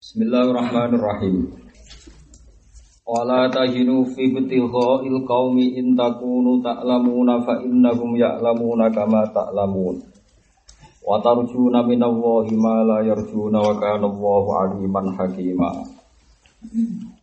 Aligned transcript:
Bismillahirrahmanirrahim. 0.00 1.60
Wala 3.04 3.52
tahinu 3.52 4.08
fi 4.08 4.32
il 4.32 5.16
qaumi 5.28 5.76
in 5.76 5.92
takunu 5.92 6.64
ta'lamuna 6.64 7.44
fa 7.44 7.60
innahum 7.60 8.16
ya'lamuna 8.16 8.88
kama 8.96 9.28
ta'lamun. 9.28 10.00
Wa 11.04 11.20
tarjuna 11.20 11.84
minallahi 11.84 12.56
ma 12.56 12.80
la 12.80 13.04
yarjuna 13.04 13.60
wa 13.60 13.76
kana 13.76 14.08
Allahu 14.08 14.48
aliman 14.56 15.12
hakima. 15.20 15.84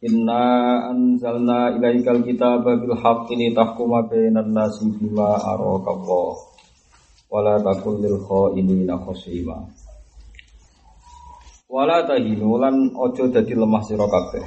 Inna 0.06 0.46
anzalna 0.94 1.74
ilaikal 1.82 2.22
kitaba 2.22 2.78
bil 2.78 2.94
haqqi 2.94 3.42
litahkuma 3.42 4.06
bainan 4.06 4.54
nasi 4.54 4.86
bima 4.94 5.34
araka 5.34 5.98
Allah. 5.98 6.30
Wala 7.26 7.58
takul 7.58 8.06
lil 8.06 8.22
khainina 8.22 9.02
khasima. 9.02 9.66
Wala 11.68 12.08
tahinu 12.08 12.56
lan 12.64 12.96
ojo 12.96 13.28
dadi 13.28 13.52
lemah 13.52 13.84
sira 13.84 14.08
kabeh. 14.08 14.40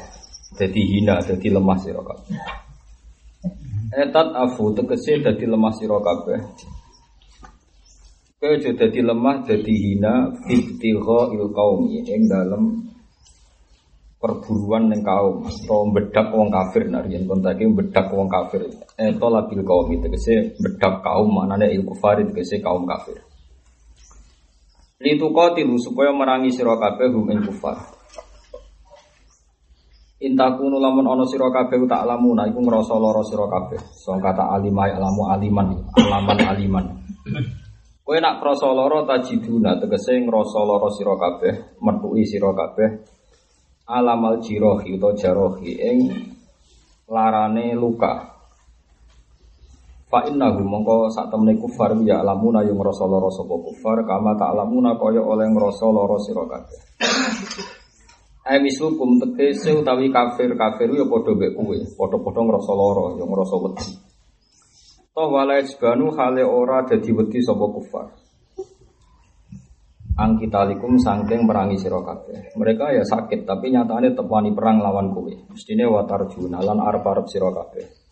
Dadi 0.56 0.80
hina, 0.80 1.20
dadi 1.20 1.52
lemah 1.52 1.76
sira 1.76 2.00
kabeh. 2.00 2.32
Etat 3.92 4.28
afu 4.32 4.72
tegese 4.72 5.20
dadi 5.20 5.44
lemah 5.44 5.68
sira 5.76 6.00
kabeh. 6.00 6.40
Kowe 8.40 8.56
aja 8.56 8.72
dadi 8.72 9.04
lemah, 9.04 9.44
dadi 9.44 9.74
hina 9.84 10.32
fittigha 10.48 11.36
il 11.36 11.44
qaumi 11.52 12.08
ing 12.08 12.24
dalem 12.24 12.88
perburuan 14.16 14.88
ning 14.88 15.04
kaum 15.04 15.44
atau 15.44 15.92
bedak 15.92 16.28
wong 16.32 16.48
kafir 16.48 16.88
nah 16.88 17.04
yen 17.04 17.28
kontake 17.28 17.68
bedak 17.68 18.08
wong 18.16 18.32
kafir. 18.32 18.64
Eto 18.96 19.28
labil 19.28 19.60
qaumi 19.60 20.00
tegese 20.00 20.56
bedak 20.56 21.04
kaum 21.04 21.36
maknane 21.36 21.68
il 21.68 21.84
kufar 21.84 22.16
tegese 22.16 22.64
kaum 22.64 22.88
kafir. 22.88 23.20
Litu 25.00 25.32
tilu 25.32 25.80
supaya 25.80 26.12
merangi 26.12 26.52
sira 26.52 26.76
kabeh 26.76 27.08
hum 27.08 27.24
ing 27.32 27.40
kufar. 27.48 27.72
Intakunu 30.20 30.76
lamun 30.76 31.08
ana 31.08 31.24
sira 31.24 31.48
kabeh 31.48 31.80
tak 31.88 32.04
lamuna 32.04 32.44
iku 32.44 32.60
ngrasa 32.60 33.00
lara 33.00 33.24
sira 33.24 33.48
kabeh. 33.48 33.80
Song 33.96 34.20
kata 34.20 34.52
alimai 34.52 34.92
alamu 34.92 35.24
aliman, 35.32 35.88
alaman 35.96 36.38
aliman. 36.44 36.84
Kowe 38.04 38.20
nak 38.20 38.44
krasa 38.44 38.68
lara 38.76 39.08
tajiduna 39.08 39.80
tegese 39.80 40.20
ngrasa 40.20 40.60
lara 40.68 40.92
sira 40.92 41.16
kabeh, 41.16 41.80
metuki 41.80 42.28
sira 42.28 42.52
kabeh 42.52 42.88
alamal 43.90 44.38
jirohi 44.38 44.94
utawa 44.94 45.16
jarohi 45.16 45.70
ing 45.80 45.98
larane 47.08 47.72
luka. 47.74 48.39
Fa 50.10 50.26
innahu 50.26 50.66
mongko 50.66 51.06
sak 51.06 51.30
temene 51.30 51.54
kufar 51.54 51.94
ya 52.02 52.18
lamuna 52.26 52.66
yang 52.66 52.74
ngrasa 52.74 53.06
lara 53.06 53.30
sapa 53.30 53.54
kufar 53.54 54.02
kama 54.02 54.34
tak 54.34 54.58
lamuna 54.58 54.98
kaya 54.98 55.22
oleh 55.22 55.46
ngrasa 55.54 55.86
lara 55.86 56.18
sira 56.18 56.50
kabeh. 56.50 56.80
Ai 58.42 58.58
tegese 59.38 59.70
utawi 59.70 60.10
kafir-kafir 60.10 60.90
ya 60.98 61.06
padha 61.06 61.30
mek 61.38 61.54
kowe, 61.54 61.78
padha-padha 61.94 62.40
ngrasa 62.42 62.72
lara 62.74 63.06
ya 63.22 63.24
ngrasa 63.30 63.56
wedi. 63.62 63.90
Toh 65.14 65.28
wala 65.30 65.62
isbanu 65.62 66.10
hale 66.18 66.42
ora 66.42 66.82
dadi 66.82 67.14
wedi 67.14 67.38
sapa 67.38 67.70
kufar. 67.70 68.10
Angkitalikum 70.18 70.98
sangking 70.98 71.46
merangi 71.46 71.78
sira 71.78 72.02
kabeh. 72.02 72.58
Mereka 72.58 72.98
ya 72.98 73.06
sakit 73.06 73.46
tapi 73.46 73.70
nyatane 73.70 74.18
tepani 74.18 74.50
perang 74.58 74.82
lawan 74.82 75.14
kowe. 75.14 75.30
Mestine 75.54 75.86
watarjuna 75.86 76.58
lan 76.58 76.82
arep-arep 76.82 77.30
sira 77.30 77.54
kabeh 77.54 78.09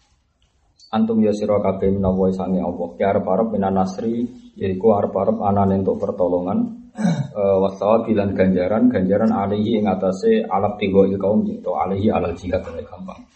antum 0.88 1.20
ya 1.20 1.32
sira 1.36 1.60
kabeh 1.60 1.92
menawa 1.92 2.32
sange 2.32 2.64
Allah 2.64 2.88
ya 2.96 3.12
arep-arep 3.12 3.48
minan 3.52 3.76
nasri 3.76 4.24
yaiku 4.56 4.96
arep-arep 4.96 5.36
anane 5.44 5.84
untuk 5.84 6.00
pertolongan 6.00 6.88
uh, 7.38 7.56
wasawa 7.60 8.08
bilan 8.08 8.32
ganjaran 8.32 8.88
ganjaran 8.88 9.28
alihi 9.28 9.84
ing 9.84 9.86
atase 9.86 10.48
alap 10.48 10.80
tigo 10.80 11.04
il 11.04 11.20
kaum 11.20 11.44
itu 11.44 11.70
alihi 11.70 12.08
alal 12.08 12.32
jihad 12.34 12.64
gampang 12.64 13.28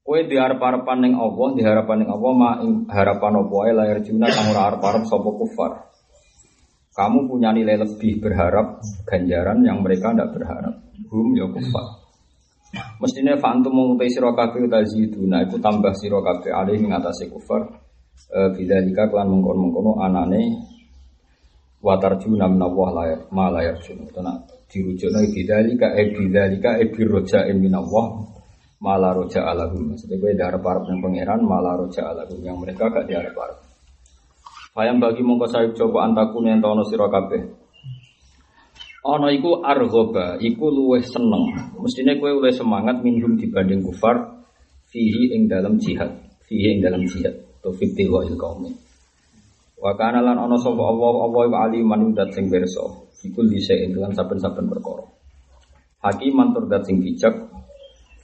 Kue 0.00 0.26
di 0.26 0.34
harapan 0.34 1.06
ning 1.06 1.14
Allah, 1.14 1.48
di 1.54 1.62
harapan 1.62 2.02
ning 2.02 2.10
Allah 2.10 2.32
ma 2.34 2.50
harapan 2.90 3.46
apa 3.46 3.56
ae 3.62 3.72
lahir 3.78 3.98
juna 4.02 4.26
kang 4.26 4.50
ora 4.50 4.74
arep-arep 4.74 5.06
sapa 5.06 5.30
kufar. 5.38 5.86
Kamu 6.90 7.30
punya 7.30 7.54
nilai 7.54 7.78
lebih 7.78 8.18
berharap 8.18 8.82
ganjaran 9.06 9.62
yang 9.62 9.86
mereka 9.86 10.10
tidak 10.10 10.34
berharap. 10.34 10.74
Hum 11.14 11.38
ya 11.38 11.46
kufar. 11.46 11.99
Mestinya 12.70 13.34
fantum 13.40 13.74
mengutai 13.74 14.06
siro 14.06 14.30
kafe 14.30 14.62
nah 15.26 15.42
itu 15.42 15.58
tambah 15.58 15.90
siro 15.98 16.22
kafe 16.22 16.54
alih 16.54 16.78
mengatasi 16.78 17.26
kufar. 17.26 17.66
Bila 18.30 18.76
e, 18.78 18.84
jika 18.86 19.10
kalian 19.10 19.26
mengkon 19.26 19.58
mengkono 19.58 19.98
anane 19.98 20.42
watarjuna 21.82 22.46
minallah 22.46 22.88
layar 22.94 23.20
ma 23.34 23.50
layar 23.50 23.74
juna. 23.82 24.06
Karena 24.06 24.38
dirujukna 24.70 25.20
jika 25.66 25.86
e 25.98 26.02
jika 26.14 26.70
e 26.78 26.84
birroja 26.94 27.48
minallah 27.50 28.30
malah 28.80 29.12
roja 29.12 29.44
alahum. 29.44 29.92
Maksudnya 29.92 30.16
gue 30.16 30.32
darah 30.34 30.60
para 30.60 30.80
yang 30.88 31.04
pangeran 31.04 31.40
malah 31.44 31.76
roja 31.76 32.16
yang 32.40 32.56
mereka 32.56 32.88
gak 32.88 33.04
diharap 33.06 33.36
harap. 33.36 33.58
Fayam 34.70 35.02
bagi 35.02 35.20
mongko 35.20 35.46
sayup 35.50 35.72
coba 35.76 36.08
antakun 36.08 36.48
yang 36.48 36.62
tahu 36.64 36.80
siro 36.88 37.10
kafe. 37.12 37.59
Ono 39.00 39.32
iku 39.32 39.64
argoba, 39.64 40.36
iku 40.36 40.68
luweh 40.68 41.00
seneng. 41.00 41.72
Mestinya 41.80 42.12
kue 42.20 42.36
luweh 42.36 42.52
semangat 42.52 43.00
minum 43.00 43.32
dibanding 43.40 43.80
kufar 43.80 44.44
fihi 44.92 45.32
ing 45.32 45.48
dalam 45.48 45.80
jihad, 45.80 46.20
fihi 46.44 46.76
ing 46.76 46.84
dalam 46.84 47.08
jihad. 47.08 47.32
To 47.64 47.72
fiti 47.72 48.08
wa 48.08 48.24
il 48.24 48.36
kaumi. 48.36 48.72
Wa 49.80 49.96
kana 49.96 50.20
lan 50.20 50.36
ono 50.36 50.56
sapa 50.60 50.80
Allah 50.80 51.12
Allah 51.28 51.44
wa 51.48 51.58
aliman 51.64 52.12
dat 52.12 52.32
sing 52.36 52.52
berso. 52.52 53.08
Iku 53.24 53.40
lise 53.44 53.76
ing 53.76 53.96
dalam 53.96 54.12
saben-saben 54.12 54.68
perkara. 54.68 55.04
Hakiman 56.04 56.56
tur 56.56 56.68
dat 56.68 56.84
sing 56.88 57.00
bijak 57.00 57.36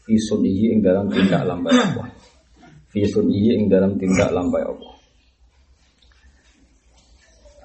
fi 0.04 0.16
sunihi 0.16 0.76
ing 0.76 0.80
dalam 0.80 1.08
tindak 1.08 1.44
lambai 1.44 1.72
Allah. 1.72 2.08
Fi 2.92 3.04
sunihi 3.04 3.60
ing 3.60 3.68
dalam 3.68 3.96
tindak 4.00 4.32
lambai 4.32 4.64
Allah. 4.64 4.95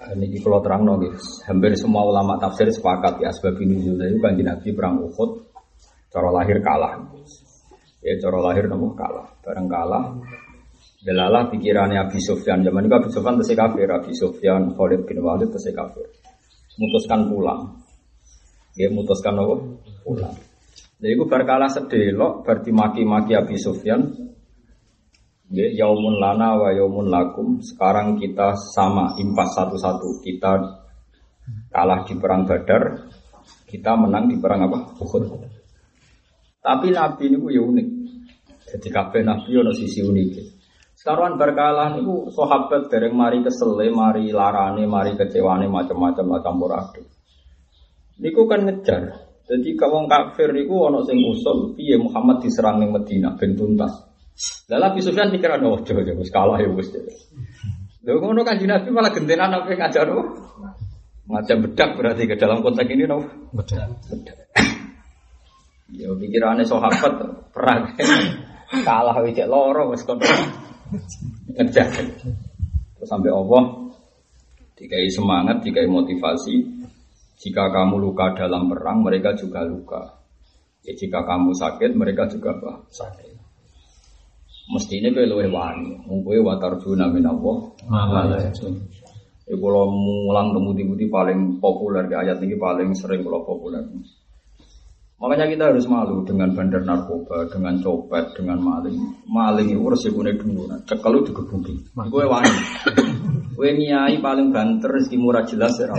Ini 0.01 0.41
kalau 0.41 0.65
terang 0.65 0.81
nongis, 0.81 1.45
hampir 1.45 1.77
semua 1.77 2.01
ulama 2.01 2.33
tafsir 2.41 2.65
sepakat 2.73 3.21
ya 3.21 3.29
sebab 3.29 3.53
ini 3.61 3.85
juga 3.85 4.09
itu 4.09 4.17
kan 4.17 4.33
Nabi 4.33 4.73
perang 4.73 4.97
Uhud, 4.97 5.45
cara 6.09 6.29
lahir 6.33 6.57
kalah, 6.57 7.05
ya 8.01 8.17
cara 8.17 8.41
lahir 8.49 8.65
nopo 8.65 8.97
kalah, 8.97 9.29
bareng 9.45 9.69
kalah, 9.69 10.17
belalah 11.05 11.53
pikirannya 11.53 12.01
Abi 12.01 12.17
Sufyan. 12.17 12.65
Zaman 12.65 12.89
itu 12.89 12.95
Abi 12.97 13.09
Sufyan 13.13 13.37
terus 13.37 13.53
kafir, 13.53 13.87
Abi 13.93 14.11
Sufyan 14.17 14.73
Khalid 14.73 15.05
bin 15.05 15.21
Walid 15.21 15.53
terus 15.53 15.69
kafir, 15.69 16.09
memutuskan 16.81 17.29
pulang, 17.29 17.61
dia 18.73 18.89
memutuskan 18.89 19.37
nopo 19.37 19.85
pulang. 20.01 20.33
Jadi 20.97 21.13
itu 21.13 21.25
berkala 21.29 21.69
sedelok, 21.69 22.41
berarti 22.41 22.73
maki-maki 22.73 23.37
Abi 23.37 23.53
Sufyan, 23.61 24.30
Ya, 25.51 25.67
yaumun 25.83 26.15
lana 26.15 26.55
wa 26.55 26.71
yaumun 26.71 27.11
lakum. 27.11 27.59
Sekarang 27.59 28.15
kita 28.15 28.55
sama 28.55 29.19
impas 29.19 29.51
satu-satu. 29.51 30.23
Kita 30.23 30.51
kalah 31.67 32.07
di 32.07 32.15
perang 32.15 32.47
Badar, 32.47 33.11
kita 33.67 33.99
menang 33.99 34.31
di 34.31 34.39
perang 34.39 34.71
apa? 34.71 34.95
Uhud. 34.95 35.23
Tapi 36.61 36.87
Nabi 36.95 37.23
ini 37.27 37.37
ya 37.51 37.61
unik. 37.67 37.87
Jadi 38.71 38.87
kabeh 38.87 39.21
Nabi 39.27 39.49
ada 39.59 39.73
sisi 39.75 39.99
unik. 39.99 40.29
Sekarang 40.95 41.35
berkalah 41.35 41.97
itu 41.97 42.29
sahabat 42.29 42.87
dereng 42.93 43.17
mari 43.17 43.41
kesele, 43.41 43.89
mari 43.89 44.29
larane, 44.29 44.85
mari 44.85 45.17
kecewane 45.17 45.65
macam-macam 45.65 46.25
lah 46.29 46.39
campur 46.45 46.71
aduk. 46.77 47.09
Niku 48.21 48.45
kan 48.45 48.69
ngejar. 48.69 49.33
Jadi 49.49 49.73
kalau 49.73 50.05
kafir 50.05 50.53
niku 50.53 50.87
ono 50.87 51.01
sing 51.03 51.17
usul 51.25 51.73
Muhammad 51.75 52.45
diserang 52.45 52.77
ning 52.79 52.93
Madinah 52.93 53.33
ben 53.33 53.57
tuntas. 53.57 54.10
Lalu 54.71 54.83
Abi 54.87 54.99
Sufyan 55.03 55.29
mikir 55.29 55.51
ada 55.51 55.65
oh 55.67 55.79
coba 55.83 56.01
coba 56.01 56.23
kalah 56.31 56.57
ya 56.61 56.69
bos. 56.71 56.87
Lalu 58.01 58.17
ngono 58.17 58.41
kan 58.41 58.57
Nabi 58.57 58.89
malah 58.89 59.11
gentenan 59.13 59.53
apa 59.53 59.69
ngajar 59.71 60.07
oh. 60.09 60.25
Macam 61.31 61.63
bedak 61.63 61.95
berarti 61.95 62.27
ke 62.27 62.35
dalam 62.35 62.59
konteks 62.59 62.91
ini 62.91 63.05
no. 63.07 63.23
Bedak. 63.55 63.89
Bedak. 64.09 64.37
Ya 65.91 66.07
pikirannya 66.07 66.63
sahabat 66.63 67.19
perang 67.51 67.99
kalah 68.87 69.19
wicek 69.27 69.43
loro 69.43 69.91
wis 69.91 70.07
kon 70.07 70.23
ngejar. 71.51 71.91
Terus 71.91 73.07
sampai 73.11 73.27
Allah 73.27 73.91
dikai 74.79 75.11
semangat, 75.11 75.61
dikai 75.61 75.85
motivasi. 75.85 76.87
Jika 77.41 77.73
kamu 77.73 77.97
luka 77.97 78.37
dalam 78.37 78.69
perang, 78.69 79.01
mereka 79.01 79.33
juga 79.33 79.65
luka. 79.65 80.21
Ya, 80.85 80.93
jika 80.93 81.25
kamu 81.25 81.57
sakit, 81.57 81.97
mereka 81.97 82.29
juga 82.29 82.53
apa? 82.53 82.85
sakit. 82.89 83.30
Mesti 84.71 85.03
ini 85.03 85.11
kowe 85.11 85.27
luwih 85.27 85.51
wani. 85.51 85.99
Wong 86.07 86.23
kowe 86.23 86.37
watarjuna 86.39 87.11
min 87.11 87.27
Allah. 87.27 87.57
Ya 89.51 89.55
kalau 89.59 89.91
mulang 89.91 90.55
temu 90.55 90.71
paling 91.11 91.59
populer 91.59 92.07
di 92.07 92.15
ayat 92.15 92.39
ini 92.39 92.55
paling 92.55 92.95
sering 92.95 93.27
kalau 93.27 93.43
populer. 93.43 93.83
Makanya 95.21 95.53
kita 95.53 95.63
harus 95.69 95.85
malu 95.85 96.25
dengan 96.25 96.49
bandar 96.57 96.81
narkoba, 96.81 97.45
dengan 97.53 97.77
copet, 97.77 98.33
dengan 98.33 98.57
maling. 98.57 98.97
Maling 99.29 99.69
itu 99.69 99.85
resikonya 99.85 100.33
dulu, 100.33 100.65
nah, 100.65 100.81
cekel 100.81 101.13
itu 101.21 101.29
digebuki. 101.29 101.75
Gue 102.09 102.25
wani. 102.25 102.49
Gue 103.53 103.69
niai 103.77 104.17
paling 104.17 104.49
banter, 104.49 104.89
rezeki 104.89 105.21
murah 105.21 105.45
jelas 105.45 105.77
ya 105.77 105.93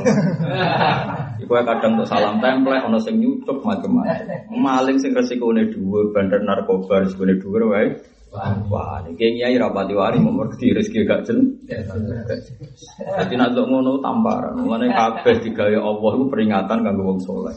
Iku 1.39 1.55
kadang 1.55 1.95
untuk 1.95 2.11
salam 2.11 2.43
template, 2.43 2.83
ono 2.83 2.99
sing 2.99 3.23
nyucuk 3.23 3.63
macam-macam. 3.63 4.51
Maling 4.51 4.99
sing 4.99 5.15
resikone 5.15 5.71
dhuwur, 5.71 6.11
bandar 6.11 6.43
narkoba 6.43 7.07
resikone 7.07 7.39
dhuwur 7.39 7.71
wae. 7.71 7.95
Wah, 8.33 9.05
ini 9.05 9.37
kiai 9.37 9.61
rapati 9.61 9.93
wari 9.93 10.17
mau 10.17 10.33
mergi 10.33 10.73
rezeki 10.73 11.05
gak 11.05 11.29
jel. 11.29 11.37
Jadi 11.69 13.35
nak 13.37 13.53
ngono 13.53 14.01
tamparan. 14.01 14.57
Mulane 14.57 14.89
kabeh 14.89 15.37
digawe 15.45 15.77
Allah 15.77 16.11
itu 16.17 16.25
peringatan 16.33 16.79
kanggo 16.81 17.13
wong 17.13 17.21
saleh. 17.21 17.53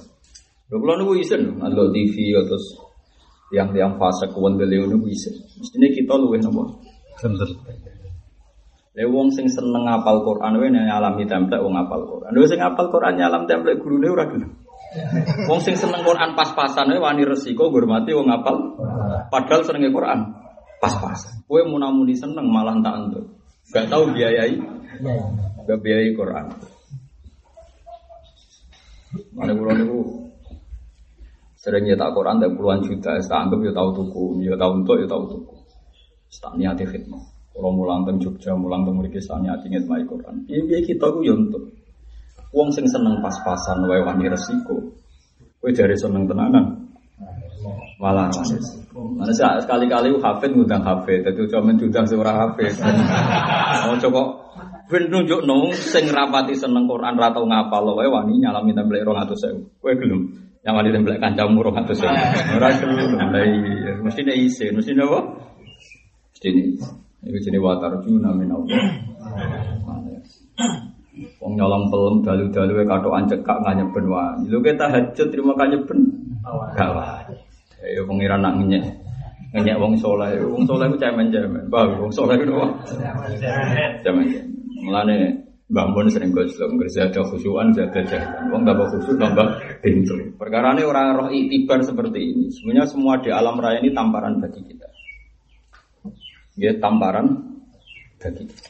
Lho 0.68 0.76
kula 0.84 1.00
niku 1.00 1.16
isin 1.16 1.64
ndelok 1.64 1.96
TV 1.96 2.36
terus 2.44 2.76
yang 3.56 3.72
yang 3.72 3.96
fase 3.96 4.28
kewendele 4.36 4.84
niku 4.84 5.08
isin. 5.08 5.40
Mestine 5.56 5.96
kita 5.96 6.12
luwih 6.20 6.44
napa? 6.44 6.68
Bener. 7.24 7.50
Lha 9.00 9.04
wong 9.08 9.32
sing 9.32 9.48
seneng 9.48 9.88
ngapal 9.88 10.28
Quran 10.28 10.60
wae 10.60 10.68
nyalami 10.76 11.24
template 11.24 11.64
wong 11.64 11.80
ngapal 11.80 12.04
Quran. 12.04 12.36
Lha 12.36 12.48
sing 12.52 12.60
ngapal 12.60 12.92
Quran 12.92 13.16
nyalam 13.16 13.48
template 13.48 13.80
gurune 13.80 14.12
ora 14.12 14.28
gelem. 14.28 14.52
Wong 15.48 15.60
sing 15.64 15.80
seneng 15.80 16.04
Quran 16.04 16.36
pas-pasan 16.36 16.92
wae 16.92 17.00
wani 17.00 17.24
resiko 17.24 17.72
ngurmati 17.72 18.12
wong 18.12 18.28
ngapal. 18.28 18.76
Padahal 19.32 19.64
senenge 19.64 19.96
Quran 19.96 20.44
pas-pasan. 20.86 21.34
Kowe 21.50 21.62
munamuni 21.66 22.14
seneng 22.14 22.46
malah 22.50 22.78
tak 22.86 22.96
entuk. 23.02 23.26
Gak 23.74 23.90
tahu 23.90 24.14
biayai. 24.14 24.54
Gak 25.66 25.80
biayai 25.82 26.14
Quran. 26.14 26.46
Mana 29.34 29.52
kula 29.56 29.74
niku 29.80 30.30
sering 31.56 31.88
nyetak 31.90 32.14
Quran 32.14 32.38
dan 32.38 32.54
puluhan 32.54 32.86
juta, 32.86 33.18
saya 33.26 33.48
anggap 33.48 33.58
ya 33.66 33.74
tahu 33.74 33.90
tuku, 33.98 34.46
ya 34.46 34.54
tahu 34.54 34.72
untuk, 34.86 35.02
ya 35.02 35.08
tahu 35.10 35.24
tuku. 35.34 35.56
Tak 36.36 36.54
niati 36.60 36.86
khidmah. 36.86 37.24
Kalau 37.56 37.72
mulang 37.72 38.04
teng 38.04 38.20
Jogja, 38.20 38.52
mulang 38.54 38.84
teng 38.84 39.00
mriki 39.00 39.18
sak 39.24 39.40
niati 39.40 39.72
ngitmai 39.72 40.04
Quran. 40.06 40.44
Piye 40.46 40.84
kita 40.84 41.08
ku 41.10 41.24
ya 41.24 41.34
untuk. 41.34 41.72
Wong 42.52 42.70
sing 42.70 42.86
seneng 42.86 43.24
pas-pasan 43.24 43.88
wae 43.88 44.04
wani 44.04 44.28
resiko. 44.28 44.94
Kowe 45.58 45.72
jare 45.72 45.96
seneng 45.96 46.28
tenanan. 46.28 46.85
Malah. 48.00 48.30
Mana 48.96 49.32
sekali-kali 49.34 50.14
hafid 50.20 50.52
ngundang 50.56 50.84
hafid, 50.84 51.26
dadi 51.26 51.48
cuma 51.52 51.74
diundang 51.76 52.06
seorang 52.08 52.36
hafid. 52.36 52.74
Oh 53.86 53.94
coba 54.02 54.46
Ben 54.86 55.10
nunjuk 55.10 55.50
nong 55.50 55.74
sing 55.74 56.14
rapati 56.14 56.54
seneng 56.54 56.86
Quran 56.86 57.18
ra 57.18 57.34
tau 57.34 57.42
ngapal 57.50 57.90
wae 57.98 58.06
wani 58.06 58.38
nyalami 58.38 58.70
template 58.70 59.02
200.000. 59.02 59.82
Kowe 59.82 59.94
gelem 59.98 60.30
nyalami 60.62 60.94
template 60.94 61.18
kancamu 61.18 61.66
200.000. 61.66 62.06
Ora 62.62 62.70
gelem. 62.70 63.10
Lah 63.18 63.46
iya, 63.50 63.98
mesti 63.98 64.22
nek 64.22 64.38
isin, 64.38 64.78
mesti 64.78 64.94
apa? 64.94 65.20
Mesti 66.38 66.48
ini. 66.54 66.64
Iku 67.26 67.38
jenenge 67.42 67.66
watarjuna 67.66 68.30
min 68.38 68.54
Allah. 68.54 68.78
Wong 71.42 71.54
nyolong 71.58 71.90
pelem 71.90 72.16
dalu-dalu 72.22 72.86
katokan 72.86 73.26
cekak 73.26 73.58
nganyeben 73.66 74.06
wae. 74.06 74.46
Lho 74.46 74.62
ke 74.62 74.78
tahajud 74.78 75.28
terima 75.34 75.58
kanyeben. 75.58 76.14
Gawat. 76.78 77.25
Ya 77.86 78.02
pengiran 78.02 78.42
nak 78.42 78.58
ngenyek. 78.58 78.86
Ngenyek 79.54 79.78
wong 79.78 79.94
soleh. 80.02 80.42
Wong 80.42 80.66
soleh 80.66 80.90
ku 80.90 80.98
cemen-cemen. 80.98 81.70
Bah, 81.70 81.86
wong 81.86 82.10
soleh 82.10 82.36
ku 82.42 82.58
apa? 82.58 82.68
Cemen-cemen. 84.02 84.48
Mulane 84.82 85.46
Mbak 85.66 85.88
Mun 85.98 86.06
sering 86.14 86.30
goslo, 86.30 86.70
ngerti 86.78 87.02
ada 87.02 87.26
khusyuan, 87.26 87.74
ada 87.74 87.90
jahitan. 87.90 88.54
Wong 88.54 88.70
tambah 88.70 88.86
khusyuk, 88.86 89.18
tambah 89.18 89.50
pintu. 89.82 90.14
Perkara 90.38 90.78
ini 90.78 90.86
orang 90.86 91.18
roh 91.18 91.30
itibar 91.34 91.82
seperti 91.82 92.22
ini. 92.22 92.54
Sebenarnya 92.54 92.86
semua 92.86 93.18
di 93.18 93.34
alam 93.34 93.58
raya 93.58 93.82
ini 93.82 93.90
tamparan 93.90 94.38
bagi 94.38 94.62
kita. 94.62 94.86
Ya 96.62 96.70
tamparan 96.78 97.58
bagi 98.22 98.46
kita. 98.46 98.70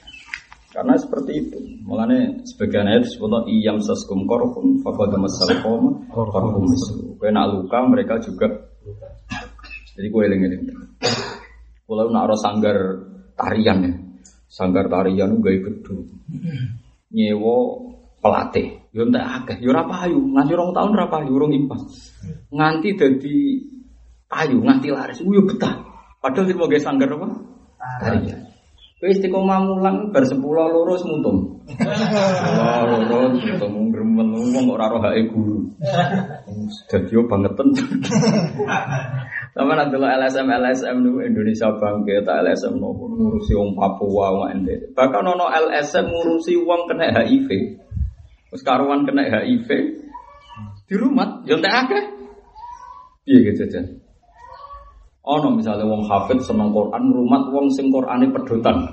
Karena 0.71 0.95
seperti 0.95 1.31
itu. 1.35 1.59
Mulane 1.83 2.47
sebagian 2.47 2.87
ayat 2.87 3.03
disebut 3.03 3.43
iyam 3.51 3.83
saskum 3.83 4.23
korhum 4.23 4.79
fakad 4.79 5.19
masal 5.19 5.51
koma 5.59 5.99
korhum 6.07 6.63
mislu. 6.63 7.19
Kue 7.19 7.27
nak 7.27 7.51
luka 7.51 7.79
mereka 7.91 8.23
juga. 8.23 8.71
Jadi 9.95 10.07
kue 10.11 10.27
eling-eling. 10.27 10.61
Kalau 11.87 12.11
nak 12.11 12.27
ada 12.27 12.35
sanggar 12.35 12.77
tarian 13.39 13.77
ya, 13.79 13.93
sanggar 14.51 14.91
tarian 14.91 15.39
gaya 15.39 15.59
gedung 15.63 16.03
nyewo 17.15 17.79
pelatih 18.19 18.83
yo 18.91 19.07
entek 19.07 19.23
akeh. 19.23 19.57
Yo 19.63 19.71
ora 19.71 19.87
payu. 19.87 20.19
Nganti 20.19 20.51
rong 20.57 20.75
tahun 20.75 20.91
ora 20.99 21.07
payu 21.07 21.31
rong 21.39 21.53
impas. 21.55 21.83
Nganti 22.51 22.89
dadi 22.99 23.63
payu 24.27 24.59
nganti 24.59 24.87
laris. 24.91 25.23
Yo 25.23 25.45
betah. 25.47 25.79
Padahal 26.19 26.51
mau 26.57 26.67
ge 26.67 26.81
sanggar 26.81 27.07
apa? 27.07 27.27
Tarian. 28.01 28.39
Kowe 28.95 29.11
istiqomah 29.11 29.59
mulang 29.59 30.09
bar 30.09 30.23
10 30.23 30.39
loro 30.39 30.95
semutung. 30.95 31.61
Loro 31.67 32.95
loro 33.05 33.27
semutung 33.37 33.91
gremel 33.91 34.27
wong 34.55 34.65
ora 34.71 34.87
roh 34.87 35.03
hake 35.03 35.29
guru. 35.29 35.67
Dadi 36.89 37.11
yo 37.13 37.27
bangeten. 37.27 37.75
Sama 39.55 39.71
nanti 39.71 39.95
lo 39.95 40.03
LSM 40.03 40.51
LSM 40.51 40.95
nu 40.99 41.23
Indonesia 41.23 41.71
bangkit, 41.79 42.27
LSM 42.27 42.75
nu 42.75 42.91
ngurusi 42.91 43.55
wong 43.55 43.71
Papua, 43.71 44.35
wong 44.35 44.51
NTT. 44.51 44.91
Bahkan 44.91 45.23
ono 45.23 45.47
LSM 45.47 46.11
ngurusi 46.11 46.59
wong 46.59 46.91
kena 46.91 47.15
HIV. 47.15 47.47
Terus 48.51 48.61
karuan 48.67 49.07
kena 49.07 49.23
HIV 49.23 49.69
di 50.91 50.95
rumah, 50.99 51.39
yo 51.47 51.55
entek 51.55 51.71
akeh. 51.71 52.03
Piye 53.23 53.47
gitu 53.47 53.63
jajan? 53.63 53.95
Ono 55.23 55.47
misalnya 55.55 55.87
wong 55.87 56.03
hafid 56.03 56.43
seneng 56.43 56.75
Quran, 56.75 57.15
rumah 57.15 57.47
wong 57.47 57.71
sing 57.71 57.87
Qurane 57.89 58.27
pedotan. 58.35 58.91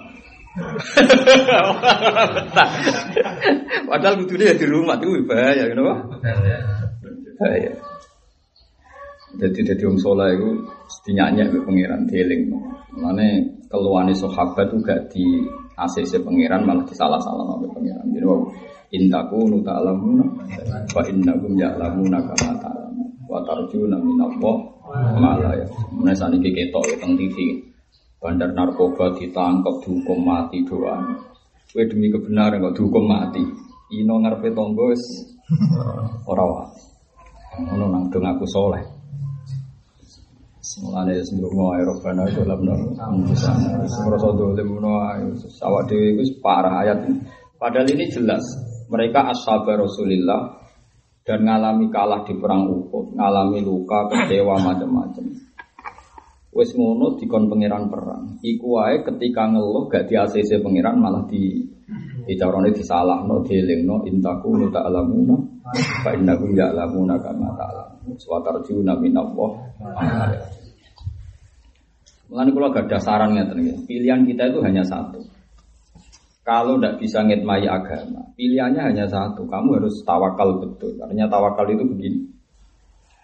Padahal 3.90 4.14
kudune 4.22 4.44
ya 4.46 4.54
di 4.54 4.66
rumah 4.70 4.94
itu 5.00 5.26
bahaya, 5.26 5.64
kenapa? 5.66 6.22
Bahaya. 7.36 7.91
Jadi 9.40 9.58
jadi 9.64 9.82
wong 9.88 9.96
soleh 9.96 10.37
itu 10.37 10.49
dinyanyi 11.08 11.49
ke 11.49 11.58
pangeran 11.64 12.05
dieling. 12.05 12.52
Mana 12.93 13.25
keluhan 13.73 14.12
sahabat 14.12 14.69
itu 14.69 14.76
gak 14.84 15.00
di 15.08 15.25
ACC 15.73 16.20
pangeran 16.20 16.69
malah 16.69 16.84
disalah-salah 16.84 17.56
oleh 17.56 17.70
pangeran. 17.73 18.05
Jadi 18.12 18.25
wow, 18.29 18.44
intaku 18.93 19.49
nuta 19.49 19.81
alamuna, 19.81 20.26
wa 20.93 21.02
innakum 21.08 21.56
ya'lamuna 21.56 22.19
kama 22.29 22.52
ta'lamun. 22.61 23.08
Wa 23.25 23.40
tarjuna 23.49 23.96
minallah 23.96 24.56
malah 25.17 25.56
ya. 25.56 25.67
Mulai 25.96 26.12
saat 26.12 26.37
ini 26.37 26.52
ketok 26.52 27.00
teng 27.00 27.17
TV. 27.17 27.64
Bandar 28.20 28.55
narkoba 28.55 29.17
ditangkap 29.19 29.82
dihukum 29.82 30.23
mati 30.23 30.62
doan. 30.62 31.19
Kue 31.73 31.88
demi 31.88 32.12
kebenaran 32.12 32.61
kok 32.61 32.76
dihukum 32.79 33.08
mati. 33.08 33.43
Ino 33.96 34.20
ngarepe 34.20 34.52
tonggo 34.52 34.93
wis 34.93 35.05
ora 36.29 36.69
nang 37.61 38.08
dong 38.08 38.25
aku 38.25 38.46
soleh. 38.46 39.01
Mulane 40.81 41.20
wis 41.20 41.29
ndonga 41.36 41.76
ae 41.76 41.82
robana 41.84 42.24
dalam 42.32 42.60
nur. 42.64 42.81
Semroso 43.91 44.32
dolim 44.32 44.72
ngono 44.72 44.93
ae. 45.12 45.29
Awak 45.60 45.82
dhewe 45.91 46.17
iku 46.17 46.41
parah 46.41 46.81
ayat. 46.81 47.05
Padahal 47.60 47.91
ini 47.93 48.08
jelas 48.08 48.43
mereka 48.88 49.29
ashabar 49.29 49.76
Rasulillah 49.76 50.62
dan 51.22 51.46
ngalami 51.46 51.86
kalah 51.93 52.26
di 52.26 52.34
perang 52.34 52.67
Uhud, 52.67 53.14
ngalami 53.14 53.62
luka, 53.62 54.10
kecewa 54.10 54.58
macam-macam. 54.58 55.26
Wes 56.52 56.70
ngono 56.76 57.17
dikon 57.17 57.48
pangeran 57.48 57.88
perang. 57.88 58.36
Iku 58.44 58.76
wae 58.76 59.00
ketika 59.06 59.48
ngeluh 59.48 59.88
gak 59.88 60.10
di 60.10 60.14
ACC 60.20 60.60
pangeran 60.60 61.00
malah 61.00 61.24
di 61.24 61.64
dicarone 62.29 62.70
disalahno, 62.70 63.41
dielingno 63.43 64.05
intaku 64.05 64.60
nu 64.60 64.67
ta'lamuna 64.69 65.36
fa 66.05 66.10
innakum 66.12 66.52
ya'lamuna 66.52 67.17
kama 67.19 67.48
ta'lamun. 67.56 68.14
Wa 68.20 68.38
tarjuna 68.44 68.93
minallah. 69.00 69.50
Mulane 72.32 72.51
kula 72.56 72.72
gak 72.72 72.89
ada 72.89 72.96
saran 72.96 73.36
ngeten 73.36 73.84
Pilihan 73.84 74.24
kita 74.24 74.48
itu 74.48 74.65
hanya 74.65 74.81
satu. 74.81 75.20
Kalau 76.43 76.81
tidak 76.81 76.98
bisa 76.98 77.22
ngitmai 77.22 77.69
agama, 77.69 78.34
pilihannya 78.34 78.82
hanya 78.82 79.06
satu. 79.06 79.46
Kamu 79.46 79.79
harus 79.79 80.01
tawakal 80.03 80.58
betul. 80.58 80.96
Artinya 80.98 81.29
tawakal 81.29 81.69
itu 81.70 81.84
begini. 81.86 82.24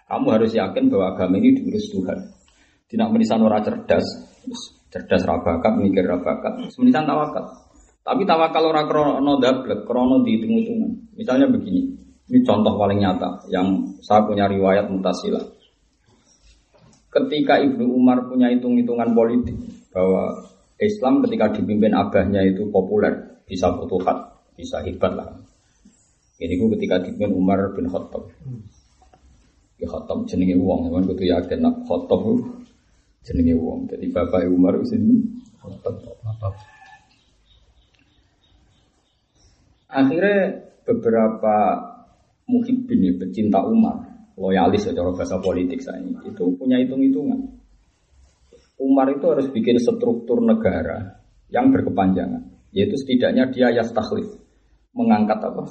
Kamu 0.07 0.29
harus 0.29 0.55
yakin 0.55 0.87
bahwa 0.87 1.17
agama 1.17 1.35
ini 1.41 1.57
diurus 1.57 1.89
Tuhan. 1.91 2.19
Tidak 2.87 3.09
menisan 3.11 3.43
orang 3.43 3.65
cerdas, 3.65 4.05
cerdas 4.87 5.25
rabakat, 5.27 5.73
mikir 5.81 6.05
rabakat. 6.05 6.69
Menisan 6.79 7.03
tawakal. 7.03 7.43
Tapi 8.05 8.23
tawakal 8.23 8.63
orang 8.71 8.87
krono 8.87 9.33
dablek, 9.41 9.83
krono 9.83 10.23
dihitung-hitungan. 10.23 11.11
Misalnya 11.19 11.51
begini, 11.51 11.91
ini 12.31 12.39
contoh 12.47 12.77
paling 12.79 13.03
nyata 13.03 13.51
yang 13.51 13.99
saya 13.99 14.23
punya 14.23 14.47
riwayat 14.47 14.87
mutasilah. 14.87 15.58
Ketika 17.09 17.57
Ibnu 17.57 17.89
Umar 17.89 18.29
punya 18.29 18.53
hitung-hitungan 18.53 19.17
politik 19.17 19.57
bahwa 19.89 20.29
Islam 20.77 21.25
ketika 21.25 21.57
dipimpin 21.57 21.91
abahnya 21.91 22.45
itu 22.45 22.69
populer, 22.69 23.41
bisa 23.49 23.73
futuhat, 23.75 24.45
bisa 24.53 24.79
hebat 24.85 25.17
lah. 25.17 25.29
Ini 26.39 26.55
gue 26.55 26.69
ketika 26.77 27.01
dipimpin 27.01 27.35
Umar 27.35 27.73
bin 27.73 27.89
Khattab. 27.89 28.29
Ya 29.81 29.87
Khattab 29.89 30.23
jenenge 30.29 30.55
wong, 30.61 30.87
kan 30.93 31.03
kudu 31.03 31.25
yakin 31.27 31.59
nak 31.65 31.83
Khattab 31.83 32.21
jenenge 33.25 33.57
wong. 33.57 33.89
Jadi 33.89 34.05
bapak 34.13 34.47
Umar 34.47 34.77
sini 34.85 35.19
Khattab. 35.59 36.53
Akhirnya 39.89 40.69
beberapa 40.85 41.57
muhibbin 42.45 43.09
ya, 43.09 43.13
pecinta 43.17 43.65
Umar, 43.65 44.08
loyalis 44.39 44.87
ya 44.87 44.95
cara 44.95 45.11
bahasa 45.11 45.35
politik 45.43 45.83
saya 45.83 45.99
itu 45.99 46.43
punya 46.55 46.79
hitung-hitungan. 46.79 47.59
Umar 48.79 49.11
itu 49.11 49.27
harus 49.27 49.51
bikin 49.51 49.75
struktur 49.75 50.39
negara 50.39 51.19
yang 51.51 51.67
berkepanjangan, 51.75 52.47
yaitu 52.71 52.95
setidaknya 52.95 53.51
dia 53.51 53.75
yastakhlif, 53.75 54.39
mengangkat 54.95 55.43
apa? 55.43 55.67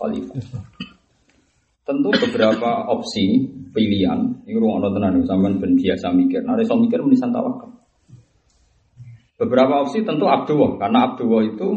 Khalifah. 0.00 0.40
Tentu 1.84 2.08
beberapa 2.08 2.88
opsi 2.88 3.52
pilihan, 3.76 4.44
ini 4.48 4.56
ruang 4.56 4.80
tenan 4.96 5.20
sampean 5.28 5.60
ben 5.60 5.76
biasa 5.76 6.08
mikir. 6.16 6.40
Nah, 6.44 6.56
iso 6.56 6.76
mikir 6.80 7.04
menisan 7.04 7.32
tawakal. 7.32 7.68
Beberapa 9.36 9.84
opsi 9.84 10.00
tentu 10.00 10.24
Abdullah, 10.24 10.80
karena 10.80 11.12
Abdullah 11.12 11.44
itu 11.44 11.68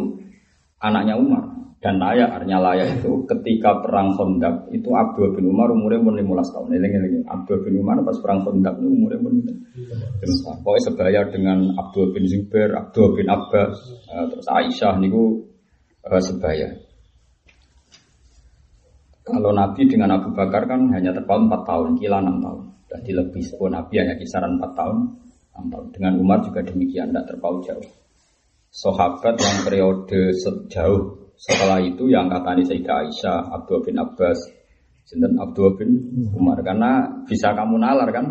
anaknya 0.79 1.19
Umar 1.19 1.50
dan 1.81 1.97
layak, 1.97 2.29
artinya 2.29 2.61
layak 2.61 3.01
itu 3.01 3.25
ketika 3.25 3.81
perang 3.81 4.13
Khandaq 4.13 4.69
itu 4.69 4.85
Abdul 4.93 5.33
bin 5.33 5.50
Umar 5.50 5.73
umurnya 5.73 5.97
umur 5.97 6.13
15 6.13 6.53
tahun. 6.53 6.77
Ini 6.77 6.88
ini 6.93 7.19
Abdul 7.25 7.65
bin 7.65 7.81
Umar 7.81 7.97
pas 8.05 8.13
perang 8.21 8.45
Khandaq 8.45 8.77
itu 8.77 8.85
umurnya 8.85 9.17
umur 9.17 9.33
15 9.33 10.45
tahun. 10.45 10.57
Pokoknya 10.61 10.81
sebaya 10.85 11.21
dengan 11.33 11.73
Abdul 11.73 12.13
bin 12.13 12.29
Zubair, 12.29 12.69
Abdul 12.77 13.17
bin 13.17 13.25
Abbas, 13.33 13.73
eh, 14.13 14.25
terus 14.29 14.45
Aisyah 14.45 14.93
niku 15.01 15.41
uh, 16.05 16.21
sebaya. 16.21 16.69
Kalau 19.25 19.50
Nabi 19.50 19.81
dengan 19.89 20.21
Abu 20.21 20.38
Bakar 20.38 20.69
kan 20.69 20.85
hanya 20.93 21.17
terpaut 21.17 21.50
4 21.50 21.65
tahun, 21.65 21.89
kila 21.97 22.21
6 22.21 22.45
tahun. 22.45 22.61
Jadi 22.93 23.11
lebih 23.15 23.41
sepuluh 23.41 23.73
Nabi 23.73 23.93
hanya 24.05 24.15
kisaran 24.21 24.61
4 24.61 24.77
tahun, 24.77 24.97
6 25.57 25.73
tahun. 25.73 25.85
Dengan 25.97 26.13
Umar 26.21 26.45
juga 26.45 26.61
demikian, 26.61 27.09
tidak 27.09 27.25
terpaut 27.25 27.65
jauh. 27.65 27.85
Sahabat 28.69 29.41
yang 29.41 29.57
periode 29.65 30.31
sejauh 30.38 31.21
setelah 31.41 31.81
itu 31.81 32.05
yang 32.05 32.29
katanya 32.29 32.62
Sayyidah 32.69 32.95
Aisyah, 33.01 33.39
Abdul 33.50 33.81
bin 33.81 33.98
Abbas, 33.98 34.38
Sinten 35.10 35.41
Abdul 35.41 35.74
bin 35.74 35.89
Umar. 36.38 36.62
Karena 36.62 37.10
bisa 37.25 37.57
kamu 37.57 37.81
nalar 37.81 38.13
kan, 38.13 38.25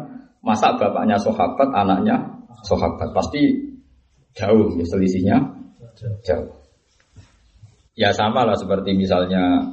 masa 0.47 0.79
bapaknya 0.79 1.19
sahabat, 1.19 1.75
anaknya 1.75 2.23
sahabat. 2.63 3.11
Pasti 3.11 3.75
jauh 4.39 4.79
ya 4.79 4.87
selisihnya, 4.87 5.37
jauh. 6.23 6.55
Ya 7.99 8.15
sama 8.15 8.47
lah 8.47 8.55
seperti 8.55 8.95
misalnya 8.95 9.67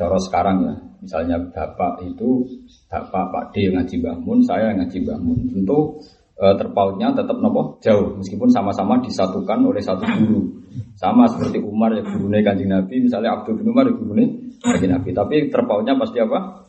Cara 0.00 0.16
sekarang 0.16 0.64
ya, 0.64 0.74
misalnya 1.04 1.36
bapak 1.52 2.00
itu 2.08 2.48
bapak 2.88 3.24
Pak 3.36 3.44
D 3.52 3.68
ngaji 3.68 4.00
bangun, 4.00 4.40
saya 4.40 4.72
ngaji 4.72 4.96
bangun. 5.04 5.44
Tentu 5.52 6.00
e, 6.40 6.44
terpautnya 6.56 7.12
tetap 7.12 7.36
nopo 7.36 7.76
jauh, 7.84 8.16
meskipun 8.16 8.48
sama-sama 8.48 8.96
disatukan 9.04 9.60
oleh 9.60 9.84
satu 9.84 10.00
guru. 10.08 10.59
Sama 10.98 11.24
seperti 11.30 11.58
Umar 11.62 11.90
ya 11.96 12.02
gurunya 12.04 12.44
kanjeng 12.44 12.70
Nabi, 12.70 13.02
misalnya 13.02 13.40
Abdul 13.40 13.60
bin 13.60 13.72
Umar 13.72 13.88
ya 13.88 13.94
gurunya 13.96 14.26
kanjeng 14.60 14.92
Nabi. 14.92 15.10
Tapi 15.16 15.36
terpautnya 15.48 15.96
pasti 15.96 16.18
apa? 16.20 16.68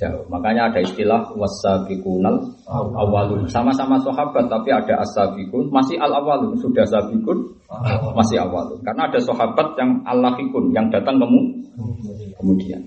Jauh. 0.00 0.24
Makanya 0.32 0.72
ada 0.72 0.80
istilah 0.80 1.30
wasabikunal 1.36 2.40
awalun. 2.96 3.44
Sama-sama 3.46 4.00
sahabat 4.00 4.48
tapi 4.48 4.72
ada 4.72 5.04
asabikun 5.04 5.68
masih 5.68 6.00
al 6.00 6.16
awalun. 6.16 6.56
Sudah 6.58 6.88
sabikun 6.88 7.60
masih 8.16 8.40
awalun. 8.40 8.80
Karena 8.80 9.12
ada 9.12 9.20
sahabat 9.20 9.76
yang 9.76 10.00
allahikun 10.08 10.72
yang 10.72 10.88
datang 10.88 11.20
kemudian. 12.40 12.82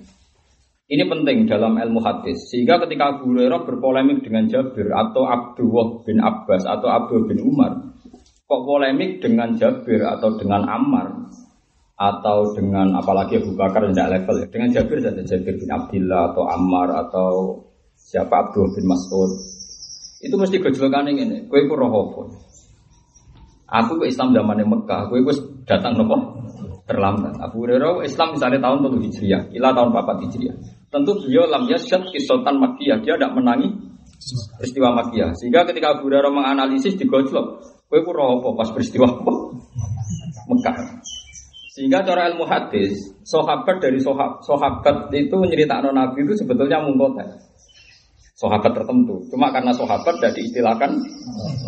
Ini 0.83 1.07
penting 1.07 1.47
dalam 1.47 1.79
ilmu 1.79 2.03
hadis. 2.03 2.51
Sehingga 2.51 2.77
ketika 2.83 3.17
Abu 3.17 3.31
Hurairah 3.31 3.63
berpolemik 3.63 4.19
dengan 4.21 4.45
Jabir 4.51 4.91
atau 4.91 5.23
Abdullah 5.23 6.03
bin 6.03 6.19
Abbas 6.19 6.67
atau 6.67 6.91
Abdul 6.91 7.31
bin 7.31 7.39
Umar, 7.39 7.95
kok 8.53 8.69
polemik 8.69 9.17
dengan 9.17 9.57
Jabir 9.57 10.05
atau 10.05 10.37
dengan 10.37 10.61
Ammar 10.69 11.09
atau 11.97 12.53
dengan 12.53 12.93
apalagi 12.93 13.41
Abu 13.41 13.57
Bakar 13.57 13.89
tidak 13.89 14.21
level 14.21 14.45
ya. 14.45 14.47
Dengan 14.53 14.69
Jabir 14.69 15.01
saja 15.01 15.25
Jabir 15.25 15.57
bin 15.57 15.73
Abdullah 15.73 16.29
atau 16.29 16.45
Ammar 16.45 16.87
atau 17.09 17.29
siapa 17.97 18.45
Abdul 18.45 18.77
bin 18.77 18.85
Mas'ud. 18.85 19.33
Itu 20.21 20.37
mesti 20.37 20.61
gejolakan 20.61 21.09
ini. 21.09 21.49
Kue 21.49 21.65
ku 21.65 21.73
roh 21.73 22.29
Aku 23.73 23.97
ke 23.97 24.05
Islam 24.05 24.37
zaman 24.37 24.61
Mekah, 24.61 25.09
kue 25.09 25.25
datang 25.65 25.97
nopo 25.97 26.45
terlambat. 26.85 27.41
Abu 27.41 27.65
Hurairah 27.65 28.05
Islam 28.05 28.37
misalnya 28.37 28.59
tahun 28.61 28.85
7 28.85 29.01
Hijriah, 29.01 29.41
ila 29.57 29.73
tahun 29.73 29.89
4 29.97 30.23
Hijriah. 30.29 30.55
Tentu 30.93 31.11
beliau 31.25 31.49
lam 31.49 31.65
yasyad 31.65 32.05
kisotan 32.13 32.61
Makkiyah, 32.61 33.01
dia 33.01 33.17
tidak 33.17 33.33
menangi 33.33 33.73
peristiwa 34.61 34.93
Makkiyah. 35.01 35.33
Sehingga 35.41 35.65
ketika 35.65 35.97
Abu 35.97 36.05
Hurairah 36.11 36.29
menganalisis 36.29 36.93
di 36.99 37.09
gojlok, 37.09 37.72
kowe 37.93 38.01
ku 38.01 38.11
apa 38.17 38.49
pas 38.57 38.69
peristiwa 38.73 39.05
apa? 39.05 39.33
Mekah. 40.49 40.77
Sehingga 41.77 42.01
cara 42.01 42.33
ilmu 42.33 42.45
hadis, 42.49 43.13
sahabat 43.21 43.77
dari 43.77 44.01
sahabat 44.01 45.13
itu 45.13 45.37
nyeritakno 45.37 45.93
Nabi 45.93 46.25
itu 46.25 46.33
sebetulnya 46.41 46.81
mungkotek. 46.81 47.29
Sahabat 48.33 48.73
tertentu. 48.73 49.21
Cuma 49.29 49.53
karena 49.53 49.69
sahabat 49.77 50.17
tidak 50.17 50.33
diistilahkan 50.41 50.89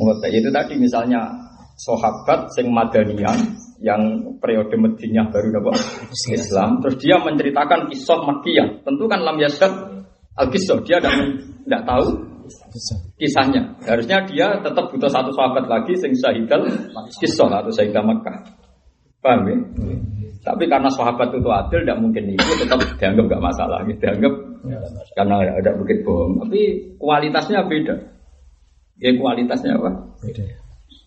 mungkotek. 0.01 0.33
Itu 0.33 0.49
tadi 0.49 0.73
misalnya 0.81 1.29
sahabat 1.77 2.49
sing 2.57 2.73
madanian 2.73 3.37
yang 3.85 4.01
periode 4.41 4.73
Madinah 4.81 5.29
baru 5.29 5.61
dapat 5.61 5.77
Islam. 6.33 6.81
Terus 6.81 6.95
dia 7.01 7.21
menceritakan 7.21 7.93
kisah 7.93 8.17
Makkiyah. 8.17 8.81
Tentu 8.81 9.05
kan 9.05 9.21
lam 9.21 9.37
yasad 9.37 9.73
al 10.37 10.47
kisah 10.49 10.81
dia 10.81 10.97
tidak 11.01 11.81
tahu 11.85 12.34
kisahnya. 13.19 13.77
Harusnya 13.83 14.23
dia 14.27 14.59
tetap 14.61 14.91
butuh 14.91 15.09
satu 15.09 15.31
sahabat 15.33 15.65
lagi 15.65 15.93
sing 15.97 16.13
syahidal 16.15 16.65
kisah 17.19 17.49
atau 17.49 17.71
syahidah 17.71 18.03
Makkah. 18.03 18.37
Paham 19.21 19.41
ya? 19.49 19.57
Tapi 20.45 20.69
karena 20.69 20.89
sahabat 20.93 21.33
itu 21.33 21.49
adil, 21.49 21.81
tidak 21.81 21.97
mungkin 21.97 22.29
itu 22.29 22.51
tetap 22.61 22.77
dianggap 23.01 23.25
nggak 23.25 23.41
masalah, 23.41 23.81
gitu. 23.89 23.97
dianggap 23.97 24.33
karena 25.17 25.35
ada 25.41 25.71
bukit 25.73 26.05
bohong. 26.05 26.45
Tapi 26.45 26.61
kualitasnya 27.01 27.65
beda. 27.65 27.95
Ya 29.01 29.09
kualitasnya 29.17 29.81
apa? 29.81 29.89
Beda. 30.21 30.45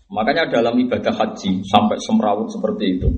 Makanya 0.08 0.50
dalam 0.50 0.74
ibadah 0.80 1.14
haji 1.14 1.62
sampai 1.68 1.96
semrawut 2.02 2.50
seperti 2.50 2.98
itu. 2.98 3.08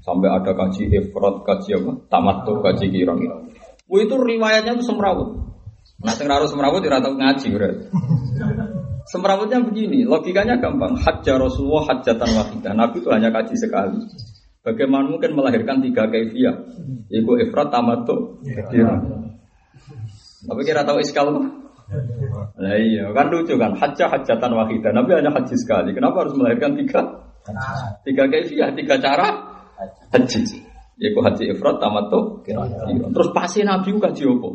Sampai 0.00 0.32
ada 0.32 0.56
kaji 0.56 0.88
ifrat, 0.88 1.44
kaji 1.44 1.70
apa? 1.76 1.92
Tamattu, 2.08 2.52
kaji 2.64 2.86
kirang. 2.88 3.20
itu 3.90 4.14
riwayatnya 4.16 4.80
itu 4.80 4.84
semrawut. 4.86 5.49
Nah, 6.00 6.12
sing 6.16 6.32
harus 6.32 6.48
semrawut 6.48 6.80
tidak 6.80 7.04
tahu 7.04 7.14
ngaji, 7.20 7.46
berarti. 7.52 7.84
Semrawutnya 9.10 9.60
begini, 9.60 10.08
logikanya 10.08 10.56
gampang. 10.56 10.96
Hajjah 10.96 11.36
Rasulullah 11.36 11.92
hajjatan 11.92 12.30
wahidah. 12.30 12.72
Nabi 12.72 13.04
itu 13.04 13.08
hanya 13.12 13.28
kaji 13.28 13.54
sekali. 13.58 14.00
Bagaimana 14.60 15.08
mungkin 15.08 15.36
melahirkan 15.36 15.80
tiga 15.84 16.08
kaifiah? 16.08 16.56
Ibu 17.08 17.32
ifrat, 17.48 17.72
tamattu, 17.72 18.40
kirang. 18.70 19.32
Tapi 20.46 20.60
kira 20.64 20.84
tahu 20.84 21.00
iskal 21.04 21.32
Nah 22.60 22.76
iya, 22.78 23.10
kan 23.10 23.34
lucu 23.34 23.58
kan. 23.58 23.74
Hajjah 23.74 24.08
hajatan 24.08 24.52
wahidah. 24.54 24.94
Nabi 24.94 25.10
hanya 25.18 25.34
haji 25.34 25.58
sekali. 25.58 25.90
Kenapa 25.90 26.22
harus 26.22 26.38
melahirkan 26.38 26.78
tiga? 26.78 27.02
Tiga 28.06 28.24
kaifiah, 28.30 28.70
tiga 28.78 28.94
cara 29.02 29.26
haji. 30.14 30.60
Yaitu 31.00 31.18
haji 31.18 31.44
ifrat, 31.56 31.80
tamattu, 31.80 32.44
iya. 32.46 32.60
Terus 33.10 33.28
pasti 33.32 33.64
Nabi 33.64 33.96
kaji 33.96 34.22
apa? 34.28 34.48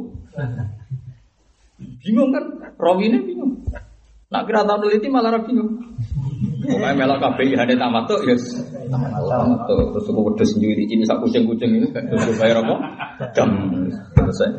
Bingung 1.75 2.29
kan? 2.32 2.44
Rawi 2.79 3.12
ini 3.12 3.17
bingung. 3.24 3.63
Nak 4.32 4.44
kira 4.48 4.63
tahu 4.63 4.88
teliti 4.88 5.08
malah 5.12 5.38
bingung. 5.44 5.79
Pokoknya 6.65 6.98
melok 6.98 7.20
kabeh 7.22 7.53
hane 7.53 7.75
tamattu 7.77 8.15
ya. 8.25 8.36
Tamattu. 8.89 9.75
Terus 9.94 10.08
aku 10.10 10.22
wedhus 10.25 10.51
nyuwi 10.58 10.84
ini 10.89 11.03
sak 11.05 11.22
kucing-kucing 11.22 11.72
ini 11.77 11.88
terus 11.94 12.36
bayar 12.39 12.65
apa? 12.65 12.75
Jam 13.38 13.50
selesai. 14.17 14.50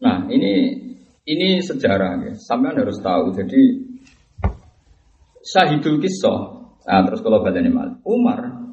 Nah 0.00 0.26
ini 0.32 0.52
ini 1.28 1.48
sejarah 1.60 2.24
ya. 2.24 2.32
Sampai 2.40 2.72
harus 2.72 2.98
tahu. 3.02 3.36
Jadi 3.36 3.60
Syahidul 5.44 6.00
Kisah. 6.00 6.40
Nah 6.86 7.00
terus 7.04 7.20
kalau 7.20 7.44
badannya 7.44 7.70
mal. 7.70 7.90
Umar 8.06 8.70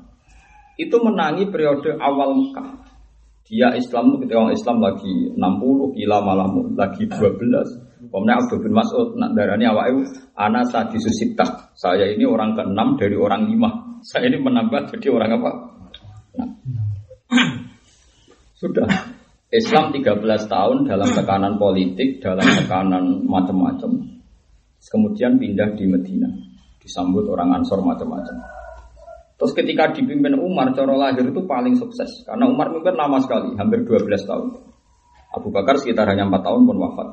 itu 0.80 0.96
menangi 1.04 1.52
periode 1.52 2.00
awal 2.00 2.34
Mekah. 2.34 2.93
Dia 3.44 3.76
Islam 3.76 4.16
ketika 4.16 4.40
orang 4.40 4.56
Islam 4.56 4.78
lagi 4.80 5.14
60, 5.36 5.98
kila 6.00 6.18
malah 6.24 6.48
lagi 6.80 7.04
12. 7.12 8.08
Kemudian 8.08 8.40
Abdul 8.40 8.60
bin 8.64 8.74
Mas'ud 8.76 9.16
nak 9.20 9.36
darani 9.36 9.68
awak 9.68 9.92
itu 9.92 10.02
anak 10.36 10.72
tadi 10.72 10.96
susitah. 11.00 11.72
Saya 11.76 12.08
ini 12.08 12.24
orang 12.24 12.56
keenam 12.56 12.96
dari 12.96 13.16
orang 13.16 13.48
lima. 13.48 14.00
Saya 14.04 14.32
ini 14.32 14.40
menambah 14.40 14.96
jadi 14.96 15.08
orang 15.12 15.32
apa? 15.40 15.52
Nah. 16.40 16.50
Sudah. 18.60 18.88
Islam 19.54 19.94
13 19.94 20.18
tahun 20.50 20.78
dalam 20.90 21.10
tekanan 21.14 21.62
politik, 21.62 22.24
dalam 22.26 22.42
tekanan 22.42 23.22
macam-macam. 23.22 24.02
Kemudian 24.82 25.38
pindah 25.38 25.78
di 25.78 25.86
Medina, 25.86 26.26
disambut 26.82 27.30
orang 27.30 27.62
Ansor 27.62 27.86
macam-macam. 27.86 28.53
Terus 29.44 29.60
ketika 29.60 29.92
dipimpin 29.92 30.40
Umar, 30.40 30.72
cara 30.72 30.96
lahir 30.96 31.28
itu 31.28 31.44
paling 31.44 31.76
sukses. 31.76 32.24
Karena 32.24 32.48
Umar 32.48 32.72
mimpin 32.72 32.96
lama 32.96 33.20
sekali, 33.20 33.52
hampir 33.60 33.84
12 33.84 34.24
tahun. 34.24 34.56
Abu 35.36 35.52
Bakar 35.52 35.76
sekitar 35.84 36.08
hanya 36.08 36.32
4 36.32 36.48
tahun 36.48 36.64
pun 36.64 36.80
wafat. 36.80 37.12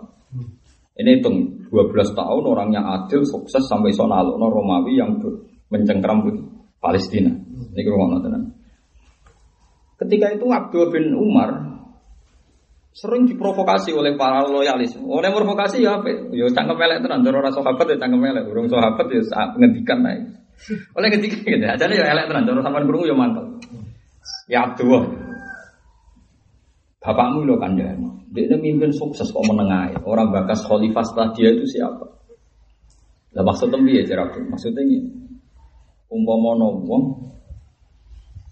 Ini 0.95 1.19
hitung 1.19 1.67
12 1.75 2.15
tahun 2.15 2.43
orang 2.47 2.71
yang 2.71 2.87
adil, 2.87 3.27
sukses 3.27 3.67
sampai 3.67 3.91
sonalo, 3.91 4.39
no 4.39 4.47
Romawi 4.47 4.95
yang 4.95 5.19
mencengkram 5.75 6.23
Palestina. 6.79 7.35
Ini 7.75 7.83
tenang. 8.23 8.55
Ketika 9.99 10.31
itu 10.31 10.47
Abdul 10.47 10.87
bin 10.95 11.11
Umar 11.19 11.83
sering 12.95 13.27
diprovokasi 13.27 13.91
oleh 13.91 14.15
para 14.15 14.47
loyalis. 14.47 14.95
Oleh 15.03 15.35
provokasi 15.35 15.83
ya 15.83 15.99
apa? 15.99 16.31
Ya 16.31 16.47
cangkem 16.47 16.79
melek 16.79 17.03
tenan, 17.03 17.27
cara 17.27 17.43
ora 17.43 17.51
sahabat 17.51 17.91
ya 17.91 17.99
cangkem 17.99 18.23
melek, 18.23 18.47
urung 18.47 18.71
sahabat 18.71 19.11
ya 19.11 19.19
ngendikan 19.59 19.99
naik. 20.07 20.40
Oleh 20.69 21.09
ngendikan 21.09 21.41
gitu, 21.41 21.67
ajane 21.67 21.95
ya 21.97 22.13
elek 22.13 22.29
tenan, 22.29 22.47
cara 22.47 22.61
sampean 22.61 22.85
krungu 22.85 23.09
ya 23.09 23.17
mantel. 23.17 23.45
Ya 24.47 24.59
Abdul. 24.69 25.09
Bapakmu 27.01 27.49
lo 27.49 27.57
kan 27.57 27.81
dia, 27.81 27.97
mimpin 28.61 28.93
sukses 28.93 29.33
kok 29.33 29.43
menengahi. 29.43 29.97
Orang 30.05 30.31
bakas 30.31 30.63
khalifah 30.69 31.01
setelah 31.01 31.33
dia 31.33 31.49
itu 31.51 31.65
siapa? 31.65 32.07
Lah 33.31 33.43
maksudnya 33.47 33.79
piye 33.81 34.03
cara 34.05 34.27
Maksudnya 34.27 34.83
ini, 34.85 35.07
umpama 36.13 36.61
wong 36.61 37.03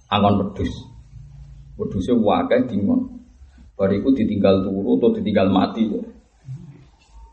angon 0.09 0.35
wedhus. 0.41 0.73
Wedhuse 1.77 2.17
wakai 2.17 2.67
dingon. 2.67 3.21
Bariku 3.79 4.11
ditinggal 4.11 4.67
turu 4.67 4.99
atau 4.99 5.15
ditinggal 5.15 5.47
mati. 5.55 5.87
Ya. 5.87 6.03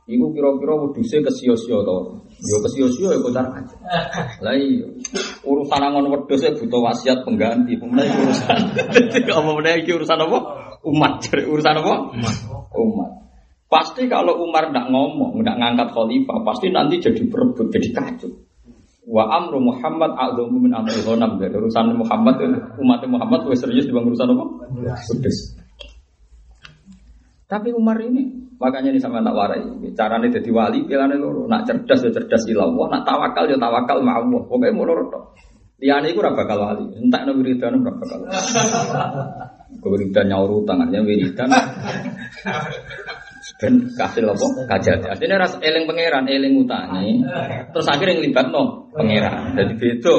Iku 0.06 0.30
kira-kira 0.30 0.78
wedhuse 0.78 1.18
kesio-sio 1.26 1.82
to. 1.82 1.98
Yo 2.46 2.58
kesio-sio 2.62 3.10
ya 3.10 3.20
kocar 3.20 3.46
aja. 3.50 3.76
Lah 4.42 4.54
iya. 4.54 4.86
Urusan 5.42 5.82
angon 5.82 6.14
wedhus 6.14 6.46
butuh 6.62 6.82
wasiat 6.86 7.26
pengganti. 7.26 7.74
Pemenang 7.78 8.06
urusan. 8.26 8.60
Apa 9.42 9.52
meneh 9.52 9.82
iki 9.82 9.98
urusan 9.98 10.22
apa? 10.22 10.38
Umat. 10.86 11.26
Urusan 11.34 11.76
apa? 11.82 11.94
Umat. 12.14 12.36
Umat. 12.78 13.12
Pasti 13.66 14.06
kalau 14.06 14.46
Umar 14.46 14.70
tidak 14.70 14.94
ngomong, 14.94 15.42
tidak 15.42 15.58
ngangkat 15.58 15.90
khalifah, 15.90 16.38
pasti 16.46 16.70
nanti 16.70 17.02
jadi 17.02 17.26
berebut, 17.26 17.74
jadi 17.74 17.90
kacau. 17.98 18.30
Wa 19.10 19.26
amru 19.26 19.58
Muhammad 19.58 20.14
a'dhamu 20.14 20.70
min 20.70 20.72
amri 20.74 21.02
ghanam. 21.02 21.42
Urusan 21.42 21.98
Muhammad 21.98 22.42
umat 22.78 23.02
Muhammad 23.10 23.40
lebih 23.50 23.58
serius 23.58 23.90
dibanding 23.90 24.14
urusan 24.14 24.34
apa? 24.38 24.46
Wedhus. 25.10 25.65
Tapi 27.46 27.70
Umar 27.70 28.02
ini 28.02 28.54
makanya 28.58 28.90
ini 28.90 29.00
sama 29.02 29.22
tak 29.22 29.38
warai. 29.38 29.62
Caranya 29.94 30.28
jadi 30.34 30.50
wali, 30.50 30.82
pilihannya 30.90 31.22
loro. 31.22 31.46
Nak 31.46 31.70
cerdas 31.70 32.02
ya 32.02 32.10
cerdas 32.10 32.44
ilallah, 32.50 32.90
nak 32.90 33.04
tawakal 33.06 33.46
ya 33.46 33.58
tawakal 33.58 34.02
ma 34.02 34.18
Allah. 34.18 34.42
Pokoknya 34.50 34.74
mau 34.74 34.86
loro 34.90 35.04
tok. 35.14 35.24
Liane 35.78 36.10
iku 36.10 36.26
ora 36.26 36.34
bakal 36.34 36.58
wali. 36.58 36.86
Entak 36.98 37.30
no 37.30 37.38
wiridan 37.38 37.78
ora 37.84 37.92
bakal. 37.94 38.20
Wiridan 39.86 40.26
nyaur 40.34 40.66
utang, 40.66 40.82
artinya 40.82 41.06
wiridan 41.06 41.46
ben 43.62 43.94
kasil 43.94 44.26
apa? 44.26 44.48
Kajati 44.66 45.06
artinya 45.06 45.46
ras 45.46 45.54
eling 45.62 45.86
pangeran 45.86 46.26
eling 46.26 46.66
utangi 46.66 47.22
terus 47.70 47.86
akhirnya 47.86 48.18
ngelibat 48.18 48.50
no 48.50 48.90
pangeran. 48.90 49.54
Jadi 49.54 49.74
beda. 49.78 50.18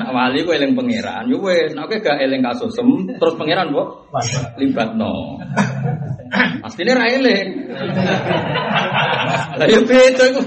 Nak 0.00 0.08
wali 0.08 0.40
ku 0.40 0.56
eling 0.56 0.72
pangeran. 0.72 1.28
Yo 1.28 1.36
wes 1.44 1.76
nak 1.76 1.92
gak 1.92 2.16
eling 2.16 2.40
kasusem 2.40 3.12
terus 3.20 3.36
pangeran 3.36 3.76
bu 3.76 4.08
libat 4.56 4.96
no 4.96 5.36
aslinya 6.64 6.96
ra 6.96 7.06
eling. 7.12 7.48
Lah 9.60 9.66
yo 9.68 9.84
beda 9.84 10.24
iku 10.32 10.40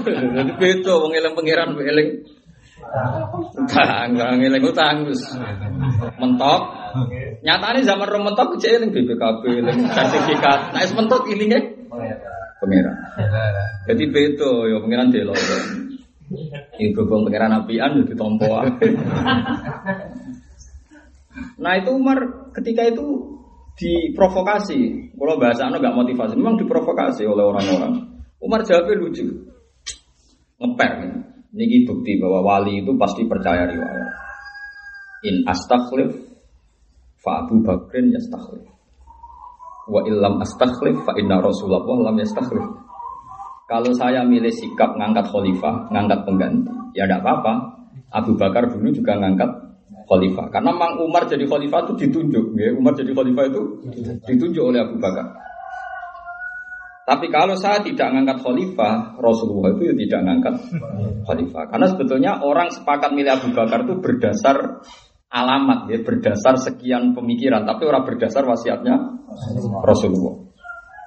beda 0.58 0.92
wong 0.98 1.12
eling 1.14 1.34
pangeran 1.38 1.78
eling 1.78 2.08
utang. 3.54 4.18
Utang 4.18 4.38
eling 4.42 4.64
utang 4.66 4.94
terus 5.06 5.30
mentok. 6.18 6.60
Nyatanya 7.46 7.86
zaman 7.86 8.06
rom 8.10 8.26
mentok 8.26 8.58
cek 8.58 8.82
eling 8.82 8.90
BPKB 8.90 9.42
eling 9.62 9.78
sertifikat. 9.94 10.74
Es 10.82 10.90
mentok 10.90 11.30
ilingnya 11.30 11.79
Pangeran. 11.90 12.96
Jadi 13.90 14.04
beto 14.14 14.70
ya 14.70 14.78
pangeran 14.78 15.10
delo. 15.10 15.34
Ini 16.78 16.94
berhubung 16.94 17.26
pangeran 17.26 17.58
apian 17.58 18.06
jadi 18.06 18.14
tompo. 18.14 18.46
Nah 21.60 21.72
itu 21.78 21.90
Umar 21.90 22.50
ketika 22.54 22.86
itu 22.86 23.38
diprovokasi. 23.74 25.10
Kalau 25.16 25.36
bahasa 25.36 25.68
anu 25.68 25.82
gak 25.82 25.96
motivasi, 25.96 26.34
memang 26.38 26.56
diprovokasi 26.60 27.28
oleh 27.28 27.44
orang-orang. 27.44 28.08
Umar 28.40 28.64
jawabnya 28.64 28.96
lucu, 28.96 29.26
ngeper. 30.56 30.92
Ini 31.50 31.82
bukti 31.82 32.14
bahwa 32.22 32.46
wali 32.46 32.80
itu 32.80 32.94
pasti 32.94 33.26
percaya 33.26 33.66
riwayat. 33.66 34.10
In 35.26 35.44
astakhlif 35.44 36.14
fa 37.20 37.44
Abu 37.44 37.60
Bakrin 37.60 38.14
yastakhlif 38.14 38.69
wa 39.90 40.00
illam 40.06 40.38
astakhlif 40.38 41.02
fa 41.02 41.12
inna 41.18 41.42
Rasulullah 41.42 41.82
lam 41.82 42.16
yastakhlif. 42.22 42.62
Kalau 43.66 43.90
saya 43.94 44.26
milih 44.26 44.50
sikap 44.50 44.98
ngangkat 44.98 45.30
khalifah, 45.30 45.90
ngangkat 45.94 46.26
pengganti, 46.26 46.70
ya 46.94 47.06
tidak 47.06 47.22
apa-apa. 47.22 47.54
Abu 48.10 48.34
Bakar 48.34 48.66
dulu 48.66 48.90
juga 48.90 49.14
ngangkat 49.14 49.46
khalifah. 50.10 50.50
Karena 50.50 50.74
Mang 50.74 50.98
Umar 50.98 51.30
jadi 51.30 51.46
khalifah 51.46 51.86
itu 51.86 52.06
ditunjuk, 52.06 52.58
ya. 52.58 52.74
Umar 52.74 52.98
jadi 52.98 53.14
khalifah 53.14 53.44
itu 53.46 53.62
ditunjuk 54.26 54.62
oleh 54.62 54.82
Abu 54.82 54.98
Bakar. 54.98 55.38
Tapi 57.06 57.26
kalau 57.26 57.58
saya 57.58 57.82
tidak 57.82 58.10
ngangkat 58.10 58.38
khalifah, 58.42 59.18
Rasulullah 59.18 59.74
itu 59.74 59.90
ya 59.90 59.94
tidak 59.94 60.20
ngangkat 60.26 60.54
khalifah. 61.26 61.64
Karena 61.70 61.86
sebetulnya 61.90 62.32
orang 62.42 62.70
sepakat 62.74 63.10
milih 63.14 63.34
Abu 63.34 63.50
Bakar 63.54 63.86
itu 63.86 63.98
berdasar 64.02 64.82
alamat 65.30 65.86
ya 65.88 65.98
berdasar 66.02 66.58
sekian 66.58 67.14
pemikiran. 67.14 67.62
Tapi 67.62 67.86
orang 67.86 68.02
berdasar 68.04 68.42
wasiatnya 68.42 68.94
Rasulullah. 69.86 70.50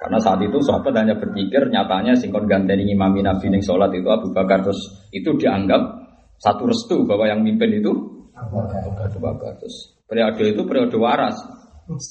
Karena 0.04 0.20
saat 0.20 0.40
itu 0.44 0.60
sahabat 0.60 0.92
hanya 1.00 1.16
berpikir 1.16 1.72
nyatanya 1.72 2.12
singkon 2.16 2.44
ganteni 2.44 2.84
imami 2.92 3.24
nabi 3.24 3.48
ning 3.48 3.64
sholat 3.64 3.92
itu 3.92 4.08
Abu 4.08 4.32
Bakar. 4.32 4.64
Terus 4.64 5.08
itu 5.12 5.32
dianggap 5.36 5.80
satu 6.40 6.68
restu 6.68 7.04
bahwa 7.08 7.28
yang 7.28 7.40
mimpin 7.44 7.72
itu 7.72 7.92
Abu 8.36 9.20
Bakar. 9.20 9.60
Terus 9.60 9.96
periode 10.08 10.44
itu 10.56 10.62
periode 10.64 10.96
waras. 10.96 11.36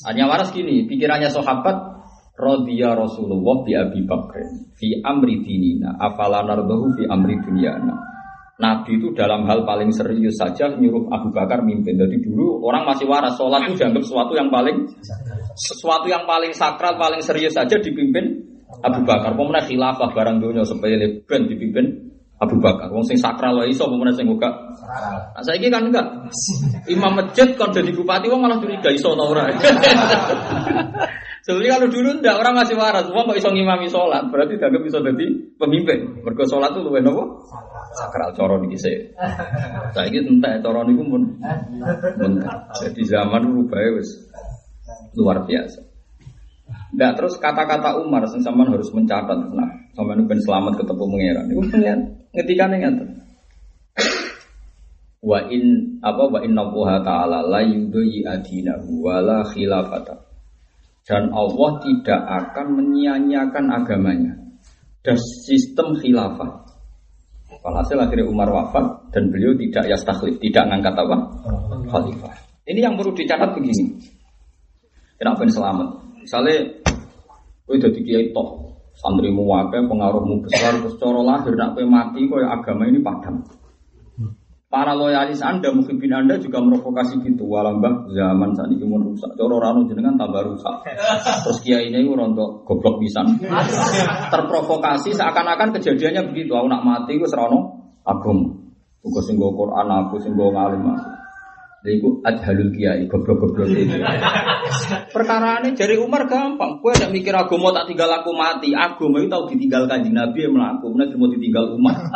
Hanya 0.05 0.29
waras 0.29 0.53
gini 0.53 0.85
pikirannya 0.85 1.33
sahabat 1.33 1.93
Rodiyah 2.33 2.97
Rasulullah 2.97 3.61
bi 3.61 3.77
Abi 3.77 4.01
Bakr 4.09 4.41
fi 4.77 5.01
amri 5.05 5.45
dinina 5.45 5.97
afala 6.01 6.41
nardahu 6.41 6.97
fi 6.97 7.05
amri 7.05 7.37
dunyana 7.41 8.12
Nabi 8.53 9.01
itu 9.01 9.09
dalam 9.17 9.49
hal 9.49 9.65
paling 9.65 9.89
serius 9.89 10.37
saja 10.37 10.69
nyuruh 10.77 11.09
Abu 11.09 11.33
Bakar 11.33 11.65
mimpin. 11.65 11.97
Jadi 11.97 12.21
dulu 12.21 12.61
orang 12.61 12.85
masih 12.85 13.09
waras, 13.09 13.33
sholat 13.33 13.65
itu 13.65 13.81
dianggap 13.81 14.05
sesuatu 14.05 14.37
yang 14.37 14.53
paling 14.53 14.93
sesuatu 15.57 16.05
yang 16.05 16.29
paling 16.29 16.53
sakral, 16.53 16.93
paling 17.01 17.17
serius 17.25 17.57
saja 17.57 17.81
dipimpin 17.81 18.45
Abu 18.85 19.01
Bakar. 19.09 19.33
Pemenang 19.33 19.65
khilafah 19.65 20.09
barang 20.13 20.37
dunia 20.37 20.61
sepele 20.69 21.25
ben 21.25 21.49
dipimpin 21.49 22.13
Abu 22.37 22.61
Bakar. 22.61 22.93
Wong 22.93 23.01
sing 23.09 23.17
sakral 23.17 23.57
lah 23.57 23.65
iso 23.65 23.89
pemenang 23.89 24.13
sing 24.13 24.29
buka. 24.29 24.49
Nah, 25.33 25.41
saya 25.41 25.57
kan 25.73 25.89
enggak. 25.89 26.05
Imam 26.85 27.17
masjid 27.17 27.57
kan 27.57 27.73
jadi 27.73 27.89
bupati 27.89 28.29
wong 28.29 28.45
malah 28.45 28.61
curiga 28.61 28.93
iso 28.93 29.17
ta 29.17 29.23
ora. 29.25 29.49
Sebenarnya 31.43 31.75
kalau 31.75 31.89
dulu 31.91 32.09
ndak 32.23 32.39
orang 32.39 32.55
masih 32.55 32.75
waras, 32.79 33.03
semua 33.03 33.27
kok 33.27 33.35
iso 33.35 33.51
ngimami 33.51 33.91
sholat, 33.91 34.31
berarti 34.31 34.55
dianggap 34.55 34.79
bisa 34.79 35.03
jadi 35.03 35.27
pemimpin. 35.59 36.23
Mergo 36.23 36.47
sholat 36.47 36.71
itu 36.71 36.87
luwih 36.87 37.03
nopo? 37.03 37.43
Sakral 37.99 38.31
coro 38.31 38.63
niki 38.63 38.79
sih. 38.79 39.11
Saiki 39.91 40.23
entek 40.23 40.63
coro 40.63 40.87
niku 40.87 41.03
pun 41.03 41.35
Jadi 42.79 43.01
zaman 43.03 43.43
rubah 43.43 43.75
wis 43.99 44.23
luar 45.19 45.43
biasa. 45.43 45.83
Ndak 46.95 47.11
terus 47.19 47.35
kata-kata 47.35 47.99
Umar 47.99 48.23
sing 48.31 48.39
sampean 48.39 48.71
harus 48.71 48.87
mencatat. 48.95 49.35
Nah, 49.51 49.69
sampean 49.99 50.23
ben 50.23 50.39
selamat 50.39 50.79
ketemu 50.79 51.03
pangeran. 51.11 51.45
Iku 51.51 51.61
pengen 51.75 51.99
ngetikane 52.31 52.75
ngaten. 52.79 53.07
Wa 55.19 55.43
in 55.51 55.99
apa 55.99 56.23
wa 56.23 56.39
inna 56.39 56.63
ta'ala 57.03 57.51
la 57.51 57.59
yudhi 57.67 58.23
adinahu 58.23 59.03
wala 59.03 59.43
khilafata 59.43 60.22
dan 61.03 61.31
Allah 61.35 61.71
tidak 61.83 62.21
akan 62.23 62.67
menyia-nyiakan 62.79 63.65
agamanya 63.71 64.33
dan 65.03 65.19
sistem 65.19 65.99
khilafah. 65.99 66.63
Walhasil 67.63 67.95
akhirnya 67.95 68.27
Umar 68.27 68.51
wafat 68.51 69.11
dan 69.15 69.31
beliau 69.31 69.55
tidak 69.55 69.87
yastakhlif, 69.87 70.35
tidak 70.39 70.67
ngangkat 70.67 70.95
apa? 70.99 71.17
Khalifah. 71.87 72.33
Ini 72.67 72.79
yang 72.83 72.95
perlu 72.99 73.15
dicatat 73.15 73.55
begini. 73.55 73.99
Kenapa 75.15 75.47
ini 75.47 75.51
selamat? 75.51 75.87
Misalnya, 76.23 76.55
gue 77.67 77.75
jadi 77.79 77.99
kiai 78.03 78.25
toh, 78.35 78.75
santrimu 78.99 79.47
wakai, 79.47 79.83
pengaruhmu 79.87 80.43
besar, 80.43 80.75
terus 80.79 80.95
coro 80.99 81.23
lahir, 81.23 81.55
nak 81.55 81.79
mati, 81.87 82.27
kau 82.27 82.39
agama 82.39 82.87
ini 82.87 82.99
padam. 82.99 83.43
Para 84.73 84.97
loyalis 84.97 85.37
Anda, 85.45 85.69
mukhibin 85.69 86.09
Anda 86.09 86.41
juga 86.41 86.57
merovokasi 86.57 87.21
gitu. 87.21 87.45
Walambah 87.45 88.09
zaman 88.09 88.57
saat 88.57 88.73
ini 88.73 88.81
mau 88.89 88.97
rusak. 89.05 89.37
Coro 89.37 89.61
rano 89.61 89.85
jenengan 89.85 90.17
tambah 90.17 90.41
rusak. 90.49 90.81
Terus 91.45 91.61
kiai 91.61 91.93
ini 91.93 92.01
rontok 92.09 92.65
goblok 92.65 92.97
bisa. 92.97 93.21
Terprovokasi 94.33 95.13
seakan-akan 95.13 95.77
kejadiannya 95.77 96.33
begitu. 96.33 96.57
Aku 96.57 96.65
nak 96.65 96.81
mati, 96.81 97.21
gue 97.21 97.29
serono 97.29 97.85
agum. 98.01 98.65
Gue 99.05 99.21
singgo 99.21 99.53
Quran, 99.53 99.93
aku 99.93 100.17
singgo 100.17 100.49
ngalim 100.49 100.89
aku. 100.89 101.09
Jadi 101.85 101.99
aku 101.99 102.09
adhalul 102.25 102.71
kiai, 102.73 103.05
goblok-goblok 103.05 103.69
itu. 103.77 103.93
Perkara 105.13 105.61
ini 105.61 105.77
dari 105.77 106.01
Umar 106.01 106.25
gampang. 106.25 106.81
Gue 106.81 106.97
ada 106.97 107.13
mikir 107.13 107.37
agama 107.37 107.69
tak 107.69 107.93
tinggal 107.93 108.09
aku 108.09 108.33
mati. 108.33 108.73
Agama 108.73 109.21
itu 109.21 109.29
tahu 109.29 109.53
ditinggal 109.53 109.85
kanjeng 109.85 110.17
Nabi 110.17 110.49
yang 110.49 110.57
melaku. 110.57 110.89
Kemudian 110.89 111.13
mau 111.21 111.29
ditinggal 111.29 111.77
Umar. 111.77 112.09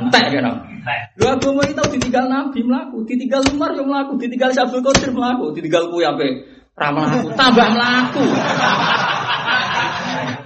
Entah 0.00 0.24
kan? 0.32 0.75
Lu 1.18 1.24
agama 1.26 1.62
itu 1.66 1.82
ditinggal 1.98 2.24
Nabi 2.30 2.60
melaku. 2.62 3.02
Ditinggal 3.02 3.42
Umar 3.50 3.74
yang 3.74 3.90
melaku. 3.90 4.14
Ditinggal 4.20 4.50
Syabdul 4.54 4.82
Qadir 4.86 5.10
melaku. 5.10 5.50
Ditinggal 5.56 5.90
ku 5.90 5.98
ya 5.98 6.14
Ra 6.76 6.92
mlaku, 6.92 7.32
tambah 7.32 7.68
mlaku. 7.72 8.24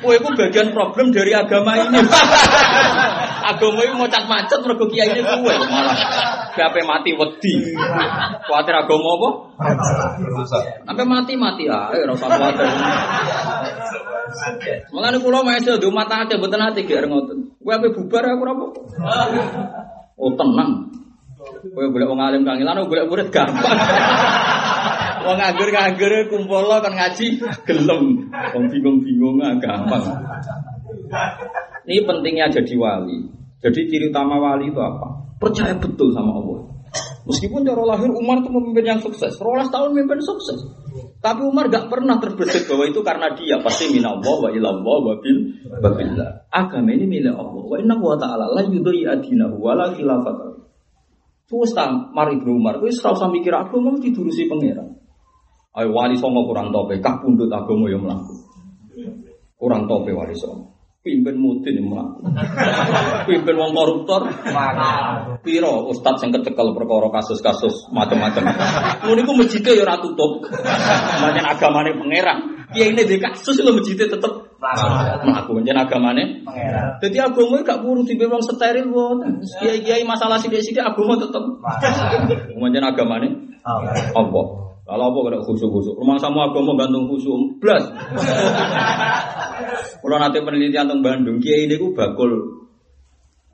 Kowe 0.00 0.14
iku 0.16 0.30
bagian 0.32 0.72
problem 0.72 1.12
dari 1.12 1.34
agama 1.36 1.76
ini. 1.76 2.00
agama 3.50 3.80
ini 3.82 3.94
macat 3.98 4.24
macet 4.30 4.62
mergo 4.64 4.86
kiai 4.88 5.10
ini 5.12 5.26
kowe 5.26 5.54
malah 5.68 5.98
gape 6.56 6.80
mati 6.86 7.12
wedi. 7.12 7.76
Kuatir 8.48 8.74
agama 8.78 9.10
apa? 9.18 9.28
Sampai 10.86 11.04
mati 11.04 11.34
mati 11.36 11.68
ae 11.68 11.98
ora 12.00 12.14
usah 12.16 12.28
kuatir. 12.30 12.66
Mulane 14.94 15.18
kula 15.20 15.42
masih 15.44 15.76
do 15.82 15.90
mata 15.90 16.24
ate 16.24 16.38
mboten 16.40 16.62
ate 16.62 16.86
gek 16.86 17.04
ngoten. 17.04 17.58
Kowe 17.60 17.72
ape 17.74 17.90
bubar 17.92 18.24
aku 18.24 18.42
ora 18.46 18.52
apa. 18.54 18.66
Oh 20.20 20.32
tenang. 20.36 20.92
Kowe 21.72 21.86
golek 21.88 22.08
wong 22.08 22.20
alim 22.20 22.44
kangelan 22.44 22.84
golek 22.84 23.08
murid 23.08 23.28
gampang. 23.32 23.78
Wong 25.20 25.36
nganggur-nganggur 25.36 26.32
kumpul 26.32 26.64
kan 26.64 26.92
ngaji 26.96 27.26
gelem. 27.68 28.04
Wong 28.56 28.64
bingung-bingung 28.72 29.36
ah, 29.44 29.52
gampang. 29.60 30.00
Ini 31.84 32.08
pentingnya 32.08 32.48
jadi 32.48 32.74
wali. 32.80 33.28
Jadi 33.60 33.80
ciri 33.92 34.08
utama 34.08 34.40
wali 34.40 34.72
itu 34.72 34.80
apa? 34.80 35.36
Percaya 35.36 35.76
betul 35.76 36.16
sama 36.16 36.40
Allah. 36.40 36.60
Meskipun 37.28 37.68
cara 37.68 37.84
lahir 37.84 38.10
Umar 38.10 38.40
itu 38.40 38.48
memimpin 38.48 38.96
yang 38.96 39.00
sukses, 39.04 39.36
rolas 39.38 39.68
tahun 39.68 39.92
memimpin 39.92 40.24
sukses. 40.24 40.56
Tapi 41.20 41.44
Umar 41.44 41.68
gak 41.68 41.92
pernah 41.92 42.16
terbesit 42.16 42.64
bahwa 42.64 42.88
itu 42.88 43.04
karena 43.04 43.28
dia 43.36 43.60
pasti 43.60 43.92
minallah 43.92 44.40
wa 44.40 44.48
ilallah 44.48 44.98
wa 45.04 45.14
bil 45.20 45.52
babillah. 45.68 46.48
Agama 46.48 46.96
ini 46.96 47.04
milik 47.04 47.36
Allah. 47.36 47.60
Wa 47.60 47.76
inna 47.76 48.00
wa 48.00 48.16
ta'ala 48.16 48.48
la 48.56 48.64
yudhi 48.64 49.04
adinahu 49.04 49.60
wa 49.60 49.76
la 49.76 49.92
khilafata. 49.92 50.56
Terus 51.44 51.76
mari 52.16 52.40
Ibnu 52.40 52.56
Umar, 52.56 52.80
wis 52.80 53.04
ora 53.04 53.12
usah 53.20 53.28
mikir 53.28 53.52
agama 53.52 54.00
didurusi 54.00 54.48
pangeran. 54.48 54.96
Ayo 55.76 55.92
wali 55.92 56.16
songo 56.16 56.48
kurang 56.48 56.72
tope, 56.72 56.98
kah 57.04 57.20
pundut 57.20 57.52
agama 57.52 57.90
yang 57.92 58.00
melaku. 58.00 58.34
Kurang 59.60 59.84
tope 59.84 60.16
wali 60.16 60.32
songo. 60.32 60.79
Pimpin 61.00 61.32
mudin 61.40 61.80
yang 61.80 61.88
melaku. 61.88 62.28
Pimpin 63.24 63.56
wong 63.56 63.72
koruptor. 63.72 64.28
Piro 65.40 65.88
ustad 65.88 66.20
yang 66.20 66.28
kecekel 66.36 66.76
perkara 66.76 67.08
kasus-kasus 67.08 67.88
macam-macam. 67.88 68.52
Ngono 69.08 69.20
iku 69.24 69.32
masjidnya 69.32 69.80
ya 69.80 69.88
ora 69.88 69.96
tutup. 69.96 70.44
Pancen 70.52 71.48
agamane 71.48 71.96
pangeran. 71.96 72.38
Kiai 72.76 72.92
ini 72.92 73.08
di 73.08 73.16
kasus 73.16 73.64
lo 73.64 73.80
masjidnya 73.80 74.12
tetep 74.12 74.32
melaku. 74.60 75.56
Pancen 75.56 75.80
agamane 75.80 76.44
pangeran. 76.44 77.00
Jadi 77.00 77.16
agama 77.16 77.64
gak 77.64 77.80
perlu 77.80 78.04
di 78.04 78.14
wong 78.20 78.42
steril 78.44 78.92
wonten. 78.92 79.40
Kiai-kiai 79.56 80.04
masalah 80.04 80.36
sithik-sithik 80.36 80.84
agama 80.84 81.16
tetep. 81.16 81.40
Pancen 82.60 82.84
agamane 82.84 83.28
Allah. 84.12 84.69
Kalau 84.90 85.14
apa 85.14 85.18
kena 85.22 85.38
khusyuk-khusyuk. 85.46 85.94
Rumah 86.02 86.18
sama 86.18 86.50
agama 86.50 86.74
gantung 86.74 87.06
khusyuk. 87.06 87.62
Blas. 87.62 87.86
Kalau 90.02 90.18
nanti 90.18 90.42
penelitian 90.42 90.90
tentang 90.90 91.06
Bandung, 91.06 91.38
kiai 91.38 91.70
ini 91.70 91.78
gue 91.78 91.94
bakul 91.94 92.58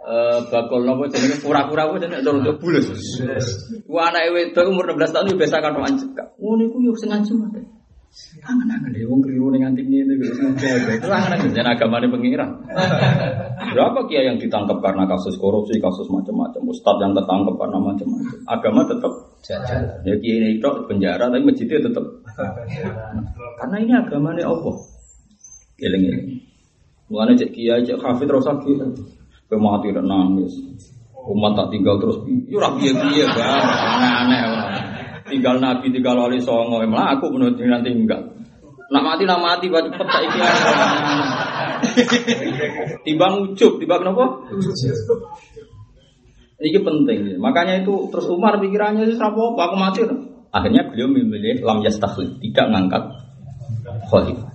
eh 0.07 0.38
bakul 0.49 0.87
nopo 0.87 1.11
jenenge 1.11 1.42
pura-pura 1.42 1.90
apa 1.90 1.99
jenenge 2.01 2.25
terus 2.25 2.57
bulus. 2.62 2.87
Wah 3.90 4.09
anak 4.09 4.33
wedok 4.33 4.64
umur 4.70 4.94
16 4.94 5.12
tahun 5.12 5.37
biasa 5.37 5.57
kan 5.61 5.77
anjek. 5.77 6.09
Ngono 6.40 6.62
iku 6.70 6.77
yo 6.81 6.92
sing 6.96 7.12
ngancem 7.12 7.44
ae. 7.53 7.61
Angan-angan 8.40 8.96
deh, 8.96 9.05
wong 9.05 9.20
keliru 9.20 9.53
ning 9.53 9.61
nganti 9.61 9.85
ngene 9.85 10.16
iki 10.16 10.31
Itu 11.03 11.11
angan-angan 11.11 11.53
jen 11.53 11.68
agamane 11.68 12.07
pengiran. 12.09 12.49
Berapa 13.77 14.09
kiai 14.09 14.31
yang 14.31 14.40
ditangkap 14.40 14.81
karena 14.81 15.05
kasus 15.05 15.37
korupsi, 15.37 15.77
kasus 15.83 16.09
macam-macam, 16.09 16.64
ustadz 16.70 17.03
yang 17.03 17.12
tertangkap 17.12 17.61
karena 17.61 17.77
macam-macam. 17.77 18.37
Agama 18.49 18.88
tetap 18.88 19.12
jalan. 19.46 19.82
Ya 20.02 20.14
kiai 20.18 20.37
ini 20.42 20.48
itu 20.59 20.70
penjara 20.90 21.30
tapi 21.30 21.46
masjidnya 21.46 21.87
tetap. 21.87 22.04
Karena 23.62 23.76
ini 23.78 23.92
agamanya 23.94 24.50
Allah. 24.50 24.74
Eling-eling. 25.78 26.42
Mulane 27.06 27.38
cek 27.38 27.54
kiai, 27.54 27.87
cek 27.87 28.02
hafid 28.02 28.26
terus 28.26 28.46
lagi. 28.50 28.74
Pemati 29.46 29.94
dan 29.94 30.11
nangis. 30.11 30.59
Umat 31.26 31.54
tak 31.54 31.70
tinggal 31.70 32.02
terus. 32.02 32.18
Yo 32.50 32.59
ora 32.59 32.74
piye-piye, 32.74 33.24
Bang. 33.30 33.62
Aneh-aneh 33.62 34.46
tinggal 35.28 35.59
Nabi, 35.59 35.90
tinggal 35.90 36.16
wali 36.16 36.38
songo, 36.40 36.80
emang 36.82 37.18
aku 37.18 37.30
menurut 37.35 37.59
nanti 37.59 37.90
enggak. 37.90 38.22
Nak 38.87 39.02
mati, 39.02 39.26
nak 39.26 39.42
mati, 39.42 39.66
baju 39.66 39.90
cepet 39.90 40.06
tak 40.06 40.22
iki. 40.22 40.38
Timbang 43.02 43.42
ucup, 43.42 43.82
timbang 43.82 44.00
kenapa? 44.06 44.24
Ini 46.56 46.80
penting. 46.80 47.36
Makanya 47.36 47.84
itu 47.84 48.08
terus 48.08 48.32
Umar 48.32 48.56
pikirannya 48.56 49.04
itu 49.04 49.20
apa? 49.20 49.36
Aku 49.36 49.76
mati. 49.76 50.00
Akhirnya 50.56 50.88
beliau 50.88 51.12
memilih 51.12 51.60
lam 51.60 51.84
yastakhlif, 51.84 52.40
tidak 52.40 52.66
ngangkat 52.72 53.02
khalifah. 54.08 54.52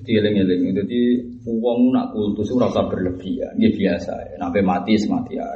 Jadi 0.00 0.10
eling-eling, 0.16 0.74
jadi 0.74 1.00
uang 1.46 1.94
nak 1.94 2.10
kultus 2.10 2.50
itu 2.50 2.58
rasa 2.58 2.82
berlebihan, 2.90 3.54
ini 3.60 3.70
biasa. 3.70 4.12
Ya. 4.32 4.34
Nabi 4.40 4.64
mati, 4.66 4.98
semati 4.98 5.38
ya. 5.38 5.46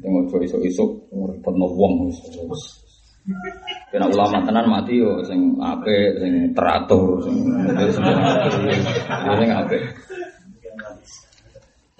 Tengok 0.00 0.32
coy 0.32 0.48
iso 0.48 0.56
iso 0.64 0.84
repotno 1.12 1.68
wong 1.76 2.08
Kena 3.90 4.06
ulama 4.06 4.38
tenan 4.46 4.70
mati 4.70 5.02
yo 5.02 5.18
sing 5.26 5.58
ape 5.58 6.14
sing 6.22 6.54
teratur 6.54 7.18
sing 7.26 7.34
sing 9.40 9.50
ape. 9.50 9.76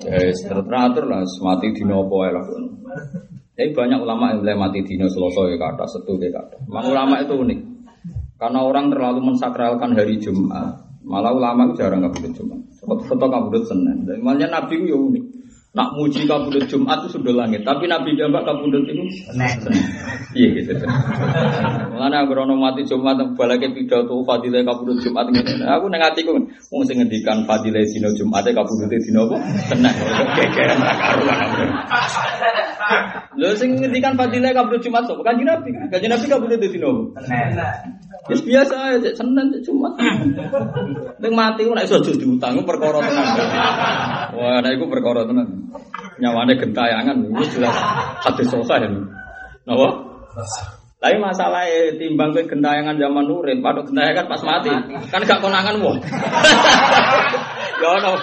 Ya 0.07 0.31
teratur 0.31 1.05
lah 1.11 1.27
mati 1.42 1.75
apa 1.75 2.16
lah. 2.31 2.45
Tapi 3.57 3.73
banyak 3.73 3.99
ulama 4.05 4.37
yang 4.37 4.45
mulai 4.45 4.57
mati 4.57 4.85
dino 4.85 5.09
selasa 5.09 5.49
ya 5.49 5.57
kata 5.57 5.85
setu 5.88 6.14
ya 6.21 6.31
kata. 6.31 6.62
Memang 6.69 6.87
ulama 6.92 7.14
itu 7.25 7.35
unik. 7.35 7.61
Karena 8.37 8.61
orang 8.62 8.92
terlalu 8.92 9.21
mensakralkan 9.33 9.97
hari 9.97 10.21
Jumat. 10.21 10.87
Malah 11.07 11.33
ulama 11.33 11.73
itu 11.73 11.81
jarang 11.81 12.05
kabudut 12.05 12.33
Jumat. 12.37 12.61
Foto 12.85 13.27
kabudut 13.27 13.64
Senin. 13.64 14.05
Dan 14.05 14.21
malah 14.21 14.47
Nabi 14.47 14.85
itu 14.85 14.92
ya 14.92 14.97
unik. 15.01 15.25
Nak 15.77 15.93
muji 15.93 16.25
kabudut 16.25 16.65
Jumat 16.73 17.05
itu 17.05 17.21
sudah 17.21 17.45
langit, 17.45 17.61
tapi 17.61 17.85
Nabi 17.85 18.17
jambak 18.17 18.49
kabudut 18.49 18.81
itu 18.89 19.05
Iya 20.33 20.49
gitu. 20.57 20.73
Mulane 21.93 22.17
aku 22.17 22.33
rono 22.33 22.57
mati 22.57 22.81
Jumat 22.89 23.21
balake 23.37 23.69
pidato 23.77 24.25
fadilah 24.25 24.65
kabudut 24.65 25.05
Jumat 25.05 25.29
ngene. 25.29 25.69
Aku 25.69 25.93
nang 25.93 26.01
atiku 26.01 26.33
wong 26.73 26.81
sing 26.89 26.97
ngendikan 26.97 27.45
fadilah 27.45 27.85
dina 27.85 28.09
Jumat 28.17 28.49
kabudut 28.49 28.89
dina 28.89 29.21
apa? 29.29 29.37
Tenang. 29.69 29.97
Kekeran 30.33 30.81
ra 30.81 30.95
karuan. 30.97 31.39
Lho 33.37 33.53
sing 33.61 33.77
ngendikan 33.77 34.17
fadilah 34.17 34.57
kabudut 34.57 34.81
Jumat 34.81 35.05
sapa? 35.05 35.21
Kanjeng 35.29 35.45
Nabi. 35.45 35.77
Kanjeng 35.93 36.09
Nabi 36.09 36.25
kabudut 36.25 36.57
dina 36.57 36.89
apa? 36.89 37.05
Wis 38.33 38.41
biasa 38.43 38.97
aja 38.97 39.11
Senin 39.12 39.61
Jumat. 39.61 39.93
Ning 41.21 41.33
mati 41.37 41.69
ora 41.69 41.85
iso 41.85 42.01
diutang 42.01 42.65
perkara 42.65 43.05
tenan. 43.05 43.27
Wah, 44.37 44.59
nek 44.65 44.73
iku 44.81 44.89
perkara 44.89 45.29
tenan. 45.29 45.66
Nyawane 46.17 46.57
gentayangan 46.57 47.17
itu 47.21 47.61
jelas 47.61 47.77
hadis 48.25 48.49
sahih. 48.49 48.91
Napa? 49.69 49.89
Tapi 50.97 51.17
masalah 51.21 51.69
timbang 52.01 52.33
ke 52.33 52.49
gentayangan 52.49 52.97
zaman 52.97 53.29
urip, 53.29 53.61
padha 53.61 53.85
gentayangan 53.85 54.27
pas 54.27 54.43
mati. 54.43 54.73
Kan 55.12 55.23
gak 55.23 55.41
konangan 55.45 55.77
wong. 55.81 55.99
Ya 57.77 57.93
ono. 57.93 58.17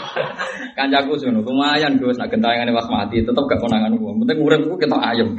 Kancaku 0.74 1.14
sing 1.22 1.30
lumayan 1.30 2.02
Gus 2.02 2.18
nak 2.18 2.34
gentayangan 2.34 2.74
pas 2.74 2.90
mati 2.90 3.22
tetep 3.22 3.44
gak 3.46 3.62
konangan 3.62 3.94
wong. 4.02 4.26
Penting 4.26 4.42
ku 4.42 4.74
ketok 4.82 4.98
ayem. 4.98 5.30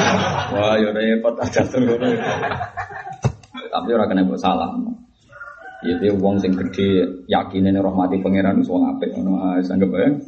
Wah, 0.58 0.74
ya 0.74 0.90
repot 0.90 1.38
aja 1.38 1.62
ngono. 1.78 2.10
Tapi 3.70 3.88
ora 3.94 4.10
kena 4.10 4.26
mbok 4.26 4.42
salah. 4.42 4.74
Ya 5.86 5.94
dia 6.02 6.10
wong 6.10 6.42
sing 6.42 6.58
gede 6.58 7.22
yakine 7.30 7.70
rahmati 7.70 8.18
pangeran 8.18 8.58
wis 8.58 8.66
wong 8.66 8.90
apik 8.90 9.14
ngono 9.14 9.54
ae 9.54 9.62
sanggep 9.62 9.94
ae. 9.94 10.18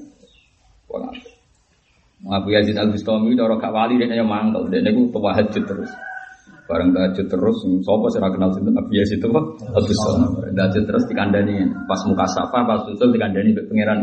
Wong 0.86 1.02
apik. 1.10 1.31
Abu 2.22 2.54
Yazid 2.54 2.78
Al 2.78 2.94
Bustami 2.94 3.34
cara 3.34 3.58
gak 3.58 3.72
wali 3.74 3.98
dia 3.98 4.06
yang 4.14 4.30
mangkel, 4.30 4.70
dia 4.70 4.78
niku 4.78 5.10
tahajud 5.10 5.64
terus. 5.66 5.90
Bareng 6.70 6.94
tahajud 6.94 7.26
terus, 7.26 7.56
sapa 7.82 8.06
sih 8.14 8.22
kenal 8.22 8.50
sinten 8.54 8.78
Abu 8.78 8.94
Yazid 8.94 9.18
itu 9.18 9.26
Pak? 9.26 9.44
Al 9.74 9.82
Bustami. 9.82 10.26
Tahajud 10.54 10.82
terus 10.86 11.04
dikandani 11.10 11.54
pas 11.90 12.00
muka 12.06 12.26
safa, 12.30 12.58
pas 12.62 12.86
usul 12.86 13.10
dikandani 13.10 13.58
mbek 13.58 13.66
pangeran. 13.66 13.98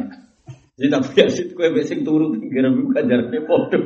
Jadi 0.76 0.92
Abu 0.92 1.10
Yazid 1.16 1.48
kowe 1.56 1.68
mbek 1.72 1.86
sing 1.88 2.04
turu 2.04 2.36
pinggir 2.36 2.68
iku 2.68 2.92
kajarane 2.92 3.40
padha. 3.48 3.78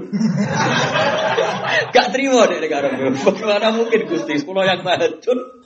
Gak 1.93 2.07
terima 2.09 2.49
deh 2.49 2.57
negara 2.57 2.89
Bagaimana 2.93 3.69
mungkin 3.77 4.01
Gusti, 4.09 4.33
sekolah 4.41 4.65
yang 4.65 4.81
tahajud 4.81 5.63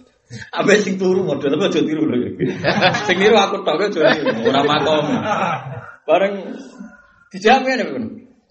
Abe 0.51 0.83
sing 0.83 0.99
turu 0.99 1.23
model 1.23 1.55
tapi 1.55 1.71
aja 1.71 1.79
tiru 1.87 2.03
lho. 2.03 2.35
Sing 3.07 3.15
niru 3.15 3.39
aku 3.39 3.63
tok 3.63 3.79
aja 3.79 4.11
ora 4.43 4.61
makom. 4.67 5.07
Bareng 6.03 6.35
dijamin 7.31 7.79
ya, 7.79 7.87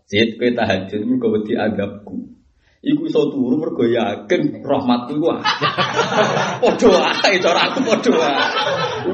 Zid 0.07 0.39
kowe 0.39 0.51
tahajud 0.55 1.03
mergo 1.03 1.35
wedi 1.35 1.59
adabku. 1.59 2.15
Iku 2.87 3.11
iso 3.11 3.27
turu 3.27 3.59
mergo 3.59 3.83
yakin 3.83 4.63
rahmatku 4.63 5.19
iku 5.19 5.35
padha 6.63 6.87
wae 6.95 7.35
cara 7.43 7.61
aku 7.67 7.83
padha 7.83 8.11
wae. 8.15 8.47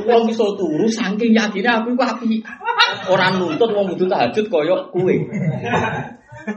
Wong 0.05 0.29
iso 0.29 0.53
turu 0.53 0.85
saking 0.93 1.33
yakine 1.33 1.73
aku 1.73 1.97
iku 1.97 2.05
apik. 2.05 2.45
Ora 3.09 3.33
nuntut 3.33 3.73
wong 3.73 3.97
kudu 3.97 4.05
tahajud 4.05 4.53
kaya 4.53 4.93
kowe. 4.93 5.15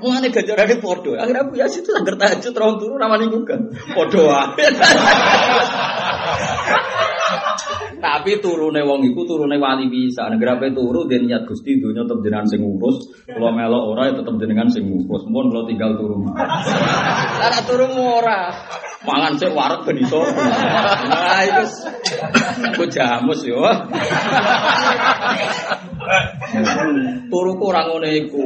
Mulane 0.03 0.27
ganjarane 0.27 0.75
padha. 0.83 1.11
Akhirnya 1.23 1.47
Abu 1.47 1.55
Yazid 1.55 1.87
itu 1.87 1.95
anggar 1.95 2.19
tahajud 2.19 2.51
terus 2.51 2.75
turu 2.75 2.99
ramane 2.99 3.31
juga. 3.31 3.55
Padha 3.95 4.19
wae. 4.19 4.67
Tapi 8.05 8.37
turune 8.37 8.85
wong 8.85 9.01
iku 9.01 9.25
turune 9.25 9.57
wali 9.57 9.89
bisa. 9.89 10.29
Negara 10.29 10.61
turu 10.69 11.09
den 11.09 11.25
niat 11.25 11.49
Gusti 11.49 11.81
donya 11.81 12.05
tetep 12.05 12.21
jenengan 12.21 12.45
sing 12.45 12.61
ngurus. 12.61 13.25
Kula 13.25 13.49
melok 13.49 13.83
ora 13.97 14.13
ya 14.13 14.21
tetep 14.21 14.37
jenengan 14.37 14.69
sing 14.69 14.85
ngurus. 14.85 15.25
Mun 15.25 15.49
kula 15.49 15.65
tinggal 15.65 15.97
turu. 15.97 16.21
Ora 16.29 17.59
turu 17.65 17.89
ora. 17.97 18.53
Mangan 19.09 19.33
sik 19.41 19.57
wareg 19.57 19.81
ben 19.89 19.97
iso. 20.05 20.21
Nah 20.21 21.41
iku 21.49 21.65
ku 22.77 22.83
jamus 22.93 23.41
yo. 23.41 23.65
Turu 27.33 27.51
ku 27.57 27.63
ora 27.73 27.89
ngene 27.89 28.09
iku. 28.21 28.45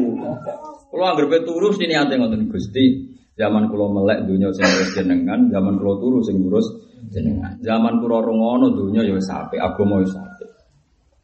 Kula 0.88 1.20
anggere 1.20 1.44
turu 1.44 1.76
sini 1.76 2.00
ate 2.00 2.16
ngoten 2.16 2.48
Gusti. 2.48 3.12
Zaman 3.36 3.68
kula 3.68 3.92
melek 3.92 4.24
dunya 4.24 4.56
sing 4.56 4.64
ngurus 4.64 4.92
jenengan, 4.96 5.52
zaman 5.52 5.76
kula 5.80 6.00
turu 6.00 6.24
sing 6.24 6.48
ngurus 6.48 6.89
jenengan. 7.10 7.58
Zaman 7.62 8.00
kula 8.02 8.22
rungono 8.22 8.74
dunya 8.74 9.02
ya 9.06 9.14
wis 9.18 9.30
apik, 9.30 9.60
agama 9.60 10.02
wis 10.02 10.14
apik. 10.14 10.50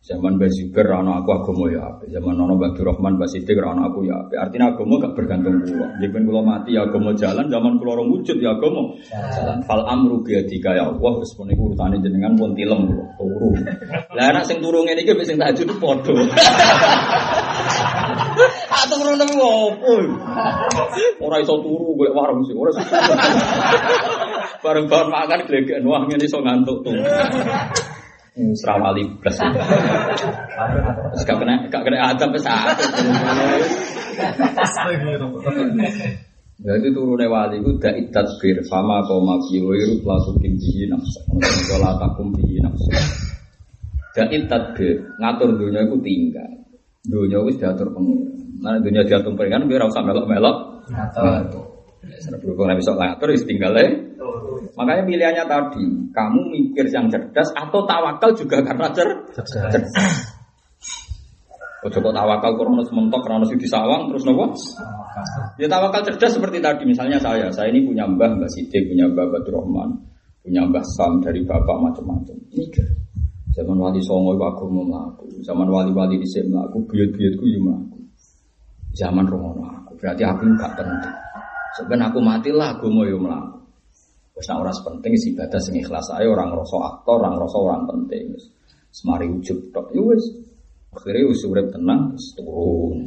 Zaman 0.06 0.38
Mbah 0.38 0.54
Zubair 0.54 0.86
ana 1.02 1.17
aku 1.17 1.34
agama 1.34 1.65
ya 1.74 1.82
apik. 1.82 2.13
Zaman 2.13 2.38
ana 2.38 2.54
Mbah 2.54 2.78
Rahman 2.78 3.17
Mbah 3.17 3.26
Siddiq 3.26 3.58
aku 3.58 4.06
ya 4.06 4.21
apik. 4.21 4.38
Artinya 4.38 4.69
agama 4.69 5.02
gak 5.02 5.17
bergantung 5.17 5.65
kula. 5.65 5.98
Yen 5.98 6.24
kula 6.30 6.41
mati 6.45 6.78
ya 6.78 6.86
agama 6.86 7.10
jalan, 7.17 7.50
zaman 7.50 7.82
kula 7.82 7.98
ora 7.98 8.06
wujud 8.06 8.38
ya 8.38 8.54
agama 8.54 8.93
jalan. 9.10 9.65
Fal 9.65 9.82
amru 9.82 10.21
bi 10.21 10.38
yadika 10.38 10.78
ya 10.78 10.93
Allah 10.93 11.12
wis 11.17 11.34
pun 11.34 11.50
iku 11.50 11.74
urutane 11.74 11.98
jenengan 12.06 12.38
pun 12.38 12.54
tilem 12.54 12.86
kula 12.86 13.06
turu. 13.17 13.50
Lah 14.13 14.26
anak 14.30 14.45
sing 14.45 14.62
turu 14.62 14.86
ngene 14.86 15.02
iki 15.02 15.17
wis 15.17 15.26
sing 15.26 15.41
tahajud 15.41 15.74
padha. 15.82 16.13
Atau 18.69 18.95
turu 19.02 19.17
nang 19.17 19.32
opo? 19.41 19.93
Ora 21.17 21.41
iso 21.41 21.58
turu 21.65 21.98
golek 21.98 22.13
warung 22.13 22.45
sih, 22.45 22.54
ora 22.54 22.69
iso. 22.69 22.82
Bareng-bareng 24.63 25.10
makan 25.12 25.39
glegek 25.47 25.79
wah 25.86 26.01
ngene 26.05 26.25
iso 26.25 26.39
ngantuk 26.41 26.81
tuh. 26.86 26.95
Serawali 28.36 29.08
plus. 29.23 29.39
Gak 31.23 31.38
kena 31.39 31.71
gak 31.71 31.84
kena 31.88 32.12
adab 32.12 32.36
wis 32.36 32.43
Jadi 36.55 36.88
turune 36.95 37.27
wali 37.27 37.60
itu 37.60 37.71
da 37.84 37.91
tadbir 37.91 38.63
sama 38.63 39.03
koma 39.03 39.39
biwiru 39.43 39.99
lasukin 40.03 40.55
bihi 40.55 40.88
nafsa. 40.88 41.19
Wala 41.75 41.99
takum 41.99 42.31
bihi 42.31 42.63
nafsa. 42.63 42.95
Da 44.15 44.23
tadbir 44.27 45.03
ngatur 45.19 45.55
dunia 45.55 45.84
itu 45.88 45.95
tinggal. 46.03 46.51
Dunia 47.08 47.39
itu 47.43 47.60
diatur 47.60 47.91
pengiran. 47.91 48.36
Nah 48.63 48.79
dunia 48.84 49.03
diatur 49.03 49.36
pengiran 49.36 49.67
biar 49.67 49.84
usah 49.88 50.03
melok-melok. 50.03 50.88
Ngatur. 50.91 51.74
Serap 52.21 52.39
berhubung 52.41 52.69
bisa 52.77 52.93
ngatur, 52.93 53.33
tinggal 53.45 53.73
Makanya 54.75 55.03
pilihannya 55.07 55.43
tadi, 55.47 55.85
kamu 56.11 56.41
mikir 56.51 56.85
yang 56.91 57.07
cerdas 57.07 57.47
atau 57.55 57.87
tawakal 57.87 58.35
juga 58.35 58.59
karena 58.59 58.91
cer 58.91 59.09
cerdas. 59.71 60.35
Ojo 61.85 62.01
kok 62.01 62.13
tawakal 62.17 62.57
krono 62.57 62.81
sementok 62.81 63.21
krono 63.23 63.45
di 63.45 63.69
sawang 63.69 64.09
terus 64.09 64.25
nopo? 64.25 64.51
Ya 65.61 65.69
tawakal 65.69 66.01
cerdas 66.03 66.35
seperti 66.35 66.59
tadi 66.59 66.83
misalnya 66.83 67.21
saya, 67.21 67.47
saya 67.53 67.71
ini 67.71 67.87
punya 67.87 68.09
mbah 68.09 68.35
Mbah 68.35 68.49
Sidik, 68.51 68.89
punya 68.89 69.05
mbah 69.07 69.31
Batu 69.31 69.53
Rahman, 69.53 69.95
punya 70.43 70.65
mbah 70.65 70.83
Sam 70.97 71.23
dari 71.23 71.45
bapak 71.45 71.77
macam-macam. 71.79 72.35
Mikir. 72.51 72.85
Zaman 73.55 73.79
wali 73.79 74.03
songo 74.03 74.35
itu 74.35 74.43
aku 74.43 74.67
mau 74.67 74.83
melaku, 74.83 75.31
zaman 75.39 75.71
wali-wali 75.71 76.19
di 76.19 76.27
sini 76.27 76.51
melaku, 76.51 76.83
buyut-buyutku 76.91 77.45
ya 77.47 77.59
melaku. 77.63 77.99
Zaman 78.91 79.23
romono 79.23 79.63
aku, 79.63 79.95
berarti 79.95 80.27
aku 80.27 80.43
nggak 80.43 80.71
penting. 80.75 81.24
Sebenarnya 81.75 82.07
aku 82.07 82.19
matilah, 82.23 82.79
aku 82.79 82.88
mau 82.88 83.03
yo 83.03 83.19
melaku. 83.19 83.59
Wes 84.35 84.51
nak 84.51 84.67
orang 84.67 84.75
penting 84.83 85.13
sih 85.15 85.31
ibadah 85.31 85.59
sing 85.63 85.79
ikhlas 85.79 86.11
ae 86.11 86.27
orang 86.27 86.51
rasa 86.51 86.75
aktor, 86.91 87.23
orang 87.23 87.39
rasa 87.39 87.55
orang 87.55 87.83
penting. 87.88 88.35
Semari 88.91 89.31
ujub 89.31 89.71
tok. 89.71 89.95
Ya. 89.95 90.03
Akhire 90.95 91.27
wis 91.27 91.43
urip 91.47 91.71
tenang 91.71 92.15
wis 92.15 92.35
turun. 92.35 93.03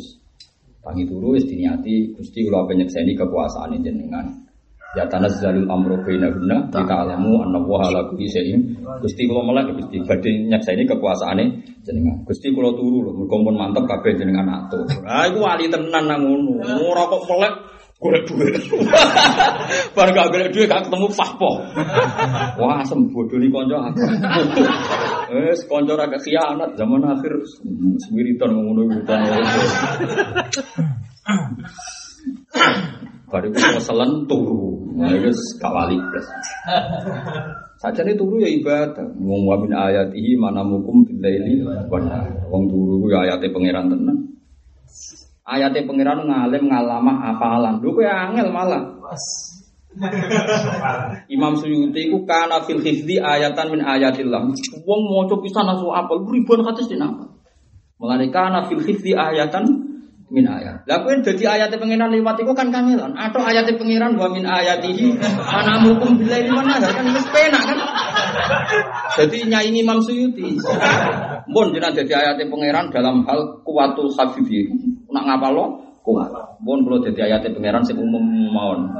Tangi 0.80 1.04
turu 1.04 1.36
wis 1.36 1.44
diniati 1.44 2.16
Gusti 2.16 2.48
kula 2.48 2.64
penyekseni 2.64 3.12
kekuasaan 3.12 3.76
jenengan. 3.80 4.24
Ya 4.96 5.04
tanazzalul 5.04 5.68
amru 5.68 6.00
bainahunna 6.00 6.72
kita 6.72 6.96
alamu 6.96 7.44
anna 7.44 7.60
wa 7.60 7.84
ala 7.84 8.08
kulli 8.08 8.24
syai'in. 8.24 8.80
Gusti 9.04 9.28
kula 9.28 9.44
melek 9.44 9.76
Gusti 9.76 10.00
badhe 10.04 10.32
nyekseni 10.48 10.88
kekuasaane 10.88 11.44
jenengan. 11.84 12.24
Gusti 12.24 12.48
kula 12.56 12.72
turu 12.72 13.04
lho 13.04 13.12
mergo 13.12 13.36
mantep 13.52 13.84
kabeh 13.84 14.16
jenengan 14.16 14.48
atur. 14.48 14.88
Ah 15.04 15.28
iku 15.28 15.44
wali 15.44 15.68
tenan 15.68 16.08
ngono. 16.08 16.64
Ora 16.88 17.04
kok 17.04 17.24
melek 17.28 17.52
golek 17.98 18.22
duit. 18.30 18.54
Bar 19.96 20.08
gak 20.14 20.30
golek 20.30 20.50
duit 20.54 20.70
gak 20.70 20.86
ketemu 20.86 21.08
fahpo. 21.10 21.50
Wah, 22.62 22.82
asem 22.82 23.10
bodoh 23.10 23.38
ni 23.42 23.50
konco 23.50 23.74
aku. 23.74 24.02
Wes 25.34 25.60
konco 25.66 25.98
ra 25.98 26.06
khianat 26.06 26.78
zaman 26.78 27.02
akhir 27.02 27.32
semiritan 28.06 28.54
ngono 28.54 28.86
urutan. 28.86 29.18
Baru 33.28 33.52
itu 33.52 33.60
keselen 33.60 34.24
turu, 34.24 34.88
nah 34.96 35.12
itu 35.12 35.28
kawali 35.60 36.00
plus. 36.00 36.26
Saja 37.76 38.00
ini 38.00 38.16
turu 38.16 38.40
ya 38.40 38.48
ibadah. 38.48 39.04
Wong 39.20 39.44
wa 39.44 39.60
min 39.60 39.76
ayatihi 39.76 40.32
mana 40.40 40.64
mukum 40.64 41.04
bilaili 41.04 41.60
Wong 42.48 42.62
turu 42.72 43.04
ya 43.12 43.28
ayatnya 43.28 43.52
pangeran 43.52 43.92
tenan. 43.92 44.16
Ayatnya 45.48 45.88
pangeran 45.88 46.28
ngalim 46.28 46.68
ngalama 46.68 47.32
apalan. 47.32 47.80
Lho 47.80 47.96
kowe 47.96 48.04
angel 48.04 48.52
malah. 48.52 48.84
Imam 51.34 51.56
Suyuti 51.56 52.12
ku 52.12 52.28
kana 52.28 52.60
fil 52.68 52.84
hifdi 52.84 53.16
ayatan 53.16 53.72
min 53.72 53.80
ayatillah. 53.80 54.44
Wong 54.84 55.00
maca 55.08 55.40
pisan 55.40 55.64
asu 55.72 55.88
apal 55.88 56.28
ribuan 56.28 56.60
hadis 56.68 56.92
dina. 56.92 57.08
Mulane 57.96 58.28
kana 58.28 58.68
fil 58.68 58.84
hifdi 58.84 59.16
ayatan 59.16 59.88
min 60.28 60.44
ayat. 60.44 60.84
Lah 60.84 61.00
kowe 61.00 61.16
dadi 61.16 61.44
ayate 61.48 61.80
pengiran 61.80 62.12
liwat 62.12 62.36
iku 62.44 62.52
kan 62.52 62.68
kangelan. 62.68 63.16
Atau 63.16 63.40
ayate 63.40 63.80
pengiran 63.80 64.12
wa 64.20 64.28
min 64.28 64.44
ayatihi 64.44 65.16
ana 65.48 65.80
mukum 65.80 66.20
billahi 66.20 66.52
mana 66.52 66.76
kan 66.76 67.08
wis 67.08 67.26
penak 67.32 67.62
kan. 67.64 67.78
Jadi 69.16 69.48
nyanyi 69.48 69.80
Imam 69.80 70.04
Suyuti. 70.04 70.60
Mun 71.48 71.72
jenengan 71.72 71.96
dadi 71.96 72.12
ayate 72.12 72.44
pengiran 72.52 72.92
dalam 72.92 73.24
hal 73.24 73.64
kuwatul 73.64 74.12
hafifi. 74.12 74.68
Nak 75.08 75.24
ngapal 75.24 75.52
lo 75.56 75.64
kuat. 76.04 76.30
Mun 76.64 76.88
kula 76.88 77.04
dadi 77.04 77.20
ayate 77.20 77.52
pengiran 77.52 77.84
sing 77.84 78.00
umum 78.00 78.24
mawon. 78.52 78.92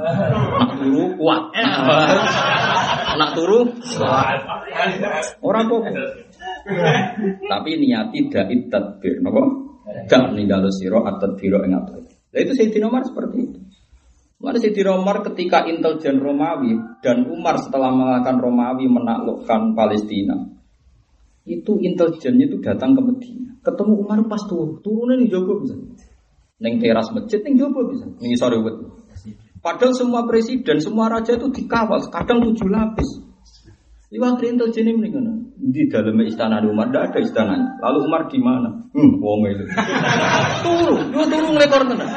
Nak 0.57 0.71
turu 0.77 1.03
kuat. 1.17 1.43
Nak 3.17 3.31
turu 3.33 3.59
kuat. 3.73 4.39
Ora 5.41 5.59
apa 5.65 5.75
Tapi 7.49 7.69
niati 7.81 8.29
dait 8.29 8.61
tadbir 8.69 9.21
napa? 9.25 9.41
Gak 10.05 10.33
meninggal 10.33 10.69
siro 10.69 11.01
atau 11.01 11.33
biro 11.33 11.65
yang 11.65 11.81
atur. 11.81 12.05
Nah 12.05 12.39
itu 12.39 12.53
Sayyidina 12.53 12.93
Umar 12.93 13.01
seperti 13.09 13.37
itu. 13.41 13.59
Mana 14.37 14.61
Sayyidina 14.61 14.93
Umar 14.93 15.25
ketika 15.25 15.65
intelijen 15.65 16.21
Romawi 16.21 16.77
dan 17.01 17.25
Umar 17.25 17.57
setelah 17.57 17.89
mengalahkan 17.89 18.37
Romawi 18.37 18.85
menaklukkan 18.85 19.73
Palestina, 19.73 20.37
itu 21.49 21.81
intelijennya 21.81 22.45
itu 22.45 22.61
datang 22.61 22.93
ke 22.93 23.01
Medina. 23.01 23.48
Ketemu 23.59 23.93
Umar 24.05 24.19
pas 24.31 24.43
turun, 24.47 24.79
turunnya 24.79 25.19
nih 25.19 25.27
Jogo 25.27 25.59
bisa. 25.63 25.75
Neng 26.59 26.79
teras 26.79 27.11
masjid, 27.11 27.39
neng 27.43 27.59
Jogo 27.59 27.87
bisa. 27.91 28.07
Nih 28.19 28.39
sorry 28.39 28.59
Padahal 29.59 29.91
semua 29.91 30.23
presiden, 30.23 30.79
semua 30.79 31.11
raja 31.11 31.35
itu 31.35 31.51
dikawal, 31.51 31.99
kadang 32.07 32.39
tujuh 32.39 32.71
lapis. 32.71 33.29
Iwak 34.09 34.41
intelijen 34.41 34.89
ini 34.89 34.97
mendingan 34.97 35.53
di 35.59 35.85
dalam 35.85 36.17
istana 36.25 36.57
Umar 36.65 36.89
tidak 36.89 37.13
ada 37.13 37.19
istana. 37.21 37.55
Lalu 37.77 38.09
Umar 38.09 38.25
di 38.25 38.41
mana? 38.41 38.89
Hmm, 38.89 39.21
wong 39.21 39.45
itu. 39.45 39.69
turu, 40.65 40.97
yo 41.13 41.21
turu 41.29 41.47
ngelekor 41.53 41.83
tenan. 41.85 42.09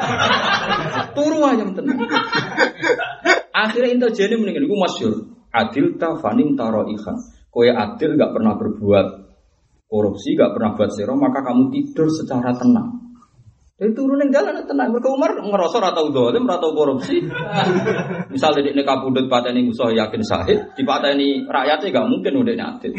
Turu 1.13 1.37
ayam 1.45 1.69
tenan. 1.77 2.01
Akhirnya 3.53 3.93
intelijen 3.93 4.41
mendingan 4.41 4.65
gue 4.65 4.79
masyur. 4.79 5.13
Adil 5.53 6.01
ta 6.01 6.17
fanim 6.17 6.57
taro 6.57 6.89
ikan. 6.97 7.13
Kowe 7.53 7.69
adil 7.69 8.17
gak 8.17 8.33
pernah 8.33 8.57
berbuat 8.57 9.22
korupsi, 9.93 10.33
gak 10.33 10.57
pernah 10.57 10.73
buat 10.73 10.89
sero, 10.89 11.13
maka 11.13 11.45
kamu 11.45 11.69
tidur 11.69 12.09
secara 12.09 12.49
tenang. 12.57 13.03
Jadi 13.73 13.89
turun 13.99 14.21
yang 14.21 14.29
jalan 14.29 14.61
tenang. 14.65 14.93
Mereka 14.93 15.09
Umar 15.11 15.33
ngerasa 15.33 15.81
ratau 15.81 16.13
dolim, 16.13 16.45
ratau 16.45 16.77
korupsi. 16.77 17.25
Misalnya 18.33 18.69
di 18.69 18.83
kabudut 18.85 19.25
pateni 19.29 19.65
musuh 19.65 19.91
yakin 19.93 20.21
sahid, 20.21 20.61
di 20.77 20.85
pateni 20.85 21.41
rakyatnya 21.45 21.93
gak 21.93 22.09
mungkin 22.09 22.33
udah 22.41 22.53
nyadit. 22.53 22.93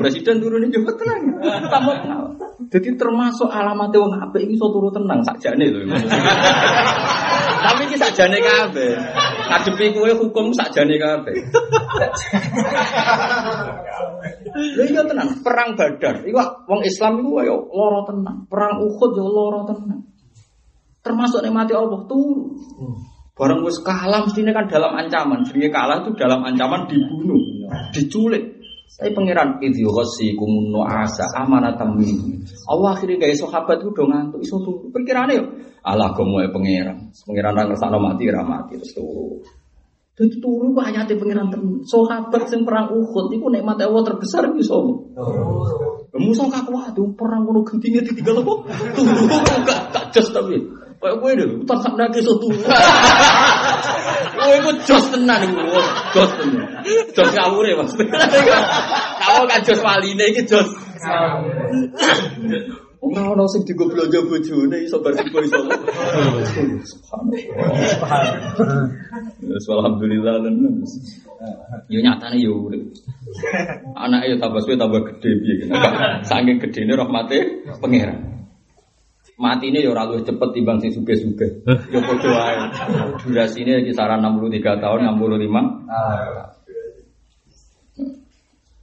Presiden 0.00 0.40
turun 0.42 0.70
juga 0.70 0.92
tenang. 0.98 1.22
Tambah 1.70 1.96
tenang. 2.02 2.22
Jadi 2.72 2.88
termasuk 2.96 3.52
alamat 3.52 3.92
wong 3.92 4.16
apa 4.16 4.40
ini 4.40 4.56
so 4.56 4.72
turu 4.72 4.88
tenang 4.88 5.20
sakjane 5.26 5.66
lho. 5.68 5.84
Tapi 7.68 7.84
ini 7.84 7.96
sakjane 8.00 8.40
kabeh. 8.40 8.96
Ngadepi 9.50 9.92
kowe 9.92 10.08
hukum 10.24 10.56
sakjane 10.56 10.96
kabeh. 10.96 11.36
Lha 14.52 14.84
iya 14.84 15.02
tenang, 15.08 15.40
perang 15.40 15.72
Badar. 15.74 16.28
Iku 16.28 16.36
wong 16.68 16.80
Islam 16.84 17.24
iku 17.24 17.40
yo 17.40 17.56
lara 17.72 18.00
tenang. 18.04 18.44
Perang 18.46 18.84
Uhud 18.84 19.10
yo 19.16 19.24
lara 19.28 19.60
tenang. 19.64 20.00
Termasuk 21.02 21.40
nikmati 21.42 21.72
Allah 21.74 22.04
turu. 22.06 22.54
Barang 23.32 23.64
wis 23.64 23.80
kalah 23.80 24.28
mestinya 24.28 24.52
kan 24.52 24.68
dalam 24.68 24.92
ancaman. 24.92 25.42
Jadi 25.42 25.72
kalah 25.72 26.04
itu 26.04 26.12
dalam 26.14 26.44
ancaman 26.44 26.84
dibunuh, 26.86 27.40
diculik. 27.90 28.60
Saya 28.92 29.08
pangeran 29.16 29.56
idhi 29.64 29.88
ghasi 29.88 30.36
kumunno 30.36 30.84
asa 30.84 31.24
amanatam 31.32 31.96
minhu. 31.96 32.44
Allah 32.68 32.92
akhirnya 32.92 33.24
gaya 33.24 33.32
sahabat 33.32 33.80
itu 33.80 33.88
dong 33.96 34.12
ngantuk 34.12 34.44
iso 34.44 34.60
turu. 34.60 34.92
Pikirannya 34.92 35.40
yo 35.40 35.44
Allah 35.80 36.12
ya 36.12 36.48
pangeran. 36.52 37.08
Pangeran 37.08 37.52
nang 37.56 37.66
ngersakno 37.72 37.98
mati 37.98 38.28
ra 38.28 38.44
mati 38.44 38.76
terus 38.76 38.92
turu. 38.92 39.40
Jadi 40.22 40.38
turu 40.38 40.70
kok 40.70 40.86
ayate 40.86 41.18
pangeran 41.18 41.50
temen. 41.50 41.82
Sahabat 41.82 42.46
sing 42.46 42.62
perang 42.62 42.94
Uhud 42.94 43.26
iku 43.34 43.50
nikmat 43.50 43.82
Allah 43.82 44.06
terbesar 44.06 44.54
iku 44.54 44.62
sapa? 44.62 44.94
Musa 46.14 46.46
kakuat 46.46 46.94
perang 47.18 47.42
ngono 47.42 47.66
gentinge 47.66 48.06
ditinggal 48.06 48.46
apa? 48.46 48.54
Turu 48.94 49.26
gak 49.26 49.90
gak 49.90 50.04
jos 50.14 50.30
tapi. 50.30 50.62
Kayak 51.02 51.18
gue 51.18 51.30
deh, 51.34 51.66
tak 51.66 51.82
sak 51.82 51.98
nake 51.98 52.22
so 52.22 52.38
turu. 52.38 52.54
Kowe 54.38 54.54
iku 54.62 54.70
jos 54.86 55.10
tenan 55.10 55.42
iku. 55.42 55.58
Jos 56.14 56.30
tenan. 56.38 56.70
Jos 57.10 57.30
ngawure 57.34 57.82
Mas. 57.82 57.98
Kamu 59.26 59.42
kan 59.50 59.60
jos 59.66 59.82
waline 59.82 60.24
iki 60.30 60.46
jos. 60.46 60.70
Ora 63.02 63.34
ono 63.34 63.50
sing 63.50 63.66
digo 63.66 63.90
belanja 63.90 64.22
bojone 64.22 64.86
iso 64.86 65.02
bar 65.02 65.18
iso. 65.18 65.58
Subhanallah. 66.86 67.42
Alhamdulillah 69.58 70.34
tenan. 70.46 70.86
Yo 71.90 71.98
nyatane 71.98 72.38
yo 72.38 72.62
urip. 72.62 72.94
Anake 73.98 74.30
yo 74.30 74.36
tambah 74.38 74.62
suwe 74.62 74.78
tambah 74.78 75.02
gede 75.02 75.30
piye. 75.34 75.66
Saking 76.22 76.62
gedene 76.62 76.94
rahmate 76.94 77.66
pangeran. 77.82 78.46
Matine 79.34 79.82
ya 79.82 79.90
ora 79.90 80.06
luwih 80.06 80.22
cepet 80.22 80.54
timbang 80.54 80.78
sing 80.78 80.94
suge-suge. 80.94 81.66
Ya 81.66 81.98
padha 81.98 82.30
wae. 82.30 82.70
Durasine 83.26 83.82
kisaran 83.82 84.22
63 84.22 84.78
tahun, 84.78 85.10
65. 85.18 85.90
Lha 85.90 86.61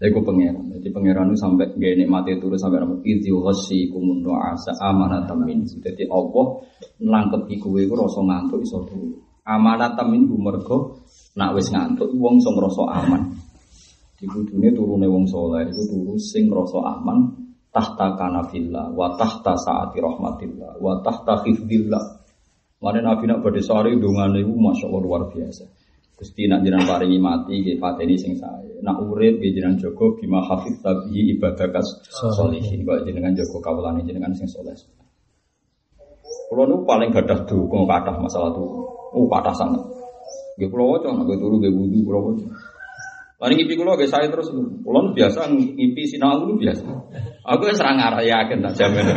iku 0.07 0.23
pangeran. 0.23 0.71
Jadi 0.79 0.88
pangeran 0.95 1.27
itu 1.27 1.38
sampai 1.43 1.75
gak 1.75 1.95
nikmati 1.99 2.39
turu 2.39 2.55
sampai 2.55 2.79
ramu 2.79 3.03
idzi 3.03 3.35
ghassi 3.35 3.91
kumun 3.91 4.23
asa 4.31 4.71
amanatan 4.79 5.43
min. 5.43 5.67
Jadi 5.67 6.07
Allah 6.07 6.63
nangkep 7.03 7.51
iku 7.51 7.75
iku 7.75 7.93
rasa 7.99 8.23
ngantuk 8.23 8.63
iso 8.63 8.88
turu. 8.88 9.19
Amanatan 9.43 10.07
min 10.07 10.23
mergo 10.39 11.03
nak 11.35 11.51
wis 11.59 11.67
ngantuk 11.67 12.15
wong 12.15 12.39
iso 12.39 12.49
ngrasa 12.55 12.83
aman. 12.88 13.21
Di 14.15 14.27
kudune 14.27 14.71
turune 14.71 15.07
wong 15.07 15.27
saleh 15.27 15.67
iku 15.67 15.83
turu 15.91 16.15
sing 16.15 16.47
ngrasa 16.47 16.79
aman 16.79 17.35
tahta 17.69 18.15
kanafillah 18.15 18.95
wa 18.95 19.13
tahta 19.19 19.53
saati 19.59 19.99
rahmatillah 19.99 20.79
wa 20.79 21.03
tahta 21.03 21.43
khifdillah. 21.43 22.23
Mana 22.79 23.03
Nabi 23.03 23.27
nak 23.27 23.43
badhe 23.43 23.59
sari 23.59 23.99
dongane 23.99 24.39
iku 24.39 24.55
masyaallah 24.55 25.01
luar 25.03 25.27
biasa. 25.27 25.78
Gusti 26.19 26.51
nak 26.51 26.67
jenengan 26.67 26.84
paringi 26.84 27.15
mati 27.15 27.63
nggih 27.63 27.79
pateni 27.79 28.19
sing 28.19 28.36
sae. 28.36 28.84
Nak 28.84 28.99
urip 29.08 29.39
nggih 29.39 29.55
jenengan 29.55 29.79
jaga 29.79 30.03
bima 30.19 30.43
hafid 30.43 30.75
tabihi 30.84 31.39
ibadakas 31.39 31.88
sholihin. 32.36 32.84
Kok 32.84 33.08
jenengan 33.08 33.32
jaga 33.32 33.58
kawulane 33.63 34.03
jenengan 34.03 34.36
sing 34.36 34.43
saleh. 34.51 34.75
Kulo 36.51 36.67
nu 36.67 36.84
paling 36.84 37.15
gadah 37.15 37.47
dukung 37.47 37.88
kathah 37.88 38.19
masalah 38.19 38.51
tuh. 38.51 38.67
Oh, 39.15 39.32
kathah 39.32 39.55
sangat. 39.55 39.79
Nggih 40.60 40.67
kulo 40.67 40.99
waca 40.99 41.08
nek 41.08 41.39
turu 41.39 41.55
nggih 41.55 41.71
wudu 41.71 41.99
kulo 42.03 42.19
waca. 42.36 42.45
Mari 43.39 43.53
ngipi 43.55 43.79
kulo 43.79 43.95
nggih 43.95 44.12
saya 44.12 44.27
terus 44.27 44.51
kulo 44.51 44.99
biasa 45.15 45.47
ngipi 45.55 46.03
sinau 46.03 46.43
nu 46.43 46.60
biasa. 46.60 46.84
Aku 47.47 47.63
wis 47.63 47.79
ora 47.79 47.95
ngarayaken 47.95 48.60
tak 48.67 48.75
jamin. 48.75 49.08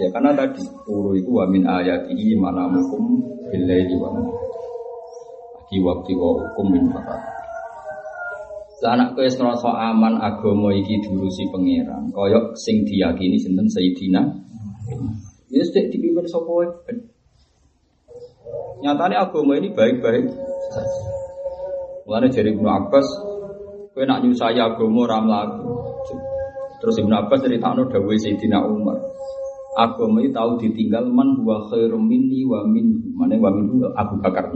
Ya 0.00 0.08
karena 0.16 0.32
tadi 0.32 0.64
turu 0.88 1.12
itu 1.12 1.28
wa 1.28 1.44
min 1.44 1.68
ayatihi 1.68 2.40
manamukum 2.40 3.20
billaili 3.52 4.00
wa 4.00 4.16
di 5.74 5.82
waktu 5.82 6.14
wa 6.14 6.38
hukum 6.38 6.70
min 6.70 6.86
fakat. 6.94 7.18
Anak 8.84 9.16
kowe 9.16 9.24
ngrasa 9.24 9.70
aman 9.90 10.20
agama 10.20 10.68
iki 10.76 11.00
diurusi 11.00 11.48
pangeran. 11.48 12.12
Kaya 12.12 12.52
sing 12.52 12.84
diyakini 12.84 13.40
sinten 13.40 13.64
Sayyidina. 13.64 14.22
Ya 15.48 15.64
sik 15.64 15.88
dipimpin 15.88 16.28
sapa 16.28 16.52
wae. 16.52 16.68
Nyatanya 18.84 19.24
agama 19.24 19.56
ini 19.56 19.72
baik-baik. 19.72 20.28
Mulane 22.04 22.28
dari 22.28 22.52
Ibnu 22.52 22.68
Abbas, 22.68 23.08
kowe 23.96 24.04
nak 24.04 24.20
nyusai 24.20 24.60
agama 24.60 25.08
ora. 25.08 25.18
Terus 26.84 27.00
Ibnu 27.00 27.14
Abbas 27.16 27.40
critakno 27.40 27.88
dawuhe 27.88 28.20
Sayyidina 28.20 28.68
Umar. 28.68 29.00
Agama 29.80 30.20
itu 30.20 30.30
tahu 30.30 30.60
ditinggal 30.60 31.08
man 31.08 31.40
huwa 31.40 31.66
khairum 31.72 32.04
minni 32.04 32.44
wa 32.44 32.62
min 32.68 33.00
mana 33.16 33.34
wa 33.40 33.48
min 33.48 33.80
Abu 33.96 34.20
Bakar 34.22 34.52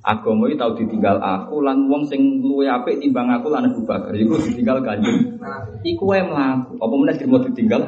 Agama 0.00 0.48
itu 0.48 0.56
tahu 0.56 0.72
ditinggal 0.80 1.20
aku 1.20 1.60
lan 1.60 1.84
wong 1.84 2.08
sing 2.08 2.40
luwe 2.40 2.64
apik 2.64 2.96
timbang 3.04 3.28
aku 3.28 3.52
lan 3.52 3.68
Abu 3.68 3.84
Bakar. 3.84 4.16
Iku 4.16 4.32
ditinggal 4.48 4.80
kanjeng. 4.80 5.36
Iku 5.84 6.08
wae 6.08 6.24
mlaku. 6.24 6.80
Apa 6.80 6.94
meneh 6.96 7.14
dirimo 7.20 7.36
ditinggal? 7.44 7.84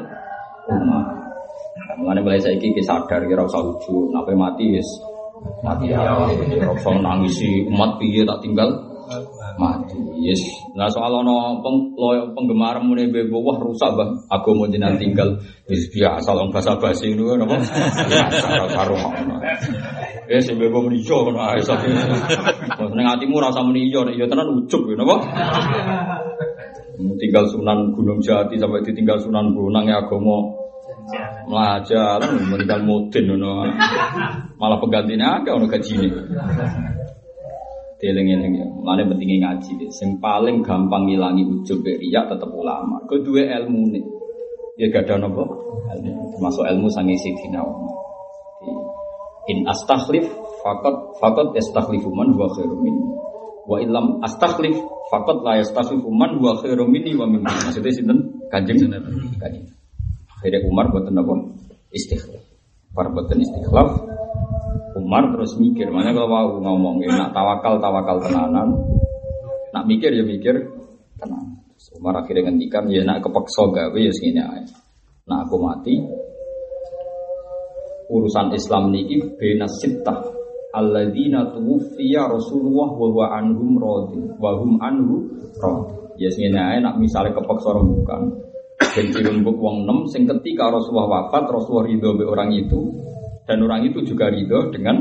Umar. 0.69 1.09
Mulane 1.97 2.21
mulai 2.25 2.41
saiki 2.41 2.73
ki 2.73 2.83
sadar 2.85 3.25
kira 3.29 3.45
usah 3.45 3.61
ujug, 3.61 4.13
nape 4.13 4.33
mati 4.33 4.77
wis 4.77 4.89
mati 5.61 5.93
ya. 5.93 6.01
Ora 6.01 6.73
usah 6.73 6.97
nangisi 7.01 7.69
umat 7.69 8.01
piye 8.01 8.25
tak 8.25 8.41
tinggal 8.45 8.69
mati. 9.59 9.99
Yes. 10.23 10.41
Nah 10.79 10.89
soal 10.89 11.13
ono 11.23 11.61
peng, 11.61 11.97
penggemar 12.37 12.81
mune 12.85 13.11
bebo 13.11 13.43
wah 13.43 13.57
rusak 13.61 13.93
bang. 13.97 14.11
Agama 14.29 14.69
jenengan 14.71 14.97
tinggal 14.97 15.29
wis 15.69 15.89
biasa 15.93 16.31
wong 16.33 16.53
basa 16.53 16.79
basi 16.79 17.13
ngono 17.13 17.45
napa. 17.45 17.57
Biasa 18.09 18.49
karo 18.73 18.95
ngono. 18.97 19.37
Eh 20.29 20.41
sing 20.41 20.57
bebo 20.57 20.87
yo 20.93 21.17
ngono 21.29 21.41
ae 21.43 21.61
sak. 21.61 21.85
Ning 22.93 23.07
atimu 23.07 23.41
rasa 23.43 23.61
muni 23.65 23.93
yo 23.93 24.07
nek 24.07 24.17
yo 24.17 24.25
tenan 24.31 24.49
ujug 24.53 24.93
yo 24.93 24.97
napa. 24.97 25.17
Tinggal 27.19 27.45
Sunan 27.51 27.95
Gunung 27.95 28.23
Jati 28.23 28.59
sampai 28.59 28.83
ditinggal 28.83 29.19
Sunan 29.19 29.55
Bonang 29.55 29.87
ya 29.87 30.03
agama 30.03 30.63
Melajar, 31.51 32.23
meninggal 32.23 32.87
ngono. 32.87 33.67
Malah 34.57 34.79
penggantinya 34.79 35.43
agak 35.43 35.59
ono 35.59 35.67
gajine. 35.67 36.09
Dieling-eling 38.03 38.59
ya. 38.59 38.67
Mulane 38.67 39.07
pentingnya 39.07 39.47
ngaji. 39.47 39.87
Sing 39.95 40.19
paling 40.19 40.67
gampang 40.67 41.07
ngilangi 41.07 41.47
ujub 41.47 41.87
riya 41.87 42.27
tetap 42.27 42.51
ulama. 42.51 42.99
Kedua 43.07 43.47
ilmu 43.63 43.95
nih. 43.95 44.03
Ya 44.75 44.91
gak 44.91 45.07
ada 45.07 45.23
nopo. 45.23 45.47
Termasuk 46.35 46.67
ilmu 46.67 46.91
sangi 46.91 47.15
sidina 47.15 47.63
In 49.47 49.63
astakhlif 49.71 50.27
fakot 50.67 51.19
fakot 51.23 51.55
yastakhlifu 51.55 52.11
man 52.11 52.35
huwa 52.35 52.51
khairum 52.51 52.83
minni. 52.83 53.07
Wa 53.71 53.79
illam 53.79 54.19
astakhlif 54.27 54.75
fakot 55.07 55.47
la 55.47 55.63
yastakhlifu 55.63 56.11
man 56.11 56.43
huwa 56.43 56.59
khairum 56.59 56.91
minni 56.91 57.15
wa 57.15 57.31
minni. 57.31 57.47
Maksudnya 57.47 57.95
sinten? 57.95 58.19
Kanjeng 58.51 58.83
Kanjeng. 59.39 59.67
Akhirnya 60.43 60.59
Umar 60.67 60.91
buatan 60.91 61.15
apa? 61.23 61.35
Istikhlaf. 61.95 62.52
Par 62.93 63.09
buatan 63.09 63.41
istikhlaf. 63.41 63.91
Umar 64.93 65.33
terus 65.33 65.57
mikir, 65.57 65.89
mana 65.89 66.13
kalau 66.13 66.29
mau 66.29 66.49
ngomong, 66.61 67.01
nak 67.09 67.33
tawakal 67.33 67.81
tawakal 67.81 68.21
tenanan, 68.21 68.77
nak 69.73 69.89
mikir 69.89 70.13
ya 70.13 70.21
mikir 70.21 70.69
tenan. 71.17 71.65
Umar 71.97 72.21
akhirnya 72.21 72.53
ngendikan, 72.53 72.85
ya 72.93 73.01
nak 73.01 73.25
kepeksa 73.25 73.73
gawe 73.73 73.97
ya 73.97 74.13
segini 74.13 74.45
aja. 74.45 74.77
Nak 75.25 75.49
aku 75.49 75.57
mati, 75.65 75.97
urusan 78.13 78.53
Islam 78.53 78.93
niki 78.93 79.41
bena 79.41 79.65
sitah 79.65 80.21
alladzina 80.77 81.49
tuwfiya 81.57 82.29
Rasulullah 82.29 82.93
wa 82.93 83.07
huwa 83.09 83.27
anhum 83.33 83.81
radhi 83.81 84.21
wa 84.37 84.51
hum 84.61 84.77
anhu 84.85 85.25
radhi. 85.57 86.21
Ya 86.21 86.29
segini 86.29 86.61
aja 86.61 86.85
nak 86.85 87.01
misalnya 87.01 87.33
kepeksa 87.33 87.73
bukan. 87.81 88.52
Dan 88.83 89.07
dirembuk 89.15 89.57
wong 89.57 89.87
nem 89.87 90.05
sing 90.11 90.27
ketika 90.27 90.69
Rasulullah 90.69 91.31
wafat, 91.31 91.47
Rasulullah 91.49 91.87
ridho 91.87 92.19
be 92.19 92.25
orang 92.27 92.51
itu 92.51 92.81
dan 93.47 93.63
orang 93.63 93.87
itu 93.87 94.03
juga 94.03 94.29
ridho 94.29 94.69
dengan 94.75 95.01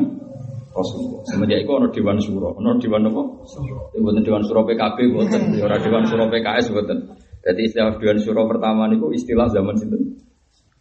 Rasulullah. 0.71 1.21
Semenjak 1.27 1.67
itu 1.67 1.71
ono 1.73 1.87
Dewan 1.91 2.17
Suro, 2.21 2.55
ono 2.55 2.79
Dewan 2.79 3.09
apa? 3.09 3.23
Bukan 3.97 4.23
Dewan 4.23 4.43
Suro 4.47 4.63
PKB, 4.63 4.97
bukan 5.11 5.41
orang 5.59 5.81
Dewan 5.83 6.03
Suro 6.07 6.25
PKS, 6.31 6.65
bukan. 6.71 6.97
Jadi 7.41 7.61
istilah 7.67 7.97
Dewan 7.99 8.19
Suro 8.21 8.41
pertama 8.47 8.87
itu 8.87 9.07
istilah 9.11 9.49
zaman 9.51 9.75
itu 9.75 9.97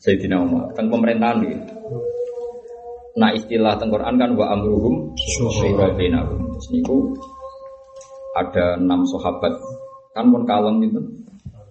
Sayyidina 0.00 0.40
Umar 0.40 0.70
tentang 0.72 0.96
pemerintahan 0.96 1.36
gitu. 1.44 1.58
Nah 3.18 3.34
istilah 3.34 3.74
tengkoran 3.76 4.16
kan 4.16 4.32
wa 4.38 4.46
amruhum 4.54 5.12
syura 5.36 5.92
bainahum. 5.92 6.56
Terus 6.56 6.68
niku 6.70 6.96
ada 8.38 8.78
enam 8.78 9.02
sahabat 9.04 9.52
kan 10.14 10.30
pun 10.30 10.46
kalem 10.46 10.86
itu 10.86 11.00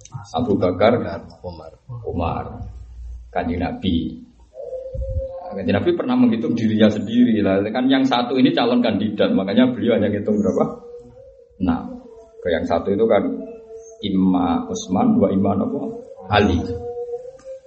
Abu 0.10 0.58
Bakar, 0.58 0.98
Umar, 1.46 1.72
Umar, 2.06 2.46
kanjeng 3.30 3.62
Nabi. 3.62 4.26
Kanjeng 5.54 5.76
Nabi 5.78 5.90
pernah 5.94 6.16
menghitung 6.18 6.54
dirinya 6.58 6.90
sendiri 6.90 7.42
lah. 7.46 7.62
Kan 7.70 7.90
yang 7.90 8.06
satu 8.06 8.38
ini 8.38 8.54
calon 8.54 8.82
kandidat, 8.82 9.34
makanya 9.34 9.70
beliau 9.70 9.98
hanya 9.98 10.10
hitung 10.10 10.38
berapa? 10.42 10.66
Nah, 11.62 11.86
ke 12.40 12.48
yang 12.50 12.66
satu 12.66 12.94
itu 12.94 13.06
kan 13.06 13.24
Imma 14.06 14.64
Utsman, 14.72 15.18
dua 15.18 15.30
Imam 15.34 15.60
apa? 15.60 15.80
Ali. 16.30 16.62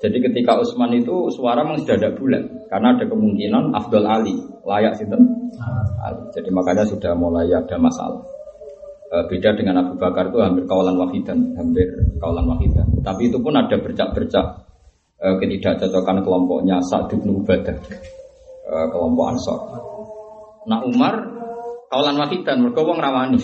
Jadi 0.02 0.18
ketika 0.18 0.58
Utsman 0.58 0.90
itu 0.98 1.30
suara 1.30 1.62
memang 1.62 1.78
sudah 1.78 1.94
ada 1.94 2.10
bulat 2.10 2.42
karena 2.66 2.98
ada 2.98 3.06
kemungkinan 3.06 3.70
Abdul 3.70 4.02
Ali 4.02 4.34
layak 4.66 4.98
sih 4.98 5.06
Ali. 6.02 6.22
Jadi 6.34 6.50
makanya 6.50 6.82
sudah 6.82 7.14
mulai 7.14 7.46
ada 7.54 7.78
masalah. 7.78 8.31
E, 9.12 9.16
beda 9.28 9.52
dengan 9.52 9.76
Abu 9.84 10.00
Bakar 10.00 10.32
itu 10.32 10.40
hampir 10.40 10.64
kawalan 10.64 10.96
wahidan, 10.96 11.52
hampir 11.52 11.84
kawalan 12.16 12.48
wahidan. 12.48 12.88
Tapi 13.04 13.28
itu 13.28 13.36
pun 13.44 13.52
ada 13.52 13.76
bercak-bercak 13.76 14.46
e, 15.20 15.26
ketidakcocokan 15.36 16.24
kelompoknya 16.24 16.80
Sa'd 16.80 17.12
bin 17.12 17.44
Ubadah, 17.44 17.76
e, 18.64 18.74
kelompok 18.88 19.36
Ansor. 19.36 19.60
Nah 20.64 20.80
Umar 20.88 21.28
kawalan 21.92 22.24
wahidan, 22.24 22.64
mereka 22.64 22.80
wong 22.88 22.96
rawani. 23.04 23.36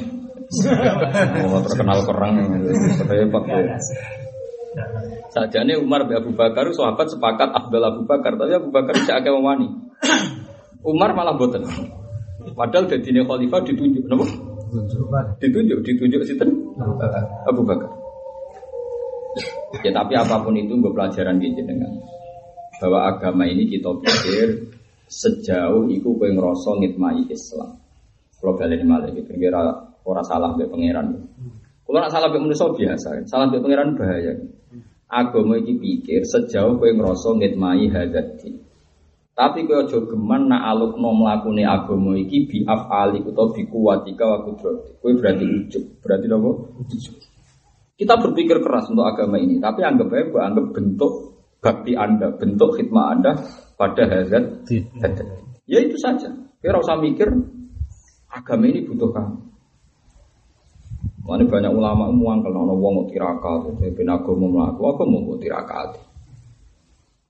oh, 1.44 1.60
terkenal 1.60 2.00
kerang, 2.08 2.64
repot. 3.04 3.44
Sajane 5.28 5.76
Umar 5.76 6.08
bin 6.08 6.16
Abu 6.16 6.32
Bakar 6.32 6.64
sahabat 6.72 7.12
sepakat 7.12 7.52
Abdul 7.52 7.84
Abu 7.84 8.08
Bakar, 8.08 8.40
tapi 8.40 8.56
Abu 8.56 8.72
Bakar 8.72 8.96
tidak 9.04 9.20
akan 9.20 9.44
wani. 9.44 9.68
Umar 10.80 11.12
malah 11.12 11.36
boten. 11.36 11.68
Padahal 12.56 12.88
jadi 12.88 13.20
khalifah 13.28 13.60
ditunjuk? 13.68 14.08
Ditunjuk, 15.40 15.78
ditunjuk 15.84 16.22
situ 16.24 16.44
Abu 17.48 17.62
Bakar. 17.64 17.90
Ya 19.84 19.90
tapi 19.92 20.12
apa 20.16 20.40
pun 20.40 20.56
itu 20.56 20.72
gue 20.80 20.92
pelajaran 20.92 21.38
gitu 21.38 21.60
dengan 21.62 21.92
bahwa 22.80 23.10
agama 23.10 23.44
ini 23.44 23.68
kita 23.68 23.90
pikir 24.00 24.70
sejauh 25.08 25.88
itu 25.92 26.08
gue 26.08 26.28
ngerosol 26.32 26.80
ngitmai 26.84 27.28
Islam. 27.28 27.76
Kalau 28.38 28.54
balik 28.54 28.86
malah 28.86 29.10
gitu, 29.10 29.34
kira 29.34 29.60
orang 30.06 30.26
salah 30.26 30.54
be 30.54 30.64
pangeran. 30.70 31.26
Kalau 31.82 31.98
nak 31.98 32.12
salah 32.14 32.30
be 32.30 32.38
manusia 32.38 32.70
biasa, 32.70 33.26
salah 33.26 33.50
be 33.50 33.58
pangeran 33.58 33.98
bahaya. 33.98 34.32
Agama 35.08 35.56
iki 35.56 35.74
pikir 35.80 36.20
sejauh 36.22 36.76
kowe 36.76 36.90
ngrasa 36.92 37.32
ngitmai 37.34 37.88
hadati. 37.88 38.67
Tapi 39.38 39.70
kowe 39.70 39.86
aja 39.86 40.02
geman 40.02 40.50
nak 40.50 40.66
alukno 40.66 41.14
mlakune 41.14 41.62
agama 41.62 42.18
iki 42.18 42.50
bi 42.50 42.58
afali 42.66 43.22
utawa 43.22 43.54
bi 43.54 43.62
kuwatika 43.70 44.26
wa 44.26 44.42
kudrati. 44.42 44.98
Kowe 44.98 45.14
berarti 45.14 45.44
ujub. 45.46 45.84
Berarti 46.02 46.26
apa? 46.26 46.50
Kita 47.94 48.14
berpikir 48.18 48.58
keras 48.58 48.90
untuk 48.90 49.06
agama 49.06 49.38
ini, 49.38 49.62
tapi 49.62 49.86
anggap 49.86 50.10
aja 50.10 50.26
gue 50.26 50.42
anggap 50.42 50.66
bentuk 50.74 51.12
bakti 51.62 51.94
Anda, 51.94 52.34
bentuk 52.34 52.78
khidmat 52.78 53.06
Anda 53.14 53.32
pada 53.78 54.02
hadat. 54.10 54.66
Ya 55.70 55.78
itu 55.86 55.94
saja. 56.02 56.34
Kira 56.58 56.82
usah 56.82 56.98
mikir 56.98 57.30
agama 58.26 58.66
ini 58.66 58.90
butuh 58.90 59.14
kamu. 59.14 59.38
Mana 61.26 61.44
banyak 61.46 61.72
ulama 61.74 62.10
muang 62.10 62.42
kalau 62.42 62.66
orang 62.66 62.78
wong 62.82 62.92
mau 62.98 63.06
tirakat, 63.06 63.70
ben 63.94 64.08
agama 64.10 64.46
mlaku, 64.50 64.82
agama 64.82 65.22
mau 65.22 65.38
tirakat. 65.38 65.94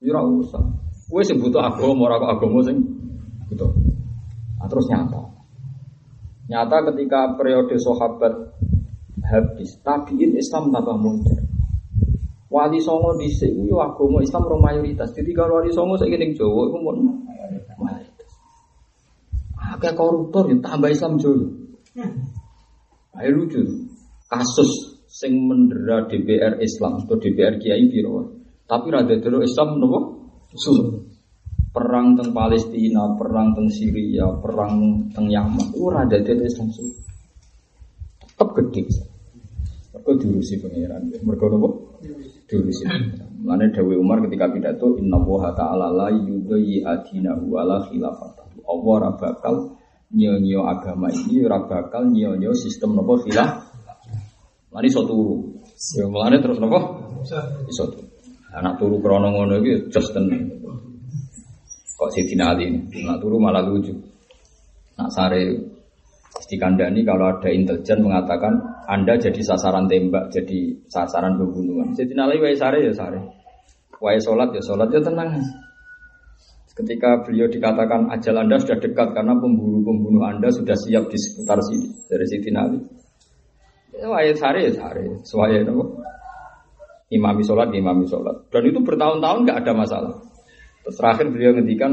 Ya 0.01 0.17
ora 0.17 0.25
usah. 0.25 0.88
Kowe 1.09 1.25
sing 1.25 1.41
butuh 1.41 1.57
agama 1.57 2.05
ora 2.05 2.21
agama 2.21 2.61
sing 2.61 2.77
butuh. 3.49 3.73
Nah, 4.61 4.67
terus 4.69 4.85
nyata. 4.93 5.21
Nyata 6.45 6.77
ketika 6.93 7.33
periode 7.33 7.73
sahabat 7.81 8.33
habis, 9.25 9.81
tabiin 9.81 10.37
Islam 10.37 10.69
tambah 10.69 10.93
muncul. 11.01 11.41
Wali 12.49 12.81
Songo 12.81 13.17
di 13.17 13.29
sini, 13.29 13.69
agama 13.73 14.21
Islam 14.21 14.45
orang 14.49 14.61
mayoritas. 14.69 15.09
Jadi 15.17 15.33
kalau 15.33 15.61
Wali 15.61 15.73
Songo 15.73 15.97
saya 15.97 16.13
ingin 16.13 16.37
Jawa 16.37 16.69
itu 16.69 16.77
pun 16.77 16.97
mayoritas. 17.81 18.29
Agak 19.57 19.93
koruptor 19.97 20.45
ya 20.49 20.57
tambah 20.61 20.89
Islam 20.93 21.17
Jawa. 21.17 21.45
Ayo 23.17 23.29
lucu 23.33 23.65
kasus 24.29 25.01
sing 25.09 25.33
mendera 25.49 26.05
DPR 26.05 26.61
Islam 26.61 27.01
atau 27.01 27.17
DPR 27.17 27.57
Kiai 27.57 27.89
biro. 27.89 28.37
Tapi 28.69 28.93
rada 28.93 29.17
dulu 29.17 29.41
Islam 29.41 29.81
nopo? 29.81 30.18
Suruh. 30.53 31.05
Perang 31.69 32.17
teng 32.17 32.33
Palestina, 32.33 33.13
perang 33.13 33.53
teng 33.53 33.69
Syria, 33.69 34.25
perang 34.41 35.05
teng 35.13 35.29
Yaman, 35.29 35.69
itu 35.69 35.85
rada 35.85 36.17
dulu 36.17 36.41
Islam 36.41 36.67
suruh. 36.73 36.97
Tetap 38.25 38.49
gede. 38.57 38.81
Mereka 39.93 40.11
diurusi 40.17 40.57
pangeran. 40.57 41.13
Mereka 41.13 41.45
nopo? 41.49 41.99
Diurusi. 42.49 42.83
Mana 43.39 43.69
Dewi 43.71 43.95
Umar 43.95 44.19
ketika 44.25 44.51
pidato 44.51 44.99
Inna 44.99 45.15
woha 45.15 45.55
ta'ala 45.55 45.93
la 45.93 46.09
yudayi 46.11 46.83
adinahu 46.83 47.55
ala 47.55 47.87
khilafatahu 47.87 48.67
Allah 48.67 49.15
bakal 49.15 49.79
nyonyo 50.11 50.67
agama 50.67 51.07
ini 51.07 51.47
bakal 51.47 52.11
nyonyo 52.11 52.51
sistem 52.51 52.99
nopo 52.99 53.23
khilaf 53.23 53.69
Lani 54.69 54.85
iso 54.85 55.01
turu. 55.01 55.57
Ya 55.97 56.05
mulane 56.05 56.37
terus? 56.45 56.61
Iso 57.65 57.83
turu. 57.89 58.08
Anak 58.49 58.81
turu 58.81 58.97
krono 58.97 59.29
ngono 59.29 59.61
iki 59.61 59.93
just 59.93 60.09
tenan. 60.09 60.49
Kok 61.99 62.09
Sidina 62.15 62.55
Ali 62.55 62.71
ini, 62.71 63.03
nak 63.05 63.19
turu 63.21 63.37
malah 63.37 63.61
lucu. 63.61 63.91
Nak 64.97 65.09
sare 65.11 65.43
dikandani 66.49 67.05
kalau 67.05 67.29
ada 67.29 67.51
intelijen 67.53 68.01
mengatakan 68.01 68.57
Anda 68.89 69.19
jadi 69.21 69.37
sasaran 69.43 69.85
tembak, 69.85 70.33
jadi 70.33 70.79
sasaran 70.89 71.37
pembunuhan. 71.37 71.93
Sidina 71.93 72.25
Ali 72.25 72.41
wae 72.41 72.57
sare 72.57 72.81
ya 72.81 72.93
sare. 72.95 73.21
Wae 74.01 74.17
salat 74.17 74.49
ya 74.55 74.61
salat 74.63 74.89
ya 74.89 75.03
tenang. 75.03 75.43
Ketika 76.73 77.19
beliau 77.27 77.51
dikatakan 77.51 78.07
ajal 78.07 78.39
Anda 78.39 78.55
sudah 78.55 78.79
dekat 78.79 79.11
karena 79.11 79.35
pembunuh-pembunuh 79.35 80.23
Anda 80.23 80.47
sudah 80.47 80.79
siap 80.79 81.11
di 81.11 81.19
sekitar 81.19 81.59
sini 81.59 81.91
dari 82.07 82.25
Sidina 82.25 82.65
Ali. 82.65 82.79
Waya 83.99 84.31
sare 84.33 84.63
ya 84.63 84.71
sare, 84.71 85.03
suaya 85.27 85.59
itu 85.59 85.75
imami 87.09 87.41
sholat, 87.41 87.73
imami 87.73 88.05
sholat. 88.05 88.49
Dan 88.53 88.63
itu 88.69 88.79
bertahun-tahun 88.85 89.45
nggak 89.45 89.57
ada 89.65 89.73
masalah. 89.73 90.13
Terus 90.85 90.95
terakhir 90.95 91.25
beliau 91.33 91.51
ngendikan 91.57 91.91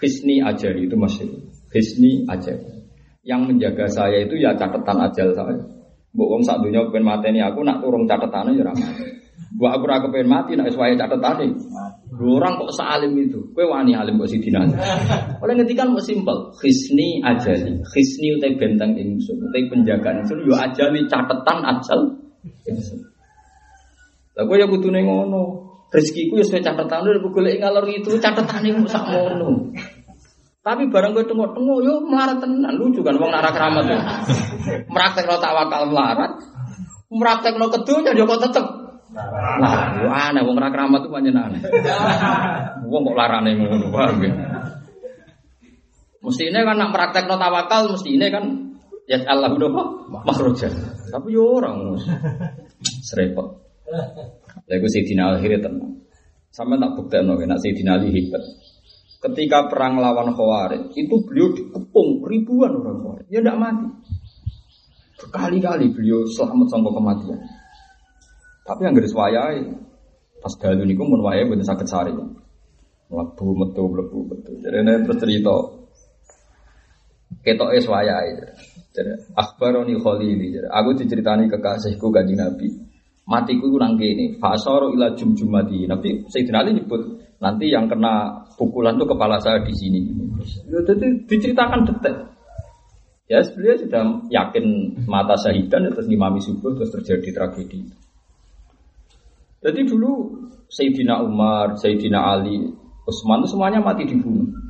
hisni 0.00 0.42
aja 0.42 0.72
itu 0.72 0.96
masih 0.98 1.28
hisni 1.70 2.26
aja. 2.26 2.56
Yang 3.22 3.40
menjaga 3.54 3.86
saya 3.86 4.26
itu 4.26 4.34
ya 4.34 4.56
catatan 4.58 4.98
ajal 5.06 5.30
saya. 5.36 5.62
Bu 6.12 6.28
wong 6.28 6.44
sak 6.44 6.60
dunia 6.60 6.84
pengen 6.92 7.08
mateni 7.08 7.40
aku 7.40 7.64
nak 7.64 7.80
turun 7.80 8.04
catatannya 8.04 8.58
ya 8.58 8.68
ramai. 8.68 8.92
Bu 9.56 9.64
aku 9.64 9.84
ora 9.88 10.02
pengen 10.10 10.28
mati 10.28 10.58
nak 10.58 10.68
sesuai 10.68 10.98
catatane. 10.98 11.48
Orang 12.12 12.60
kok 12.60 12.76
salim 12.76 13.16
itu, 13.16 13.40
kue 13.56 13.64
wani 13.64 13.96
alim 13.96 14.20
kok 14.20 14.28
sidina. 14.28 14.62
Oleh 15.40 15.54
ngetikan 15.56 15.96
kok 15.96 16.04
simpel, 16.04 16.52
khisni 16.60 17.24
ajali, 17.24 17.80
khisni 17.88 18.36
utai 18.36 18.52
benteng 18.54 18.94
ingsun, 18.94 19.40
utai 19.40 19.66
penjagaan 19.72 20.20
ingsun, 20.22 20.44
yo 20.44 20.52
ajali 20.52 21.08
catatan 21.08 21.58
ajal. 21.64 22.00
Lah 24.32 24.44
gue 24.48 24.56
ya 24.56 24.64
butuh 24.64 24.88
ngono, 24.88 25.42
rezekiku 25.92 26.40
ya 26.40 26.44
sesuai 26.48 26.64
catatan 26.64 27.04
udah 27.04 27.20
gue 27.20 27.32
golek 27.32 27.60
ngalor 27.60 27.84
itu 27.92 28.16
catatan 28.16 28.64
itu 28.64 28.88
sak 28.88 29.04
ngono. 29.12 29.72
Tapi 30.62 30.86
barang 30.88 31.10
gue 31.10 31.26
tengok-tengok, 31.26 31.78
yo 31.82 32.06
melarat 32.06 32.38
tenan 32.38 32.78
lucu 32.78 33.02
kan, 33.02 33.18
wong 33.18 33.34
narak 33.34 33.50
keramat 33.50 33.82
tuh. 33.82 33.98
Meraktek 34.88 35.26
no 35.26 35.36
tawakal 35.42 35.90
melarat, 35.90 36.38
meraktek 37.10 37.58
no 37.58 37.66
kedunya 37.66 38.14
yo 38.14 38.24
kok 38.30 38.46
tetep 38.46 38.66
Lah, 39.12 40.00
aneh 40.32 40.40
wong 40.40 40.56
ora 40.56 40.72
keramat 40.72 41.04
tuh 41.04 41.12
pancen 41.12 41.36
aneh. 41.36 41.60
Wong 42.88 43.02
kok 43.04 43.16
larane 43.18 43.52
ngono, 43.52 43.92
paham 43.92 44.24
ya? 44.24 44.32
Mesti 46.22 46.48
ini 46.48 46.58
kan 46.64 46.78
nak 46.78 46.94
praktekno 46.94 47.36
tawakal, 47.36 47.92
mesti 47.92 48.16
ini 48.16 48.26
kan 48.32 48.44
ya 49.04 49.20
Allah 49.28 49.52
udah 49.52 49.68
kok 49.68 49.88
makhroja. 50.24 50.68
Tapi 51.12 51.28
yo 51.34 51.60
orang 51.60 52.00
serepot. 53.04 53.61
Lha 53.88 54.74
iku 54.78 54.86
Sayyidina 54.88 55.36
akhirnya 55.38 55.68
tenang. 55.68 56.02
Sama 56.52 56.76
tak 56.76 57.00
buktekno 57.00 57.34
nek 57.40 57.60
Sayyidina 57.60 57.96
Ali 57.96 58.12
hebat. 58.12 58.42
Ketika 59.22 59.70
perang 59.70 60.02
lawan 60.02 60.34
Khawarij, 60.34 60.90
itu 60.98 61.14
beliau 61.22 61.54
dikepung 61.54 62.26
ribuan 62.26 62.74
orang 62.74 62.98
Khawarij. 63.00 63.26
Ya 63.30 63.38
tidak 63.38 63.58
mati. 63.58 63.88
Berkali-kali 65.22 65.86
beliau 65.94 66.26
selamat 66.26 66.66
sampai 66.66 66.90
kematian. 66.90 67.40
Tapi 68.66 68.80
yang 68.86 68.94
garis 68.94 69.14
wayai 69.14 69.62
pas 70.42 70.54
dalu 70.58 70.82
niku 70.86 71.06
mun 71.06 71.22
wayahe 71.22 71.46
mboten 71.46 71.62
saged 71.62 71.86
sari. 71.86 72.10
Mlebu 73.10 73.46
metu 73.54 73.82
mlebu 73.86 74.18
metu. 74.26 74.52
Jadi 74.58 74.76
ini 74.82 74.92
terus 75.06 75.18
cerita 75.22 75.54
ketoke 77.46 77.78
wayahe. 77.78 78.30
Jadi 78.90 79.12
akhbaroni 79.38 79.94
khalili. 80.02 80.58
Aku 80.66 80.98
diceritani 80.98 81.46
kekasihku 81.46 82.10
kanjeng 82.10 82.42
Nabi. 82.42 82.91
Matiku 83.22 83.70
ku 83.70 83.78
nang 83.78 83.94
kene. 83.94 84.38
Fasoro 84.42 84.90
ila 84.94 85.14
jumjumati. 85.14 85.86
Nabi 85.86 86.26
Sayyidina 86.26 86.58
Ali 86.62 86.78
nyebut 86.78 87.02
nanti 87.38 87.70
yang 87.70 87.86
kena 87.86 88.46
pukulan 88.58 88.98
tuh 88.98 89.06
kepala 89.06 89.38
saya 89.38 89.62
di 89.62 89.74
sini. 89.74 90.00
Jadi 90.70 91.26
diceritakan 91.26 91.86
detail. 91.86 92.16
Ya 93.30 93.40
beliau 93.54 93.78
sudah 93.78 94.04
yakin 94.28 94.64
mata 95.08 95.38
syahidan 95.38 95.88
terus 95.88 96.10
ngimami 96.10 96.42
subuh 96.42 96.74
terus 96.76 96.90
terjadi 96.92 97.30
tragedi. 97.32 97.80
Jadi 99.62 99.80
dulu 99.86 100.42
Sayyidina 100.66 101.22
Umar, 101.22 101.78
Sayyidina 101.78 102.18
Ali, 102.18 102.58
Utsman 103.06 103.42
itu 103.42 103.54
semuanya 103.54 103.78
mati 103.78 104.06
dibunuh. 104.06 104.61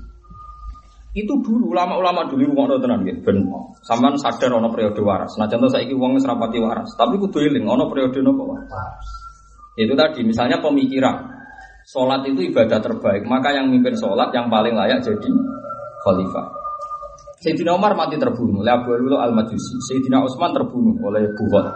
Itu 1.12 1.44
dulu 1.44 1.76
ulama-ulama 1.76 2.24
dulu 2.24 2.56
rumah 2.56 2.72
tenan 2.80 3.04
gitu. 3.04 3.20
Ben 3.20 3.44
sampean 3.84 4.16
sadar 4.16 4.56
ono 4.56 4.72
periode 4.72 4.96
waras. 5.04 5.36
Nah 5.36 5.44
contoh 5.44 5.68
saya 5.68 5.84
wong 5.92 6.16
wis 6.16 6.24
rapati 6.24 6.56
waras, 6.56 6.88
tapi 6.96 7.20
kudu 7.20 7.52
eling 7.52 7.68
ono 7.68 7.84
periode 7.92 8.24
nopo 8.24 8.48
waras. 8.48 9.04
Itu 9.76 9.92
tadi 9.92 10.24
misalnya 10.24 10.60
pemikiran. 10.64 11.44
Sholat 11.82 12.24
itu 12.30 12.48
ibadah 12.48 12.78
terbaik, 12.78 13.26
maka 13.26 13.52
yang 13.52 13.68
mimpin 13.68 13.92
sholat 13.98 14.30
yang 14.32 14.46
paling 14.48 14.72
layak 14.72 15.02
jadi 15.02 15.30
khalifah. 16.06 16.46
Sayyidina 17.42 17.74
Umar 17.74 17.98
mati 17.98 18.14
terbunuh 18.14 18.62
oleh 18.62 18.70
Abu 18.70 18.94
Lulu 18.94 19.18
al-Majusi. 19.18 19.74
Sayyidina 19.90 20.22
Utsman 20.22 20.54
terbunuh 20.54 20.94
oleh 21.02 21.26
Buhot. 21.34 21.66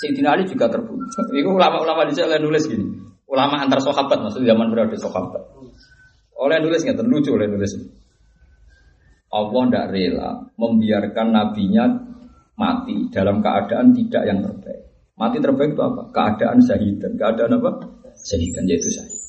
Sayyidina 0.00 0.32
Ali 0.32 0.48
juga 0.48 0.72
terbunuh. 0.72 1.04
Itu 1.36 1.52
ulama-ulama 1.52 2.08
di 2.08 2.16
oleh 2.16 2.40
nulis 2.40 2.64
gini. 2.64 2.88
Ulama 3.28 3.60
antar 3.60 3.84
sahabat 3.84 4.24
maksudnya 4.24 4.56
zaman 4.56 4.72
berada 4.72 4.96
sahabat. 4.96 5.42
Oleh 6.40 6.56
nulis 6.64 6.80
nggak 6.80 6.96
terlucu 6.96 7.28
oleh 7.36 7.44
nulis. 7.44 7.76
Allah 9.32 9.62
tidak 9.66 9.86
rela 9.96 10.30
membiarkan 10.60 11.28
nabinya 11.32 11.84
mati 12.60 13.08
dalam 13.08 13.40
keadaan 13.40 13.96
tidak 13.96 14.22
yang 14.28 14.44
terbaik. 14.44 14.80
Mati 15.16 15.36
terbaik 15.40 15.72
itu 15.72 15.82
apa? 15.82 16.02
Keadaan 16.12 16.58
dan 17.00 17.12
Keadaan 17.16 17.52
apa? 17.56 17.70
dan 18.12 18.64
yaitu 18.68 18.88
syahid. 18.92 19.22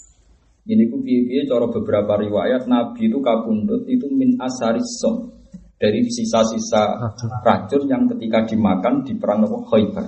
Ini 0.64 0.88
ku 0.88 1.04
piye 1.04 1.44
cara 1.44 1.68
beberapa 1.68 2.16
riwayat 2.16 2.72
Nabi 2.72 3.12
itu 3.12 3.20
kabundut 3.20 3.84
itu 3.84 4.08
min 4.08 4.40
asarisom 4.40 5.28
dari 5.76 6.00
sisa-sisa 6.08 7.12
racun 7.44 7.84
yang 7.92 8.08
ketika 8.16 8.48
dimakan 8.48 9.04
di 9.04 9.20
perang 9.20 9.44
Nabi 9.44 9.60
Khaybar. 9.68 10.06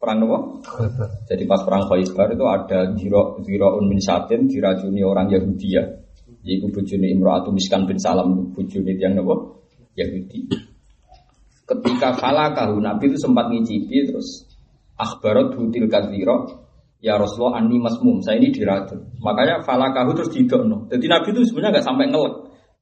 Perang 0.00 0.16
Nabi 0.24 0.36
Jadi 1.28 1.44
pas 1.44 1.60
perang 1.60 1.84
Khaybar 1.84 2.28
itu 2.32 2.44
ada 2.48 2.78
ziro 2.96 3.36
ziro 3.44 3.76
min 3.84 4.00
satin 4.00 4.48
diracuni 4.48 5.04
orang 5.04 5.28
Yahudi 5.28 5.68
ya. 5.68 5.84
Yaitu 6.44 6.68
bujuni 6.68 7.16
Imro'atu 7.16 7.50
Miskan 7.50 7.88
bin 7.88 7.96
Salam 7.96 8.52
bujuni 8.52 9.00
yang 9.00 9.16
Nabi 9.16 9.32
Yahudi. 9.96 10.44
Ketika 11.64 12.12
falakahu 12.20 12.76
Nabi 12.84 13.08
itu 13.08 13.16
sempat 13.16 13.48
ngicipi 13.48 14.12
terus 14.12 14.44
akhbarat 15.00 15.56
hutil 15.56 15.88
kadhiro 15.88 16.68
ya 17.04 17.20
Rasulullah 17.20 17.60
ani 17.60 17.76
masmum, 17.76 18.24
saya 18.24 18.40
ini 18.40 18.48
diracun. 18.48 19.16
Makanya 19.20 19.60
falakahu 19.60 20.16
terus 20.16 20.32
didokno. 20.32 20.88
Jadi 20.88 21.04
Nabi 21.04 21.28
itu 21.36 21.40
sebenarnya 21.52 21.80
nggak 21.80 21.86
sampai 21.88 22.06
ngelek. 22.08 22.34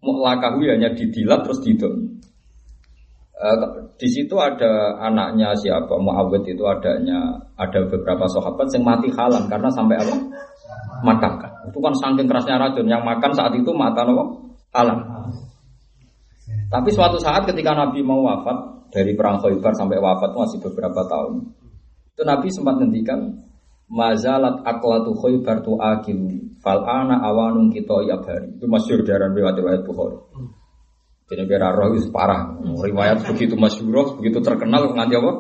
Mu'lakahu 0.03 0.59
ya 0.67 0.75
hanya 0.79 0.91
didilat 0.95 1.47
terus 1.47 1.63
didokno. 1.63 2.23
Uh, 3.43 3.91
di 3.99 4.07
situ 4.07 4.39
ada 4.39 5.03
anaknya 5.03 5.51
siapa 5.59 5.99
Muawid 5.99 6.47
itu 6.47 6.63
adanya 6.63 7.43
ada 7.59 7.83
beberapa 7.91 8.23
sahabat 8.31 8.71
yang 8.71 8.87
mati 8.87 9.11
halam 9.11 9.51
karena 9.51 9.67
sampai 9.67 9.99
apa 9.99 10.15
makan 11.03 11.33
kan 11.43 11.53
itu 11.69 11.79
kan 11.79 11.95
saking 11.99 12.27
kerasnya 12.31 12.57
racun 12.59 12.87
yang 12.87 13.03
makan 13.03 13.31
saat 13.35 13.53
itu 13.59 13.71
mata 13.75 14.07
apa 14.07 14.25
halam 14.73 14.99
tapi 16.73 16.89
suatu 16.89 17.21
saat 17.21 17.45
ketika 17.45 17.77
Nabi 17.77 18.01
mau 18.01 18.25
wafat 18.25 18.89
dari 18.89 19.13
perang 19.13 19.43
Khaybar 19.43 19.77
sampai 19.77 20.01
wafat 20.01 20.33
masih 20.33 20.59
beberapa 20.63 21.05
tahun 21.05 21.53
itu 22.13 22.23
Nabi 22.25 22.49
sempat 22.49 22.81
ngendikan 22.81 23.51
Mazalat 23.93 24.65
aklatu 24.65 25.13
khaybar 25.21 25.61
tu 25.61 25.77
akilu 25.77 26.57
fal 26.65 26.81
ana 26.81 27.21
awanung 27.29 27.69
kita 27.69 28.01
yabari. 28.09 28.57
Itu 28.57 28.65
masyhur 28.65 29.05
dari 29.05 29.29
riwayat-riwayat 29.29 29.85
Bukhari. 29.85 30.17
Jadi 31.29 31.43
biar 31.45 31.77
roh 31.77 31.93
itu 31.93 32.09
parah. 32.09 32.57
Riwayat 32.57 33.21
begitu 33.29 33.53
masyhur, 33.53 34.17
begitu 34.17 34.41
terkenal 34.41 34.97
nganti 34.97 35.13
apa? 35.13 35.33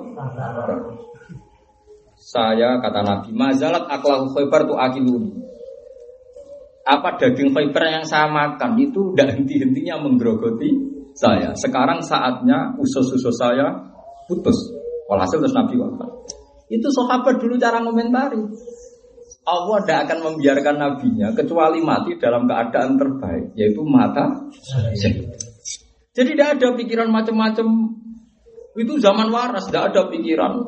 Saya 2.20 2.76
kata 2.84 3.00
Nabi, 3.00 3.32
mazalat 3.32 3.88
aklatu 3.88 4.36
khaybar 4.36 4.68
tu 4.68 4.76
akilu. 4.76 5.32
Apa 6.82 7.14
daging 7.14 7.54
khaybar 7.54 7.84
yang 7.86 8.04
saya 8.06 8.26
makan 8.26 8.74
itu 8.78 9.14
tidak 9.14 9.38
henti-hentinya 9.38 10.02
menggerogoti 10.02 10.70
saya. 11.14 11.54
Sekarang 11.54 12.02
saatnya 12.02 12.74
usus-usus 12.78 13.36
saya 13.38 13.70
putus. 14.26 14.56
Walhasil 15.06 15.38
terus 15.38 15.54
Nabi 15.54 15.78
wafat. 15.78 16.10
Itu 16.72 16.88
sahabat 16.90 17.38
dulu 17.38 17.54
cara 17.60 17.84
komentari. 17.84 18.40
Allah 19.42 19.78
tidak 19.82 19.98
akan 20.06 20.18
membiarkan 20.22 20.76
nabinya 20.78 21.28
kecuali 21.34 21.82
mati 21.82 22.14
dalam 22.14 22.46
keadaan 22.46 22.94
terbaik, 22.94 23.58
yaitu 23.58 23.82
mata. 23.82 24.30
Jadi 26.14 26.28
tidak 26.38 26.48
ada 26.58 26.68
pikiran 26.78 27.10
macam-macam. 27.10 27.66
Itu 28.78 29.02
zaman 29.02 29.28
waras, 29.34 29.68
tidak 29.68 29.92
ada 29.92 30.08
pikiran 30.08 30.62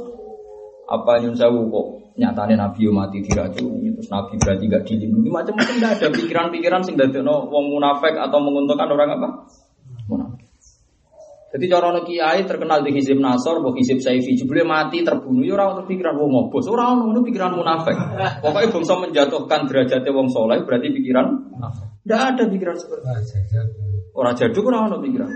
apa 0.84 1.12
yang 1.24 1.32
saya 1.32 1.48
kok 1.48 1.86
nyatanya 2.14 2.68
Nabi 2.68 2.86
mati 2.94 3.18
diracuni 3.22 3.90
terus 3.94 4.08
Nabi 4.10 4.38
berarti 4.38 4.64
gak 4.70 4.82
dilindungi 4.86 5.30
macam-macam 5.30 5.74
tidak 5.74 5.92
ada 5.98 6.08
pikiran-pikiran 6.14 6.82
sing 6.86 6.94
no 7.26 7.50
wong 7.50 7.74
munafik 7.74 8.14
atau 8.14 8.38
menguntungkan 8.38 8.86
orang 8.86 9.18
apa 9.18 9.28
munafik 10.06 10.44
jadi 11.54 11.70
cara 11.70 12.02
kiai 12.02 12.42
terkenal 12.50 12.82
di 12.82 12.90
hizib 12.90 13.22
Nasor, 13.22 13.62
buat 13.62 13.78
hizib 13.78 14.02
Saifi, 14.02 14.34
jebule 14.34 14.66
mati 14.66 15.06
terbunuh, 15.06 15.46
ya 15.46 15.54
orang 15.54 15.86
pikiran 15.86 16.18
wong 16.18 16.50
ngobos, 16.50 16.66
orang 16.66 17.06
orang 17.06 17.22
pikiran 17.22 17.54
munafik. 17.54 17.94
Pokoknya 18.42 18.74
bangsa 18.74 18.98
menjatuhkan 18.98 19.70
derajatnya 19.70 20.10
wong 20.10 20.34
soleh, 20.34 20.66
berarti 20.66 20.90
pikiran 20.90 21.54
tidak 22.02 22.20
ada 22.20 22.42
pikiran 22.50 22.74
seperti 22.74 23.06
itu. 23.06 23.70
Orang 24.18 24.34
jaduk 24.34 24.66
orang 24.66 24.82
orang 24.90 25.02
pikiran. 25.06 25.30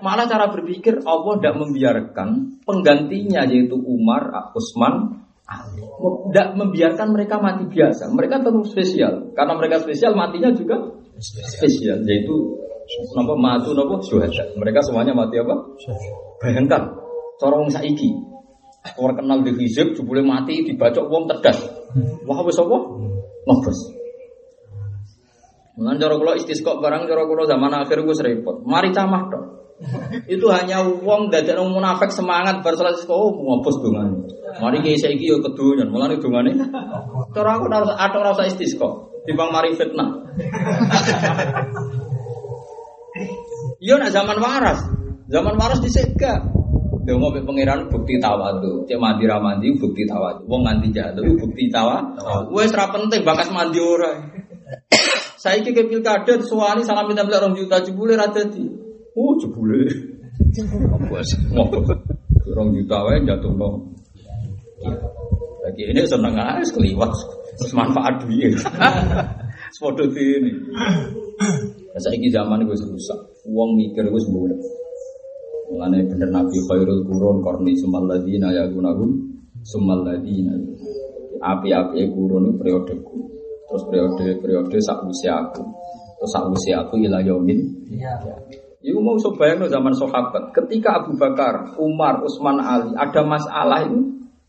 Malah 0.00 0.24
cara 0.24 0.48
berpikir 0.48 1.04
Allah 1.04 1.36
tidak 1.36 1.56
membiarkan 1.60 2.28
penggantinya 2.64 3.44
yaitu 3.44 3.76
Umar, 3.76 4.56
Utsman. 4.56 5.27
Tidak 5.48 6.48
membiarkan 6.60 7.08
mereka 7.16 7.40
mati 7.40 7.64
biasa. 7.64 8.12
Mereka 8.12 8.44
tetap 8.44 8.64
spesial. 8.68 9.32
Karena 9.32 9.56
mereka 9.56 9.80
spesial, 9.80 10.12
matinya 10.12 10.52
juga 10.52 10.76
spesial. 11.16 12.04
Yaitu 12.04 12.36
Nopo 12.88 13.36
matu 13.36 13.76
nopo 13.76 14.00
syuhada. 14.00 14.48
Mereka 14.56 14.80
semuanya 14.80 15.12
mati 15.12 15.36
apa? 15.36 15.76
Bayangkan, 16.40 16.96
corong 17.36 17.68
saiki. 17.68 18.16
Orang 18.96 19.20
kenal 19.20 19.44
di 19.44 19.52
hizib, 19.60 19.92
boleh 20.00 20.24
mati 20.24 20.64
dibacok 20.64 21.04
wong 21.12 21.28
terdas. 21.28 21.60
Wah, 22.24 22.40
wes 22.40 22.56
apa? 22.56 22.78
Nobos. 23.44 23.78
Dengan 25.76 25.94
cara 26.00 26.14
kula 26.16 26.34
barang 26.80 27.02
cara 27.06 27.22
kula 27.28 27.44
zaman 27.44 27.72
akhir 27.76 27.98
gue 28.02 28.16
repot. 28.24 28.64
Mari 28.64 28.90
camah 28.96 29.22
dong. 29.28 29.46
Itu 30.26 30.46
hanya 30.50 30.82
uang 30.82 31.30
dari 31.30 31.54
orang 31.54 31.70
munafik 31.70 32.10
semangat 32.10 32.66
bar 32.66 32.74
salat 32.74 32.98
oh 33.06 33.30
ngopos 33.30 33.78
dongane. 33.78 34.26
Mari 34.58 34.82
kiai 34.82 34.98
saiki 34.98 35.30
yo 35.30 35.38
kedonyan, 35.38 35.86
mulane 35.86 36.18
dongane. 36.18 36.50
Cara 37.30 37.50
aku 37.54 37.70
harus 37.70 37.94
ada 37.94 38.18
rasa 38.18 38.50
istisqo, 38.50 39.22
timbang 39.22 39.54
mari 39.54 39.78
fitnah. 39.78 40.10
Iya 43.78 43.94
nak 43.98 44.10
zaman 44.10 44.38
waras. 44.42 44.80
Zaman 45.30 45.54
waras 45.54 45.78
disegak. 45.78 46.50
Dia 47.06 47.14
mau 47.16 47.30
pangeran 47.30 47.88
bukti 47.88 48.18
tawadu. 48.18 48.84
Cek 48.84 48.98
mandi 48.98 49.24
ramandi 49.24 49.70
bukti 49.78 50.02
tawadu. 50.04 50.44
Wong 50.50 50.66
nganti 50.66 50.90
jatuh 50.90 51.22
bukti 51.38 51.70
tawa. 51.70 52.02
Wes 52.50 52.74
ra 52.74 52.90
penting 52.90 53.22
bakas 53.22 53.54
mandi 53.54 53.78
ora. 53.78 54.18
Saya 55.42 55.62
ke 55.62 55.86
pilkada 55.86 56.42
suami 56.42 56.82
salam 56.82 57.06
minta 57.06 57.22
orang 57.22 57.54
juta 57.54 57.78
jebule 57.80 58.18
ra 58.18 58.28
dadi. 58.28 58.87
Oh 59.18 59.34
jebule. 59.42 59.82
Bos. 61.10 61.30
Orang 62.54 62.70
juta 62.70 62.96
wae 63.02 63.18
jatuh 63.26 63.50
no. 63.58 63.90
Lagi 65.66 65.82
ini 65.90 66.06
seneng 66.06 66.38
aja 66.38 66.62
keliwat. 66.70 67.10
Manfaat 67.74 68.22
duit. 68.22 68.54
Sepodo 69.74 70.06
ini. 70.14 70.54
Saya 71.98 72.14
ini 72.14 72.30
zaman 72.30 72.62
gue 72.62 72.78
rusak. 72.78 73.18
Uang 73.50 73.74
mikir 73.74 74.06
gue 74.06 74.22
sembuh. 74.22 74.46
Mengenai 75.74 76.06
bener 76.06 76.30
Nabi 76.30 76.56
Khairul 76.70 77.02
Qurun 77.04 77.44
korni 77.44 77.76
sumal 77.76 78.08
ladina 78.08 78.54
ya 78.54 78.70
gunagum 78.70 79.10
sumal 79.66 80.06
ladina. 80.06 80.54
Api-api 81.42 82.06
kurun 82.14 82.48
itu 82.48 82.52
periodeku. 82.62 83.18
Terus 83.68 83.82
periode 83.90 84.26
periode 84.40 84.78
sak 84.80 85.02
usia 85.04 85.42
aku. 85.42 85.66
Terus 86.22 86.30
sak 86.30 86.46
usia 86.48 86.86
aku 86.86 87.02
ilah 87.02 87.20
yomin. 87.20 87.58
Iya. 87.90 88.14
Ibu 88.88 89.04
mau 89.04 89.20
bayang 89.36 89.68
zaman 89.68 89.92
sahabat. 89.92 90.56
Ketika 90.56 91.04
Abu 91.04 91.12
Bakar, 91.20 91.76
Umar, 91.76 92.24
Utsman, 92.24 92.56
Ali 92.56 92.96
ada 92.96 93.20
masalah 93.20 93.84
itu, 93.84 94.00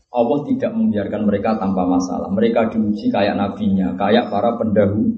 Allah 0.08 0.38
tidak 0.48 0.72
membiarkan 0.72 1.28
mereka 1.28 1.60
tanpa 1.60 1.84
masalah. 1.84 2.32
Mereka 2.32 2.72
diuji 2.72 3.12
kayak 3.12 3.36
nabinya, 3.36 3.92
kayak 4.00 4.32
para 4.32 4.56
pendahulu. 4.56 5.12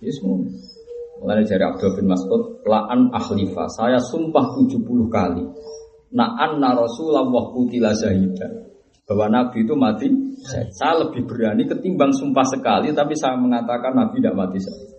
Ya. 0.00 0.12
Mulai 1.18 1.42
dari 1.44 1.64
Abdul 1.66 1.98
bin 1.98 2.06
Mas'ud, 2.06 2.62
la'an 2.62 3.10
akhlifa, 3.10 3.66
saya 3.74 3.98
sumpah 3.98 4.54
70 4.54 5.10
kali. 5.10 5.42
Na'an 6.14 6.62
na 6.62 6.72
Rasulullah 6.72 7.26
kutila 7.52 7.90
syahidan. 7.92 8.70
Bahwa 9.02 9.26
Nabi 9.26 9.66
itu 9.66 9.74
mati, 9.74 10.08
saya 10.72 11.04
lebih 11.04 11.26
berani 11.26 11.66
ketimbang 11.66 12.14
sumpah 12.14 12.46
sekali, 12.46 12.94
tapi 12.94 13.18
saya 13.18 13.34
mengatakan 13.34 13.98
Nabi 13.98 14.22
tidak 14.22 14.36
mati 14.38 14.62
saya. 14.62 14.97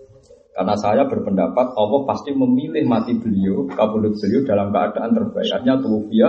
Karena 0.60 0.76
saya 0.76 1.08
berpendapat 1.08 1.72
Allah 1.72 2.02
pasti 2.04 2.36
memilih 2.36 2.84
mati 2.84 3.16
beliau, 3.16 3.64
kabulut 3.72 4.12
beliau 4.20 4.44
dalam 4.44 4.76
keadaan 4.76 5.16
terbaik. 5.16 5.56
Artinya 5.56 5.80
tuwfiya 5.80 6.28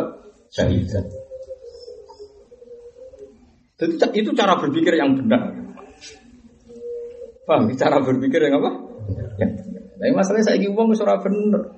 syahidan. 0.55 1.03
Jadi 3.74 4.22
itu 4.22 4.31
cara 4.39 4.55
berpikir 4.55 4.95
yang 4.95 5.18
benar. 5.18 5.51
Paham? 7.43 7.74
Cara 7.74 7.99
berpikir 8.07 8.39
yang 8.47 8.62
apa? 8.62 8.70
Ya. 9.43 9.51
Tapi 9.99 10.14
masalahnya 10.14 10.47
saya 10.47 10.62
ingin 10.62 10.78
uang 10.78 10.95
surah 10.95 11.18
bener. 11.18 11.74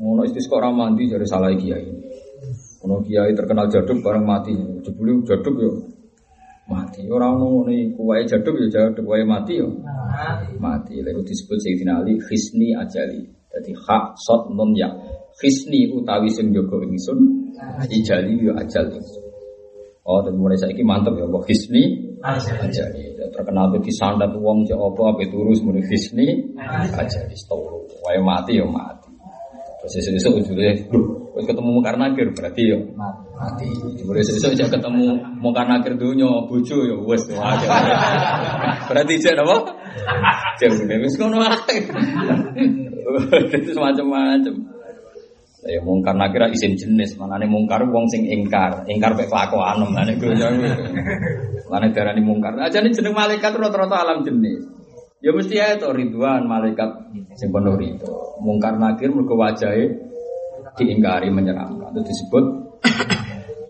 Mau 0.00 0.24
istisqa 0.24 0.56
orang 0.56 0.72
mandi 0.72 1.12
jadi 1.12 1.28
salah 1.28 1.52
kiai. 1.52 1.84
Kalau 2.80 3.04
kiai 3.04 3.36
terkenal 3.36 3.68
jaduk 3.68 4.00
bareng 4.00 4.24
mati, 4.24 4.56
jebuli 4.80 5.20
jaduk 5.28 5.52
yo. 5.60 5.84
Mati. 6.66 7.06
Orang 7.06 7.40
ngono 7.42 7.70
iku 7.70 8.10
wae 8.10 8.26
jaduk 8.26 8.58
ya 8.62 8.66
jaduk 8.70 9.06
wae 9.06 9.22
mati 9.22 9.58
yo. 9.58 9.70
Mati. 10.58 10.98
Lalu 11.02 11.22
disebut 11.26 11.58
Sayyidina 11.62 12.02
Ali 12.02 12.18
khisni 12.22 12.74
ajali. 12.74 13.22
Jadi 13.50 13.72
hak 13.72 14.18
sot 14.20 14.52
non 14.52 14.74
ya. 14.76 14.90
Khisni 15.36 15.92
utawi 15.92 16.32
sing 16.32 16.48
jaga 16.52 16.80
ingsun, 16.80 17.18
ijali 17.92 18.40
yo 18.40 18.52
ajal 18.56 18.88
ingsun. 18.88 19.26
Oh, 20.06 20.22
dan 20.22 20.38
mulai 20.38 20.54
saya 20.54 20.70
mantap 20.86 21.18
ya, 21.18 21.26
Mbak 21.26 21.50
Hisni 21.50 21.82
Ajali. 22.22 23.18
Terkenal 23.34 23.74
di 23.74 23.90
sandat 23.90 24.38
uang 24.38 24.62
cek 24.62 24.78
apa 24.78 25.02
apa 25.10 25.22
turus 25.26 25.58
mulai 25.66 25.82
Hisni 25.82 26.54
Ajali. 26.94 27.34
Setoro, 27.34 27.82
wae 28.06 28.22
mati 28.22 28.54
ya 28.54 28.64
mati. 28.70 29.05
Esok 29.86 30.42
ujungnya, 30.42 30.74
duh, 30.90 31.04
ketemu 31.46 31.70
Mungkar 31.78 31.94
Nakir 31.94 32.34
berarti 32.34 32.74
ya 32.74 32.78
mati. 32.98 33.70
Mulai 34.02 34.26
esok 34.26 34.50
aja 34.50 34.66
ketemu 34.66 35.14
Mungkar 35.38 35.70
Nakir 35.70 35.94
dunia, 35.94 36.42
bucu 36.50 36.74
ya 36.74 36.96
wes 37.06 37.22
aja. 37.30 37.66
Berarti 38.90 39.14
cek 39.22 39.38
apa? 39.38 39.56
Cek 40.58 40.70
udah 40.74 40.98
wes 40.98 41.14
kono 41.14 41.38
Itu 43.54 43.70
semacam-macam. 43.70 44.54
Ya 45.66 45.82
mungkar 45.82 46.14
nakira 46.14 46.46
isim 46.54 46.78
jenis, 46.78 47.18
mana 47.18 47.42
nih 47.42 47.50
mungkar 47.50 47.82
wong 47.90 48.06
sing 48.06 48.22
ingkar, 48.22 48.86
ingkar 48.86 49.18
pe 49.18 49.26
kelakuan, 49.26 49.82
mana 49.90 50.14
gue 50.14 50.30
mana 51.66 51.90
darah 51.90 52.14
nih 52.14 52.22
mungkar. 52.22 52.54
Aja 52.54 52.78
nih 52.78 52.94
jeneng 52.94 53.18
malaikat 53.18 53.50
rata-rata 53.50 53.98
alam 53.98 54.22
jenis. 54.22 54.62
Ya 55.24 55.32
mesti 55.32 55.54
ya 55.56 55.74
itu 55.74 55.88
ridwan 55.88 56.44
malaikat 56.44 57.12
sing 57.40 57.48
penuh 57.48 57.74
itu. 57.80 58.10
Mungkar 58.44 58.76
nakir 58.76 59.08
mergo 59.10 59.34
wajahe 59.40 59.96
diingkari 60.76 61.32
menyeramkan. 61.32 61.96
Itu 61.96 62.00
disebut 62.04 62.44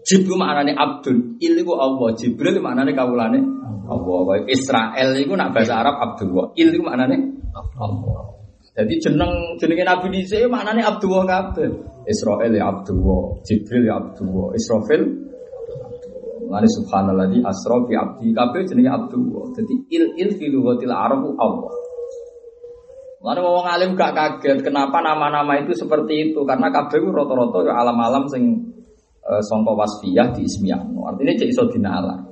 Jibril 0.07 0.39
maknane 0.39 0.71
Abdul, 0.71 1.35
il 1.43 1.59
iku 1.59 1.75
Allah, 1.83 2.15
Jibril 2.15 2.63
maknane 2.63 2.95
kawulane 2.95 3.43
Allah. 3.91 4.47
Israel 4.47 5.19
iku 5.19 5.35
nak 5.35 5.51
bahasa 5.51 5.83
Arab 5.83 5.99
Abdul, 5.99 6.55
il 6.55 6.71
iku 6.71 6.87
maknane 6.87 7.17
Allah. 7.55 8.39
Jadi 8.77 8.95
jeneng 9.03 9.59
jenenge 9.59 9.83
Nabi 9.83 10.07
Nisa 10.15 10.47
maknane 10.47 10.87
Abdullah 10.87 11.27
kabeh. 11.27 11.71
Israel 12.07 12.55
ya 12.55 12.71
Abdullah, 12.71 13.43
Jibril 13.43 13.83
ya 13.83 13.99
Abdullah, 13.99 14.55
Israfil 14.55 15.03
Lani 16.47 16.69
subhanallah 16.71 17.27
di 17.31 17.39
asra 17.43 17.77
fi 17.85 17.95
abdi 17.99 18.31
kabeh 18.31 18.63
jenenge 18.65 18.91
Abdullah. 18.91 19.51
Jadi 19.55 19.75
il 19.91 20.05
il 20.15 20.31
fi 20.39 20.47
lughatil 20.47 20.95
Arab 20.95 21.27
Allah. 21.37 21.73
Lalu 23.27 23.41
wong 23.43 23.67
alim 23.67 23.91
gak 23.99 24.15
kaget 24.15 24.63
kenapa 24.63 25.03
nama-nama 25.03 25.59
itu 25.59 25.75
seperti 25.75 26.31
itu 26.31 26.47
karena 26.47 26.71
kabeh 26.71 27.03
rata-rata 27.11 27.59
ya 27.67 27.75
alam-alam 27.83 28.31
sing 28.31 28.43
uh, 29.27 29.43
sangka 29.43 29.75
wasfiyah 29.75 30.31
di 30.31 30.47
ismiyah. 30.47 30.79
Artinya 30.87 31.35
cek 31.35 31.51
iso 31.51 31.67
dinalar. 31.67 32.23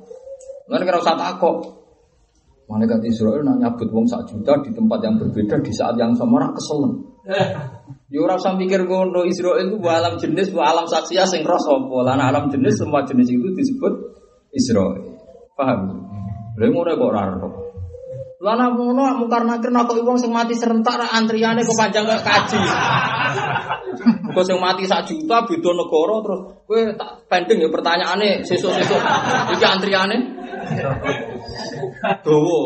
Lalu 0.71 0.83
kira 0.87 1.03
usah 1.03 1.19
takok, 1.19 1.85
Malaikat 2.65 3.05
Israel 3.05 3.45
nak 3.45 3.61
nyabut 3.61 3.93
wong 3.93 4.09
sak 4.09 4.25
juta 4.25 4.57
di 4.65 4.73
tempat 4.73 5.05
yang 5.05 5.21
berbeda 5.21 5.61
di 5.61 5.69
saat 5.69 6.01
yang 6.01 6.17
sama 6.17 6.41
rak 6.41 6.57
keselen. 6.57 7.14
Ya 7.25 8.19
ora 8.21 8.37
usah 8.37 8.55
mikir 8.55 8.85
ngono 8.85 9.25
Israel 9.25 9.65
itu 9.65 9.81
alam 9.89 10.15
jenis, 10.21 10.53
bu 10.53 10.61
alam 10.61 10.85
saksia 10.85 11.25
sing 11.25 11.43
roh 11.43 11.59
sapa. 11.59 11.97
Lan 12.05 12.21
alam 12.21 12.53
jenis 12.53 12.79
semua 12.79 13.03
jenis 13.03 13.33
itu 13.33 13.49
disebut 13.57 13.93
Israel. 14.53 15.03
Paham? 15.57 16.05
Lha 16.61 16.67
ngono 16.69 16.91
kok 16.95 17.09
ora 17.09 17.23
roh. 17.33 17.55
Lan 18.45 18.77
ngono 18.77 19.25
mungkar 19.25 19.43
nakir 19.49 19.73
kok 19.73 20.05
wong 20.05 20.21
sing 20.21 20.31
mati 20.31 20.53
serentak 20.53 21.01
ra 21.01 21.17
antriane 21.17 21.65
kok 21.65 21.75
panjang 21.81 22.05
kok 22.05 22.23
kaji. 22.23 22.61
Kok 24.37 24.45
sing 24.45 24.59
mati 24.61 24.85
sak 24.85 25.09
juta 25.09 25.49
beda 25.49 25.71
negara 25.73 26.17
terus 26.21 26.41
kowe 26.69 26.81
tak 26.93 27.11
pending 27.31 27.65
ya 27.65 27.69
pertanyaane 27.73 28.45
sesuk-sesuk 28.45 29.01
iki 29.57 29.65
antriane 29.65 30.17
Dawa. 32.25 32.61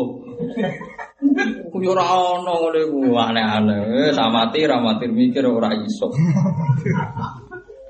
Ku 1.69 1.77
yo 1.83 1.91
ora 1.91 2.05
ana 2.07 2.53
ngene 2.55 2.81
ku 2.87 2.99
aneh-aneh. 3.11 3.79
Wis 4.07 4.17
amati 4.17 4.63
ra 4.63 4.79
mati 4.79 5.05
mikir 5.11 5.43
ora 5.43 5.75
iso. 5.75 6.07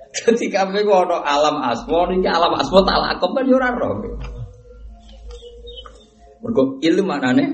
Ketika 0.10 0.66
kabeh 0.66 0.82
ku 0.82 0.92
ana 0.98 1.22
alam 1.22 1.62
asma 1.62 2.10
niki 2.10 2.26
alam 2.26 2.58
asma 2.58 2.82
tak 2.82 2.98
lakop 2.98 3.32
kan 3.38 3.46
yo 3.46 3.62
ora 3.62 3.70
roh. 3.78 3.94
Mergo 6.42 6.82
ilmu 6.82 7.06
maknane 7.06 7.46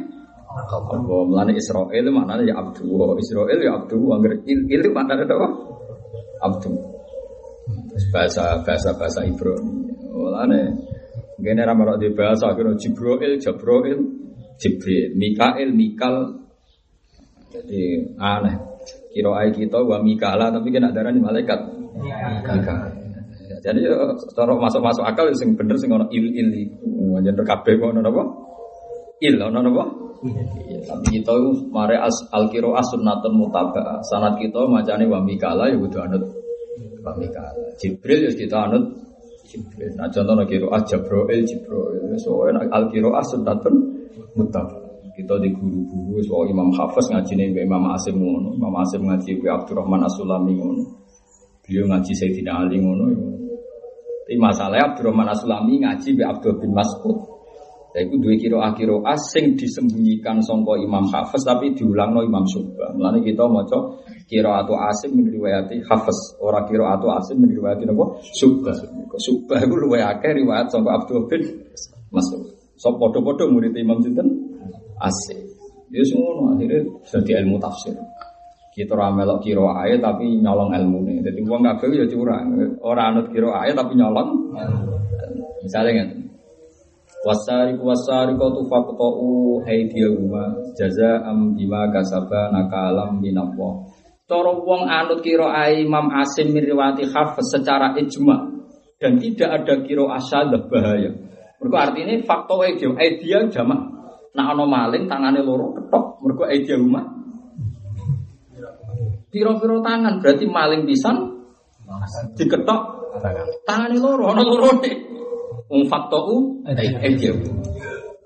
apa 0.56 0.96
melane 1.28 1.52
Israel 1.60 2.06
maknane 2.16 2.48
ya 2.48 2.56
abdu. 2.56 2.88
Israel 3.20 3.60
ya 3.60 3.72
abdu 3.76 4.00
angger 4.16 4.40
ilmu 4.48 4.90
maknane 4.96 5.28
apa? 5.28 5.48
Abdu. 6.46 6.72
bahasa 8.12 8.64
bahasa 8.64 8.96
bahasa 8.96 9.28
Ibrani. 9.28 9.72
Mulane 10.16 10.62
Gini 11.36 11.62
ramal 11.68 12.00
di 12.00 12.16
bahasa 12.16 12.56
kira 12.56 12.72
Jibril, 12.80 13.36
Jabroil, 13.44 14.00
Jibril, 14.60 15.16
Mikael, 15.16 15.70
Mikal. 15.76 16.16
Jadi 17.51 18.12
aneh. 18.20 18.56
Kira 19.16 19.32
ayat 19.32 19.56
kita 19.56 19.80
wa 19.80 20.03
Mikala 20.03 20.51
tapi 20.51 20.76
kena 20.76 20.91
darah 20.91 21.16
di 21.16 21.24
malaikat. 21.24 21.60
Mikael. 21.95 22.91
Jadi 23.64 23.80
cara 24.36 24.51
masuk-masuk 24.53 25.08
akal 25.08 25.32
sing 25.34 25.56
bener 25.56 25.80
sing 25.80 25.88
ono 25.88 26.12
il 26.12 26.36
il 26.36 26.49
iku. 26.68 27.16
Jan 27.24 27.39
kabeh 27.39 27.80
ono 27.80 28.03
apa? 28.03 28.24
Il 29.24 29.39
ono 29.39 29.60
apa? 29.64 29.86
Tapi 30.86 31.06
kita 31.16 31.34
mare 31.72 31.95
as 31.95 32.28
al 32.36 32.51
kiro 32.51 32.76
sunnatun 32.76 33.34
mutaba. 33.39 34.03
Sanat 34.03 34.36
kita 34.36 34.68
macane 34.68 35.08
wa 35.08 35.24
Mikala 35.24 35.72
ya 35.72 35.80
kudu 35.80 35.97
anut 36.03 36.24
wa 36.99 37.16
Mikala. 37.16 37.72
Jibril 37.80 38.28
ya 38.28 38.32
kita 38.36 38.68
anut 38.68 38.84
Jibril. 39.47 39.95
Nah 39.95 40.12
contohnya 40.12 40.43
kiro 40.43 40.68
ah 40.76 40.84
Jabroil 40.84 41.39
Jibril. 41.47 42.20
So 42.20 42.51
enak 42.51 42.68
al 42.68 42.91
kiro 42.91 43.16
ah 43.16 43.24
sunatun 43.24 43.95
mutaf. 44.36 44.68
Kita 45.16 45.40
di 45.40 45.48
guru-guru 45.56 46.20
so 46.28 46.44
Imam 46.44 46.76
Hafiz 46.76 47.08
ngaji 47.08 47.34
nih 47.40 47.64
Imam 47.64 47.88
Asim 47.96 48.20
ngono. 48.20 48.52
Imam 48.60 48.76
Asim 48.84 49.08
ngaji 49.08 49.40
be 49.40 49.48
Abdurrahman 49.48 50.04
Asulami 50.04 50.60
ngono. 50.60 50.84
Beliau 51.64 51.88
ngaji 51.88 52.12
Sayyidina 52.12 52.68
Ali 52.68 52.84
ngono. 52.84 53.16
Tapi 54.28 54.36
masalahnya 54.36 54.92
Abdurrahman 54.92 55.32
Asulami 55.32 55.80
ngaji 55.88 56.10
be 56.20 56.24
Abdul 56.28 56.60
bin 56.60 56.76
Mas'ud. 56.76 57.32
Iku 57.96 58.20
dua 58.20 58.36
kiro 58.36 58.60
akiro 58.60 59.08
asing 59.08 59.56
disembunyikan 59.56 60.44
songko 60.44 60.76
Imam 60.84 61.08
Hafiz 61.08 61.48
tapi 61.48 61.72
diulang 61.72 62.12
no 62.12 62.28
Imam 62.28 62.44
Subah. 62.44 62.92
Mulane 62.92 63.24
kita 63.24 63.48
maca 63.48 64.04
kiro 64.28 64.52
atau 64.52 64.76
asim 64.76 65.16
min 65.16 65.32
riwayati 65.32 65.80
Hafiz, 65.88 66.36
ora 66.44 66.68
kiro 66.68 66.92
atau 66.92 67.16
asim 67.16 67.40
min 67.40 67.56
riwayati 67.56 67.88
napa 67.88 68.20
Subah. 68.20 68.76
Subah 69.16 69.64
iku 69.64 69.80
luwih 69.80 70.04
akeh 70.04 70.36
riwayat 70.44 70.76
songko 70.76 70.92
Abdul 70.92 71.24
bin 71.32 71.42
Mas'ud. 72.12 72.55
So 72.76 72.96
podo-podo 73.00 73.48
murid 73.52 73.76
Imam 73.76 74.04
sinten? 74.04 74.28
Asim. 75.00 75.40
Ya 75.92 76.04
semua 76.04 76.56
akhirnya 76.56 76.82
jadi 77.08 77.46
ilmu 77.46 77.60
tafsir. 77.60 77.96
Kita 78.76 78.92
ramelok 78.92 79.40
kiro 79.40 79.72
ayat 79.72 80.04
tapi 80.04 80.36
nyolong 80.44 80.76
ilmu 80.76 81.08
nih. 81.08 81.24
Jadi 81.24 81.40
uang 81.48 81.64
kabeh 81.64 81.96
ya 81.96 82.06
curang. 82.12 82.52
Orang 82.84 83.16
anut 83.16 83.32
kiro 83.32 83.56
ayat 83.56 83.80
tapi 83.80 83.96
nyolong. 83.96 84.52
Misalnya 85.64 86.04
nggak 86.04 86.26
Wasariku 87.26 87.90
wasariqatu 87.90 88.70
faqta'u 88.70 89.58
aydiyahuma 89.66 90.78
jazaa'am 90.78 91.58
bima 91.58 91.90
kasaba 91.90 92.54
nakalam 92.54 93.18
minallah. 93.18 93.82
Cara 94.30 94.54
wong 94.54 94.86
anut 94.86 95.26
kira 95.26 95.50
Imam 95.74 96.14
Asim 96.14 96.54
miriwati 96.54 97.10
Hafiz 97.10 97.50
secara 97.50 97.98
ijma 97.98 98.46
dan 99.02 99.18
tidak 99.18 99.50
ada 99.58 99.74
kira 99.82 100.06
asal 100.14 100.54
bahaya. 100.70 101.25
Mergo 101.60 101.78
artinya 101.80 102.14
fakta 102.24 102.53
aidiyah 102.60 102.93
aidiyah 102.99 103.41
jamak. 103.47 103.82
Nah 104.36 104.51
ana 104.51 104.66
maling 104.68 105.08
tangane 105.08 105.39
loro 105.39 105.72
ketok 105.72 106.20
mergo 106.20 106.43
aydiyahuma. 106.43 107.01
Piro-piro 109.32 109.84
tangan 109.84 110.24
berarti 110.24 110.45
maling 110.47 110.84
pisan 110.88 111.16
diketok 112.36 112.82
tangane 113.64 113.97
loro 113.99 114.36
ana 114.36 114.43
loro. 114.43 114.70
Wong 115.66 115.89
faktou 115.89 116.62
ejeu. 117.01 117.41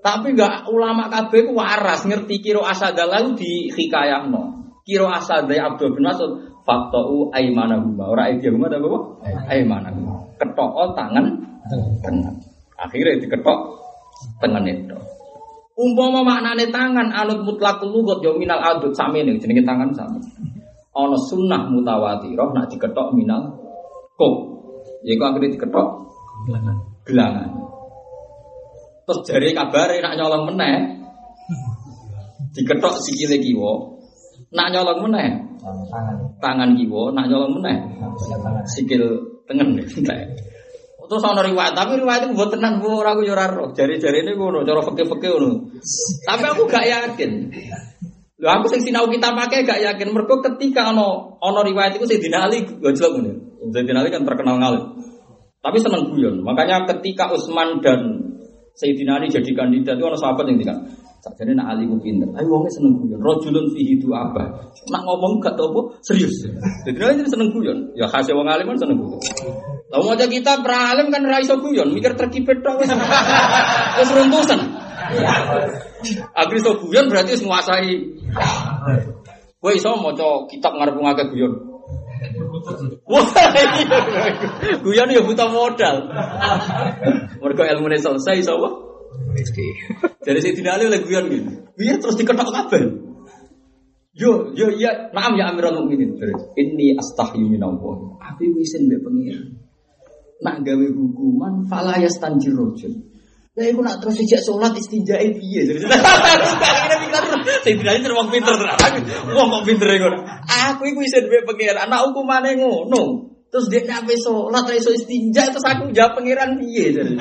Tapi 0.00 0.32
enggak 0.32 0.68
ulama 0.68 1.08
kabeh 1.08 1.48
ku 1.48 1.56
waras 1.56 2.04
ngerti 2.04 2.40
kiro 2.40 2.64
asadalah 2.64 3.32
di 3.32 3.68
hikayahno. 3.72 4.76
Kiro 4.84 5.08
asadai 5.08 5.60
Abdul 5.60 5.96
bin 5.96 6.04
Mas'ud 6.08 6.36
faktou 6.64 7.32
aimanahuma. 7.32 8.12
Ora 8.12 8.28
ejeu 8.28 8.56
apa 8.60 8.76
apa? 8.76 8.98
Aimanahuma. 9.48 10.36
Ketok 10.36 10.96
tangan 10.96 11.26
tengen. 12.04 12.49
Akhirnya 12.80 13.20
diketok 13.20 13.58
tengen 14.40 14.64
itu. 14.64 14.96
Umpama 15.76 16.24
maknane 16.24 16.68
tangan 16.72 17.08
anut 17.12 17.44
mutlak 17.44 17.80
lugat 17.84 18.20
yo 18.24 18.36
minal 18.36 18.60
adut 18.60 18.92
samene 18.96 19.36
jenenge 19.36 19.64
tangan 19.64 19.92
sami. 19.92 20.20
Ana 20.96 21.16
sunnah 21.16 21.68
mutawatirah 21.68 22.50
nak 22.56 22.68
diketok 22.72 23.12
minal 23.12 23.52
kok. 24.16 24.34
Yaiku 25.04 25.24
akhirnya 25.24 25.56
diketok 25.56 25.88
gelangan. 27.08 27.48
Terus 29.08 29.20
jari 29.28 29.52
kabare 29.56 30.00
nak 30.00 30.16
nyolong 30.16 30.44
meneh. 30.52 30.76
Diketok 32.56 33.00
sikile 33.00 33.40
kiwa. 33.40 33.72
Nak 34.56 34.68
nyolong 34.72 35.00
meneh. 35.08 35.28
Tangan 36.40 36.76
kiwa 36.76 37.12
nak 37.12 37.28
nyolong 37.28 37.60
meneh. 37.60 37.76
Sikil 38.68 39.04
tengen. 39.48 39.80
Terus 41.10 41.26
ana 41.26 41.42
riwayat, 41.42 41.74
tapi 41.74 41.98
riwayat 41.98 42.30
itu 42.30 42.38
buat 42.38 42.54
tenan 42.54 42.78
bu 42.78 43.02
ora 43.02 43.18
aku 43.18 43.26
roh. 43.26 43.74
Jari-jari 43.74 44.22
ini 44.22 44.38
ngono, 44.38 44.62
cara 44.62 44.78
ngono. 44.78 45.50
Tapi 46.22 46.44
aku 46.46 46.62
gak 46.70 46.86
yakin. 46.86 47.30
Lho 48.38 48.48
aku 48.48 48.70
sing 48.70 48.80
sinau 48.86 49.10
kita 49.10 49.34
pakai 49.34 49.66
gak 49.66 49.82
yakin 49.82 50.14
mergo 50.14 50.38
ketika 50.38 50.94
ana 50.94 51.34
ana 51.42 51.60
riwayat 51.66 51.98
itu 51.98 52.06
Sayyidina 52.06 52.46
Ali 52.46 52.62
gojlok 52.62 53.10
ngene. 53.18 53.32
Sayyidina 53.74 54.06
Ali 54.06 54.14
kan 54.14 54.22
terkenal 54.22 54.62
ngalim. 54.62 54.84
Tapi 55.60 55.76
seneng 55.82 56.14
guyon. 56.14 56.46
Makanya 56.46 56.86
ketika 56.88 57.28
Utsman 57.34 57.82
dan 57.82 58.30
Sayyidina 58.78 59.18
Ali 59.18 59.34
jadi 59.34 59.50
kandidat 59.50 59.98
itu 59.98 60.06
ana 60.06 60.14
sahabat 60.14 60.46
yang 60.46 60.62
tinggal. 60.62 60.78
Sakjane 61.20 61.52
nak 61.52 61.76
Ali 61.76 61.84
ku 61.84 62.00
pinter. 62.00 62.32
Ayo 62.32 62.48
wonge 62.48 62.72
seneng 62.72 62.96
guyon. 62.96 63.20
Rajulun 63.20 63.68
fihi 63.76 64.00
apa? 64.08 64.72
Nak 64.88 65.02
ngomong 65.04 65.44
gak 65.44 65.52
tau 65.52 65.68
apa 65.68 66.00
serius. 66.00 66.48
Jadi 66.88 66.96
Ali 66.96 67.28
seneng 67.28 67.52
guyon. 67.52 67.92
Ya 67.92 68.08
khase 68.08 68.32
wong 68.32 68.48
alim 68.48 68.64
kan 68.72 68.80
seneng 68.80 69.04
guyon. 69.04 69.20
Lah 69.92 70.00
mau 70.00 70.16
kita 70.16 70.64
beralim 70.64 71.12
kan 71.12 71.20
ra 71.28 71.44
iso 71.44 71.60
guyon, 71.60 71.92
mikir 71.92 72.16
terkipet 72.16 72.64
tok 72.64 72.80
wis. 72.80 72.88
Wis 74.00 74.10
runtusan. 74.16 74.60
Akhir 76.32 76.56
iso 76.56 76.80
guyon 76.80 77.12
berarti 77.12 77.36
wis 77.36 77.44
nguasai. 77.44 77.92
Kowe 79.60 79.72
iso 79.76 79.92
maca 80.00 80.48
kitab 80.48 80.72
ngarep 80.72 80.96
ngake 80.96 81.24
guyon. 81.36 81.52
Wah, 83.04 83.28
guyon 84.80 85.12
ya 85.12 85.20
buta 85.20 85.52
modal. 85.52 85.96
Mergo 87.44 87.62
ilmune 87.68 88.00
selesai 88.00 88.40
iso 88.40 88.56
apa? 88.56 88.89
Jadi 90.26 90.38
saya 90.42 90.54
tidak 90.54 90.72
oleh 90.82 91.00
guyon 91.00 91.24
gitu. 91.30 91.50
Guyon 91.78 91.98
terus 92.02 92.16
diketok 92.18 92.50
kabel. 92.50 92.84
Yo, 94.10 94.52
yo, 94.52 94.66
iya, 94.74 95.08
naam 95.14 95.38
ya 95.38 95.54
Amirul 95.54 95.86
Mukminin. 95.86 96.18
Ini 96.58 96.98
astahyu 96.98 97.46
minallah. 97.46 98.18
Aku 98.18 98.42
wisin 98.58 98.90
mbek 98.90 99.06
pengiran. 99.06 99.54
Nak 100.42 100.66
gawe 100.66 100.86
hukuman 100.92 101.64
fala 101.70 101.94
yastanjir 102.02 102.52
rajul. 102.52 103.06
Lah 103.54 103.66
iku 103.66 103.80
nak 103.82 104.02
terus 104.02 104.18
sejak 104.18 104.42
salat 104.42 104.74
istinjae 104.74 105.36
piye? 105.36 105.62
Jadi 105.66 105.78
kira 105.84 106.96
pikir 107.02 107.22
saya 107.60 107.74
tidak 107.76 107.94
ini 107.98 108.06
wong 108.10 108.28
pinter 108.34 108.54
tenan. 108.56 108.92
Wong 109.36 109.48
kok 109.52 109.64
pinter. 109.66 109.88
Aku 110.74 110.82
iku 110.90 111.00
isin 111.06 111.30
mbek 111.30 111.46
pengiran. 111.46 111.86
Anak 111.86 112.10
hukumane 112.10 112.58
ngono. 112.58 113.30
Terus 113.50 113.66
dia 113.66 113.82
nyampe 113.82 114.14
sholat, 114.14 114.62
iso 114.78 114.94
istinja, 114.94 115.50
terus 115.50 115.66
aku 115.66 115.90
jawab 115.90 116.22
pengiran 116.22 116.54
piye 116.54 116.94
jadi. 116.94 117.18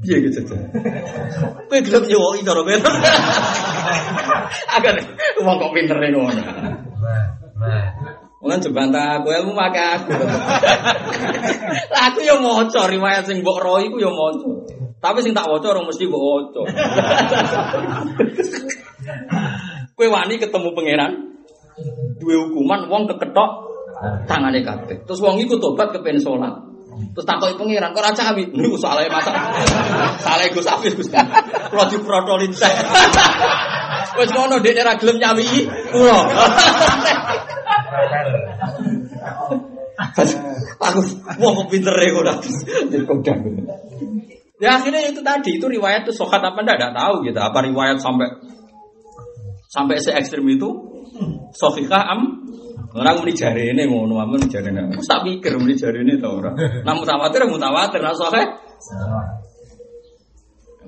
Piye 0.00 0.16
gitu 0.24 0.40
tuh. 0.48 0.56
Kowe 1.68 1.78
gelem 1.84 2.08
nyowoki 2.08 2.40
cara 2.40 2.64
pinter. 2.64 2.88
Agar 4.80 4.96
wong 5.44 5.56
kok 5.60 5.72
pinter 5.76 6.00
ngono. 6.00 6.40
Mungkin 8.40 8.64
jembanta 8.64 9.20
aku 9.20 9.28
ilmu 9.28 9.52
pakai 9.52 10.00
aku. 10.00 10.16
Lah 11.92 12.02
aku 12.08 12.24
yo 12.24 12.40
maca 12.40 12.88
riwayat 12.88 13.28
sing 13.28 13.44
mbok 13.44 13.60
ro 13.60 13.76
iku 13.84 14.00
yo 14.00 14.16
maca. 14.16 14.48
Tapi 15.04 15.20
sing 15.20 15.36
tak 15.36 15.44
waca 15.44 15.68
ora 15.68 15.84
mesti 15.84 16.08
mbok 16.08 16.24
waca. 16.24 16.64
Kowe 20.00 20.08
wani 20.08 20.40
ketemu 20.40 20.72
pangeran 20.72 21.12
duwe 22.16 22.40
hukuman 22.40 22.88
wong 22.88 23.04
keketok 23.04 23.68
tangane 24.24 24.64
kabeh. 24.64 25.04
Terus 25.04 25.20
wong 25.20 25.36
iku 25.44 25.60
tobat 25.60 25.92
kepen 25.92 26.16
salat. 26.16 26.69
Terus 26.90 27.26
takoki 27.26 27.54
pangeran, 27.58 27.90
kok 27.90 28.02
ora 28.02 28.12
cawi? 28.14 28.44
Niku 28.54 28.78
saleh 28.78 29.10
masak. 29.10 29.34
Saleh 30.22 30.46
Gus 30.54 30.66
Afif 30.66 30.94
Gus. 30.94 31.10
Kulo 31.10 31.84
diprotolin 31.90 32.52
teh. 32.54 32.74
Wis 34.18 34.30
ngono 34.34 34.58
dekne 34.62 34.82
ra 34.82 34.94
gelem 34.98 35.18
nyawi 35.18 35.46
kulo. 35.90 36.18
Aku 40.80 41.00
mau 41.38 41.52
kok 41.60 41.66
pinter 41.68 41.94
ya 41.94 42.08
kok 42.14 43.22
Ya 44.60 44.76
akhirnya 44.76 45.08
itu 45.08 45.24
tadi 45.24 45.56
itu 45.56 45.64
riwayat 45.64 46.04
itu 46.04 46.12
sokat 46.12 46.44
apa 46.44 46.60
enggak, 46.60 46.76
enggak 46.76 46.92
tahu 46.92 47.24
gitu. 47.24 47.40
Apa 47.40 47.64
riwayat 47.64 47.96
sampai 47.96 48.28
sampai 49.72 49.96
se 49.96 50.12
ekstrim 50.12 50.44
itu 50.52 50.68
Sofika 51.56 52.00
am 52.06 52.44
Orang 52.90 53.22
muni 53.22 53.32
jari 53.38 53.70
ini 53.70 53.86
ngono, 53.86 54.18
amun 54.18 54.50
jari 54.50 54.74
ini. 54.74 54.98
Aku 54.98 55.04
tak 55.06 55.22
pikir 55.22 55.54
muni 55.54 55.78
jari 55.78 56.02
ini 56.02 56.18
tau 56.18 56.42
orang. 56.42 56.58
Nah 56.82 56.94
mutawatir, 56.98 57.46
mutawatir, 57.46 58.02
nah 58.02 58.14
soalnya. 58.18 58.58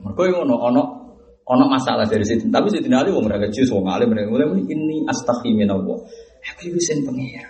Mereka 0.03 0.21
yang 0.27 0.43
ngono, 0.43 0.57
ono 0.59 0.83
ono 1.47 1.65
masalah 1.71 2.11
dari 2.11 2.27
situ. 2.27 2.51
Tapi 2.51 2.75
situ 2.75 2.91
nali 2.91 3.15
wong 3.15 3.31
mereka 3.31 3.47
jus 3.55 3.71
wong 3.71 3.87
alim 3.87 4.11
mereka 4.11 4.35
mulai 4.35 4.51
muni 4.51 4.67
ini 4.67 5.07
astaghfirullah 5.07 5.79
Allah. 5.79 5.99
Aku 6.43 6.75
bisa 6.75 6.99
pengira. 7.07 7.47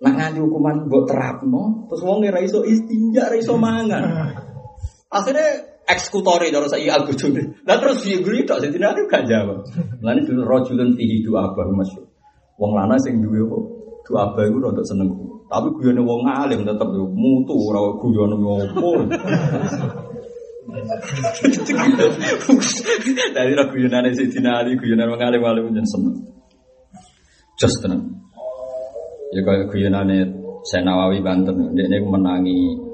Nak 0.00 0.12
ngaji 0.16 0.38
hukuman 0.44 0.88
buat 0.88 1.08
terapno, 1.08 1.88
terus 1.88 2.00
wong 2.04 2.24
ngira 2.24 2.40
iso 2.40 2.64
istinja, 2.64 3.32
iso 3.36 3.56
mangan. 3.56 4.32
Akhirnya 5.12 5.80
eksekutori 5.88 6.52
dari 6.52 6.68
saya 6.68 7.00
al 7.00 7.08
-Qudun. 7.08 7.64
Lah 7.64 7.76
terus 7.80 8.04
dia 8.04 8.20
gurih 8.20 8.44
tak 8.44 8.60
situ 8.60 8.76
nali 8.76 9.08
gak 9.08 9.24
jawab. 9.24 9.64
Lalu 10.04 10.20
dulu 10.28 10.42
rojulun 10.44 10.96
fihi 10.96 11.24
dua 11.24 11.48
apa 11.52 11.64
masuk. 11.72 12.09
Wong 12.60 12.76
lana 12.76 13.00
sing 13.00 13.24
duwe 13.24 13.40
kok 13.48 13.64
doa 14.04 14.36
bae 14.36 14.52
ku 14.52 14.60
rada 14.60 14.84
seneng. 14.84 15.08
Tapi 15.48 15.66
guyone 15.74 16.04
wong 16.04 16.28
alim 16.28 16.62
tetep 16.62 16.88
yo 16.92 17.08
mutu 17.08 17.56
ora 17.56 17.80
guyone 17.96 18.36
ngopo. 18.36 18.88
Dari 23.34 23.52
ra 23.56 23.64
guyonane 23.72 24.14
Sayyidina 24.14 24.62
Ali 24.62 24.76
guyonane 24.76 25.08
wong 25.10 25.22
alim 25.24 25.42
alim 25.42 25.72
jeneng 25.72 25.88
seneng. 25.88 26.14
Just 27.56 27.80
tenang. 27.80 28.04
Ya 29.32 29.40
kaya 29.42 29.64
guyonane 29.66 30.38
Senawawi 30.60 31.24
Banten, 31.24 31.72
dia 31.72 31.88
menangi 32.04 32.90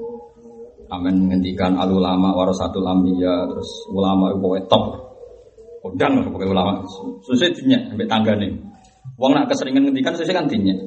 Amin 0.87 1.27
menghentikan 1.27 1.75
al 1.75 1.91
ulama 1.91 2.31
warasatul 2.31 2.87
anbiya 2.87 3.43
terus 3.51 3.91
ulama 3.91 4.31
itu 4.31 4.71
top. 4.71 4.95
Undang 5.83 6.23
lah 6.23 6.31
pokoknya 6.31 6.51
ulama. 6.55 6.71
Susah 7.27 7.51
dinyak 7.51 7.91
sampai 7.91 8.07
tangga 8.07 8.33
nih. 8.39 8.51
Wong 9.17 9.33
nak 9.33 9.49
keseringan 9.49 9.89
ngendikan 9.89 10.13
saya 10.13 10.29
kan 10.29 10.45
dinya. 10.45 10.77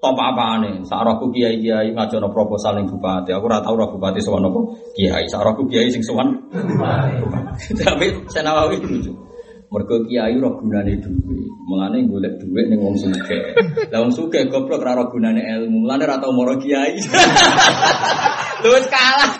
Top 0.00 0.16
apa 0.16 0.60
nih? 0.64 0.84
Saroku 0.88 1.28
kiai 1.32 1.60
kiai 1.60 1.92
ngajono 1.92 2.32
proposal 2.32 2.80
yang 2.80 2.88
bupati. 2.88 3.32
Aku 3.36 3.44
rata 3.44 3.68
tahu 3.68 3.96
bupati 3.96 4.24
sowan 4.24 4.48
apa 4.48 4.60
kiai. 4.96 5.28
Saroku 5.28 5.68
kiai 5.68 5.92
sing 5.92 6.00
sowan. 6.00 6.32
Tapi 7.84 8.06
saya 8.32 8.42
nawawi 8.48 8.80
lucu. 8.80 9.12
Mergo 9.68 10.00
kiai 10.08 10.32
roh 10.40 10.56
gunane 10.60 10.96
duwe. 10.96 11.44
Mulane 11.68 12.08
golek 12.08 12.40
duit 12.40 12.72
ning 12.72 12.80
wong 12.80 12.96
sugih. 12.96 13.52
Lah 13.92 14.00
wong 14.00 14.12
sugih 14.12 14.48
goblok 14.48 14.80
ora 14.80 14.96
roh 14.96 15.12
gunane 15.12 15.44
ilmu. 15.44 15.84
Mulane 15.84 16.08
ora 16.08 16.16
tau 16.20 16.32
moro 16.32 16.56
kiai. 16.56 16.96
Lu 18.64 18.80
kalah. 18.88 19.30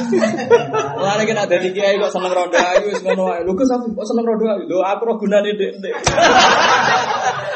Mulane 0.98 1.22
kena 1.28 1.44
dadi 1.48 1.68
kiai 1.74 2.00
kok 2.00 2.12
seneng 2.12 2.32
rondo 2.32 2.58
ayu 2.58 2.88
wis 2.88 3.00
ngono 3.04 3.24
ae. 3.32 3.40
Lho 3.44 3.52
kok 3.56 4.06
seneng 4.08 4.24
rondo 4.24 4.44
ayu? 4.48 4.64
Lho 4.68 4.78
aku 4.80 5.02
ora 5.06 5.14
gunane 5.18 5.50
Dek. 5.56 5.72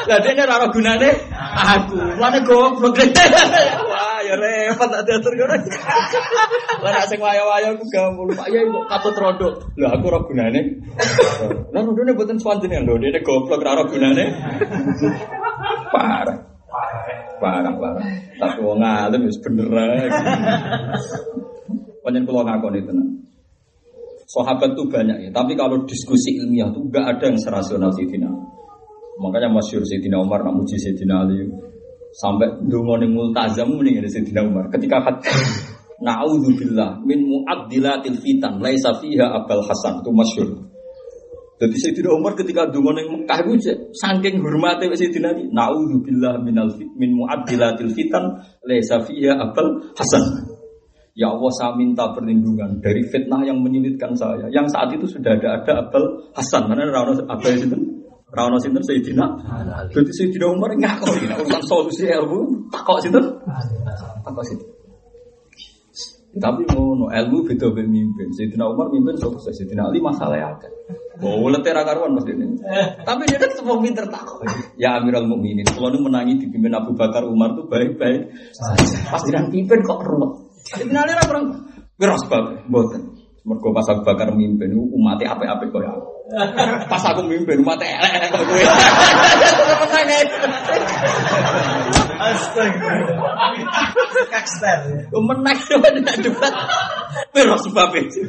Lah 0.07 0.17
dekne 0.23 0.43
ora 0.45 0.67
gunane 0.69 1.09
aku. 1.55 1.97
Mulane 2.17 2.39
goblok. 2.45 2.97
Wah, 3.91 4.19
ya 4.21 4.35
repot 4.37 4.87
tak 4.87 5.03
diatur 5.07 5.33
ngono. 5.33 5.55
Lah 6.83 6.89
nek 6.93 7.05
sing 7.09 7.19
wayo-wayo 7.19 7.75
aku 7.75 7.85
gampang. 7.89 8.27
Pak 8.37 8.47
Yai 8.53 8.65
kok 8.65 8.85
katut. 8.91 9.53
Lah 9.79 9.89
aku 9.95 10.05
ora 10.09 10.19
gunane. 10.21 10.61
Lah 11.73 11.81
rondone 11.81 12.11
mboten 12.13 12.37
swanten 12.37 12.73
lho, 12.85 12.99
dekne 13.01 13.19
goblok 13.25 13.65
ora 13.65 13.83
gunane. 13.87 14.25
Parah. 15.93 16.37
Parah, 17.37 17.73
parah. 17.77 18.05
Tapi 18.37 18.59
wong 18.65 18.81
alim 18.81 19.29
wis 19.29 19.37
bener. 19.41 19.69
Panjen 22.07 22.23
kalau 22.23 22.47
ngakon 22.47 22.79
itu 22.79 22.91
nah. 22.95 23.07
Sahabat 24.31 24.79
tuh 24.79 24.87
banyak 24.87 25.27
ya, 25.27 25.29
tapi 25.35 25.59
kalau 25.59 25.83
diskusi 25.83 26.39
ilmiah 26.39 26.71
tuh 26.71 26.87
gak 26.87 27.03
ada 27.03 27.31
yang 27.31 27.39
serasional 27.39 27.91
Sayyidina. 27.91 28.31
Makanya 29.19 29.51
masyur 29.51 29.83
Sayyidina 29.83 30.23
Umar 30.23 30.39
nak 30.47 30.55
muji 30.55 30.79
Sayyidina 30.79 31.27
Ali 31.27 31.51
sampai 32.15 32.63
dungone 32.63 33.11
multazam 33.11 33.75
mending 33.75 33.99
dari 33.99 34.07
Sayyidina 34.07 34.39
Umar. 34.47 34.71
Ketika 34.71 35.03
kata 35.03 35.31
Na'udzubillah 36.07 37.01
min 37.03 37.27
mu'addilatil 37.27 38.21
fitan 38.23 38.61
laisa 38.61 38.95
fiha 39.01 39.27
Abul 39.33 39.65
Hasan 39.67 39.99
itu 39.99 40.11
masyur. 40.15 40.49
Jadi 41.59 41.75
Sayyidina 41.75 42.15
Umar 42.15 42.39
ketika 42.39 42.71
dungo 42.71 42.95
ning 42.95 43.11
Mekah 43.11 43.43
itu 43.51 43.73
saking 43.91 44.39
hormate 44.39 44.87
Sayyidina 44.95 45.35
Ali, 45.35 45.51
naudzubillah 45.51 46.39
minal 46.39 46.71
min 46.95 47.19
mu'addilatil 47.19 47.91
fitan 47.91 48.39
laisa 48.63 49.03
fiha 49.03 49.35
Abul 49.35 49.91
Hasan. 49.97 50.56
Ya 51.17 51.33
Allah 51.33 51.49
saya 51.57 51.73
minta 51.73 52.13
perlindungan 52.13 52.77
dari 52.77 53.01
fitnah 53.09 53.41
yang 53.41 53.57
menyulitkan 53.65 54.13
saya. 54.13 54.53
Yang 54.53 54.69
saat 54.69 54.93
itu 54.93 55.09
sudah 55.09 55.33
ada 55.33 55.57
ada 55.57 55.73
Abel 55.81 56.29
Hasan. 56.37 56.69
Mana 56.69 56.85
Rano 56.93 57.17
Abel 57.25 57.57
itu? 57.57 57.77
Rano 58.29 58.61
Sinten 58.61 58.85
Sayyidina. 58.85 59.25
Jadi 59.89 60.11
Sayyidina 60.13 60.45
Umar 60.53 60.77
ngaku 60.77 61.09
ini 61.17 61.33
urusan 61.41 61.63
solusi 61.65 62.05
ilmu. 62.05 62.69
Takok 62.69 63.01
Sinten. 63.01 63.25
Takok 64.21 64.43
Sinten. 64.45 64.69
Tapi 66.37 66.61
ngono 66.69 67.09
ilmu 67.09 67.37
beda 67.49 67.65
be 67.73 67.81
mimpin. 67.81 68.29
Sayyidina 68.37 68.69
Umar 68.69 68.93
mimpin 68.93 69.17
sukses. 69.17 69.57
Sayyidina 69.57 69.89
Ali 69.89 69.97
masalah 69.97 70.37
ya 70.37 70.53
Oh, 71.17 71.49
letih 71.49 71.73
ra 71.73 71.81
karuan 71.81 72.13
Mas 72.13 72.29
Dene. 72.29 72.61
Tapi 73.01 73.25
dia 73.25 73.41
kan 73.41 73.49
semua 73.57 73.81
pinter 73.81 74.05
takut. 74.05 74.45
Ya 74.77 75.01
Amirul 75.01 75.25
Mukminin, 75.25 75.65
kalau 75.65 75.89
nu 75.89 76.05
menangi 76.05 76.37
dipimpin 76.37 76.69
Abu 76.77 76.93
Bakar 76.93 77.25
Umar 77.25 77.57
tuh 77.57 77.65
baik-baik. 77.65 78.29
Pas 79.09 79.21
jiran 79.25 79.49
pimpin 79.49 79.81
kok 79.81 79.97
ruwet. 80.05 80.46
Sebenarnya 80.75 81.15
ra 81.15 81.23
kurang 81.27 81.45
Wis 81.97 82.13
sebab 82.29 82.69
mboten. 82.69 83.01
Mergo 83.47 83.71
pas 83.71 83.87
Abu 83.89 84.03
Bakar 84.03 84.35
mimpin 84.35 84.75
umat 84.75 85.23
apik-apik 85.23 85.71
koyo 85.71 85.87
aku. 85.87 86.09
Pas 86.91 86.99
aku 86.99 87.23
mimpin 87.23 87.63
umat 87.63 87.79
elek 87.79 88.27
koyo 88.27 88.43
kowe. 88.43 88.63
Astaga. 92.17 92.91
Kakster. 94.29 94.79
Menang 95.15 95.57
menang 95.79 96.19
debat. 96.19 96.53
Pero 97.31 97.55
sebab 97.55 97.95
itu. 97.95 98.27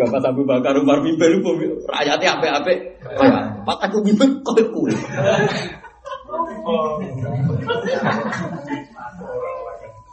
Gak 0.00 0.08
pas 0.08 0.24
Abu 0.24 0.48
Bakar 0.48 0.80
Umar 0.80 1.04
mimpin 1.04 1.44
rakyatnya 1.86 2.40
apik-apik. 2.40 2.78
Pas 3.68 3.78
aku 3.84 4.00
mimpin 4.00 4.40
koyo 4.40 4.64
kowe. 4.72 4.90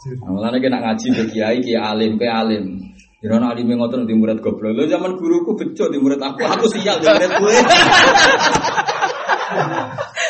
Mulane 0.05 0.61
kena 0.61 0.77
ngaji 0.77 1.07
ke 1.09 1.23
kiai, 1.33 1.57
kiai 1.65 1.81
alim, 1.81 2.21
ke 2.21 2.29
alim. 2.29 2.65
Jangan 3.17 3.49
alim 3.49 3.65
yang 3.65 3.81
ngotot 3.81 4.05
di 4.05 4.13
murid 4.13 4.45
goblok. 4.45 4.77
Lo 4.77 4.85
zaman 4.85 5.17
guruku 5.17 5.57
bejo 5.57 5.89
di 5.89 5.97
murid 5.97 6.21
aku, 6.21 6.45
aku 6.45 6.69
sial 6.69 7.01
di 7.01 7.09
murid 7.09 7.31
gue. 7.33 7.55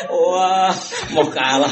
Wah, 0.08 0.72
mau 1.12 1.26
kalah. 1.28 1.68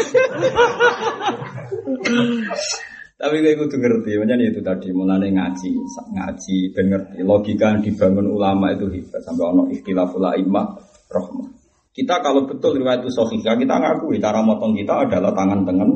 Tapi 3.16 3.36
kayak 3.40 3.56
kudu 3.64 3.76
ngerti, 3.80 4.12
macam 4.20 4.44
itu 4.44 4.60
tadi 4.60 4.92
mulane 4.92 5.32
ngaji, 5.32 5.72
ngaji 6.12 6.56
ben 6.76 6.86
ngerti 6.92 7.24
logika 7.24 7.72
yang 7.72 7.80
dibangun 7.80 8.28
ulama 8.28 8.76
itu 8.76 8.92
hebat 8.92 9.24
sampai 9.24 9.44
ono 9.56 9.72
ikhtilaful 9.72 10.20
a'immah 10.20 10.76
rahmah. 11.08 11.48
Kita 11.96 12.20
kalau 12.20 12.44
betul 12.44 12.76
riwayat 12.76 13.00
itu 13.00 13.08
sahihah, 13.08 13.56
kita 13.56 13.72
ngakui 13.80 14.20
cara 14.20 14.44
motong 14.44 14.76
kita 14.76 15.08
adalah 15.08 15.32
tangan 15.32 15.64
tengen, 15.64 15.95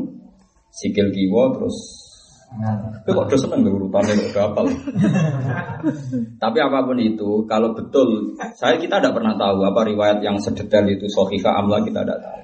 sikil 0.70 1.10
kiwa 1.10 1.58
terus 1.58 1.76
itu 2.50 3.10
kok 3.14 3.26
udah 3.30 3.38
seneng 3.38 3.62
deh 3.62 3.70
urutannya 3.70 4.14
udah 4.26 4.42
hafal. 4.50 4.66
Tapi 6.42 6.58
apa 6.58 6.78
pun 6.82 6.98
itu, 6.98 7.46
kalau 7.46 7.70
betul, 7.78 8.34
saya 8.58 8.74
kita 8.74 8.98
tidak 8.98 9.14
pernah 9.14 9.38
tahu 9.38 9.62
apa 9.62 9.86
riwayat 9.86 10.18
yang 10.18 10.34
sedetail 10.42 10.82
itu 10.90 11.06
sohika 11.06 11.54
amla 11.54 11.78
kita 11.86 12.02
tidak 12.02 12.18
tahu. 12.18 12.40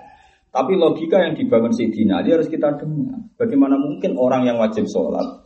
Tapi 0.54 0.72
logika 0.78 1.20
yang 1.20 1.34
dibangun 1.34 1.74
Sayyidina 1.74 2.22
Ali 2.22 2.38
harus 2.38 2.46
kita 2.46 2.78
dengar. 2.78 3.18
Bagaimana 3.34 3.76
mungkin 3.76 4.14
orang 4.14 4.46
yang 4.46 4.62
wajib 4.62 4.86
sholat, 4.86 5.42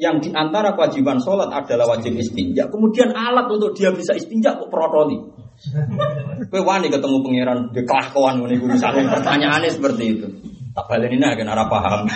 yang 0.00 0.18
di 0.18 0.32
antara 0.32 0.72
kewajiban 0.72 1.20
sholat 1.20 1.52
adalah 1.52 1.94
wajib 1.94 2.16
istinja, 2.16 2.72
kemudian 2.72 3.12
alat 3.12 3.46
untuk 3.52 3.76
dia 3.76 3.92
bisa 3.92 4.16
istinja 4.16 4.56
kok 4.56 4.72
protoli. 4.72 5.20
Kowe 6.50 6.60
wani 6.64 6.88
ketemu 6.88 7.20
pangeran 7.20 7.58
di 7.76 7.84
kelakuan 7.84 8.40
ngene 8.40 8.56
iku 8.56 8.66
misalnya 8.72 9.12
pertanyaannya 9.12 9.70
seperti 9.70 10.04
itu. 10.08 10.28
Tak 10.70 10.84
balen 10.86 11.10
ini 11.10 11.26
agak 11.26 11.46
nara 11.46 11.66
paham. 11.66 12.06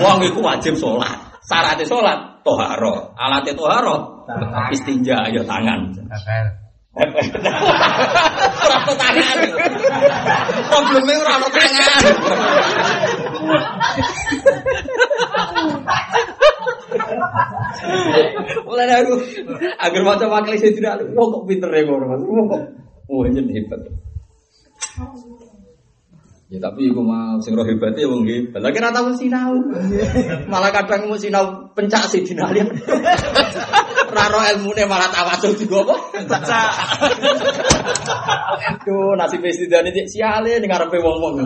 Wong 0.00 0.18
iku 0.28 0.44
wajib 0.44 0.76
sholat. 0.76 1.16
Syaratnya 1.42 1.88
sholat 1.88 2.44
toharo. 2.44 3.16
Alatnya 3.16 3.56
toharo 3.56 4.26
istinja 4.70 5.28
ya 5.32 5.42
tangan. 5.44 5.80
Ora 8.62 8.78
tangan. 8.84 9.36
Problemnya 10.68 11.14
ora. 11.24 11.36
Mulai 18.68 18.92
aku 19.00 19.14
agar 19.80 20.02
macam 20.04 20.28
wakil 20.36 20.54
saya 20.60 20.72
tidak, 20.76 20.94
kok 21.16 21.44
pinter 21.48 21.70
ya 21.72 21.88
kok, 21.88 21.96
hebat. 23.08 23.80
Ya 26.52 26.60
tapi 26.60 26.92
iku 26.92 27.00
mah 27.00 27.40
sing 27.40 27.56
roh 27.56 27.64
hebat 27.64 27.96
ya 27.96 28.04
wong 28.04 28.28
hebat. 28.28 28.60
Lagi 28.60 28.76
rata 28.76 29.00
tahu 29.00 29.16
sinau. 29.16 29.56
Malah 30.52 30.68
kadang 30.68 31.08
mau 31.08 31.16
sinau 31.16 31.72
pencak 31.72 32.04
sih 32.12 32.20
dinalian. 32.20 32.68
Raro 34.12 34.44
ilmune 34.44 34.84
malah 34.84 35.08
tawasul 35.08 35.56
juga 35.56 35.88
apa? 35.88 35.96
Pencak. 36.28 36.72
Aduh, 38.68 39.16
nasib 39.16 39.40
dan 39.72 39.88
ini 39.88 40.04
siale 40.04 40.60
ning 40.60 40.68
ngarepe 40.68 41.00
wong-wong. 41.00 41.40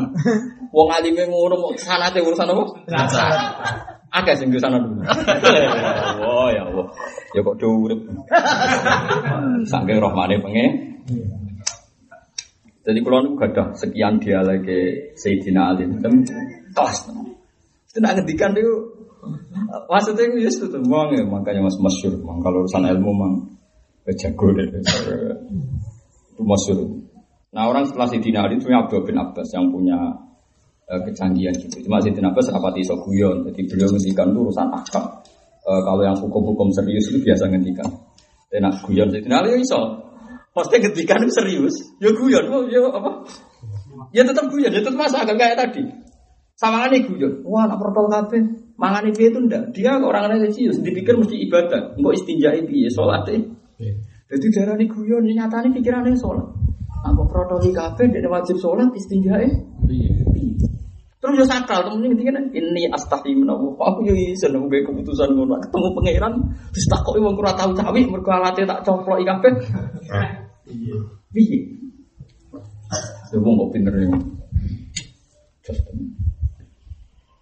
Wong 0.75 0.89
alime 0.91 1.31
ngono 1.31 1.55
mau 1.55 1.71
sanate 1.79 2.19
urusan 2.19 2.51
apa? 2.51 2.65
Pencak. 2.91 3.31
Akeh 4.11 4.35
sing 4.35 4.51
sana 4.59 4.83
dulu. 4.83 5.07
Oh 6.19 6.51
ya 6.51 6.67
Allah. 6.67 6.87
Ya 7.31 7.47
kok 7.47 7.55
do 7.63 7.71
urip. 7.87 8.03
Saking 9.71 10.03
rahmane 10.03 10.43
pengen. 10.43 10.71
Jadi 12.87 12.99
kalau 13.03 13.19
nu 13.27 13.31
gada 13.35 13.75
sekian 13.75 14.23
dia 14.23 14.39
lagi 14.47 15.11
Sayyidina 15.19 15.75
Ali 15.75 15.91
dan 15.99 16.23
tos. 16.71 17.11
Itu 17.91 17.99
nak 17.99 18.23
ngedikan 18.23 18.55
itu 18.55 18.95
maksudnya 19.91 20.31
itu 20.31 20.47
just 20.47 20.63
itu 20.63 20.79
mang 20.87 21.11
ya 21.11 21.27
makanya 21.27 21.67
mas 21.67 21.75
masyur 21.83 22.15
mang 22.23 22.39
kalau 22.47 22.63
urusan 22.63 22.87
ilmu 22.87 23.11
mang 23.11 23.35
jago 24.07 24.55
deh 24.55 24.71
itu 24.71 26.43
masyur. 26.47 26.79
Nah 27.51 27.67
orang 27.67 27.91
setelah 27.91 28.07
Sayyidina 28.07 28.47
Ali 28.47 28.63
itu 28.63 28.71
Abdul 28.71 29.03
bin 29.03 29.19
Abbas 29.19 29.51
yang 29.51 29.67
punya 29.75 29.99
uh, 30.87 31.01
kecanggihan 31.03 31.57
gitu. 31.59 31.83
Cuma 31.83 31.99
Sayyidina 31.99 32.31
Abbas 32.31 32.55
rapati 32.55 32.87
soguyon, 32.87 33.51
jadi 33.51 33.61
beliau 33.67 33.89
ngendikan 33.91 34.31
itu 34.31 34.39
urusan 34.47 34.69
akam. 34.71 35.05
Uh, 35.67 35.83
kalau 35.83 36.07
yang 36.07 36.15
hukum-hukum 36.15 36.71
serius 36.71 37.11
itu 37.11 37.19
biasa 37.27 37.51
ngendikan. 37.51 37.91
Dan 38.47 38.71
guyon 38.87 39.11
Sayyidina 39.11 39.43
Ali 39.43 39.57
ya 39.57 39.59
iso. 39.59 40.06
Maksudnya 40.57 40.89
ketika 40.89 41.21
itu 41.21 41.33
serius, 41.37 41.77
ya 42.01 42.09
guyon, 42.17 42.49
oh, 42.49 42.65
ya 42.65 42.81
apa? 42.89 43.29
Ya 44.17 44.25
tetap 44.25 44.49
guyon, 44.49 44.73
ya 44.73 44.81
tetap 44.81 44.97
masa 44.97 45.29
agak 45.29 45.37
kayak 45.37 45.57
tadi. 45.61 45.85
Sama 46.57 46.89
ini 46.89 47.05
guyon, 47.05 47.45
wah 47.45 47.69
anak 47.69 47.77
protol 47.77 48.09
kafe, 48.09 48.41
mangan 48.81 49.05
itu 49.05 49.29
itu 49.29 49.37
ndak. 49.37 49.77
Dia 49.77 50.01
orang 50.01 50.33
religius, 50.33 50.81
dipikir 50.81 51.13
mesti 51.21 51.37
ibadah, 51.45 52.01
enggak 52.01 52.15
istinja 52.17 52.57
ya 52.57 52.89
sholat 52.89 53.29
eh. 53.29 53.45
Jadi 54.33 54.47
darah 54.57 54.81
ini 54.81 54.89
guyon, 54.89 55.29
nyata 55.29 55.61
ini 55.61 55.77
pikirannya 55.77 56.17
sholat. 56.17 56.49
Apa 57.05 57.23
protol 57.29 57.61
kafe, 57.77 58.09
dia 58.09 58.25
wajib 58.25 58.57
sholat 58.57 58.89
istinja 58.97 59.37
eh. 59.37 59.53
Terus 61.21 61.43
ya 61.43 61.47
sakral, 61.53 61.85
temen 61.91 62.17
ini 62.17 62.23
kan 62.23 62.49
ini 62.55 62.89
astaghfirullah 62.89 63.59
menawa. 63.59 63.93
Aku 63.93 64.09
yo 64.09 64.15
iso 64.17 64.47
nemu 64.47 64.73
keputusan 64.73 65.35
ngono. 65.35 65.59
Ketemu 65.59 65.89
pangeran, 65.99 66.33
terus 66.71 66.87
takoki 66.87 67.21
wong 67.21 67.35
ora 67.37 67.53
tau 67.53 67.75
cawi 67.75 68.07
mergo 68.09 68.31
alate 68.31 68.63
tak 68.63 68.87
coplok 68.87 69.27
kabeh. 69.27 69.53
Iya. 70.67 70.99
Piye? 71.31 71.59
Ya 73.31 73.39
wong 73.43 73.55
kok 73.59 73.71
pinter 73.75 73.95
ya. 73.95 74.07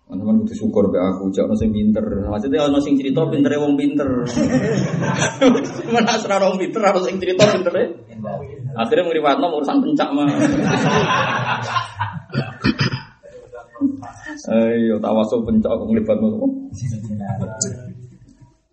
Teman-teman 0.05 0.47
kudu 0.47 0.55
syukur 0.55 0.93
be 0.93 1.01
aku, 1.01 1.33
cak 1.33 1.49
ono 1.49 1.57
sing 1.57 1.72
pinter. 1.72 2.05
Maksudnya 2.29 2.68
ono 2.68 2.79
sing 2.79 2.95
cerita 3.01 3.25
pintere 3.29 3.57
wong 3.57 3.75
pinter. 3.75 4.07
Mana 5.93 6.11
asra 6.14 6.39
wong 6.39 6.61
pinter 6.61 6.81
ono 6.85 7.01
sing 7.01 7.16
cerita 7.16 7.49
pintere. 7.49 7.83
Akhirnya 8.77 9.05
ngriwatno 9.09 9.47
urusan 9.59 9.81
pencak 9.81 10.09
mah. 10.12 10.29
Ayo 14.55 14.97
tawasul 15.01 15.41
pencak 15.49 15.72
kok 15.72 15.89
nglibatno. 15.89 16.29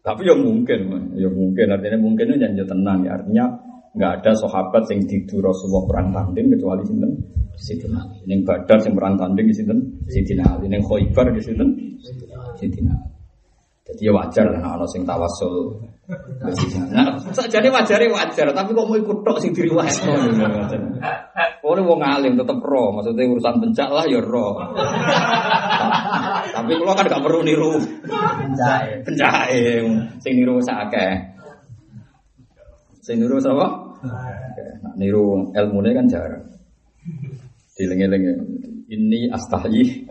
Tapi 0.02 0.22
ya 0.26 0.34
mungkin, 0.34 0.80
ya 1.14 1.30
mungkin 1.30 1.68
artinya 1.70 1.98
mungkin 2.02 2.26
itu 2.34 2.42
janji 2.42 2.64
tenang 2.66 3.06
ya 3.06 3.22
artinya 3.22 3.46
nggak 3.92 4.12
ada 4.24 4.32
sahabat 4.40 4.88
yang 4.88 5.04
tidur 5.04 5.52
Rasulullah 5.52 5.84
perang 5.84 6.08
tanding 6.16 6.48
kecuali 6.56 6.84
sinten 6.88 7.12
Sidina 7.60 8.00
Ali. 8.02 8.24
Ning 8.26 8.42
Badar 8.48 8.80
sing 8.80 8.96
perang 8.96 9.20
tanding 9.20 9.46
di 9.52 9.56
sinten 9.56 9.80
Sidina 10.08 10.48
Ali. 10.48 10.72
Ning 10.72 10.82
Khaibar 10.82 11.30
di 11.36 11.42
sinten 11.44 11.70
Sidina 12.56 12.96
Ali. 12.96 13.12
Jadi 13.92 14.08
ya 14.08 14.14
wajar 14.16 14.46
lah 14.48 14.78
ana 14.78 14.86
sing 14.88 15.04
tawasul. 15.04 15.74
Nah, 16.96 17.18
sajane 17.34 17.68
wajare 17.68 18.08
wajar, 18.08 18.48
tapi 18.56 18.72
kok 18.72 18.88
mau 18.88 18.96
ikut 18.96 19.20
tok 19.26 19.38
sing 19.44 19.52
diriwayatno. 19.52 20.12
Oh, 21.62 21.76
ini 21.76 21.82
wong 21.86 22.00
alim 22.04 22.38
tetep 22.38 22.58
ro, 22.62 22.94
maksudnya 22.96 23.28
urusan 23.32 23.62
pencak 23.64 23.90
lah 23.92 24.06
ya 24.06 24.22
ro. 24.22 24.60
tapi 26.56 26.72
kalau 26.78 26.94
kan 26.94 27.06
gak 27.06 27.24
perlu 27.24 27.42
niru 27.46 27.80
pencak, 28.08 29.08
pencak 29.08 29.50
sing 30.22 30.34
niru 30.38 30.62
sakake. 30.62 31.32
Sing 33.02 33.18
niru 33.18 33.42
sapa? 33.42 33.81
Nah, 34.02 34.94
niru 34.98 35.54
ilmune 35.54 35.90
kan 35.94 36.06
jarang. 36.10 36.46
Dilenge-lenge 37.78 38.34
ini 38.90 39.30
astahyi. 39.30 40.10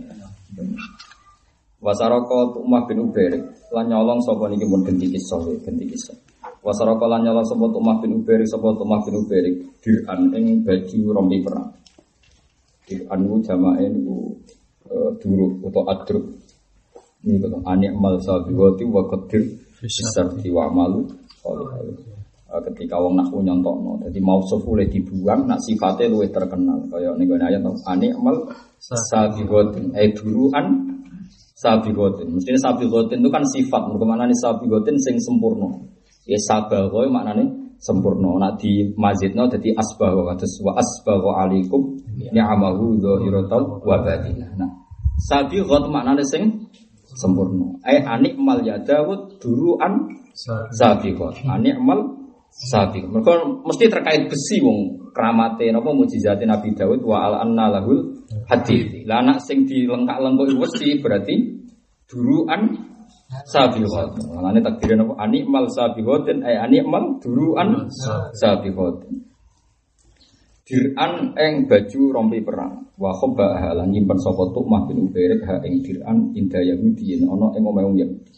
Wasaroko 1.80 2.60
Umar 2.60 2.84
bin 2.86 3.00
Ubair 3.02 3.32
lan 3.72 3.88
nyolong 3.88 4.20
sapa 4.20 4.52
niki 4.52 4.68
mun 4.68 4.84
genti 4.84 5.08
kisah 5.10 5.40
genti 5.64 5.88
kisah. 5.88 6.12
Wasaroko 6.60 7.08
lan 7.08 7.24
nyolong 7.24 7.46
sapa 7.46 7.66
Umar 7.66 7.98
bin 8.04 8.20
Ubair 8.20 8.44
sapa 8.46 8.70
Umar 8.78 9.00
bin 9.02 9.16
Ubair 9.26 9.44
diran 9.82 10.28
ing 10.38 10.62
baju 10.62 10.98
rompi 11.10 11.42
perang. 11.42 11.72
Diran 12.84 13.20
ku 13.26 13.36
jamae 13.42 13.90
niku 13.90 14.38
duru 15.18 15.66
atau 15.66 15.82
adruk. 15.88 16.24
Ini 17.26 17.36
kata 17.42 17.58
anik 17.68 17.92
mal 17.98 18.16
sabiwati 18.22 18.84
wa 18.86 19.02
qadir 19.08 19.44
bisar 19.80 20.30
wa 20.52 20.64
malu. 20.68 21.10
Ketika 22.58 22.98
wong 22.98 23.14
nahwu 23.14 23.38
nyontokno. 23.46 24.02
Jadi 24.02 24.18
mausuf 24.18 24.66
oleh 24.66 24.90
dibuang 24.90 25.46
nak 25.46 25.62
sifatnya 25.62 26.10
luwih 26.10 26.30
terkenal. 26.34 26.82
Kaya 26.90 27.14
ning 27.14 27.30
gone 27.30 27.46
ayat 27.46 27.62
ani 27.86 28.10
amal 28.10 28.50
sabiqatin 28.82 29.94
eh 29.94 30.10
duruan 30.10 30.66
sabiqatin. 31.54 32.26
Mestinya 32.34 32.58
sabiqatin 32.58 33.22
itu 33.22 33.30
kan 33.30 33.44
sifat. 33.46 33.82
Mergo 33.86 34.02
maknane 34.02 34.34
sabiqatin 34.34 34.98
sing 34.98 35.14
sempurna. 35.22 35.70
Ya 36.26 36.38
sabagha 36.42 37.06
maknane 37.06 37.46
sempurna. 37.78 38.34
Nak 38.42 38.58
di 38.58 38.90
mazidno 38.98 39.46
dadi 39.46 39.70
asbagha 39.70 40.34
kados 40.34 40.54
wa 40.66 40.74
asbagha 40.74 41.30
alaikum 41.46 42.02
ni'amahu 42.18 42.98
dzahiratan 42.98 43.62
wa 43.86 43.96
batinah. 44.02 44.50
Nah, 44.58 44.70
sabiqat 45.22 45.86
maknane 45.86 46.26
sing 46.26 46.66
sempurna. 47.14 47.78
Eh 47.86 48.02
anik 48.02 48.34
mal 48.34 48.58
ya 48.66 48.82
Dawud 48.82 49.38
duruan 49.38 50.18
sabiqat. 50.74 51.46
Anik 51.46 51.78
sabiq. 52.50 53.06
Mereka 53.06 53.62
mesti 53.64 53.84
terkait 53.86 54.26
besi 54.26 54.60
wong 54.60 55.10
keramate 55.14 55.70
napa 55.70 55.90
mujizate 55.94 56.44
Nabi 56.44 56.74
Daud 56.74 57.00
wa 57.02 57.26
al 57.26 57.34
anna 57.46 57.78
lahul 57.78 58.26
hadid. 58.50 59.06
Lah 59.06 59.22
anak 59.22 59.42
sing 59.42 59.64
dilengkak-lengkok 59.66 60.54
besi 60.58 60.98
berarti 60.98 61.34
duruan 62.10 62.90
sabiqat. 63.46 64.18
Mulane 64.28 64.60
takdire 64.60 64.98
napa 64.98 65.14
animal 65.22 65.70
sabiqatin 65.70 66.42
ay 66.42 66.58
animal 66.58 67.22
duruan 67.22 67.86
sabiqat. 68.36 69.06
Dir'an 70.70 71.34
eng 71.34 71.66
baju 71.66 72.02
rompi 72.14 72.38
perang 72.46 72.94
wa 72.94 73.10
khabba 73.10 73.74
lan 73.74 73.90
nyimpen 73.90 74.14
sapa 74.22 74.54
tukmah 74.54 74.86
bin 74.86 75.02
Ubairik 75.02 75.42
ha 75.42 75.58
ing 75.66 75.82
dir'an 75.82 76.30
inda 76.38 76.62
Yahudi 76.62 77.18
ana 77.26 77.50
ing 77.58 77.62
omahe 77.66 77.90
Yahudi. 77.90 78.30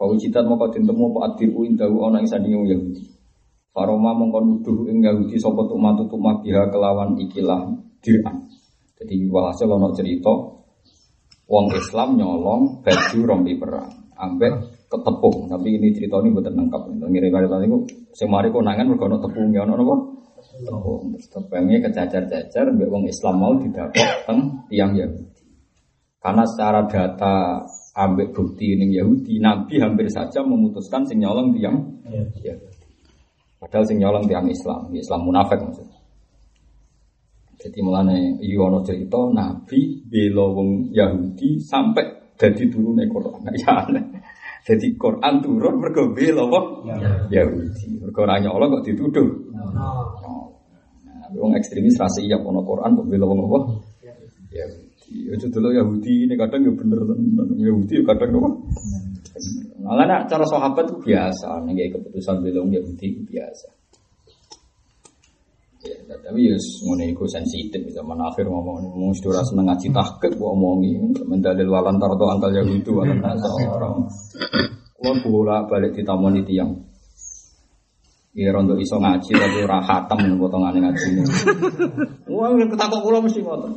Fawujitat 0.00 0.48
moko 0.48 0.72
ditemu 0.72 1.12
apa 1.12 1.18
adiru 1.36 1.68
indahu 1.68 2.08
ana 2.08 2.24
ing 2.24 2.28
sandinge 2.30 2.56
Yahudi. 2.72 3.11
Faroma 3.72 4.12
mongkon 4.12 4.44
nuduh 4.60 4.84
ing 4.92 5.00
Yahudi 5.00 5.40
sapa 5.40 5.64
tukmah 5.64 6.44
biha 6.44 6.68
kelawan 6.68 7.16
ikilah 7.16 7.72
dir'an. 8.04 8.44
Jadi 9.00 9.26
walhasil 9.32 9.64
ana 9.64 9.88
cerita 9.96 10.28
wong 11.48 11.66
Islam 11.72 12.20
nyolong 12.20 12.84
baju 12.84 13.18
rompi 13.24 13.56
perang 13.56 14.12
ambek 14.12 14.86
ketepung. 14.92 15.48
Tapi 15.48 15.68
ini 15.80 15.88
cerita 15.96 16.20
ini 16.20 16.36
buatan 16.36 16.54
lengkap. 16.54 16.82
Ngirim 17.00 17.32
kali 17.32 17.46
tadi 17.48 17.66
sing 18.12 18.28
mari 18.28 18.52
konangan 18.52 18.86
mergo 18.92 19.08
ana 19.08 19.18
tepungnya 19.18 19.64
ana 19.64 19.74
napa? 19.80 19.96
Tepung. 20.68 21.16
Terus 21.16 21.26
tepungnya 21.32 21.78
kecacar-cacar 21.80 22.64
mbek 22.76 22.88
wong 22.92 23.04
Islam 23.08 23.34
mau 23.40 23.56
didapat 23.56 24.28
teng 24.28 24.68
tiang 24.68 24.92
Yahudi. 24.92 25.32
Karena 26.22 26.44
secara 26.46 26.86
data 26.86 27.64
ambek 27.96 28.30
bukti 28.36 28.78
ini 28.78 28.94
Yahudi, 28.94 29.42
Nabi 29.42 29.80
hampir 29.82 30.06
saja 30.12 30.44
memutuskan 30.44 31.02
sing 31.08 31.18
nyolong 31.24 31.56
tiang 31.56 31.76
Yahudi. 32.06 32.71
Padahal 33.62 33.86
sing 33.86 34.02
nyolong 34.02 34.26
tiang 34.26 34.50
Islam, 34.50 34.90
Islam 34.90 35.22
munafik 35.22 35.62
maksudnya. 35.62 36.02
Jadi 37.62 37.78
mulane 37.78 38.42
iya 38.42 38.58
ana 38.58 38.82
cerita 38.82 39.22
Nabi 39.30 40.02
bela 40.02 40.50
wong 40.50 40.90
Yahudi 40.90 41.62
sampai 41.62 42.34
dadi 42.34 42.66
turune 42.66 43.06
Quran. 43.06 43.38
Ya 43.54 43.86
aneh. 43.86 44.02
Jadi 44.66 44.98
Quran 44.98 45.38
turun 45.38 45.78
mergo 45.78 46.10
bela 46.10 46.42
wong 46.42 46.90
Yahudi. 47.30 48.02
Mergo 48.02 48.26
ora 48.26 48.42
nyolong 48.42 48.82
kok 48.82 48.84
dituduh. 48.90 49.30
Nah, 49.54 51.30
wong 51.38 51.54
ekstremis 51.54 51.94
ra 52.02 52.10
siap 52.10 52.42
ana 52.42 52.66
Quran 52.66 52.98
kok 52.98 53.06
bela 53.06 53.30
wong 53.30 53.46
apa? 53.46 53.58
Yahudi. 54.50 55.30
Ya 55.30 55.34
dulu 55.38 55.70
Yahudi 55.70 56.26
ini 56.26 56.34
kadang 56.34 56.66
ya 56.66 56.72
bener 56.74 56.98
tenan. 56.98 57.46
Yahudi 57.62 57.94
ya 57.94 58.04
kadang 58.10 58.42
apa? 58.42 58.50
Malah 59.82 60.06
nak 60.06 60.22
cara 60.30 60.46
sahabat 60.46 60.86
itu 60.86 61.10
biasa, 61.10 61.58
nih 61.66 61.90
keputusan 61.90 62.38
wong 62.38 62.70
Yahudi 62.70 63.06
itu 63.18 63.22
biasa. 63.26 63.66
Ya, 65.82 65.98
tapi 66.06 66.46
ya 66.46 66.54
ngono 66.86 67.02
iku 67.10 67.26
sensitif 67.26 67.82
zaman 67.90 68.14
akhir 68.22 68.46
ngomong 68.46 68.86
ngomong 68.86 69.10
sudah 69.18 69.42
seneng 69.42 69.66
ngaji 69.66 69.90
tahqiq 69.90 70.38
kok 70.38 70.50
omongi 70.54 70.94
mendalil 71.26 71.74
walan 71.74 71.98
tarto 71.98 72.22
angkal 72.30 72.54
Yahudi 72.54 72.86
walan 72.94 73.18
nasara. 73.18 73.90
Kulo 74.94 75.12
bola 75.26 75.66
balik 75.66 75.98
ditamoni 75.98 76.46
tiyang. 76.46 76.70
Ya 78.38 78.54
rondo 78.54 78.78
iso 78.78 79.02
ngaji 79.02 79.34
tapi 79.34 79.58
ora 79.66 79.82
khatam 79.82 80.22
ning 80.22 80.38
potongane 80.38 80.78
ngaji. 80.86 81.26
Wah, 82.30 82.54
ketakok 82.54 83.02
kula 83.02 83.18
mesti 83.18 83.42
ngoten. 83.42 83.72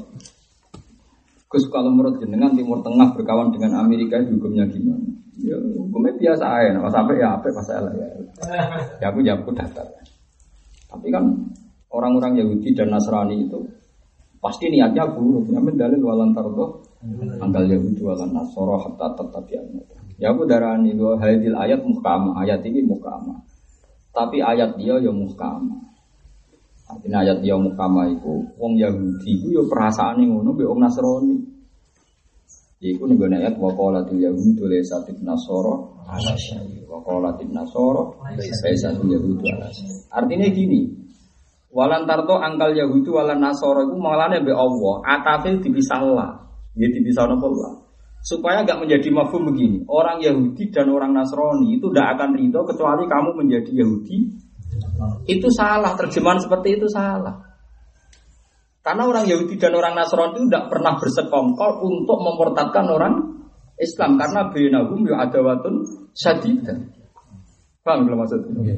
Gus 1.56 1.72
kalau 1.72 1.88
menurut 1.88 2.20
jenengan 2.20 2.52
Timur 2.52 2.84
Tengah 2.84 3.16
berkawan 3.16 3.56
dengan 3.56 3.80
Amerika 3.80 4.20
hukumnya 4.20 4.68
gimana? 4.68 5.08
Ya 5.40 5.56
hukumnya 5.56 6.12
biasa 6.20 6.44
aja, 6.44 6.76
nah, 6.76 6.92
sampai 6.92 7.16
ya 7.16 7.40
apa 7.40 7.48
masalah 7.48 7.96
ya. 7.96 8.08
Ya 9.00 9.08
aku 9.08 9.24
jawabku 9.24 9.56
daftar. 9.56 9.88
Tapi 10.92 11.08
kan 11.16 11.24
orang-orang 11.88 12.44
Yahudi 12.44 12.76
dan 12.76 12.92
Nasrani 12.92 13.48
itu 13.48 13.64
pasti 14.44 14.68
niatnya 14.68 15.08
buruk. 15.16 15.48
Ya 15.48 15.64
mendalil 15.64 16.04
walan 16.04 16.36
tardo 16.36 16.84
anggal 17.40 17.72
Yahudi 17.72 18.04
walan 18.04 18.36
Nasoro 18.36 18.76
hatta 18.76 19.16
tetap 19.16 19.48
ya. 19.48 19.64
Ya 20.20 20.36
aku 20.36 20.44
darani 20.44 20.92
bahwa 20.92 21.24
hadil 21.24 21.56
ayat 21.56 21.88
muhkama, 21.88 22.36
ayat 22.44 22.60
ini 22.68 22.84
muhkama. 22.84 23.40
Tapi 24.12 24.44
ayat 24.44 24.76
dia 24.76 25.00
ya 25.00 25.12
muhkama. 25.16 25.95
Artinya 26.86 27.26
ayat 27.26 27.42
dia 27.42 27.58
muhkama 27.58 28.06
itu 28.14 28.46
wong 28.62 28.78
Yahudi 28.78 29.42
itu 29.42 29.48
ya 29.58 29.64
perasaan 29.66 30.22
yang 30.22 30.38
ngono 30.38 30.54
be 30.54 30.64
wong 30.70 30.80
Nasrani. 30.86 31.38
Iku 32.86 33.10
nih 33.10 33.16
gue 33.18 33.30
ayat 33.34 33.58
wakolatil 33.58 34.22
Yahudi 34.22 34.62
lesatif 34.70 35.18
Nasoro 35.26 35.98
wakolatil 36.86 37.50
Nasoro 37.50 38.22
lesatif 38.38 39.02
Yahudi 39.02 39.50
Artinya 40.14 40.48
gini, 40.54 41.06
Walan 41.76 42.08
tarto 42.08 42.40
angkal 42.40 42.72
Yahudi 42.72 43.10
walan 43.12 43.42
Nasoro 43.44 43.84
itu 43.84 44.00
malahnya 44.00 44.40
be 44.46 44.54
Allah. 44.56 44.96
Atafil 45.04 45.60
dipisah 45.60 46.00
lah, 46.08 46.32
dia 46.72 46.88
dipisah 46.88 47.28
nopo 47.28 47.52
lah. 47.52 47.74
Supaya 48.26 48.64
nggak 48.64 48.82
menjadi 48.82 49.12
mafhum 49.12 49.54
begini. 49.54 49.84
Orang 49.86 50.24
Yahudi 50.24 50.74
dan 50.74 50.90
orang 50.90 51.14
Nasrani 51.14 51.78
itu 51.78 51.92
tidak 51.94 52.18
akan 52.18 52.34
ridho 52.34 52.62
kecuali 52.66 53.06
kamu 53.06 53.30
menjadi 53.38 53.72
Yahudi. 53.86 54.18
Itu 55.26 55.48
salah 55.54 55.98
terjemahan 55.98 56.40
seperti 56.42 56.80
itu 56.80 56.88
salah. 56.90 57.46
Karena 58.86 59.10
orang 59.10 59.26
Yahudi 59.26 59.58
dan 59.58 59.74
orang 59.74 59.98
Nasrani 59.98 60.38
itu 60.38 60.46
tidak 60.46 60.70
pernah 60.70 60.94
bersekongkol 61.02 61.72
untuk 61.82 62.18
mempertatkan 62.22 62.86
orang 62.86 63.14
Islam 63.82 64.22
karena 64.22 64.54
benahum 64.54 65.02
ya 65.10 65.26
ada 65.26 65.42
watun 65.42 65.82
sadidah. 66.14 66.78
Paham 67.82 68.06
belum 68.06 68.22
maksudnya? 68.22 68.78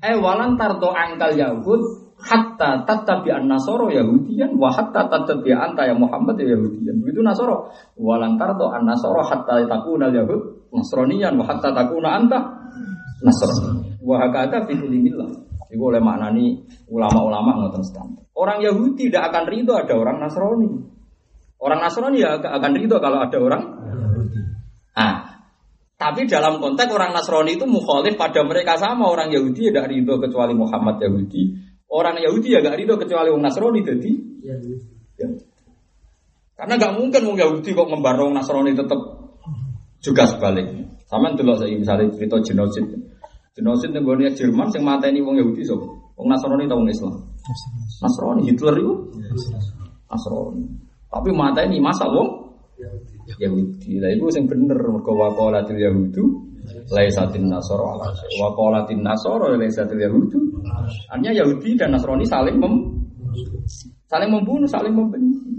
Eh 0.00 0.16
walan 0.20 0.60
tarto 0.60 0.92
angkal 0.92 1.32
Yahud 1.32 2.10
hatta 2.20 2.84
tatabi 2.84 3.32
an 3.32 3.48
nasoro 3.48 3.88
yahudian 3.88 4.52
wa 4.60 4.68
hatta 4.68 5.08
tatabi 5.08 5.56
anta 5.56 5.88
ya 5.88 5.96
Muhammad 5.96 6.36
ya 6.36 6.52
yahudian 6.52 7.00
begitu 7.00 7.24
nasoro 7.24 7.72
walan 7.96 8.36
tarto 8.36 8.68
an 8.68 8.84
nasoro 8.84 9.24
hatta 9.24 9.64
takuna 9.64 10.12
yahud 10.12 10.68
nasronian 10.68 11.40
wa 11.40 11.44
hatta 11.48 11.72
takuna 11.72 12.20
anta 12.20 12.38
nasrani 13.24 13.89
wa 14.00 14.16
hakata 14.20 14.66
fi 14.66 14.72
kulli 14.76 14.98
millah 15.00 15.30
itu 15.70 15.78
oleh 15.80 16.02
maknani 16.02 16.60
ulama-ulama 16.90 17.64
ngoten 17.64 17.84
standar 17.84 18.24
orang 18.34 18.58
Yahudi 18.64 19.08
tidak 19.08 19.30
akan 19.30 19.44
ridho 19.46 19.72
ada 19.76 19.94
orang 19.94 20.16
Nasrani 20.18 20.70
orang 21.62 21.80
Nasrani 21.80 22.18
ya 22.20 22.40
akan 22.40 22.72
ridho 22.74 22.96
kalau 22.98 23.18
ada 23.22 23.38
orang 23.38 23.62
ah 24.98 25.14
tapi 26.00 26.24
dalam 26.24 26.58
konteks 26.58 26.90
orang 26.90 27.12
Nasrani 27.12 27.60
itu 27.60 27.68
mukhalif 27.68 28.16
pada 28.16 28.40
mereka 28.42 28.80
sama 28.80 29.06
orang 29.06 29.28
Yahudi 29.30 29.68
tidak 29.68 29.86
ridho 29.86 30.16
kecuali 30.18 30.56
Muhammad 30.56 30.98
Yahudi 30.98 31.70
Orang 31.90 32.22
Yahudi 32.22 32.54
ya 32.54 32.62
gak 32.62 32.78
ridho 32.78 32.94
kecuali 32.94 33.34
orang 33.34 33.50
Nasrani 33.50 33.82
jadi. 33.82 34.12
Ya. 34.46 34.54
ya. 35.18 35.28
Karena 36.54 36.78
gak 36.78 36.94
mungkin 36.94 37.26
orang 37.26 37.38
Yahudi 37.42 37.74
kok 37.74 37.90
ngembar 37.90 38.14
orang 38.14 38.38
Nasrani 38.38 38.78
tetap 38.78 39.00
juga 39.98 40.22
sebaliknya. 40.30 40.86
Sama 41.10 41.34
dulu 41.34 41.58
saya 41.58 41.74
misalnya 41.74 42.14
cerita 42.14 42.38
genosid. 42.38 42.86
Genosid 43.50 43.90
yang 43.90 44.06
gue 44.06 44.30
Jerman 44.30 44.70
yang 44.70 44.84
mata 44.86 45.10
ini 45.10 45.18
orang 45.18 45.42
Yahudi 45.42 45.62
so. 45.66 45.74
Orang 46.14 46.36
Nasrani 46.36 46.68
atau 46.70 46.78
orang 46.78 46.92
Islam? 46.92 47.14
Nasrani 47.98 48.42
Hitler 48.46 48.74
itu. 48.78 48.94
Nasrani. 50.06 50.64
Tapi 51.10 51.28
mata 51.34 51.60
ini 51.66 51.82
masa 51.82 52.06
wong 52.06 52.28
Yahudi. 53.42 53.98
Lah 53.98 54.10
itu 54.14 54.24
yang 54.38 54.46
bener 54.46 54.78
mergo 54.78 55.12
waqalatil 55.18 55.80
yahudu 55.80 56.50
laisatin 56.90 57.50
nasoro 57.50 57.98
ala 57.98 58.14
wa 58.14 58.48
qalatin 58.54 59.02
nasoro 59.02 59.50
laisatil 59.50 59.98
yahudu. 59.98 60.38
Artinya 61.10 61.32
Yahudi 61.34 61.74
dan 61.74 61.94
Nasrani 61.94 62.26
saling 62.26 62.56
mem 62.58 62.74
saling 64.06 64.30
membunuh, 64.30 64.66
saling 64.70 64.94
membenci. 64.94 65.49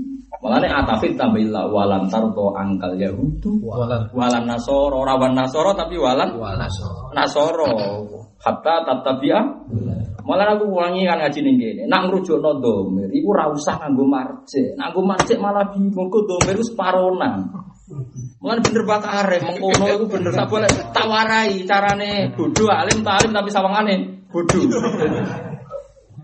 Malahnya 0.42 0.82
atafit 0.82 1.14
tambahillah 1.14 1.70
walan 1.70 2.10
tarto 2.10 2.50
angkal 2.58 2.98
Yahudu. 2.98 3.62
Walan, 3.62 4.10
walan 4.10 4.50
nasoro. 4.50 5.06
Rawan 5.06 5.38
nasoro 5.38 5.78
tapi 5.78 6.02
walan 6.02 6.34
nasoro. 7.14 7.70
Hatta 8.42 8.82
tatabia 8.82 9.38
malah 10.26 10.58
aku 10.58 10.66
ulangi 10.66 11.06
kan 11.06 11.22
ngaji 11.22 11.40
ning 11.46 11.56
kene. 11.62 11.84
Nak 11.86 12.10
ngrujukno 12.10 12.58
domir 12.58 13.14
iku 13.14 13.38
ora 13.38 13.54
usah 13.54 13.78
nganggo 13.86 14.02
marjek 14.10 14.74
nganggo 14.82 15.02
marjek 15.06 15.38
malah 15.38 15.70
bingung. 15.70 16.10
Kok 16.10 16.26
domir 16.26 16.58
wis 16.58 16.74
paronan 16.74 17.46
Mulane 18.42 18.66
bener 18.66 18.84
bakare 18.90 19.38
mengkono 19.46 19.86
iku 19.94 20.06
bener. 20.10 20.34
Tak 20.34 20.50
boleh 20.50 20.70
tawarai 20.90 21.62
carane 21.70 22.34
bodoh 22.34 22.74
alim 22.74 23.06
tak 23.06 23.22
alim 23.22 23.30
tapi 23.30 23.50
sawangane 23.54 24.26
Bodoh. 24.32 24.64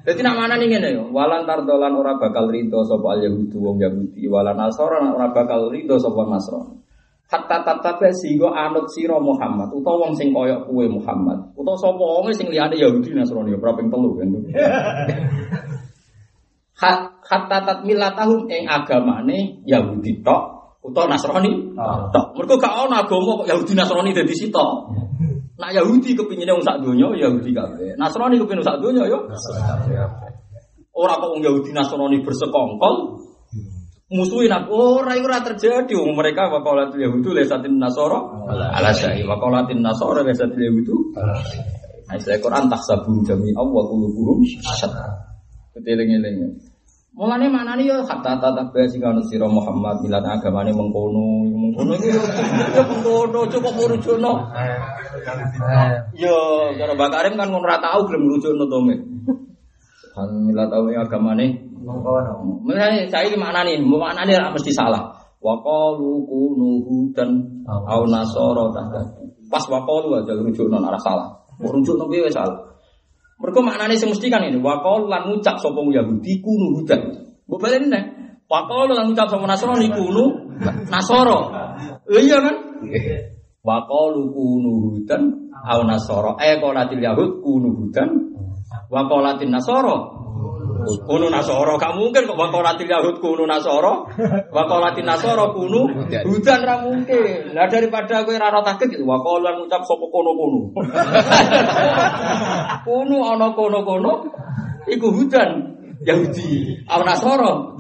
Jadi 0.08 0.24
nak 0.24 0.40
mana 0.40 0.56
nih 0.56 0.72
ngene 0.72 0.90
yo, 0.96 1.04
walan 1.12 1.44
tardolan 1.44 1.92
ora 1.92 2.16
bakal 2.16 2.48
rido 2.48 2.80
sapa 2.88 3.20
al 3.20 3.28
Yahudi 3.28 3.60
wong 3.60 3.76
Yahudi, 3.76 4.24
walan 4.32 4.56
Nasara 4.56 5.04
ora 5.04 5.36
bakal 5.36 5.68
rido 5.68 6.00
sapa 6.00 6.24
Nasrani. 6.32 6.80
Hatta 7.28 7.60
tatabe 7.60 8.08
sehingga 8.16 8.56
anut 8.56 8.88
sira 8.88 9.20
Muhammad 9.20 9.68
utawa 9.76 10.08
wong 10.08 10.16
sing 10.16 10.32
kaya 10.32 10.64
kuwe 10.64 10.88
Muhammad, 10.88 11.52
utawa 11.60 11.76
sapa 11.76 12.00
wong 12.00 12.32
sing 12.32 12.48
liyane 12.48 12.80
Yahudi 12.80 13.12
Nasrani 13.12 13.52
yo 13.52 13.60
ping 13.60 13.92
telu 13.92 14.16
kan. 14.16 14.32
Hat- 16.80 17.20
Hatta 17.28 17.58
tatmilatahum 17.68 18.48
ing 18.48 18.64
agamane 18.64 19.60
Yahudi 19.68 20.24
tok 20.24 20.72
utawa 20.88 21.20
Nasrani 21.20 21.52
tok. 22.16 22.32
Mergo 22.40 22.56
gak 22.56 22.72
agama 22.72 23.04
kok 23.04 23.44
Yahudi 23.44 23.76
Nasrani 23.76 24.16
dadi 24.16 24.32
sitok. 24.32 24.72
Nak 25.58 25.72
Yahudi 25.74 26.14
kepinginnya 26.14 26.54
wong 26.54 26.66
sak 26.66 26.86
donya 26.86 27.10
Yahudi 27.18 27.50
kabeh. 27.54 27.98
Nasrani 27.98 28.38
kepingin 28.38 28.62
sak 28.62 28.78
donya 28.78 29.10
yo. 29.10 29.26
Ora 30.94 31.14
kok 31.18 31.30
wong 31.34 31.42
Yahudi 31.42 31.74
Nasrani 31.74 32.22
bersekongkol 32.22 33.26
musuhin 34.08 34.48
aku 34.48 35.04
ora 35.04 35.20
iku 35.20 35.28
ora 35.28 35.44
terjadi 35.44 35.92
wong 36.00 36.16
mereka 36.16 36.48
waqalatul 36.48 36.96
yahudu 36.96 37.36
lesatin 37.36 37.76
nasara 37.76 38.24
ala 38.48 38.96
syai 38.96 39.20
waqalatin 39.28 39.84
nasara 39.84 40.24
lesatil 40.24 40.64
yahudu 40.64 41.12
Nah, 42.08 42.16
istilah 42.16 42.40
Quran 42.40 42.72
tahsabun 42.72 43.20
jami 43.28 43.52
Allah 43.52 43.84
qulubuhum 43.84 44.40
syat. 44.48 44.96
Keteling-eling. 45.76 46.56
Mulane 47.18 47.50
manane 47.50 47.82
yo 47.82 48.06
hatta 48.06 48.38
tata 48.38 48.70
bae 48.70 48.86
sing 48.86 49.02
ana 49.02 49.18
sira 49.26 49.50
Muhammad 49.50 50.06
milat 50.06 50.22
agamane 50.22 50.70
mengkono, 50.70 51.50
mengkono 51.50 51.98
iki 51.98 52.14
yo 52.14 52.22
yo 52.78 52.82
mengkono 52.86 53.40
coba 53.50 53.70
murujono. 53.74 54.32
Yo, 56.14 56.38
cara 56.78 56.94
Mbak 56.94 57.10
Karim 57.10 57.34
kan 57.34 57.50
ngono 57.50 57.66
ora 57.66 57.82
tau 57.82 58.06
gelem 58.06 58.22
ngrujukno 58.22 58.70
to 58.70 58.78
me. 58.86 58.96
Tau 60.14 60.86
ya 60.94 61.02
agamane 61.02 61.58
Mengkono. 61.82 62.62
Misalnya 62.62 63.10
saya 63.10 63.26
ini 63.34 63.38
makna 63.42 63.66
nih, 63.66 63.82
nih 63.82 64.38
mesti 64.54 64.70
salah. 64.70 65.10
Wakalu 65.42 66.22
kunu 66.22 66.86
hudan 66.86 67.34
au 67.66 68.06
nasoro 68.06 68.70
tahta. 68.70 69.02
Pas 69.50 69.66
wakalu 69.66 70.22
aja 70.22 70.38
non 70.38 70.86
arah 70.86 71.02
salah. 71.02 71.34
Non 71.66 71.82
biasa 71.82 72.30
salah. 72.30 72.77
Mereka 73.38 73.60
maknanya 73.62 73.96
semesti 73.98 74.34
kan 74.34 74.42
ini. 74.46 74.58
Wakalu 74.58 75.06
lan 75.10 75.30
ngucap 75.30 75.62
sopong 75.62 75.94
Yahudi 75.94 76.42
kunu 76.42 76.82
hudan. 76.82 77.02
Gue 77.46 77.58
balik 77.62 77.86
nih. 77.86 78.04
Wakalu 78.50 78.98
lan 78.98 79.14
ngucap 79.14 79.30
sopong 79.30 79.46
Nasoro 79.46 79.78
nih 79.78 79.94
kunu 79.94 80.58
Nasoro. 80.90 81.54
Iya 82.10 82.38
kan? 82.42 82.56
Wakalu 83.62 84.32
kunu 84.32 84.72
hudan 84.96 85.52
au 85.68 85.84
nasoro. 85.84 86.40
Eh 86.40 86.58
kolatil 86.64 87.04
Yahud 87.04 87.44
kunu 87.44 87.70
hudan. 87.76 88.10
Wakolatin 88.88 89.52
Nasoro. 89.52 89.96
Kunu 90.88 91.28
Nasoro, 91.28 91.76
gak 91.76 92.00
mungkin 92.00 92.24
kok 92.24 92.40
wakolatil 92.40 92.88
Yahud 92.88 93.20
kunu 93.20 93.44
Nasoro, 93.44 94.08
wakolatin 94.52 95.04
Nasoro 95.04 95.52
kunu 95.52 96.08
hudan 96.24 96.60
ra 96.64 96.80
mungkin. 96.80 97.52
Lah 97.52 97.68
daripada 97.68 98.24
kowe 98.24 98.36
ra 98.40 98.56
takut 98.64 98.88
gitu, 98.88 99.04
wakolan 99.04 99.60
ngucap 99.60 99.84
sapa 99.84 100.06
kono-kono. 100.08 100.62
Kunu 102.88 103.18
ana 103.20 103.52
kono-kono 103.52 104.32
iku 104.88 105.08
hudan 105.12 105.76
Yahudi, 106.06 106.86
au 106.88 107.02
Nasoro. 107.04 107.76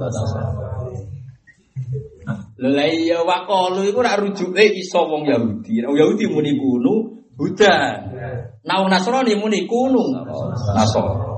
Lha 2.58 2.86
iya 2.90 3.22
wakalu 3.22 3.94
iku 3.94 4.02
ora 4.02 4.18
rujuke 4.18 4.66
iso 4.76 5.06
wong 5.06 5.30
Yahudi. 5.30 5.86
Wong 5.86 5.96
Yahudi 5.96 6.26
muni 6.26 6.58
kunu 6.58 7.22
hudan. 7.38 8.18
Nah 8.66 8.82
Nasrani 8.90 9.38
muni 9.38 9.70
kunu 9.70 10.26
Nasoro. 10.74 11.37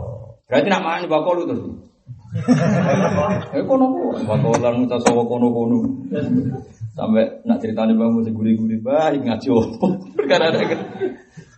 Berarti 0.50 0.66
nak 0.66 0.82
mangan 0.82 1.06
wakalu 1.06 1.42
terus. 1.46 1.66
Eh 3.54 3.64
kono 3.70 3.86
kono, 3.94 4.18
wakalan 4.26 4.82
ngucap 4.82 4.98
sapa 5.06 5.22
kono-kono. 5.22 5.78
Sampai 6.98 7.46
nak 7.46 7.62
ceritanya 7.62 7.94
bang 7.94 8.10
mesti 8.18 8.34
gurih-gurih 8.34 8.82
baik 8.82 9.30
ngaji 9.30 9.48
opo. 9.54 9.86
Perkara 10.18 10.50
ada 10.50 10.58
kan. 10.66 10.80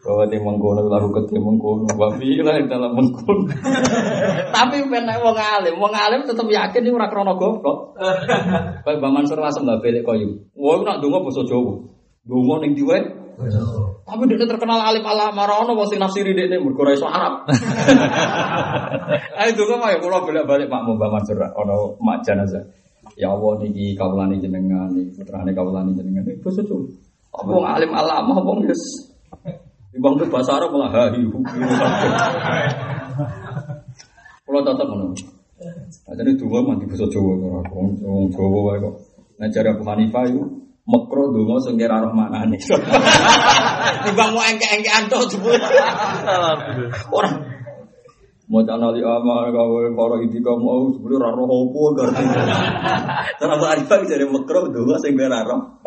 Bahwa 0.01 0.25
tim 0.27 0.41
mengkono 0.41 0.91
lalu 0.91 1.07
ke 1.13 1.21
tim 1.29 1.45
mengkono, 1.45 1.85
babi 1.93 2.41
lah 2.43 2.57
yang 2.59 2.67
dalam 2.67 2.91
mengkono. 2.97 3.47
Tapi 4.49 4.83
penak 4.89 5.23
wong 5.23 5.37
alim, 5.39 5.75
wong 5.79 5.93
alim 5.93 6.27
tetep 6.27 6.51
yakin 6.51 6.83
ini 6.83 6.91
ora 6.91 7.07
krana 7.07 7.37
goblok. 7.39 7.95
Kayak 8.83 8.99
Bang 8.99 9.13
Mansur 9.13 9.39
Lasem 9.39 9.63
lah 9.63 9.79
belik 9.79 10.03
koyo. 10.03 10.51
Wah, 10.57 10.83
nak 10.83 10.99
donga 10.99 11.23
basa 11.23 11.47
Jawa. 11.47 11.85
Donga 12.27 12.65
ning 12.65 12.73
diwe. 12.75 13.20
Tapi 13.41 14.23
dia 14.29 14.45
terkenal 14.45 14.79
alim 14.83 15.05
ala 15.07 15.31
marono 15.33 15.73
wong 15.73 15.87
sing 15.89 15.97
nafsiri 15.97 16.35
iso 16.93 17.07
Arab. 17.07 17.47
Donga 19.57 19.75
mah 19.81 19.89
ya 19.91 19.97
kula 19.99 20.21
bolak-balik 20.21 20.67
Pak 20.69 20.81
Mbah 20.85 21.09
Mansur 21.09 21.41
ono 21.41 21.97
mak 21.99 22.21
jenazah. 22.21 22.63
Ya 23.17 23.33
Allah 23.33 23.59
niki 23.59 23.97
kawulane 23.97 24.39
jenengan, 24.39 24.93
niki 24.93 25.17
putrane 25.17 25.51
kawulane 25.51 25.91
jenengan. 25.97 26.23
Jawa. 26.63 26.85
Apa 27.31 27.49
wong 27.49 27.65
alim 27.65 27.91
alamah 27.91 28.37
apa 28.43 28.51
wis 28.67 29.11
Ibang 29.91 30.15
tuh 30.15 30.27
bahasa 30.31 30.55
Arab 30.55 30.71
malah 30.71 30.91
hahi. 30.91 31.27
Kalau 34.47 34.61
tetap 34.63 34.87
ngono. 34.87 35.11
Nah, 35.11 36.15
jadi 36.15 36.31
dua 36.39 36.63
mandi 36.63 36.87
bahasa 36.87 37.05
Jawa 37.11 37.31
ora 37.37 37.61
wong 37.67 37.99
wong 37.99 38.25
Jawa 38.31 38.79
kok. 38.79 38.95
Nah 39.35 39.47
jare 39.51 39.75
Abu 39.75 39.83
Hanifah 39.83 40.23
iku 40.31 40.43
makro 40.91 41.31
donga 41.31 41.55
sing 41.63 41.79
kira 41.79 42.03
roh 42.03 42.11
maknane. 42.11 42.59
Timbang 44.03 44.31
mau 44.35 44.43
engke-engkean 44.43 45.07
to 45.07 45.17
jebul. 45.31 45.55
Ora 47.15 47.31
mau 48.51 48.59
cana 48.67 48.91
li 48.91 48.99
ama 48.99 49.47
gawe 49.47 49.83
para 49.95 50.15
itika 50.27 50.51
mau 50.59 50.91
jebul 50.91 51.15
ora 51.15 51.31
roh 51.31 51.47
opo 51.47 51.95
garti. 51.95 52.23
Terus 53.39 53.51
Abu 53.55 53.65
Hanifah 53.71 53.97
jare 54.03 54.25
makro 54.27 54.67
donga 54.67 54.99
sing 54.99 55.15
kira 55.15 55.47
roh 55.47 55.79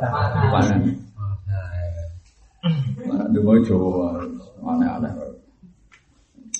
maknane. 0.49 0.93
Mana 3.05 3.29
donga 3.29 3.61
Jawa 3.61 4.09
aneh-aneh. 4.65 5.13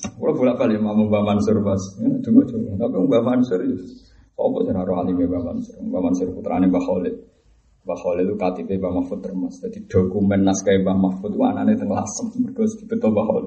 Kalau 0.05 0.37
bolak 0.37 0.61
balik 0.61 0.85
mau 0.85 0.93
Mbak 0.93 1.23
Mansur 1.25 1.65
pas, 1.65 1.81
cuma 1.97 2.45
cuma. 2.45 2.77
Tapi 2.77 2.97
Mbak 3.09 3.23
Mansur 3.25 3.61
itu, 3.65 4.05
apa 4.37 4.57
sih 4.69 4.73
naruh 4.77 5.01
alim 5.01 5.17
Mbak 5.17 5.43
Mansur? 5.43 5.77
Mbak 5.81 6.01
Mansur 6.05 6.29
putrane 6.37 6.69
Mbak 6.69 6.85
Khalid. 6.85 7.15
Khalid 7.85 8.25
itu 8.25 8.35
KTP 8.41 8.81
Mbak 8.81 8.93
Mahfud 8.97 9.19
termas. 9.21 9.61
Jadi 9.61 9.85
dokumen 9.85 10.41
naskah 10.41 10.73
Mbak 10.81 10.97
Mahfud 10.97 11.37
itu 11.37 11.45
anaknya 11.45 11.77
tengah 11.77 12.01
lasem. 12.01 12.33
Mereka 12.33 12.65
dibetul 12.81 13.13
Mbak 13.13 13.25
Khalid. 13.29 13.47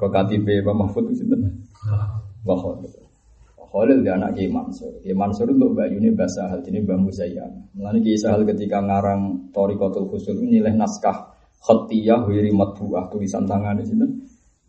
Kok 0.00 0.08
KTP 0.08 0.46
Mbak 0.64 0.76
Mahfud 0.80 1.04
itu 1.12 1.20
sih 1.20 1.26
Mbak 1.28 2.56
Khalid. 2.56 2.92
Mbak 2.96 3.68
Khalid 3.68 3.98
dia 4.00 4.12
anak 4.16 4.30
Kiai 4.32 4.48
Mansur. 4.48 4.92
Kiai 5.04 5.12
Mansur 5.12 5.46
untuk 5.52 5.76
Mbak 5.76 5.88
Yuni 5.92 6.08
bahasa 6.16 6.48
hal 6.48 6.64
ini 6.64 6.80
Mbak 6.80 6.98
Muzayyan. 7.04 7.52
Mulanya 7.76 8.00
Kiai 8.00 8.16
Sahal 8.16 8.48
ketika 8.48 8.80
ngarang 8.80 9.52
Torikotul 9.52 10.08
Khusul 10.08 10.40
ini 10.40 10.64
nilai 10.64 10.72
naskah 10.72 11.36
Khotiyah 11.60 12.24
Wiri 12.24 12.48
Matbuah 12.48 13.12
tulisan 13.12 13.44
tangan 13.44 13.76
di 13.76 13.84
sini 13.84 14.06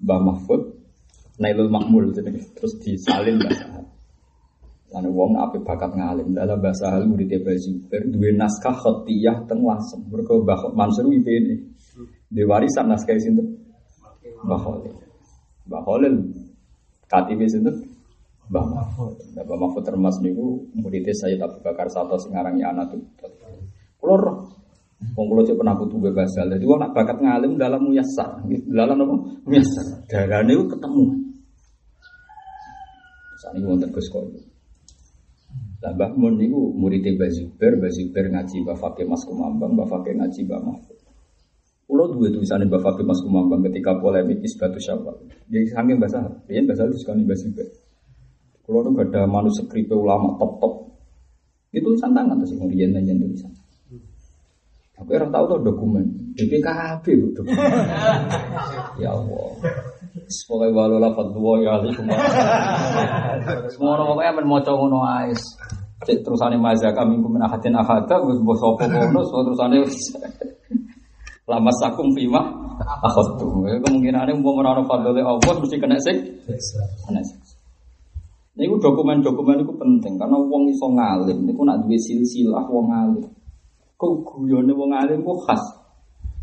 Mbak 0.04 0.20
Mahfud 0.20 0.62
Nailul 1.40 1.72
Makmul 1.72 2.12
jadi 2.12 2.36
terus 2.52 2.76
disalin 2.84 3.40
bahasa. 3.40 3.80
Lalu 4.90 5.10
wong 5.14 5.32
ape 5.38 5.62
bakat 5.62 5.94
ngalim 5.94 6.34
dalam 6.34 6.58
bahasa 6.58 6.90
hal 6.90 7.06
murid 7.06 7.30
Mbah 7.30 7.58
Zubair 7.62 8.02
duwe 8.10 8.34
naskah 8.34 8.74
khotiyah 8.74 9.46
teng 9.46 9.62
lasem. 9.62 10.02
Mergo 10.10 10.42
Mbah 10.42 10.74
Mansur 10.74 11.06
ini 11.14 11.62
di 12.26 12.42
warisan 12.42 12.90
naskah 12.90 13.14
sinten? 13.22 13.54
Mbah 14.42 14.60
Khalil. 14.66 14.94
Mbah 15.70 15.82
Khalil 15.86 16.16
KTP 17.06 17.42
sinten? 17.46 17.76
Mbah 18.50 18.66
Mahfud. 18.66 19.14
Mbah 19.38 19.58
Mahfud 19.62 19.84
termas 19.86 20.18
niku 20.26 20.66
muridnya 20.74 21.14
Sayyid 21.14 21.38
Abu 21.38 21.62
Bakar 21.62 21.86
Sato 21.94 22.18
sing 22.18 22.34
ya 22.34 22.74
anak 22.74 22.90
tuh. 22.90 23.02
Kulo 24.02 24.16
roh 24.18 24.38
Wong 25.00 25.32
kula 25.32 25.48
cek 25.48 25.56
pernah 25.56 25.80
kudu 25.80 25.96
bebas 26.12 26.36
hal. 26.36 26.52
Jadi 26.52 26.68
wong 26.68 26.84
nak 26.84 26.92
bakat 26.92 27.24
ngalim 27.24 27.56
dalam 27.56 27.88
muyassar. 27.88 28.44
Dalam 28.68 29.00
apa? 29.00 29.16
Muyassar. 29.48 30.04
Darane 30.12 30.60
ketemu. 30.68 31.04
Saat 33.40 33.56
ini 33.56 33.64
wonten 33.64 33.88
Gus. 33.96 34.12
Lah 35.80 35.96
Mbah 35.96 36.12
Mun 36.12 36.36
niku 36.36 36.76
muridé 36.76 37.16
Mbah 37.16 37.32
Zubair, 37.32 37.80
Mbah 37.80 37.92
Zubair 37.92 38.26
ngaji 38.28 38.56
Mbah 38.68 38.76
Fakih 38.76 39.08
Mas 39.08 39.24
Kumambang, 39.24 39.72
Mbah 39.80 39.88
Fakih 39.88 40.14
ngaji 40.20 40.40
Mbah 40.44 40.60
Mahfud. 40.60 40.98
Kulo 41.88 42.04
duwe 42.12 42.36
tulisane 42.36 42.68
Mbah 42.68 42.84
Fakih 42.84 43.08
Mas 43.08 43.24
Kumambang 43.24 43.64
ketika 43.64 43.96
polemik 43.96 44.44
Isbatu 44.44 44.76
Syawal. 44.76 45.16
Dia 45.48 45.64
saking 45.72 45.96
bahasa, 45.96 46.20
dia 46.52 46.60
bahasa 46.68 46.84
itu 46.92 47.00
sekali 47.00 47.24
Mbah 47.24 47.38
Zubair. 47.40 47.70
Kulo 48.68 48.84
tuh 48.84 48.92
ada 49.00 49.24
manuskrip 49.24 49.88
ulama 49.96 50.36
top-top. 50.36 50.92
Itu 51.72 51.96
tulisan 51.96 52.12
tangan 52.12 52.44
sing 52.44 52.60
ngriyen 52.60 52.92
nyen 53.00 53.24
tulisan. 53.24 53.54
Aku 55.00 55.16
orang 55.16 55.32
tahu 55.32 55.44
tuh 55.48 55.60
dokumen 55.64 56.36
BPKB 56.36 57.06
dokumen. 57.32 57.56
ya 59.02 59.16
Allah. 59.16 59.48
Semoga 60.30 60.70
walau 60.74 60.98
lafat 61.02 61.28
dua 61.34 61.54
ya 61.62 61.78
alaikum. 61.78 62.06
Semua 63.74 63.98
orang 63.98 64.08
pokoknya 64.14 64.32
men 64.38 64.46
moco 64.46 64.72
ngono 64.74 65.00
ais. 65.06 65.42
Cek 66.06 66.24
terusane 66.24 66.56
mazhab 66.56 66.96
kami 66.96 67.20
kumin 67.20 67.44
ahadin 67.44 67.76
ahada 67.76 68.24
bos 68.24 68.40
sopo 68.58 68.80
kono 68.80 69.22
so 69.28 69.44
terusane 69.44 69.84
lama 71.50 71.72
sakum 71.82 72.14
fima 72.14 72.40
akhadtu. 72.80 73.66
Kemungkinane 73.86 74.32
mau 74.38 74.58
ora 74.58 74.78
ono 74.78 74.86
fadhole 74.86 75.22
Allah 75.22 75.54
mesti 75.60 75.78
kena 75.82 75.98
sik. 75.98 76.18
Kena 77.06 77.22
sik. 77.26 77.40
Niku 78.60 78.76
dokumen-dokumen 78.76 79.64
itu 79.64 79.72
penting 79.72 80.20
karena 80.20 80.36
wong 80.36 80.68
iso 80.68 80.92
ngalim 80.92 81.48
niku 81.48 81.64
nak 81.64 81.80
duwe 81.88 81.96
silsilah 81.96 82.68
wong 82.68 82.92
ngalim. 82.92 83.28
Kok 83.96 84.12
guyone 84.24 84.72
wong 84.76 84.92
alim 84.92 85.24
ku 85.24 85.32
khas. 85.48 85.64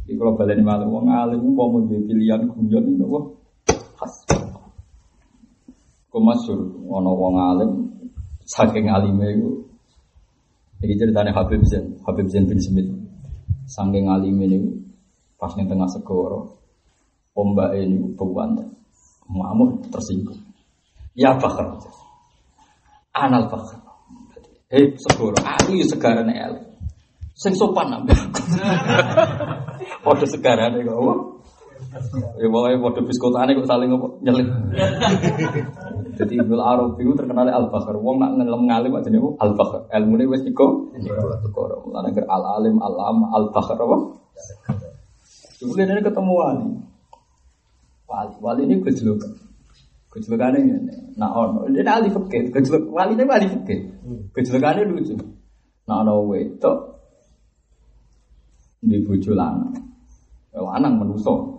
Iki 0.08 0.16
kalau 0.16 0.32
baleni 0.32 0.64
malah 0.64 0.88
wong 0.88 1.12
alim 1.12 1.44
ku 1.44 1.50
mau 1.52 1.76
duwe 1.76 2.00
pilihan 2.08 2.48
guyon 2.48 2.84
niku. 2.96 3.35
Kok 6.16 6.24
masyhur 6.24 6.64
ana 6.96 7.12
wong 7.12 7.36
alim 7.36 7.70
saking 8.48 8.88
alime 8.88 9.36
iku 9.36 9.52
Iki 10.80 10.96
ceritanya 10.96 11.36
Habib 11.36 11.60
Zain, 11.68 12.00
Habib 12.08 12.32
Zain 12.32 12.48
bin 12.48 12.56
Smith. 12.56 12.88
Saking 13.68 14.08
alime 14.08 14.48
niku 14.48 14.80
pas 15.36 15.52
ning 15.60 15.68
tengah 15.68 15.84
segoro 15.92 16.56
ombak 17.36 17.76
ini 17.76 18.16
bewan 18.16 18.56
ngamuk 19.28 19.92
tersinggung. 19.92 20.40
Ya 21.12 21.36
bakar. 21.36 21.84
Anal 23.12 23.52
bakar. 23.52 23.76
Hei 24.72 24.96
segoro, 24.96 25.36
aku 25.36 25.84
segarane 25.84 26.32
el. 26.32 26.80
Sing 27.36 27.52
sopan 27.52 27.92
nambah 27.92 28.16
aku. 28.16 28.40
Padha 30.08 30.24
segarane 30.24 30.80
kok. 30.80 31.35
Ya 32.36 32.46
pokoknya 32.52 32.78
padha 32.80 33.00
biskotane 33.04 33.56
kok 33.56 33.68
saling 33.68 33.90
apa 33.92 34.06
nyelip. 34.20 34.48
Jadi 36.16 36.34
Ibnu 36.40 36.56
Arabi 36.60 37.04
itu 37.04 37.12
terkenal 37.16 37.48
al 37.48 37.68
bakar. 37.68 37.96
Wong 37.96 38.20
nak 38.20 38.36
ngelem 38.36 38.62
ngalim 38.68 38.92
aja 38.96 39.08
nih 39.08 39.20
al 39.20 39.52
bakar. 39.56 39.88
Ilmu 39.92 40.14
ini 40.20 40.24
wes 40.28 40.44
iko. 40.44 40.92
Segoro. 41.44 41.84
Mulane 41.88 42.12
ger 42.16 42.24
al 42.28 42.44
alim 42.60 42.76
al 42.80 42.96
am 42.96 43.18
al 43.32 43.44
bakar 43.52 43.76
apa? 43.76 43.96
Kemudian 45.56 45.92
ini 45.92 46.02
ketemu 46.04 46.32
wali. 46.36 46.68
Wali, 48.06 48.34
wali 48.44 48.60
ini 48.68 48.74
gejolokan. 48.84 49.32
Gejolokannya 50.12 50.58
ini. 50.60 50.94
Nah, 51.16 51.32
ono, 51.32 51.64
ini 51.68 51.80
ahli 51.80 52.12
fikih. 52.12 52.52
Gejolok, 52.52 52.92
wali 52.92 53.16
ini 53.16 53.24
ahli 53.24 53.48
fikih. 53.48 53.80
Gejolokannya 54.36 54.84
lucu. 54.84 55.16
Nah, 55.88 56.04
ono 56.04 56.28
wedok 56.28 56.78
di 58.84 59.00
bojo 59.00 59.32
lanang. 59.32 59.72
Lanang 60.52 60.94
menuso. 61.00 61.55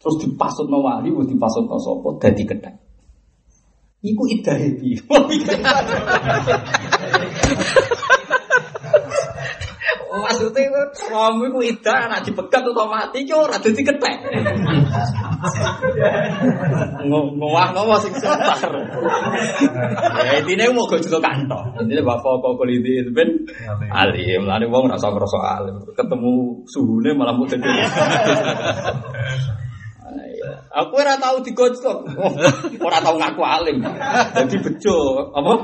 Terus 0.00 0.16
dipasut 0.20 0.68
no 0.68 0.84
wali, 0.84 1.08
terus 1.08 1.28
dipasut 1.30 1.64
no 1.64 1.80
sopo, 1.80 2.20
dadi 2.20 2.44
kedai. 2.44 2.76
Iku 4.04 4.28
idahe 4.28 4.68
piye? 4.76 5.00
Maksudnya 10.14 10.94
suami 10.94 11.50
ku 11.50 11.58
ida 11.58 12.06
anak 12.06 12.22
dipegat 12.22 12.62
atau 12.62 12.86
mati 12.86 13.26
ki 13.26 13.34
ora 13.34 13.58
dadi 13.58 13.82
ketek. 13.82 14.14
Ngowah 17.10 17.74
ngowah 17.74 17.98
sing 17.98 18.14
sebar. 18.22 18.54
Ya 20.22 20.38
intine 20.38 20.70
mau 20.70 20.86
go 20.86 21.02
jelo 21.02 21.18
kantor. 21.18 21.82
Intine 21.82 22.06
bapak 22.06 22.30
kok 22.38 22.54
kuliti 22.54 23.02
itu 23.02 23.10
ben 23.10 23.42
alim. 23.90 24.46
Lane 24.46 24.70
wong 24.70 24.86
ora 24.86 24.94
usah 24.94 25.10
ngrasa 25.10 25.38
alim. 25.42 25.82
Ketemu 25.98 26.62
suhune 26.70 27.10
malah 27.18 27.34
mung 27.34 27.50
dadi. 27.50 27.66
Aku 30.74 30.94
ora 30.94 31.18
tau 31.18 31.42
digojlok. 31.42 31.98
Ora 32.78 32.98
tau 33.02 33.18
ngaku 33.18 33.42
alim. 33.42 33.82
Jadi 34.34 34.56
bejo, 34.62 35.30
apa? 35.34 35.54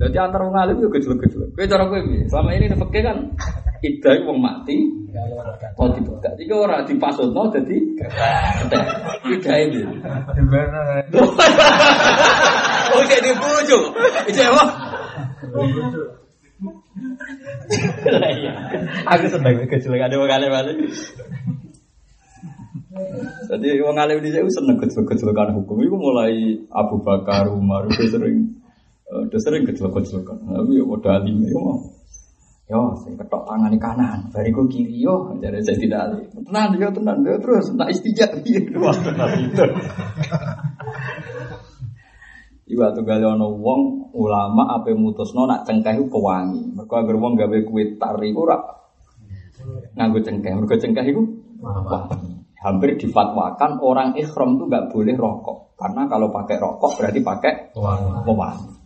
Jadi 0.00 0.16
antar 0.16 0.40
wong 0.48 0.56
alim 0.56 0.80
yo 0.80 0.88
gejolak-gejolak. 0.88 1.52
Kowe 1.52 1.68
cara 1.68 1.84
kowe 1.84 2.00
piye? 2.00 2.24
Selama 2.32 2.56
ini 2.56 2.72
nepeke 2.72 3.04
kan 3.04 3.36
ida 3.84 4.12
wong 4.24 4.40
mati. 4.40 4.76
Oh 5.76 5.92
dipegat. 5.92 6.40
Iki 6.40 6.54
ora 6.56 6.80
dipasutno 6.88 7.52
dadi 7.52 7.76
ketek. 8.00 8.84
Ida 9.28 9.54
iki. 9.60 9.80
Oh 12.96 13.02
jadi 13.04 13.30
bojo. 13.36 13.78
Iki 14.24 14.40
apa? 14.40 14.64
Iya. 18.08 18.52
Aku 19.12 19.24
seneng 19.28 19.68
gejolak 19.68 20.08
ada 20.08 20.16
wong 20.16 20.32
alim 20.32 20.52
alim. 20.56 20.76
Jadi 23.52 23.68
wong 23.84 24.00
alim 24.00 24.24
di 24.24 24.32
sini 24.32 24.48
seneng 24.48 24.80
gejolak-gejolakan 24.80 25.60
hukum. 25.60 25.76
Iku 25.84 25.96
mulai 26.00 26.56
Abu 26.72 27.04
Bakar, 27.04 27.52
Umar, 27.52 27.84
itu 27.92 28.08
sering 28.08 28.60
Udah 29.10 29.40
sering 29.42 29.66
kejelok-kejelokan. 29.66 30.38
Tapi 30.46 30.72
ya 30.78 30.84
udah 30.86 31.12
alim 31.18 31.42
ya 31.42 31.58
mau. 31.58 31.82
Yo, 32.70 32.94
saya 33.02 33.18
ketok 33.18 33.50
tangan 33.50 33.74
kanan, 33.82 34.18
bariku 34.30 34.62
kiri 34.70 35.02
yo, 35.02 35.34
jadi 35.42 35.58
saya 35.58 35.74
tidak 35.74 36.00
alim. 36.06 36.22
Tenang, 36.46 36.78
yo 36.78 36.88
tenang, 36.94 37.18
yo 37.26 37.34
terus, 37.42 37.74
nak 37.74 37.90
istijak, 37.90 38.30
iya, 38.46 38.62
wah 38.78 38.94
tenang 38.94 39.42
itu. 39.42 39.66
Iwa 42.70 42.94
tuh 42.94 43.02
gali 43.02 43.26
ono 43.26 43.50
wong 43.58 44.14
ulama 44.14 44.70
apa 44.70 44.94
mutusno 44.94 45.42
nak 45.42 45.66
cengkeh 45.66 45.98
itu 45.98 46.06
pewangi. 46.06 46.70
Mereka 46.70 47.02
agar 47.02 47.16
wong 47.18 47.34
gawe 47.34 47.58
kue 47.66 47.98
tari 47.98 48.30
rak 48.30 48.62
nganggo 49.98 50.22
cengkeh. 50.22 50.54
Mereka 50.54 50.78
cengkeh 50.78 51.04
itu. 51.10 51.22
Hampir 52.60 52.94
difatwakan 52.94 53.82
orang 53.82 54.14
ikhram 54.14 54.60
tuh 54.60 54.70
nggak 54.70 54.92
boleh 54.94 55.16
rokok 55.18 55.74
karena 55.80 56.06
kalau 56.06 56.30
pakai 56.30 56.56
rokok 56.62 56.92
berarti 56.94 57.20
pakai 57.24 57.52
pewangi. 58.22 58.79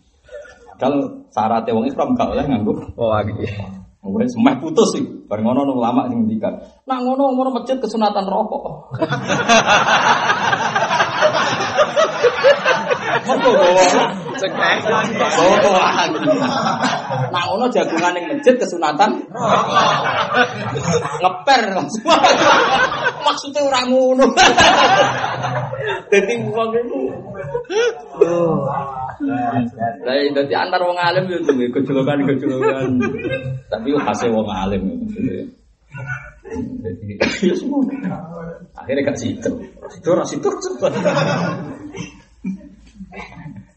Kalau 0.78 1.28
syaratnya 1.30 1.72
wong 1.74 1.86
Islam 1.86 2.14
gak 2.18 2.30
oleh 2.34 2.44
nganggo 2.46 2.74
wangi. 2.98 3.46
Wes 4.04 4.36
semeh 4.36 4.60
putus 4.60 4.92
sih. 4.92 5.04
Bar 5.24 5.40
ngono 5.40 5.64
ulama 5.72 6.04
sing 6.12 6.24
ngendikan. 6.24 6.60
Nak 6.84 6.98
ngono 7.00 7.32
umur 7.32 7.48
masjid 7.56 7.80
kesunatan 7.80 8.28
rokok. 8.28 8.92
Mergo 13.24 13.52
Cekek. 14.34 14.78
bawa 15.18 15.56
bawahan. 15.64 16.10
Nak 17.32 17.42
ngono 17.48 17.64
jagungan 17.72 18.12
ning 18.12 18.24
masjid 18.30 18.54
kesunatan 18.58 19.10
ngeper 21.22 21.62
langsung. 21.72 22.04
Maksudnya 23.24 23.60
ora 23.64 23.80
ngono. 23.88 24.26
Dadi 26.10 26.34
wong 26.48 26.70
iku 26.76 27.00
Lah 30.04 30.14
dadi 30.20 30.54
antar 30.54 30.80
wong 30.84 30.98
alim 30.98 31.24
yo 31.30 31.38
duwe 31.44 31.70
gejolokan-gejolokan. 31.72 33.00
Tapi 33.70 33.88
khase 34.04 34.26
wong 34.28 34.48
alim. 34.48 34.82
Jadi 35.08 35.32
ya. 35.40 35.44
Akhirnya 38.74 39.02
gak 39.08 39.18
situ. 39.18 39.50
Situ 39.88 40.08
ora 40.12 40.24
situ. 40.28 40.48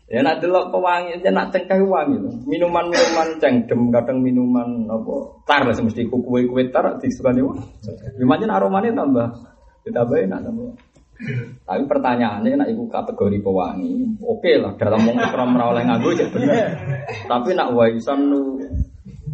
Ya 0.07 0.23
nak 0.23 0.39
delok 0.39 0.72
pewangi, 0.72 1.19
ya 1.19 1.31
nak 1.35 1.51
cengkeh 1.51 1.84
wangi 1.84 2.15
lho. 2.15 2.31
Minuman-minuman 2.47 3.27
cengdem, 3.43 3.91
kadang 3.91 4.23
minuman 4.23 4.88
apa 4.88 5.35
tar 5.43 5.68
lah 5.68 5.76
mesti 5.76 6.07
kue-kue 6.07 6.72
tar 6.72 6.95
disukani 6.95 7.43
wong. 7.43 7.59
Gimana 8.15 8.55
aromanya 8.55 8.95
tambah 8.95 9.27
ditambahin 9.84 10.31
nak 10.31 10.47
tambah. 10.47 10.72
Tapi 11.68 11.84
pertanyaannya 11.91 12.55
nak 12.55 12.69
iku 12.72 12.88
kategori 12.88 13.43
pewangi, 13.43 14.15
oke 14.23 14.51
lah 14.64 14.72
dalam 14.80 15.03
wong 15.03 15.19
ikram 15.19 15.59
ora 15.59 15.76
oleh 15.76 15.84
nganggo 15.84 16.15
ya. 16.15 16.27
Tapi 17.27 17.49
nak 17.51 17.76
waisan 17.76 18.31
lu 18.31 18.64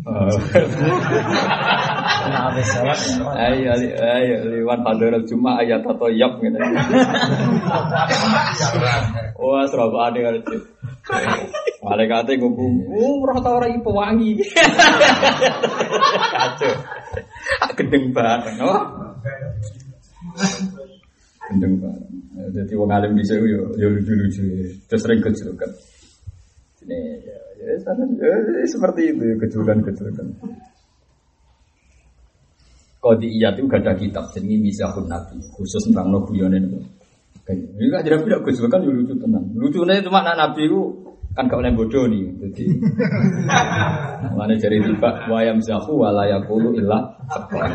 Ayo, 2.03 3.71
ayo, 3.95 4.35
liwan 4.51 4.83
pada 4.83 5.19
cuma 5.23 5.63
ayat 5.63 5.83
atau 5.87 6.11
yap 6.11 6.39
gitu. 6.43 6.57
Wah, 9.39 9.63
seraba 9.71 10.11
ada 10.11 10.19
ngerti. 10.19 10.57
Malaikatnya 11.83 12.39
ngomong, 12.39 12.73
oh, 12.95 13.23
roh 13.27 13.39
tau 13.43 13.59
orang 13.59 13.83
pewangi. 13.83 14.39
Kacau. 16.31 16.71
Gendeng 17.75 18.15
banget, 18.15 18.55
oh. 18.63 18.83
Gendeng 21.51 21.75
banget. 21.83 22.07
Jadi 22.33 22.73
wong 22.75 22.89
alim 22.91 23.13
bisa 23.15 23.35
yo 23.39 23.71
yo 23.79 23.87
lucu-lucu. 23.93 24.43
Terus 24.89 25.01
sering 25.03 25.21
kecelakaan. 25.21 25.71
Ini 26.83 26.99
ya, 27.23 27.37
ya, 27.63 27.79
sana, 27.79 28.03
ya, 28.19 28.67
seperti 28.67 29.15
itu 29.15 29.23
ya 29.23 29.35
kejulukan-kejulukan. 29.39 30.27
Kodi 33.03 33.27
iya 33.35 33.51
itu 33.51 33.67
gak 33.67 33.83
ada 33.83 33.99
kitab 33.99 34.31
jadi 34.31 34.55
misahun 34.55 35.11
nabi 35.11 35.35
khusus 35.59 35.91
tentang 35.91 36.07
nobuyone 36.07 36.55
itu. 36.55 36.79
Ini 37.51 37.91
kan 37.91 37.99
jadi 38.07 38.15
tidak 38.23 38.47
kejulukan 38.47 38.79
ya 38.79 38.91
lucu 38.95 39.13
tenang. 39.19 39.43
Lucunya 39.59 39.99
cuma 39.99 40.23
anak 40.23 40.39
nabi 40.39 40.71
itu 40.71 40.79
kan 41.35 41.51
gak 41.51 41.59
boleh 41.59 41.75
bodoh 41.75 42.07
nih. 42.07 42.23
Jadi 42.39 42.63
mana 44.39 44.55
jadi 44.55 44.79
tiba 44.79 45.27
wayam 45.27 45.59
zahu 45.59 45.99
walayakulu 45.99 46.79
ilah. 46.79 47.19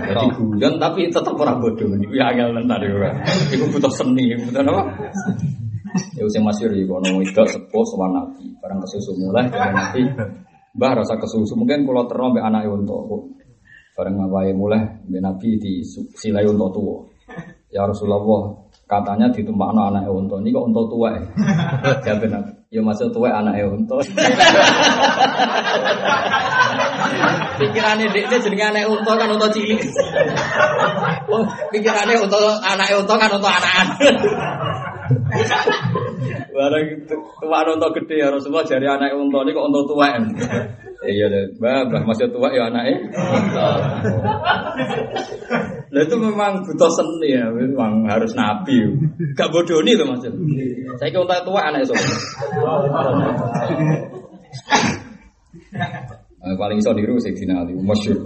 Jadi 0.09 0.26
guyon 0.32 0.80
tapi 0.80 1.12
tetap 1.12 1.36
orang 1.36 1.60
bodoh. 1.60 1.92
Ini 1.92 2.09
ya 2.09 2.32
angel 2.32 2.64
nanti 2.64 2.88
orang. 2.88 3.20
Itu 3.52 3.68
butuh 3.68 3.92
seni, 3.92 4.32
butuh 4.32 4.64
apa? 4.64 5.12
Ya 6.16 6.24
usah 6.24 6.40
masyur 6.40 6.72
ya, 6.72 6.84
kalau 6.88 7.20
itu 7.20 7.42
sepuh 7.44 7.84
sama 7.84 8.16
nabi. 8.16 8.48
Barang 8.64 8.80
kesusu 8.80 9.12
mulai 9.20 9.52
dari 9.52 9.76
nanti, 9.76 10.00
mbah 10.72 10.92
rasa 10.96 11.20
kesusu. 11.20 11.52
Mungkin 11.52 11.84
kalau 11.84 12.32
be 12.32 12.40
anak 12.40 12.64
untuk 12.68 13.36
Bareng 13.98 14.14
ngawae 14.14 14.54
mulai 14.54 14.78
mbek 15.10 15.18
Nabi 15.18 15.58
di 15.58 15.82
silai 16.14 16.46
unta 16.46 16.70
tua. 16.70 17.02
Ya 17.66 17.82
Rasulullah, 17.82 18.54
katanya 18.86 19.26
ditumpakno 19.34 19.90
anake 19.90 20.06
unta. 20.06 20.38
Ini 20.38 20.54
kok 20.54 20.70
unta 20.70 20.86
tua 20.86 21.18
ya? 21.18 21.22
Jawab 22.06 22.30
Nabi. 22.30 22.50
Ya 22.70 22.78
maksud 22.78 23.10
tua 23.10 23.26
anake 23.34 23.66
unta. 23.66 23.98
Pikirannya 27.58 28.06
dia 28.14 28.38
jenenge 28.38 28.70
anak 28.70 28.86
unta 28.86 29.18
kan 29.18 29.34
unta 29.34 29.50
cilik. 29.50 29.82
Oh, 31.28 31.42
pikirannya 31.74 32.22
unta 32.22 32.38
anake 32.62 33.02
unta 33.02 33.14
kan 33.18 33.34
unta 33.34 33.50
anakan. 33.50 34.14
Barang 36.50 36.86
tua 37.06 37.60
unta 37.68 37.88
gede 37.94 38.16
ya 38.18 38.28
Rasulullah 38.34 38.66
jari 38.66 38.86
anak 38.90 39.14
unta 39.14 39.38
ini 39.46 39.54
kok 39.54 39.66
unta 39.70 39.80
tua 39.86 40.06
kan. 40.10 40.24
Iya 40.98 41.26
deh, 41.30 41.44
bah, 41.62 41.86
masih 41.86 42.26
tua 42.34 42.50
ya 42.50 42.66
anaknya. 42.66 42.96
Lah 45.88 46.02
itu 46.04 46.16
memang 46.18 46.66
butuh 46.66 46.90
seni 46.90 47.38
ya, 47.38 47.48
memang 47.54 48.04
harus 48.10 48.34
nabi. 48.34 48.82
Gak 49.38 49.48
bodoh 49.54 49.78
nih 49.86 49.94
loh 49.94 50.10
maksud. 50.10 50.34
Saya 50.98 51.08
kira 51.14 51.38
tua 51.46 51.60
anak 51.62 51.86
itu. 51.86 51.94
Eh, 56.38 56.54
paling 56.54 56.78
iso 56.78 56.90
niru 56.94 57.18
Sayyidina 57.18 57.66
Ali, 57.66 57.74
masyhur. 57.78 58.18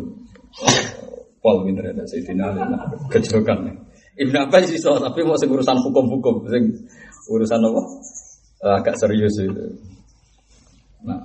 Pol 1.42 1.56
pinter 1.64 1.90
ada 1.90 2.04
Sayyidina 2.04 2.54
Ali, 2.54 2.60
nah, 2.60 2.86
kejokan. 3.08 3.72
Ibn 4.12 4.34
Abbas 4.46 4.68
iso, 4.68 5.00
tapi 5.00 5.24
mau 5.24 5.34
urusan 5.34 5.78
hukum-hukum, 5.80 6.44
urusan 7.32 7.64
apa? 7.64 7.82
Eh, 8.62 8.74
agak 8.78 8.94
serius 9.00 9.34
itu. 9.40 9.64
Nah, 11.02 11.18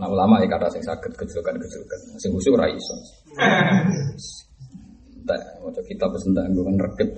nah 0.00 0.08
ulama 0.08 0.40
ya 0.40 0.48
kata 0.48 0.72
sing 0.72 0.80
sakit 0.80 1.12
kejokan-kejokan, 1.18 2.00
sing 2.16 2.30
khusyuk 2.32 2.56
ora 2.56 2.70
iso. 2.70 2.94
Tak, 5.28 5.60
maca 5.60 5.82
kitab 5.84 6.08
wis 6.16 6.24
entek 6.24 6.48
nggo 6.48 6.64
rekep. 6.64 7.10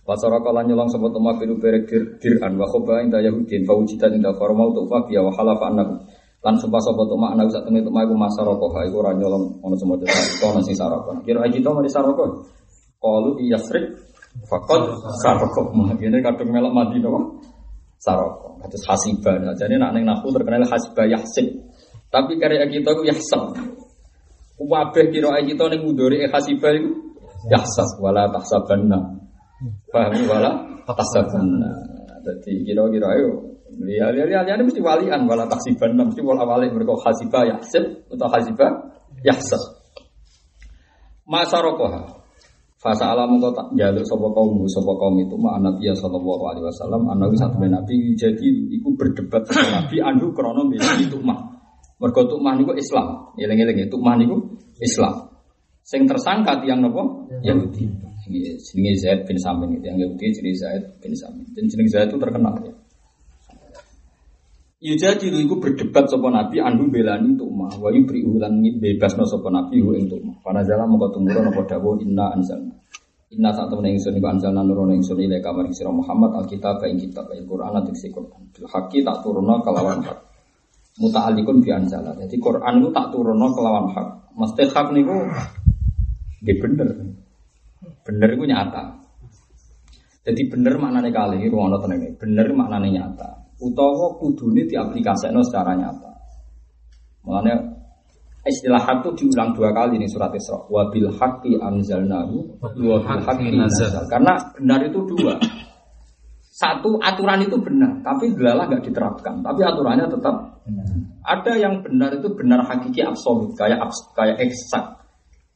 Pasara 0.00 0.40
kala 0.40 0.64
nyolong 0.64 0.88
sapa 0.88 1.12
tuma 1.12 1.36
biru 1.36 1.60
berek 1.60 1.84
dir 1.86 2.02
diran 2.18 2.56
wa 2.56 2.64
khoba 2.64 3.04
inda 3.04 3.20
yahudin 3.20 3.68
fa 3.68 3.76
inda 4.08 4.32
farmau 4.32 4.72
tu 4.72 4.88
fa 4.88 5.04
biya 5.04 5.20
wa 5.20 5.30
halafa 5.36 5.70
annahu 5.70 6.00
lan 6.40 6.54
sumpah 6.56 6.80
sapa 6.80 7.04
tuma 7.04 7.36
ana 7.36 7.44
sak 7.52 7.68
temene 7.68 7.84
tuma 7.84 8.00
iku 8.00 8.16
masaraka 8.16 8.66
ha 8.72 8.80
iku 8.88 9.04
ora 9.04 9.12
nyolong 9.12 9.60
ana 9.60 9.76
semono 9.76 10.08
ana 10.08 10.60
sing 10.64 10.72
saraka 10.72 11.12
kira 11.20 11.44
aji 11.44 11.60
to 11.60 11.68
mari 11.68 11.90
saraka 11.92 12.24
qalu 12.96 13.30
yasrik 13.44 13.92
faqad 14.48 14.82
saraka 15.20 15.60
ngene 15.74 16.18
kadung 16.24 16.50
melok 16.54 16.72
mati 16.72 17.02
to 17.02 17.10
saraka 18.00 18.48
kados 18.64 18.84
hasibah. 18.88 19.34
Jadi 19.56 19.74
nak 19.76 19.92
ning 19.96 20.04
nahu 20.08 20.32
terkenal 20.32 20.64
hasibah 20.68 21.04
yahsib 21.08 21.70
tapi 22.10 22.36
karya 22.42 22.66
kita 22.66 22.90
ku 22.98 23.06
yahsab 23.06 23.54
Wabeh 24.60 25.08
kira 25.08 25.40
kita 25.40 25.72
ning 25.72 25.88
mudhari 25.88 26.28
hasibah 26.28 26.76
iku? 26.76 26.92
Yahsab 27.48 27.96
wala 27.96 28.28
tahsabanna. 28.28 29.16
Paham 29.88 30.20
wala 30.28 30.52
tahsabanna. 30.84 31.72
Dadi 32.20 32.68
kira-kira 32.68 33.08
ayo. 33.16 33.56
Ya, 33.88 34.12
ya, 34.12 34.28
ya, 34.28 34.44
ya, 34.44 34.60
mesti 34.60 34.84
walian. 34.84 35.24
Wala 35.24 35.48
taksiban 35.48 35.96
mesti 35.96 36.20
wala 36.20 36.44
wali 36.44 36.68
mereka 36.68 36.92
hasibah 37.00 37.48
yahsib 37.48 38.04
atau 38.12 38.28
hasibah 38.28 39.00
yahsab. 39.24 39.80
Masarokoha 41.24 42.19
Fasa 42.80 43.12
alam 43.12 43.36
kau 43.36 43.52
tak 43.52 43.76
jaluk 43.76 44.00
sopo 44.08 44.32
kaum 44.32 44.64
sopo 44.64 44.96
kaum 44.96 45.20
itu 45.20 45.36
ma 45.36 45.60
Nabi 45.60 45.84
ya 45.84 45.92
sallallahu 45.92 46.48
alaihi 46.48 46.64
wasallam 46.64 47.12
anawi 47.12 47.36
satu 47.36 47.60
Nabi 47.60 48.16
jadi 48.16 48.48
iku 48.72 48.96
berdebat 48.96 49.44
sama 49.52 49.84
Nabi 49.84 50.00
anu 50.00 50.32
krono 50.32 50.64
milih 50.64 51.04
itu 51.04 51.20
mah 51.20 51.60
mergo 52.00 52.24
tukmah 52.24 52.56
niku 52.56 52.72
Islam. 52.72 53.36
Eling-eling 53.36 53.84
tukmah 53.92 54.16
niku 54.16 54.56
Islam. 54.80 55.28
Sing 55.84 56.08
tersangka 56.08 56.64
tiang 56.64 56.80
nopo 56.80 57.28
Yahudi. 57.44 57.84
Ini 58.32 58.56
jenenge 58.56 58.92
Zaid 58.96 59.20
bin 59.28 59.36
Samin 59.36 59.76
itu 59.76 59.84
yang 59.84 60.00
Yahudi 60.00 60.32
jenenge 60.32 60.56
Zaid 60.56 60.84
bin 61.04 61.12
Samin. 61.12 61.44
Dan 61.52 61.68
jenenge 61.68 61.92
Zaid 61.92 62.08
itu 62.08 62.16
terkenal 62.16 62.56
ya 62.64 62.72
Yuja 64.80 65.12
jiru 65.20 65.36
iku 65.44 65.60
berdebat 65.60 66.08
sapa 66.08 66.32
nabi 66.32 66.56
anhu 66.56 66.88
belani 66.88 67.36
tukmah 67.36 67.68
wa 67.76 67.92
yubri 67.92 68.24
ulan 68.24 68.64
bebasno 68.80 69.28
sapa 69.28 69.52
nabi 69.52 69.76
hu 69.84 69.92
ing 69.92 70.08
tukmah. 70.08 70.40
Para 70.40 70.64
jala 70.64 70.88
mongko 70.88 71.20
tumurun 71.20 71.52
apa 71.52 71.68
dawuh 71.68 72.00
inna 72.00 72.32
anzalna. 72.32 72.72
Inna 73.28 73.52
sak 73.52 73.68
temene 73.68 74.00
ingsun 74.00 74.16
iku 74.16 74.32
anzalna 74.32 74.64
nurono 74.64 74.96
ingsun 74.96 75.20
ile 75.20 75.44
kamar 75.44 75.68
sira 75.76 75.92
Muhammad 75.92 76.32
alkitab 76.32 76.80
ing 76.88 76.96
kitab 76.96 77.28
ing 77.36 77.44
Quran 77.44 77.76
lan 77.76 77.84
diksi 77.84 78.08
Quran. 78.08 78.40
Bil 78.56 79.04
tak 79.04 79.16
turunno 79.20 79.60
kelawan 79.60 80.00
hak. 80.00 80.18
Muta'alliqun 80.96 81.60
bi 81.60 81.68
anzala. 81.76 82.16
Jadi 82.16 82.40
Quran 82.40 82.80
itu 82.80 82.88
tak 82.88 83.12
turunno 83.12 83.46
kelawan 83.52 83.84
hak. 83.92 84.08
Mesti 84.32 84.64
hak 84.64 84.96
niku 84.96 85.28
nggih 86.40 86.56
bener. 86.56 86.88
Bener 88.00 88.28
iku 88.32 88.44
nyata. 88.48 88.96
Jadi 90.24 90.40
bener 90.48 90.80
maknane 90.80 91.12
kali 91.12 91.44
ruang 91.52 91.68
tenene. 91.84 92.16
Bener 92.16 92.48
maknane 92.56 92.88
nyata 92.88 93.39
utawa 93.60 94.16
kudune 94.16 94.64
diaplikasikan 94.64 95.36
secara 95.44 95.76
nyata. 95.76 96.10
Makanya 97.24 97.56
istilah 98.48 98.80
hak 98.80 99.04
itu 99.04 99.10
diulang 99.24 99.52
dua 99.52 99.70
kali 99.76 100.00
nih 100.00 100.08
surat 100.08 100.32
Isra. 100.32 100.64
Wa 100.66 100.88
bil 100.88 101.12
haqqi 101.12 101.60
anzalnahu 101.60 102.58
wa 102.60 102.68
bil 102.72 102.96
haqqi 103.04 103.52
nazal. 103.52 104.08
Karena 104.08 104.40
benar 104.56 104.80
itu 104.88 105.00
dua. 105.04 105.36
Satu 106.60 107.00
aturan 107.00 107.40
itu 107.40 107.56
benar, 107.56 108.04
tapi 108.04 108.36
delalah 108.36 108.68
nggak 108.68 108.84
diterapkan. 108.84 109.40
Tapi 109.40 109.64
aturannya 109.64 110.12
tetap 110.12 110.60
ada 111.24 111.52
yang 111.56 111.80
benar 111.80 112.12
itu 112.12 112.28
benar 112.36 112.60
hakiki 112.68 113.00
absolut, 113.00 113.56
kayak 113.56 113.80
abs, 113.80 113.96
kayak 114.12 114.36
eksak, 114.44 114.84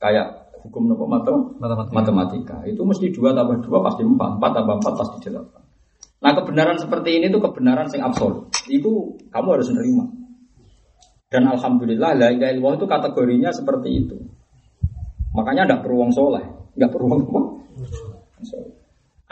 kayak 0.01 0.49
hukum 0.65 0.89
nopo 0.89 1.05
matematika. 1.05 1.93
matematika. 1.93 2.57
Itu 2.65 2.89
mesti 2.89 3.13
dua 3.13 3.37
tambah 3.37 3.61
dua 3.61 3.85
pasti 3.85 4.01
empat, 4.01 4.41
empat 4.41 4.51
tambah 4.57 4.75
empat 4.81 4.95
pasti 4.97 5.17
delapan. 5.29 5.64
Nah 6.25 6.33
kebenaran 6.33 6.81
seperti 6.81 7.21
ini 7.21 7.29
itu 7.29 7.37
kebenaran 7.37 7.85
yang 7.93 8.09
absolut. 8.09 8.49
Itu 8.65 9.21
kamu 9.29 9.49
harus 9.61 9.69
menerima. 9.69 10.05
Dan 11.29 11.51
alhamdulillah 11.53 12.17
la 12.17 12.29
ilaha 12.33 12.51
illallah 12.57 12.75
itu 12.81 12.87
kategorinya 12.89 13.51
seperti 13.53 13.89
itu. 13.93 14.17
Makanya 15.37 15.69
tidak 15.69 15.81
perlu 15.85 16.07
wong 16.07 16.13
soleh, 16.15 16.47
nggak 16.79 16.91
perlu 16.95 17.07
wong 17.11 17.21
apa? 17.27 17.43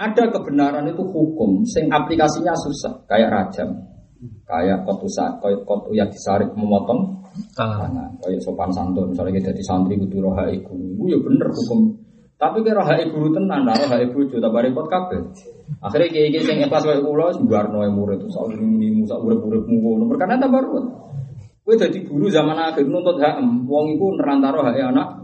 Ada 0.03 0.35
kebenaran 0.35 0.91
itu 0.91 0.99
hukum, 1.07 1.63
sing 1.63 1.87
aplikasinya 1.87 2.59
susah, 2.59 3.07
kayak 3.07 3.31
rajam, 3.31 3.71
kayak 4.43 4.83
kotu 4.83 5.07
kayak 5.15 5.63
kotu 5.63 5.95
yang 5.95 6.11
disarik 6.11 6.51
memotong 6.59 7.23
tangan, 7.55 8.19
kayak 8.19 8.43
sopan 8.43 8.75
santun, 8.75 9.15
misalnya 9.15 9.39
kita 9.39 9.51
di 9.55 9.63
santri 9.63 9.95
kudu 9.95 10.27
roha 10.27 10.51
iku, 10.51 10.75
ya 11.07 11.15
bener 11.23 11.47
hukum. 11.55 11.95
Tapi 12.43 12.59
kira 12.67 12.83
roha 12.83 12.99
iku 12.99 13.31
tenan, 13.31 13.71
roha 13.71 13.97
iku 14.03 14.27
itu 14.27 14.43
tak 14.43 14.51
repot. 14.51 14.91
Akhirnya 15.79 16.11
kiai 16.11 16.29
kiai 16.35 16.43
yang 16.43 16.67
ikhlas 16.67 16.83
kayak 16.83 17.07
pulau, 17.07 17.31
sembarno 17.31 17.87
murid 17.95 18.19
itu 18.19 18.35
soal 18.35 18.51
ini 18.59 18.91
musa 18.91 19.15
urep 19.15 19.39
urepmu 19.39 19.79
ngono. 19.79 20.11
Perkara 20.11 20.35
tambah 20.43 20.59
ruwet. 20.59 20.87
Kowe 21.63 21.79
dadi 21.79 22.03
guru 22.03 22.27
zaman 22.27 22.59
akhir 22.59 22.91
nuntut 22.91 23.23
HM, 23.23 23.71
wong 23.71 23.95
iku 23.95 24.19
nerantaro 24.19 24.67
hak 24.67 24.75
anak 24.75 25.23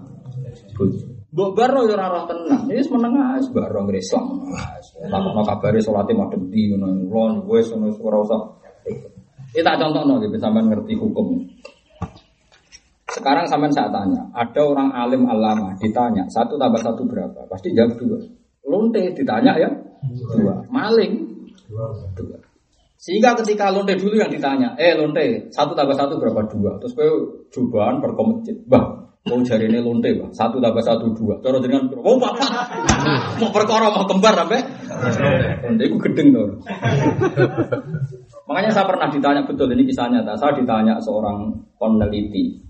bojo. 0.79 1.19
Mbok 1.35 1.51
barno 1.59 1.91
ya 1.91 1.99
ora 1.99 2.07
roh 2.07 2.25
tenan. 2.31 2.71
Ya 2.71 2.79
wis 2.79 2.87
meneng 2.95 3.19
ae 3.19 3.43
barno 3.51 3.79
ngre 3.91 3.99
Islam. 3.99 4.27
Takokno 5.11 5.43
kabare 5.43 5.83
salate 5.83 6.15
madhep 6.15 6.47
di 6.47 6.71
ngono. 6.71 7.03
Lon 7.11 7.33
wis 7.51 7.67
ngono 7.75 7.91
ora 7.99 8.19
usah. 8.23 8.41
Ini 9.51 9.67
tak 9.67 9.83
contohno 9.83 10.23
gitu 10.23 10.39
sampean 10.39 10.71
ngerti 10.71 10.95
hukum. 10.95 11.43
Sekarang 13.19 13.45
sampean 13.51 13.75
saya 13.75 13.91
tanya, 13.91 14.23
ada 14.31 14.63
orang 14.63 14.95
alim 14.95 15.27
alama 15.27 15.75
ditanya 15.83 16.23
satu 16.31 16.55
tambah 16.55 16.79
satu 16.79 17.03
berapa? 17.03 17.51
Pasti 17.51 17.75
jawab 17.75 17.99
dua. 17.99 18.19
Lonte 18.63 19.11
ditanya 19.11 19.59
ya 19.59 19.67
dua. 20.31 20.63
Maling 20.71 21.27
dua. 22.15 22.39
Sehingga 22.95 23.35
ketika 23.43 23.75
lonte 23.75 23.99
dulu 23.99 24.23
yang 24.23 24.31
ditanya, 24.31 24.79
eh 24.79 24.95
lonte 24.95 25.51
satu 25.51 25.75
tambah 25.75 25.99
satu 25.99 26.23
berapa 26.23 26.47
dua? 26.47 26.79
Terus 26.79 26.95
gue 26.95 27.11
cobaan 27.51 27.99
berkomentar, 27.99 28.55
bah 28.71 28.87
mau 29.27 29.43
cari 29.43 29.67
ini 29.67 29.83
lonte 29.83 30.15
bah 30.15 30.31
satu 30.31 30.63
tambah 30.63 30.83
satu 30.87 31.11
dua. 31.11 31.43
Terus 31.43 31.59
dengan 31.59 31.91
oh 31.99 32.23
bapak 32.23 32.51
mau 33.43 33.51
perkara 33.51 33.91
mau 33.91 34.07
kembar 34.07 34.47
sampai 34.47 34.63
lonte 35.67 35.83
itu 35.91 35.99
gedeng 36.07 36.29
tuh. 36.31 36.47
Makanya 38.49 38.71
saya 38.71 38.87
pernah 38.87 39.11
ditanya 39.11 39.43
betul 39.43 39.75
ini 39.75 39.91
kisahnya. 39.91 40.23
Saya 40.39 40.55
ditanya 40.55 41.03
seorang 41.03 41.51
peneliti 41.83 42.68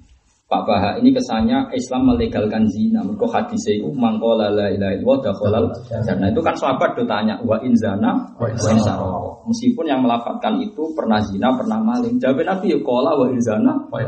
Pak 0.49 0.65
Baha 0.65 0.97
ini 0.97 1.13
kesannya 1.13 1.69
Islam 1.77 2.09
melegalkan 2.09 2.65
zina. 2.73 3.05
Mereka 3.05 3.29
hadis 3.29 3.69
itu 3.69 3.93
mangkola 3.93 4.49
la 4.49 4.73
ilaha 4.73 4.97
illallah 4.97 5.19
dakhalal 5.21 5.69
jannah. 5.85 6.33
Itu 6.33 6.41
kan 6.41 6.57
sahabat 6.57 6.97
do 6.97 7.05
tanya 7.05 7.37
wa 7.45 7.61
in 7.61 7.77
zana 7.77 8.17
wa 8.41 8.49
in. 8.49 8.81
Meskipun 9.45 9.85
yang 9.85 10.01
melafatkan 10.01 10.57
itu 10.57 10.89
pernah 10.97 11.21
zina, 11.21 11.53
pernah 11.53 11.85
maling. 11.85 12.17
Jawab 12.17 12.49
Nabi 12.49 12.73
ya 12.73 12.81
qala 12.81 13.21
wa 13.21 13.29
in 13.29 13.37
zana 13.45 13.77
wa 13.93 14.01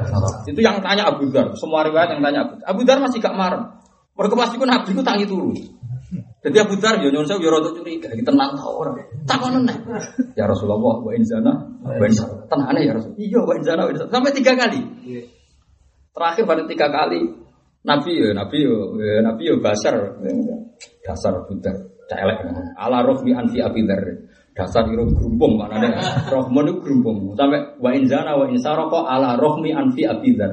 Itu 0.49 0.61
yang 0.65 0.81
tanya 0.81 1.13
Abu 1.13 1.29
Dar. 1.29 1.53
Semua 1.61 1.85
riwayat 1.85 2.17
yang 2.17 2.25
tanya 2.25 2.49
Abu 2.49 2.57
Dar. 2.57 2.65
Abu 2.73 2.81
Dar 2.89 2.99
masih 3.05 3.21
gak 3.21 3.37
marah. 3.37 3.77
Mereka 4.17 4.33
pasti 4.33 4.57
pun 4.57 4.69
Nabi 4.73 4.97
itu 4.97 5.05
tangi 5.05 5.29
turun. 5.29 5.53
Jadi 6.41 6.57
Abu 6.57 6.73
Dar 6.81 7.05
ya 7.05 7.13
nyuwun 7.13 7.29
saya 7.29 7.37
ya 7.37 7.53
rada 7.53 7.69
curiga, 7.69 8.09
iki 8.17 8.25
tenan 8.25 8.57
ta 8.57 8.65
ora. 8.65 8.97
Takon 9.29 9.61
neh. 9.61 9.77
Ya 10.41 10.49
Rasulullah 10.49 10.81
wa 10.81 11.13
in 11.13 11.21
zana 11.21 11.53
wa 11.85 12.01
in. 12.01 12.17
Tenane 12.49 12.81
ya 12.81 12.97
Rasul. 12.97 13.13
Iya 13.21 13.45
wa 13.45 13.53
in 13.53 13.61
zana 13.61 13.85
wa 13.85 13.93
in. 13.93 14.01
Sampai 14.09 14.33
tiga 14.33 14.57
kali. 14.57 14.81
Terakhir 16.11 16.43
pada 16.43 16.63
tiga 16.67 16.91
kali 16.91 17.23
Nabi 17.81 18.13
ya, 18.13 18.37
Nabi 18.37 18.59
ya, 18.61 19.25
Nabi 19.25 19.43
ya 19.49 19.57
basar, 19.57 19.97
dasar 21.01 21.49
budak, 21.49 21.97
celek. 22.13 22.45
Ala 22.77 23.01
rohmi 23.01 23.33
anfi 23.33 23.57
abidar, 23.57 24.05
dasar 24.53 24.85
iru 24.85 25.09
gerumpung 25.17 25.57
mana 25.57 25.81
deh, 25.81 25.89
rohmon 26.29 26.69
itu 26.69 26.77
gerumpung. 26.85 27.33
Sampai 27.41 27.73
wa 27.81 27.91
inzana 27.97 28.37
wa 28.37 28.45
insaroko 28.53 29.09
ala 29.09 29.41
rohmi 29.41 29.73
anfi 29.73 30.05
abidar. 30.05 30.53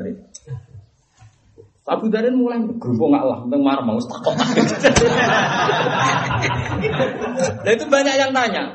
Abu 1.87 2.07
Darin 2.07 2.39
mulai 2.39 2.63
gerumpung 2.79 3.11
Allah, 3.11 3.43
tentang 3.43 3.63
marah 3.63 3.83
mau 3.83 3.99
takut. 3.99 4.35
Nah 7.63 7.71
itu 7.75 7.85
banyak 7.91 8.15
yang 8.15 8.31
tanya, 8.31 8.71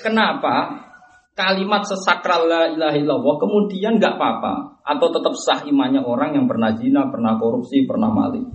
kenapa 0.00 0.88
kalimat 1.36 1.84
sesakral 1.84 2.48
la 2.48 2.72
ilaha 2.72 2.96
illallah 2.96 3.34
kemudian 3.40 4.00
nggak 4.00 4.16
apa-apa 4.16 4.77
atau 4.88 5.12
tetap 5.12 5.36
sah 5.36 5.60
imannya 5.68 6.00
orang 6.00 6.32
yang 6.32 6.48
pernah 6.48 6.72
zina, 6.72 7.12
pernah 7.12 7.36
korupsi, 7.36 7.84
pernah 7.84 8.08
maling. 8.08 8.48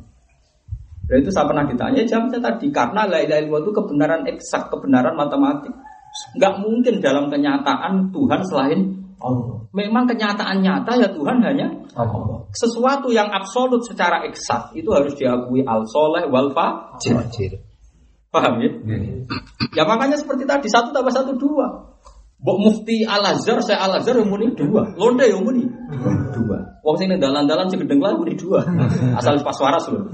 Dan 1.05 1.22
itu 1.22 1.30
saya 1.30 1.45
pernah 1.45 1.68
ditanya 1.69 2.01
jawabnya 2.07 2.39
tadi 2.41 2.73
karena 2.73 3.05
la 3.05 3.22
ilaha 3.22 3.39
illallah 3.43 3.61
itu 3.61 3.72
kebenaran 3.76 4.22
eksak, 4.26 4.73
kebenaran 4.73 5.14
matematik. 5.14 5.69
Nggak 6.34 6.53
mungkin 6.64 6.93
dalam 7.03 7.30
kenyataan 7.30 8.10
Tuhan 8.10 8.41
selain 8.49 8.80
Allah. 9.22 9.64
Memang 9.73 10.05
kenyataan 10.10 10.61
nyata 10.61 10.91
ya 10.97 11.10
Tuhan 11.14 11.38
hanya 11.45 11.69
Allah. 11.93 12.49
Sesuatu 12.53 13.14
yang 13.14 13.30
absolut 13.30 13.85
secara 13.85 14.26
eksak 14.26 14.73
itu 14.73 14.89
harus 14.89 15.14
diakui 15.14 15.61
al 15.65 15.85
soleh 15.85 16.26
wal 16.30 16.49
fajir. 16.53 17.61
Paham 18.34 18.65
ya? 18.65 18.72
Ya 19.77 19.84
makanya 19.85 20.18
seperti 20.18 20.49
tadi 20.49 20.65
satu 20.65 20.89
tambah 20.89 21.14
satu 21.14 21.38
dua. 21.38 21.93
Bok 22.44 22.60
mufti 22.60 23.07
Al 23.07 23.24
Azhar, 23.24 23.64
saya 23.64 23.88
Al 23.88 24.03
Azhar 24.03 24.20
yang 24.20 24.28
muni 24.28 24.52
dua, 24.52 24.84
londe 24.99 25.24
yang 25.24 25.48
muni 25.48 25.64
dua. 26.36 26.60
Wong 26.84 26.99
sini 26.99 27.15
dalan-dalan 27.15 27.72
sing 27.72 27.80
gedeng 27.80 28.03
lah 28.03 28.20
muni 28.20 28.36
dua, 28.36 28.60
asal 29.15 29.40
pas 29.40 29.56
waras 29.64 29.88
loh. 29.88 30.11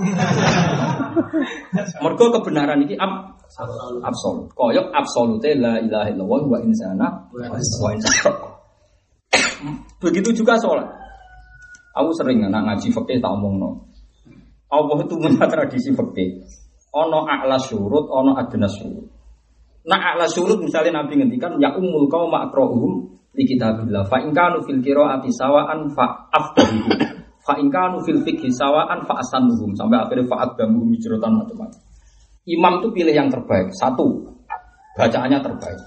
Mergo 2.05 2.29
kebenaran 2.37 2.85
ini 2.85 2.93
ab, 3.01 3.33
absolut. 4.05 4.45
Koyok 4.53 4.93
absolute 4.93 5.57
la 5.57 5.81
ilaha 5.81 6.07
illallah 6.13 6.41
wa 6.45 6.57
insana 6.61 7.07
wa 7.33 7.89
insana. 7.97 8.49
Begitu 9.97 10.29
juga 10.45 10.53
sholat. 10.61 10.85
Aku 11.97 12.13
sering 12.13 12.45
anak 12.45 12.61
ngaji 12.77 12.93
fakih 12.93 13.17
tak 13.17 13.33
omong 13.33 13.57
no. 13.57 13.89
Allah 14.69 15.01
itu 15.01 15.17
punya 15.17 15.49
tradisi 15.49 15.89
fakih. 15.97 16.45
Ono 16.93 17.25
a'la 17.25 17.57
surut, 17.57 18.05
ono 18.05 18.37
adna 18.37 18.69
surut. 18.69 19.18
Nah 19.89 19.97
a'la 19.97 20.29
surut 20.29 20.61
misalnya 20.61 21.01
Nabi 21.01 21.17
ngendikan 21.17 21.57
ya 21.57 21.73
umul 21.73 22.05
kau 22.05 22.29
makrohum 22.29 23.09
di 23.33 23.43
kitabillah. 23.49 24.05
Fa 24.05 24.21
in 24.21 24.29
kanu 24.29 24.61
fil 24.61 24.85
qiraati 24.85 25.33
sawaan 25.33 25.89
fa 25.97 26.29
afdahuhum. 26.29 26.93
Fa 27.41 27.57
in 27.57 27.73
kanu 27.73 27.97
fil 28.05 28.21
fikhi 28.21 28.53
sawaan 28.53 29.01
fa 29.09 29.17
asanuhum. 29.17 29.73
Sampai 29.73 29.97
akhirnya 29.97 30.29
fa 30.29 30.45
adamuhum 30.45 30.93
hijratan 30.93 31.41
macam-macam. 31.41 31.81
Imam 32.45 32.81
itu 32.81 32.87
pilih 32.93 33.13
yang 33.13 33.29
terbaik. 33.29 33.69
Satu, 33.77 34.25
bacaannya 34.97 35.37
terbaik. 35.41 35.81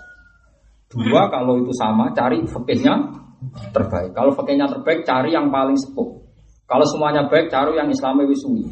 Dua, 0.92 1.26
kalau 1.32 1.58
itu 1.58 1.72
sama, 1.74 2.12
cari 2.14 2.38
fikihnya 2.46 2.94
terbaik. 3.74 4.14
Kalau 4.14 4.30
fakihnya 4.30 4.70
terbaik, 4.70 5.02
cari 5.02 5.34
yang 5.34 5.50
paling 5.50 5.74
sepuh. 5.74 6.22
Kalau 6.68 6.86
semuanya 6.86 7.26
baik, 7.26 7.50
cari 7.50 7.74
yang 7.74 7.90
Islamnya 7.90 8.30
wisui. 8.30 8.62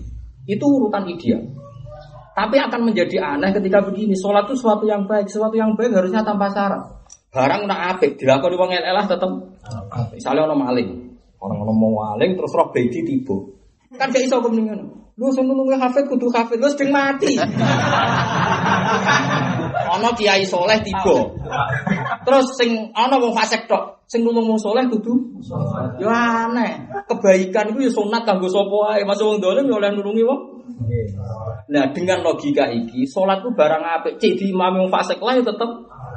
Itu 0.47 0.65
urutan 0.71 1.09
ideal. 1.11 1.43
Tapi 2.31 2.57
akan 2.57 2.81
menjadi 2.91 3.17
aneh 3.21 3.51
ketika 3.51 3.83
begini. 3.83 4.15
Sholat 4.15 4.47
itu 4.49 4.55
sesuatu 4.57 4.87
yang 4.87 5.05
baik. 5.05 5.27
Sesuatu 5.27 5.55
yang 5.59 5.75
baik 5.75 5.93
harusnya 5.93 6.23
tanpa 6.23 6.49
syarat. 6.51 6.83
Barang 7.31 7.71
nak 7.71 7.95
apik, 7.95 8.19
dilakoni 8.19 8.59
wong 8.59 8.75
elah 8.75 9.07
tetap. 9.07 9.31
Misalnya 10.11 10.51
orang 10.51 10.61
maling. 10.67 10.89
Orang 11.39 11.63
orang 11.63 11.77
mau 11.79 11.93
maling 11.95 12.35
terus 12.35 12.53
roh 12.53 12.69
bedi 12.75 13.07
tiba. 13.07 13.39
Kan 13.95 14.11
gak 14.11 14.27
iso 14.27 14.43
kemeningan. 14.43 14.83
Lu 15.15 15.29
sing 15.31 15.45
nulungi 15.45 15.77
hafid 15.77 16.09
kudu 16.09 16.33
hafid, 16.33 16.59
lu 16.59 16.69
sedang 16.73 16.97
mati. 16.97 17.37
Ana 19.91 20.11
kiai 20.17 20.43
soleh 20.43 20.81
tiba. 20.81 21.17
Terus 22.25 22.47
sing 22.57 22.91
ana 22.97 23.21
wong 23.21 23.37
fasik 23.37 23.69
tok, 23.71 24.05
sing 24.11 24.27
nulung 24.27 24.51
wong 24.51 24.59
soleh 24.59 24.89
kudu 24.89 25.45
yo 26.03 26.09
aneh. 26.09 26.89
Kebaikan 27.07 27.71
itu 27.75 27.87
ya 27.87 27.91
sunat 27.95 28.27
kanggo 28.27 28.51
sapa 28.51 28.77
wae. 28.91 29.03
Masuk 29.07 29.37
wong 29.37 29.39
dolim 29.39 29.71
ya 29.71 29.77
oleh 29.79 29.91
nulungi 29.95 30.23
wong. 30.27 30.41
Nah, 31.71 31.85
dengan 31.95 32.27
logika 32.27 32.67
iki, 32.71 33.07
salat 33.07 33.43
ku 33.43 33.55
barang 33.55 33.83
apik. 34.01 34.19
Cek 34.19 34.33
di 34.39 34.51
imam 34.51 34.85
wong 34.85 34.91
fasik 34.91 35.23
lah 35.23 35.39
ya 35.39 35.43
tetep 35.47 35.71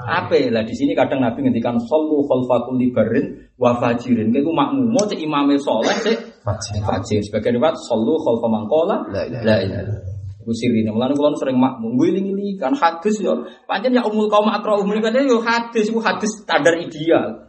apik. 0.04 0.50
Lah 0.50 0.64
di 0.66 0.74
sini 0.74 0.98
kadang 0.98 1.22
Nabi 1.22 1.46
ngendikan 1.46 1.78
sallu 1.80 2.26
khalfa 2.26 2.68
kulli 2.68 2.90
barrin 2.92 3.54
wa 3.56 3.78
fajirin. 3.78 4.34
Kayak 4.34 4.46
ku 4.46 4.54
makmum, 4.54 4.98
cek 5.08 5.20
imame 5.22 5.56
soleh 5.62 5.96
cek 6.04 6.44
fajir. 6.84 7.22
Sebagian 7.24 7.60
riwayat 7.62 7.78
sallu 7.86 8.18
khalfa 8.20 8.48
man 8.50 8.64
qala 8.68 8.96
la 9.12 9.22
ilaha 9.30 9.60
illallah. 9.64 10.00
Iku 10.44 10.52
sirine. 10.52 10.92
Mulane 10.92 11.16
kula 11.16 11.40
sering 11.40 11.56
makmum 11.56 11.96
ngiling 11.96 12.60
kan 12.60 12.76
hadis 12.76 13.24
ya. 13.24 13.32
Pancen 13.64 13.96
ya 13.96 14.04
umul 14.04 14.28
kaum 14.28 14.52
akra 14.52 14.76
umul 14.76 15.00
kan 15.00 15.16
yo 15.24 15.40
hadis 15.40 15.88
iku 15.88 16.04
hadis 16.04 16.44
standar 16.44 16.76
ideal. 16.76 17.43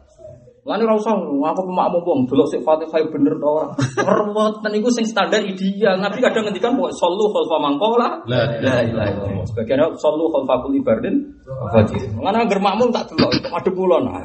Mulane 0.64 0.88
ora 0.88 0.96
usah 0.96 1.12
aku 1.12 1.60
pemakmum 1.68 2.00
wong 2.08 2.20
delok 2.24 2.48
sik 2.48 2.64
Fatihah 2.64 3.04
bener 3.12 3.36
to 3.36 3.44
ora. 3.44 3.76
Ruwet 4.00 4.64
niku 4.72 4.88
sing 4.88 5.04
standar 5.04 5.44
ideal. 5.44 6.00
Nabi 6.00 6.24
kadang 6.24 6.48
ngendikan 6.48 6.72
pokok 6.72 6.88
sallu 6.96 7.28
khalfa 7.28 7.56
man 7.60 7.76
qala 7.76 8.24
la 8.24 8.48
ilaha 8.48 8.80
illallah. 8.80 9.44
Sebagian 9.44 9.92
sallu 10.00 10.24
khalfa 10.32 10.64
kulli 10.64 10.80
bardin 10.80 11.36
fajir. 11.68 12.08
Mulane 12.16 12.48
anggere 12.48 12.64
makmum 12.64 12.88
tak 12.96 13.12
delok 13.12 13.44
madhep 13.52 13.76
kula 13.76 14.08
nah. 14.08 14.24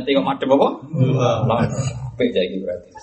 Kok 0.00 0.24
madhep 0.24 0.48
apa? 0.48 0.68
Lah, 1.44 1.60
apik 2.14 2.30
iki 2.30 2.62
berarti. 2.62 2.90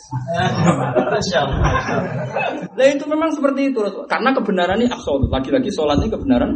Nah 2.72 2.88
itu 2.88 3.04
memang 3.04 3.30
seperti 3.36 3.76
itu 3.76 3.80
karena 4.08 4.32
kebenaran 4.32 4.80
ini 4.80 4.88
absolut. 4.88 5.28
Lagi-lagi 5.28 5.68
sholat 5.68 6.00
ini 6.00 6.08
kebenaran. 6.08 6.56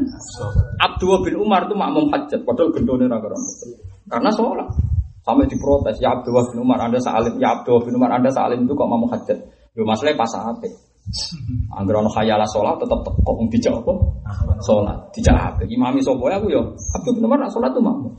Abdul 0.79 1.19
bin 1.27 1.35
Umar 1.35 1.67
itu 1.67 1.75
makmum 1.75 2.07
hajat, 2.07 2.39
padahal 2.47 2.71
gendone 2.71 3.11
ra 3.11 3.19
Karena 4.07 4.31
sholat 4.31 4.71
sampai 5.27 5.49
diprotes 5.51 5.99
ya 5.99 6.15
Abdul 6.15 6.39
bin 6.55 6.63
Umar 6.63 6.79
Anda 6.79 7.01
salim 7.03 7.35
ya 7.41 7.59
Abdul 7.59 7.83
bin 7.83 7.99
Umar 7.99 8.15
Anda 8.15 8.31
salim 8.31 8.63
itu 8.63 8.73
kok 8.73 8.87
makmum 8.87 9.11
hajat. 9.11 9.37
Yo 9.75 9.83
masalahnya 9.83 10.15
pas 10.15 10.33
apik. 10.39 10.71
Angger 11.77 12.01
ono 12.01 12.09
khayalah 12.09 12.47
sholat 12.49 12.79
tetap 12.79 13.03
kok 13.03 13.35
dijawab 13.51 13.83
apa? 13.83 13.93
Sholat 14.63 14.97
dijawab. 15.11 15.59
Imami 15.67 15.99
sopo 15.99 16.31
aku 16.31 16.47
yo 16.47 16.73
Abdul 16.95 17.19
bin 17.19 17.27
Umar 17.27 17.43
sholat 17.51 17.75
tuh 17.75 17.83
makmum. 17.83 18.15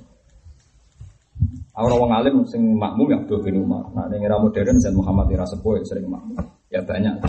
Orang 1.77 2.09
orang 2.09 2.25
alim 2.25 2.41
sing 2.49 2.65
makmum 2.81 3.13
ya 3.13 3.21
Abdul 3.21 3.45
bin 3.45 3.61
Umar. 3.61 3.85
Nah, 3.93 4.09
yang 4.09 4.25
era 4.25 4.41
modern 4.41 4.81
Zain 4.81 4.97
Muhammad 4.97 5.29
era 5.29 5.45
sepuh 5.45 5.77
sering 5.85 6.09
makmum. 6.09 6.41
Ya 6.73 6.81
banyak. 6.81 7.21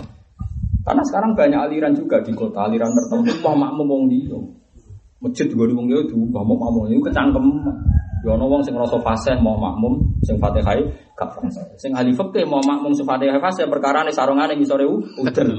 Karena 0.88 1.02
sekarang 1.04 1.36
banyak 1.36 1.60
aliran 1.68 1.92
juga 1.92 2.24
di 2.24 2.32
kota, 2.32 2.64
aliran 2.64 2.88
tertentu 2.96 3.44
mau 3.44 3.52
makmum 3.52 3.84
wong 3.84 4.04
dia. 4.08 4.40
Masjid 5.20 5.44
juga 5.52 5.68
di 5.68 5.76
wong 5.76 5.92
dia 5.92 6.00
diubah 6.08 6.40
mau 6.40 6.56
makmum 6.56 6.88
itu 6.88 7.04
kecangkem. 7.04 7.44
Ya 8.24 8.40
ono 8.40 8.48
wong 8.48 8.64
sing 8.64 8.72
ngrasa 8.72 8.96
fasih 9.04 9.36
mau 9.44 9.60
makmum 9.60 10.07
sing 10.18 10.42
Fatihah 10.42 10.74
gak 11.14 11.30
fasih. 11.34 11.62
Sing 11.78 11.94
ahli 11.94 12.10
fikih 12.10 12.42
mau 12.46 12.62
makmum 12.62 12.90
sing 12.90 13.06
Fatihah 13.06 13.38
fasih 13.38 13.70
perkara 13.70 14.02
ne 14.02 14.10
sarungane 14.10 14.58
ngisore 14.58 14.82
udel. 14.86 15.18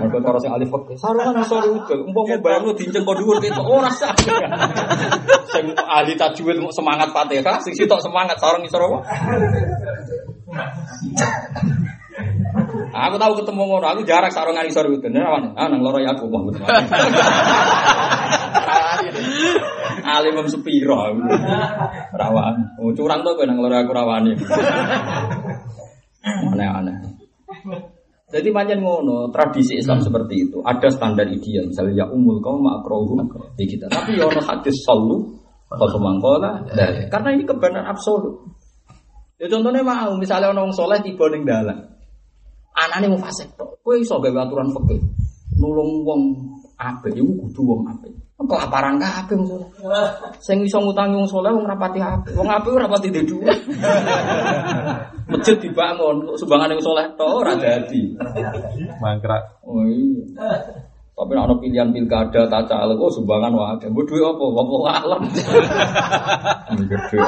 Mergo 0.00 0.18
cara 0.20 0.38
sing 0.40 0.52
ahli 0.52 0.66
fikih 0.68 0.96
sarungan 1.00 1.40
ngisore 1.40 1.68
udel. 1.72 2.04
Umpama 2.04 2.36
bayangno 2.40 2.76
dinceng 2.76 3.08
kok 3.08 3.16
dhuwur 3.16 3.40
ketok 3.40 3.64
ora 3.64 3.88
sah. 3.88 4.12
Sing 5.52 5.72
ahli 5.72 6.12
tajwid 6.12 6.60
mau 6.60 6.68
semangat 6.68 7.08
Fatihah, 7.08 7.56
sing 7.64 7.72
sitok 7.72 8.04
semangat 8.04 8.36
sarung 8.36 8.60
ngisor 8.60 8.84
apa? 8.84 9.00
Aku 12.88 13.16
tahu 13.16 13.32
ketemu 13.40 13.62
ngono, 13.64 13.86
aku 13.86 14.02
jarak 14.04 14.32
sarungan 14.32 14.66
isor 14.68 14.84
itu. 14.92 15.08
Nek 15.08 15.24
awan, 15.24 15.44
ah 15.56 15.68
nang 15.72 15.80
loro 15.80 15.96
ya 16.02 16.12
aku 16.12 16.28
ketemu. 16.28 16.68
Alim 20.08 20.40
mem 20.40 20.48
sepiro. 20.48 21.12
Rawan. 22.16 22.80
Oh, 22.80 22.96
curang 22.96 23.20
to 23.20 23.36
kowe 23.36 23.44
nang 23.44 23.60
loro 23.60 23.76
aku 23.76 23.92
rawani. 23.92 24.32
Aneh-aneh. 26.24 26.96
Jadi 28.28 28.52
panjang 28.52 28.84
ngono, 28.84 29.32
tradisi 29.32 29.80
Islam 29.80 30.04
seperti 30.04 30.48
itu. 30.48 30.60
Ada 30.60 30.92
standar 30.92 31.24
ideal, 31.32 31.64
misalnya 31.64 32.04
ya 32.04 32.06
umul 32.12 32.44
kaum 32.44 32.60
makrohum 32.60 33.24
di 33.56 33.64
kita. 33.64 33.88
Tapi 33.88 34.20
ya 34.20 34.28
ono 34.28 34.44
hadis 34.44 34.84
selalu 34.84 35.16
kalau 35.68 36.00
mangkola, 36.00 36.64
karena 37.08 37.28
ini 37.32 37.48
kebenaran 37.48 37.88
absolut. 37.88 38.52
Ya 39.40 39.48
contohnya 39.48 39.80
mau, 39.86 40.12
misalnya 40.18 40.50
orang 40.50 40.74
soleh 40.76 40.98
tiba 41.00 41.30
ning 41.30 41.46
dalan, 41.46 41.78
anaknya 42.74 43.14
mau 43.14 43.20
fasik 43.22 43.54
tok, 43.54 43.80
kue 43.86 44.02
iso 44.02 44.18
aturan 44.18 44.74
fikih, 44.76 44.98
nulung 45.56 46.02
wong 46.02 46.20
apik, 46.74 47.14
iku 47.14 47.46
kudu 47.46 47.62
wong 47.64 47.80
apik. 47.86 48.17
Kelaparan 48.38 49.02
kabeh 49.02 49.34
soleh. 49.34 49.66
Sing 50.38 50.62
iso 50.62 50.78
ngutangi 50.78 51.18
wong 51.18 51.26
soleh 51.26 51.50
wong 51.50 51.66
rapati 51.66 51.98
apik, 51.98 52.38
wong 52.38 52.46
apik 52.46 52.70
ora 52.70 52.86
rapati 52.86 53.10
duwe 53.10 53.26
dhuwit. 53.26 53.58
Masjid 55.26 55.58
dibangun, 55.58 56.22
sumbangan 56.38 56.78
wong 56.78 56.82
soleh 56.86 57.02
tok 57.18 57.42
ora 57.42 57.58
dadi. 57.58 58.14
Mangkrak. 59.02 59.42
Oh 59.66 59.82
iya. 59.90 60.22
Tapi 61.18 61.34
nek 61.34 61.44
ana 61.50 61.54
pilihan 61.58 61.90
pilkada 61.90 62.46
tak 62.46 62.70
caleg 62.70 62.94
oh 62.94 63.10
sumbangan 63.10 63.50
wae. 63.50 63.90
Mbok 63.90 64.06
duwe 64.06 64.22
apa? 64.22 64.44
Wong 64.54 64.86
alam. 64.86 65.22
Gede. 66.86 67.18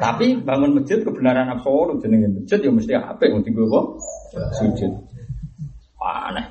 Tapi 0.00 0.26
bangun 0.40 0.80
masjid 0.80 1.04
kebenaran 1.04 1.52
absolut 1.52 2.00
jenenge 2.00 2.40
masjid 2.40 2.56
ya 2.56 2.72
mesti 2.72 2.96
apik 2.96 3.36
mesti 3.36 3.52
apa? 3.52 3.80
Sujud. 4.56 4.92
Aneh. 6.00 6.48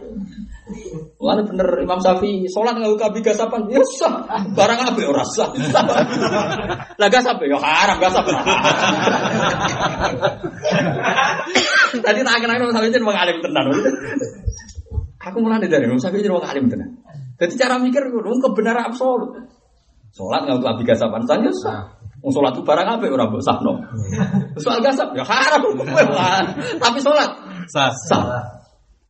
Mulane 1.20 1.42
bener 1.50 1.68
Imam 1.82 1.98
Syafi'i 1.98 2.46
salat 2.46 2.78
nganggo 2.78 2.96
kabi 2.96 3.20
gasapan 3.26 3.66
ya 3.74 3.82
sah. 3.98 4.24
Barang 4.54 4.80
apik 4.86 5.06
ora 5.10 5.26
sah. 5.26 5.50
Lah 6.96 7.10
gasap 7.10 7.42
ya 7.44 7.58
haram 7.58 7.98
gasap. 7.98 8.26
Tadi 12.06 12.20
tak 12.22 12.38
kenal 12.40 12.56
Imam 12.62 12.72
Syafi'i 12.74 13.02
wong 13.02 13.18
alim 13.18 13.38
tenan. 13.42 13.66
Aku 15.20 15.38
mulai 15.42 15.66
dari 15.66 15.90
Imam 15.90 15.98
Syafi'i 15.98 16.30
wong 16.30 16.46
alim 16.46 16.70
tenan. 16.70 17.02
Jadi 17.42 17.54
cara 17.58 17.82
mikir 17.82 18.06
wong 18.14 18.40
kebenaran 18.40 18.94
absolut. 18.94 19.50
Salat 20.14 20.46
nganggo 20.46 20.66
kabi 20.70 20.84
gasapan 20.86 21.26
saja 21.26 21.50
sah. 21.52 21.82
Wong 22.22 22.32
salat 22.36 22.54
itu 22.54 22.62
barang 22.62 22.88
apik 23.00 23.10
ora 23.10 23.26
mbok 23.26 23.42
sahno. 23.42 23.74
Soal 24.62 24.86
gasap 24.86 25.18
ya 25.18 25.26
haram. 25.26 25.66
Tapi 26.78 27.00
salat 27.02 27.32
Sah. 27.70 27.94
sah. 28.10 28.59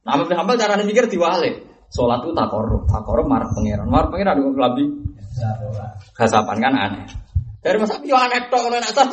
Nah, 0.05 0.15
Ahmad 0.15 0.25
bin 0.31 0.37
Hambal 0.39 0.55
caranya 0.55 0.85
mikir 0.87 1.05
diwalik. 1.11 1.67
Sholat 1.89 2.21
itu 2.21 2.37
takorup, 2.37 2.85
takorup 2.85 3.25
marah 3.25 3.49
pangeran, 3.49 3.89
marah 3.89 4.13
pangeran 4.13 4.37
itu 4.37 4.53
lebih 4.53 4.87
gasapan 6.13 6.57
kan 6.61 6.73
aneh. 6.77 7.05
Dari 7.59 7.75
masa 7.75 7.99
yo 8.07 8.15
aneh 8.15 8.47
tok 8.47 8.71
kalau 8.71 8.79
nak 8.79 8.93
sah. 8.95 9.03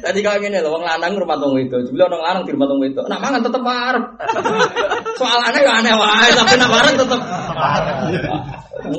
Tadi 0.00 0.18
kalau 0.24 0.40
gini 0.40 0.56
loh, 0.62 0.78
wong 0.78 0.88
lanang 0.88 1.20
rumah 1.20 1.36
tunggu 1.36 1.60
itu, 1.60 1.76
jebule 1.84 2.08
orang 2.08 2.22
lanang 2.24 2.42
di 2.48 2.52
rumah 2.56 2.68
tunggu 2.70 2.86
itu, 2.88 3.02
nak 3.04 3.20
mangan 3.20 3.44
tetep 3.44 3.60
marah. 3.60 4.04
Soal 5.20 5.40
aneh 5.52 5.60
ya 5.66 5.72
aneh 5.84 5.92
wae, 5.92 6.28
tapi 6.32 6.54
nak 6.56 6.70
marah 6.72 6.92
tetep. 6.96 7.20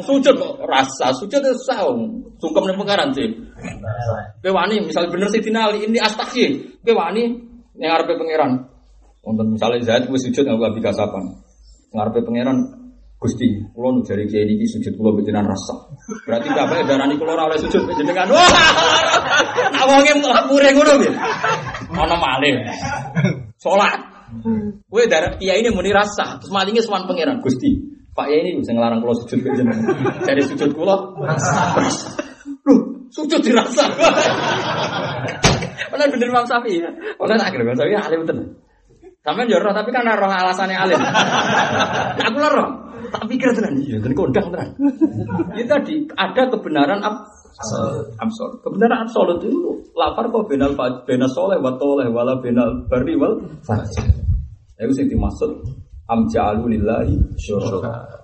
Sujud 0.05 0.35
kok 0.37 0.53
rasa, 0.69 1.13
sujud 1.15 1.41
itu 1.41 1.57
sah, 1.65 1.85
wong. 1.85 2.21
sungkem 2.41 2.65
nih 2.65 2.75
pengaran 2.75 3.09
sih. 3.13 3.29
Kowe 4.41 4.51
wani 4.51 4.81
misal 4.81 5.05
bener 5.13 5.29
sih 5.29 5.45
dinali 5.45 5.85
ini 5.85 6.01
astaghfir. 6.01 6.81
Kowe 6.81 6.93
wani 6.97 7.29
yang 7.77 7.93
ngarepe 7.93 8.17
pangeran. 8.17 8.51
Wonten 9.21 9.53
misale 9.53 9.77
Zaid 9.85 10.09
wis 10.09 10.25
sujud 10.25 10.41
nganggo 10.49 10.65
abi 10.65 10.81
kasapan. 10.81 11.37
Ngarepe 11.93 12.25
pangeran 12.25 12.57
Gusti, 13.21 13.45
kula 13.77 13.93
nu 13.93 14.01
jari 14.01 14.25
kiai 14.25 14.49
niki 14.49 14.65
sujud 14.65 14.97
kula 14.97 15.13
panjenengan 15.13 15.53
rasa. 15.53 15.77
Berarti 16.25 16.49
kabeh 16.49 16.81
darani 16.89 17.13
kula 17.21 17.37
ora 17.37 17.53
oleh 17.53 17.61
sujud 17.61 17.85
panjenengan. 17.85 18.25
Wah! 18.33 18.49
Awonge 19.85 20.17
muring 20.49 20.73
ngono 20.73 20.93
piye? 21.05 21.13
Ana 21.93 22.17
malih. 22.17 22.65
Salat. 23.61 24.01
Kowe 24.89 25.03
darah 25.05 25.37
kiai 25.37 25.61
ini 25.61 25.69
muni 25.69 25.93
rasa, 25.93 26.41
terus 26.41 26.49
malinge 26.49 26.81
sowan 26.81 27.05
pangeran 27.05 27.45
Gusti. 27.45 28.00
Pak 28.11 28.27
Yai 28.27 28.43
ini 28.43 28.59
bisa 28.59 28.75
ngelarang 28.75 28.99
kula 28.99 29.15
sujud 29.23 29.39
panjenengan. 29.39 29.87
Jadi 30.27 30.41
sujud 30.43 30.69
rasa. 30.75 31.79
Loh, 32.67 33.07
sujud 33.07 33.39
dirasa. 33.39 33.85
Mana 35.91 36.07
bener 36.07 36.27
Imam 36.27 36.47
Syafi'i 36.47 36.83
ya? 36.83 36.91
Mana 37.19 37.39
tak 37.39 37.55
kira 37.55 37.63
Imam 37.63 37.75
Syafi'i 37.75 37.95
alim 37.99 38.23
tenan. 38.27 38.47
Sampeyan 39.21 39.53
yo 39.53 39.57
roh 39.61 39.71
tapi 39.71 39.93
kan 39.93 40.03
roh 40.03 40.27
alasannya 40.27 40.75
alim. 40.75 40.99
Nah, 40.99 42.25
aku 42.25 42.37
roh. 42.41 42.69
Tak 43.11 43.27
pikir 43.27 43.51
tenan 43.57 43.75
iya, 43.81 43.99
dan 43.99 44.11
kondang 44.15 44.47
tenan. 44.55 44.71
Itu 45.55 45.67
tadi 45.67 46.07
ada 46.15 46.47
kebenaran 46.47 47.03
ab 47.03 47.27
absolut. 48.19 48.63
Kebenaran 48.63 49.07
absolut 49.07 49.39
itu 49.43 49.59
lapar 49.95 50.31
kok 50.31 50.47
benal 50.47 50.75
benal 51.03 51.29
soleh 51.31 51.59
wa 51.59 51.75
toleh 51.75 52.07
wala 52.07 52.39
benal 52.39 52.87
bari 52.87 53.15
wal 53.19 53.39
fajr. 53.67 54.03
Itu 54.79 54.93
sing 54.95 55.11
dimaksud 55.11 55.51
am 56.11 56.27
ja'alu 56.27 56.75
lillahi 56.75 57.15
syuraka. 57.39 58.19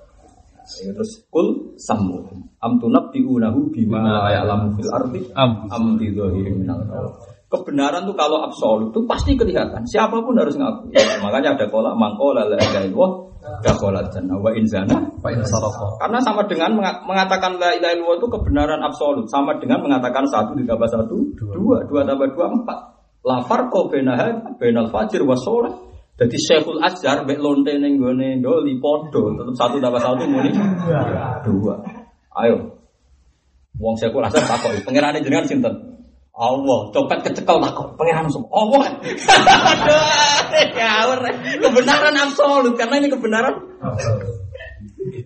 Ya, 0.84 0.92
terus 0.92 1.24
kul 1.32 1.80
samu 1.80 2.28
am 2.60 2.76
tunabbi'unahu 2.76 3.72
bima 3.72 4.04
la 4.04 4.28
ya'lamu 4.36 4.76
fil 4.76 4.92
ardi 4.92 5.24
Am. 5.32 5.72
am 5.72 5.96
bidhahirin 5.96 6.68
minal. 6.68 6.84
Kebenaran 7.48 8.04
tuh 8.04 8.12
kalau 8.20 8.44
absolut 8.44 8.92
tuh 8.92 9.08
pasti 9.08 9.40
kelihatan. 9.40 9.80
Siapa 9.88 10.20
pun 10.20 10.36
harus 10.36 10.60
ngaku. 10.60 10.92
Makanya 11.24 11.56
ada 11.56 11.66
kola 11.72 11.96
mangkola 11.96 12.44
la 12.44 12.60
ilaha 12.60 12.84
illallah 12.84 13.12
dakhala 13.64 14.04
jannah 14.12 14.36
wa 14.44 14.52
in 14.52 14.68
zana 14.68 15.08
Pak 15.24 15.32
Insaroko. 15.32 15.96
karena 16.04 16.20
sama 16.20 16.44
dengan 16.52 16.76
menga- 16.76 17.00
mengatakan 17.08 17.56
la 17.56 17.72
ilaha 17.72 17.96
illallah 17.96 18.18
itu 18.20 18.28
kebenaran 18.28 18.82
absolut 18.84 19.24
sama 19.32 19.56
dengan 19.56 19.80
mengatakan 19.88 20.28
satu 20.28 20.52
ditambah 20.60 20.90
satu 20.92 21.16
dua 21.40 21.88
dua 21.88 22.04
tambah 22.04 22.28
dua 22.36 22.52
empat 22.52 22.80
la 23.24 23.40
farqo 23.48 23.88
bainaha 23.88 24.52
bainal 24.60 24.92
fajr 24.92 25.24
wa 25.24 25.36
sholat 25.40 25.72
jadi 26.18 26.38
Syekhul 26.38 26.82
Azhar 26.82 27.24
mek 27.24 27.38
lonte 27.38 27.74
ning 27.78 28.02
gone 28.02 28.42
doli 28.42 28.74
podo 28.82 29.34
tetep 29.38 29.56
satu 29.56 29.78
tambah 29.78 30.02
satu 30.02 30.26
muni 30.26 30.52
dua 31.46 31.76
ayo 32.44 32.78
wong 33.78 33.96
Syekhul 34.02 34.26
Azhar 34.26 34.44
takok 34.46 34.82
pangerane 34.86 35.22
jenengan 35.22 35.48
sinten 35.48 35.76
Allah, 36.38 36.94
copet 36.94 37.26
kecekel 37.26 37.58
takok 37.58 37.98
pangeran 37.98 38.30
semua. 38.30 38.46
Allah. 38.54 38.94
Ngawur. 40.78 41.20
Kebenaran 41.66 42.14
absolut 42.14 42.78
karena 42.78 43.02
ini 43.02 43.10
kebenaran 43.10 43.58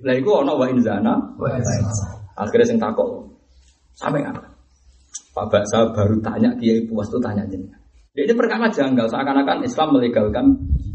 lah 0.02 0.16
iku 0.16 0.42
ana 0.42 0.54
wa 0.56 0.66
inzana. 0.70 1.14
Akhirnya 2.38 2.66
sing 2.66 2.80
takok. 2.80 3.28
Sampai 3.98 4.24
nggak? 4.24 4.40
Pak 5.32 5.46
Baksa 5.52 5.92
baru 5.92 6.16
tanya 6.24 6.56
Kiai 6.56 6.88
Puas 6.88 7.12
tuh 7.12 7.20
tanya 7.20 7.44
jenengan. 7.48 7.81
Ini 8.12 8.36
perkara 8.36 8.68
janggal 8.68 9.08
seakan-akan 9.08 9.64
Islam 9.64 9.96
melegalkan 9.96 10.46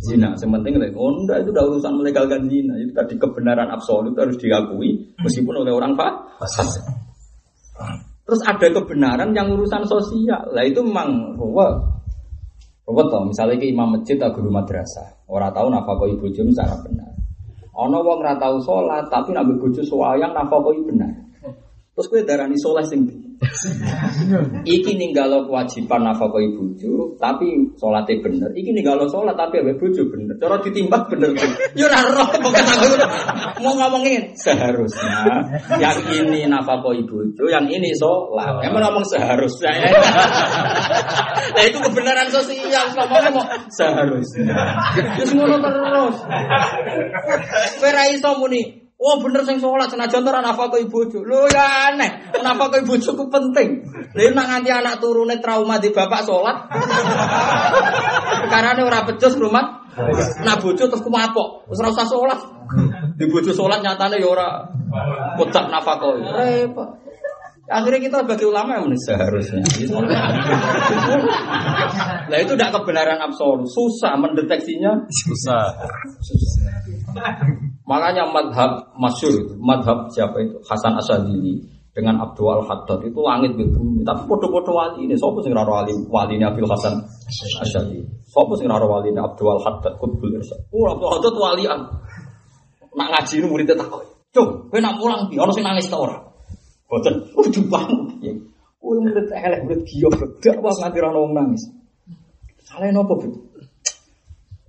zina. 0.05 0.36
Sementing 0.36 0.76
oh 0.93 1.16
enggak 1.16 1.40
itu 1.40 1.48
udah 1.48 1.64
urusan 1.64 1.97
melegalkan 1.97 2.44
zina. 2.44 2.76
Itu 2.76 2.93
tadi 2.93 3.16
kebenaran 3.16 3.72
absolut 3.72 4.12
harus 4.20 4.36
diakui 4.36 5.16
meskipun 5.24 5.64
oleh 5.64 5.72
orang 5.72 5.97
fasik. 6.36 6.84
Terus 8.28 8.40
ada 8.44 8.68
kebenaran 8.68 9.32
yang 9.32 9.48
urusan 9.48 9.88
sosial. 9.88 10.44
Lah 10.52 10.60
itu 10.60 10.84
memang 10.84 11.32
ruwet. 11.40 11.72
Ruwet 12.84 13.06
toh, 13.09 13.24
misalnya 13.24 13.64
ke 13.64 13.66
imam 13.72 13.97
masjid 13.97 14.20
atau 14.20 14.36
guru 14.36 14.52
madrasah. 14.52 15.24
Orang 15.24 15.56
tahu 15.56 15.72
nafkah 15.72 16.05
ibu 16.05 16.28
jum 16.36 16.52
secara 16.52 16.76
benar. 16.84 17.16
Ono 17.76 17.97
wong 18.05 18.20
ora 18.20 18.36
tau 18.36 18.60
sholat 18.60 19.09
tapi 19.09 19.32
nabi 19.32 19.56
bojo 19.56 19.80
soayang 19.80 20.36
nafkah 20.36 20.60
benar. 20.84 21.16
Terus 21.97 22.06
kowe 22.12 22.20
darani 22.28 22.60
soleh 22.60 22.84
sing? 22.84 23.26
Iki 24.65 24.93
ninggalo 24.97 25.45
kewajiban 25.45 26.09
nafkah 26.09 26.33
bojo 26.33 27.17
tapi 27.21 27.69
salate 27.77 28.17
bener. 28.25 28.49
Iki 28.57 28.73
ninggalo 28.73 29.05
sholat 29.13 29.37
tapi 29.37 29.61
ambek 29.61 29.77
bojo 29.77 30.03
bener. 30.09 30.35
Cara 30.41 30.57
ditimbang 30.65 31.05
bener. 31.13 31.37
Yo 31.77 31.85
ora 31.85 32.01
roh 32.09 32.29
pokoke 32.33 32.61
aku 32.65 32.89
mau 33.61 33.77
ngomongin 33.77 34.33
seharusnya 34.37 35.45
yang 35.77 35.99
ini 36.09 36.49
nafkah 36.49 36.81
bojo, 36.81 37.29
yang 37.49 37.69
ini 37.69 37.93
sholat. 37.93 38.65
Emang 38.65 38.81
ngomong 38.89 39.05
seharusnya. 39.05 39.73
Nah 41.53 41.63
itu 41.65 41.79
kebenaran 41.81 42.33
sosial 42.33 42.89
ngomongnya 42.97 43.31
mau 43.37 43.45
seharusnya. 43.69 44.57
Terus 45.21 45.31
ngono 45.37 45.61
terus. 45.61 46.17
Kowe 47.77 47.91
ra 47.93 48.05
iso 48.09 48.31
muni 48.41 48.86
Oh 48.97 49.20
bener 49.20 49.44
sing 49.44 49.60
sholat 49.60 49.93
senajan 49.93 50.24
ora 50.24 50.40
nafkah 50.40 50.73
ibu 50.81 50.89
bojo. 50.89 51.20
Lho 51.20 51.44
ya 51.52 51.93
aneh, 51.93 52.32
nafkah 52.40 52.81
ibu 52.81 52.97
bojo 52.97 53.12
ku 53.12 53.28
penting. 53.28 53.85
Lha 54.16 54.32
nek 54.32 54.47
nganti 54.48 54.73
anak 54.73 55.05
turune 55.05 55.36
trauma 55.36 55.77
di 55.77 55.93
bapak 55.93 56.24
sholat. 56.24 56.56
Karena 58.52 58.81
ora 58.81 59.05
becus 59.05 59.36
rumah. 59.36 59.85
Nah 60.40 60.56
bojo 60.56 60.89
terus 60.89 61.05
kumapok, 61.05 61.68
wis 61.68 61.77
ora 61.85 61.93
usah 61.93 62.09
sholat. 62.09 62.40
Di 63.20 63.28
bojo 63.28 63.52
sholat 63.52 63.85
nyatane 63.85 64.16
ya 64.16 64.32
ora 64.32 64.64
kotak 65.36 65.68
nafkah. 65.68 66.16
Repot. 66.32 66.89
Akhirnya 67.66 68.01
kita 68.01 68.24
bagi 68.24 68.48
ulama 68.48 68.81
yang 68.81 68.97
seharusnya. 68.97 69.60
Nah 72.27 72.43
itu 72.43 72.59
tidak 72.59 72.74
kebenaran 72.74 73.23
absolut, 73.23 73.70
susah 73.70 74.18
mendeteksinya. 74.18 74.98
Susah. 75.06 75.78
Makanya 77.87 78.27
madhab 78.35 78.99
masyur, 78.99 79.55
madhab 79.63 80.11
siapa 80.11 80.43
itu 80.43 80.59
Hasan 80.67 80.99
Asadili 80.99 81.63
dengan 81.95 82.19
Abdul 82.19 82.51
Al 82.51 82.63
Haddad 82.67 82.99
itu 83.07 83.23
langit 83.23 83.55
gitu 83.55 83.79
bumi. 83.79 84.03
Tapi 84.03 84.27
podo-podo 84.27 84.75
wali 84.75 85.07
ini, 85.07 85.15
siapa 85.15 85.39
sing 85.41 85.55
raro 85.55 85.79
wali 85.79 85.95
wali 86.11 86.35
ini 86.35 86.45
Abdul 86.45 86.67
Hasan 86.67 86.99
Asadili? 87.63 88.03
Siapa 88.27 88.53
sing 88.59 88.67
raro 88.67 88.91
wali 88.91 89.15
ini 89.15 89.23
Abdul 89.23 89.55
Al 89.55 89.63
Haddad 89.63 89.95
Qutbul 90.03 90.35
Irsyad? 90.35 90.67
Oh 90.75 90.91
Abdul 90.91 91.11
Haddad 91.15 91.35
walian. 91.39 91.81
Nak 92.97 93.09
ngaji 93.13 93.35
ini 93.39 93.47
muridnya 93.47 93.79
takut. 93.79 94.03
Cung, 94.35 94.69
kowe 94.69 94.81
nak 94.83 95.01
mulang 95.01 95.33
di, 95.33 95.41
ono 95.41 95.49
sing 95.55 95.65
nangis 95.65 95.89
ta 95.89 95.97
ora? 95.97 96.17
Boten, 96.91 97.23
kudu 97.33 97.65
bangun. 97.73 98.19
Ya. 98.21 98.35
Kowe 98.83 98.99
murid 98.99 99.31
elek, 99.31 99.61
murid 99.65 99.81
giok, 99.89 100.13
gak 100.43 100.59
apa 100.59 100.69
nganti 100.75 100.99
ora 101.01 101.09
ono 101.15 101.21
wong 101.25 101.33
nangis. 101.39 101.63
Salah 102.67 102.91
nopo, 102.91 103.15
Bu? 103.17 103.29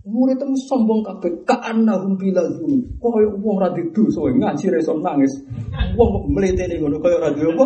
Murid 0.07 0.39
itu 0.39 0.55
sombong 0.71 1.03
kabeh 1.03 1.43
ka'annahum 1.43 2.15
bilal 2.15 2.47
yuni. 2.63 2.79
Kaya 2.95 3.27
wong 3.27 3.59
ra 3.59 3.67
dosa 3.75 4.23
ngaji 4.23 4.65
ra 4.71 4.79
nangis. 5.03 5.43
Wong 5.99 6.07
kok 6.15 6.23
mletene 6.31 6.79
ngono 6.79 6.95
kaya 7.03 7.19
ra 7.19 7.29
apa? 7.35 7.65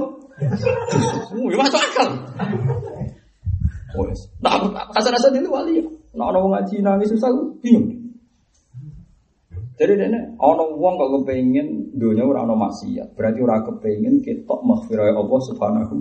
Ya 1.46 1.58
masuk 1.62 1.78
akal. 1.78 2.10
Wes. 3.94 4.20
Nah, 4.42 4.58
kasar-kasar 4.90 5.38
itu 5.38 5.54
wali 5.54 5.84
ya. 5.84 5.86
Nah, 6.18 6.34
orang 6.34 6.50
ngaji 6.50 6.82
nangis 6.82 7.14
susah, 7.14 7.30
bingung. 7.62 8.01
Jadi 9.80 9.98
ini 9.98 10.20
ono 10.38 10.78
wong 10.78 10.94
kalau 11.00 11.24
kepengen 11.24 11.96
dunia 11.96 12.28
ora 12.28 12.44
ono 12.46 12.54
maksiat, 12.54 13.18
berarti 13.18 13.40
ora 13.42 13.64
kepengen 13.66 14.22
kita 14.22 14.56
maghfirah 14.62 15.16
Allah 15.16 15.40
Subhanahu 15.48 15.96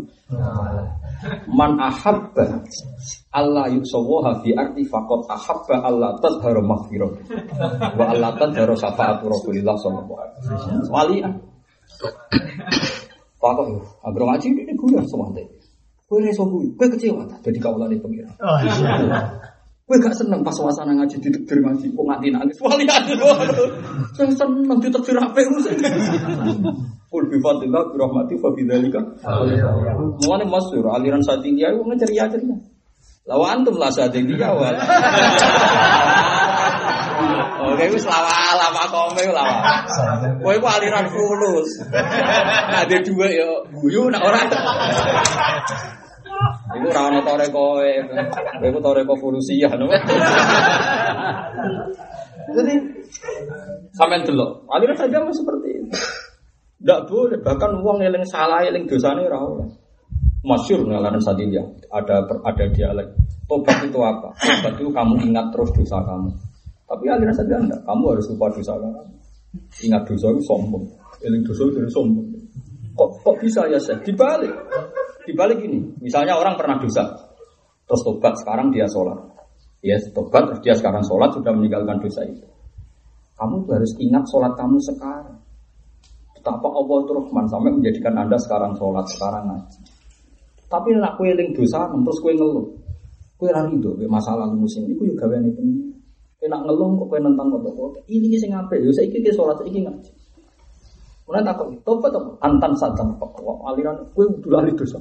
Man 1.54 1.80
ahabba 1.80 2.60
Allah 3.30 3.66
yuksawaha 3.72 4.42
fi 4.42 4.52
arti 4.52 4.84
faqat 4.84 5.20
ahabba 5.32 5.76
Allah 5.86 6.10
tadharu 6.20 6.60
maghfirah 6.66 7.10
wa 7.96 8.04
Allah 8.10 8.36
tadharu 8.36 8.74
syafaatu 8.76 9.30
Rasulillah 9.30 9.76
sallallahu 9.78 10.18
alaihi 10.18 10.38
wasallam. 10.44 10.84
Walian. 10.90 11.32
Pakok 13.40 13.66
yo, 13.72 13.80
ngaji 14.04 14.46
ini 14.52 14.72
guna 14.76 15.00
semua 15.08 15.32
Kowe 16.10 16.18
reso 16.18 16.42
kuwi, 16.42 16.74
kecewa 16.74 17.22
ta 17.30 17.38
dadi 17.38 17.62
kawulane 17.62 17.94
pengiran. 18.02 18.34
Kowe 19.90 19.98
gak 19.98 20.14
seneng 20.14 20.46
pas 20.46 20.54
suasana 20.54 20.94
ngaji 20.94 21.18
ditekdir 21.18 21.66
ngaji 21.66 21.90
kok 21.90 22.04
nganti 22.06 22.30
nangis. 22.30 22.62
Walian. 22.62 23.10
Sing 24.14 24.30
seneng 24.38 24.78
ditekdir 24.78 25.18
apik 25.18 25.50
mesti. 25.50 25.82
Kul 27.10 27.26
bi 27.26 27.42
fadlillah 27.42 27.90
bi 27.90 27.98
rahmati 27.98 28.38
fa 28.38 28.54
bi 28.54 28.62
dzalika. 28.70 29.02
Mulane 30.22 30.46
masyhur 30.46 30.94
aliran 30.94 31.18
Sadiqiyah 31.26 31.74
itu 31.74 31.82
ceria-ceria. 32.06 32.54
Lawa 33.26 33.58
antum 33.58 33.82
lah 33.82 33.90
Sadiqiyah 33.90 34.54
wal. 34.54 34.78
Oke, 37.74 37.84
wis 37.90 38.06
lawa 38.06 38.54
lama 38.62 38.84
kome 38.94 39.26
lawa. 39.26 39.58
Kowe 40.38 40.54
ku 40.54 40.66
aliran 40.70 41.10
fulus. 41.10 41.82
Ada 42.78 43.02
dua 43.02 43.26
ya 43.26 43.66
guyu 43.74 44.06
nak 44.06 44.22
ora. 44.22 44.46
Ora 46.80 47.00
ono 47.12 47.20
tore 47.20 47.46
kowe. 47.52 47.90
Kowe 48.60 48.68
ku 48.72 48.80
tore 48.80 49.00
ko 49.04 49.14
fulusiyah 49.18 49.72
no. 49.76 49.86
Jadi 52.50 52.74
sampean 53.94 54.26
delok, 54.26 54.66
aliran 54.70 54.96
saja 54.98 55.22
seperti 55.30 55.68
itu. 55.76 55.90
Tidak 56.80 57.00
boleh, 57.06 57.38
bahkan 57.44 57.76
uang 57.76 58.00
eling 58.00 58.24
salah, 58.24 58.64
eling 58.64 58.88
dosanya 58.88 59.28
ora 59.28 59.38
oleh. 59.44 59.68
Masyur 60.40 60.88
ngalaran 60.88 61.20
sadilya, 61.20 61.60
ada 61.92 62.24
ada 62.24 62.64
dialek. 62.72 63.12
Tobat 63.44 63.84
itu 63.84 64.00
apa? 64.00 64.32
Tobat 64.40 64.72
itu 64.80 64.88
kamu 64.88 65.14
ingat 65.28 65.52
terus 65.52 65.68
dosa 65.76 66.00
kamu. 66.00 66.32
Tapi 66.88 67.04
aliran 67.12 67.36
sadilya 67.36 67.60
enggak, 67.60 67.80
kamu 67.84 68.02
harus 68.16 68.26
lupa 68.32 68.46
dosa 68.56 68.72
kamu. 68.80 69.12
Ingat 69.84 70.02
dosa 70.08 70.26
itu 70.32 70.42
sombong, 70.48 70.84
eling 71.20 71.42
dosa 71.44 71.62
itu 71.68 71.78
sombong. 71.92 72.26
Kok 72.96 73.10
kok 73.20 73.36
bisa 73.44 73.68
ya 73.68 73.76
saya? 73.76 74.00
Dibalik, 74.00 74.50
dibalik 75.30 75.62
ini. 75.62 75.78
Misalnya 76.02 76.34
orang 76.34 76.58
pernah 76.58 76.82
dosa, 76.82 77.06
terus 77.86 78.02
tobat, 78.02 78.34
sekarang 78.42 78.74
dia 78.74 78.90
sholat. 78.90 79.18
Ya 79.80 79.96
tobat, 80.12 80.50
terus 80.50 80.60
dia 80.66 80.74
sekarang 80.74 81.06
sholat 81.06 81.30
sudah 81.32 81.54
meninggalkan 81.54 82.02
dosa 82.02 82.26
itu. 82.26 82.44
Kamu 83.38 83.64
harus 83.70 83.92
ingat 83.96 84.26
sholat 84.28 84.52
kamu 84.58 84.76
sekarang. 84.82 85.38
Betapa 86.36 86.68
Allah 86.68 86.96
itu 87.04 87.12
Rahman 87.16 87.46
sampai 87.48 87.70
menjadikan 87.72 88.14
Anda 88.18 88.36
sekarang 88.36 88.76
sholat, 88.76 89.06
sekarang 89.16 89.48
ngaji. 89.48 89.80
Tapi 90.68 90.88
nak 91.00 91.16
kue 91.16 91.32
eling 91.32 91.56
dosa, 91.56 91.88
terus 91.88 92.18
kue 92.20 92.32
ngeluh. 92.36 92.68
Kue 93.40 93.48
lari 93.48 93.72
itu, 93.72 93.96
masalah 94.04 94.52
musim 94.52 94.84
ini, 94.84 94.94
kue 95.00 95.08
juga 95.08 95.32
ini 95.40 95.48
pun. 95.56 95.66
Kue 96.36 96.48
nak 96.52 96.68
ngeluh, 96.68 97.00
kok 97.00 97.06
kue 97.08 97.18
nentang 97.20 97.48
kota 97.48 97.70
kota. 97.72 97.98
Ini 98.12 98.36
sing 98.36 98.52
ngape, 98.52 98.76
yo 98.84 98.92
saya 98.92 99.08
ikut 99.08 99.32
sholat, 99.32 99.56
saya 99.60 99.72
ngaji. 99.72 100.10
Mulai 101.30 101.46
takut, 101.46 101.70
tobat 101.86 102.10
apa? 102.10 102.26
Antan 102.42 102.74
satam, 102.74 103.14
aliran 103.62 103.94
kue 104.18 104.26
udah 104.26 104.58
lari 104.58 104.74
dosa. 104.74 104.98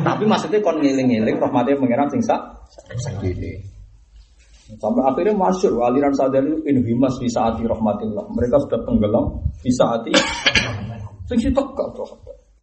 Tapi 0.00 0.24
maksudnya 0.24 0.64
kon 0.64 0.80
ngiling-ngiling, 0.80 1.36
rahmatnya 1.36 1.76
mengira 1.76 2.08
sing 2.08 2.24
sak. 2.24 2.40
Sampai 4.80 5.04
akhirnya 5.04 5.36
masyur 5.36 5.76
aliran 5.84 6.16
sadar 6.16 6.40
itu 6.40 6.56
inhimas 6.64 7.20
fi 7.20 7.28
saati 7.28 7.68
rahmatillah. 7.68 8.32
Mereka 8.32 8.64
sudah 8.64 8.80
tenggelam 8.88 9.44
fi 9.60 9.68
saati. 9.76 10.16
Sing 11.28 11.36
sitok 11.36 11.76
gak 11.76 11.92
tuh. 11.92 12.08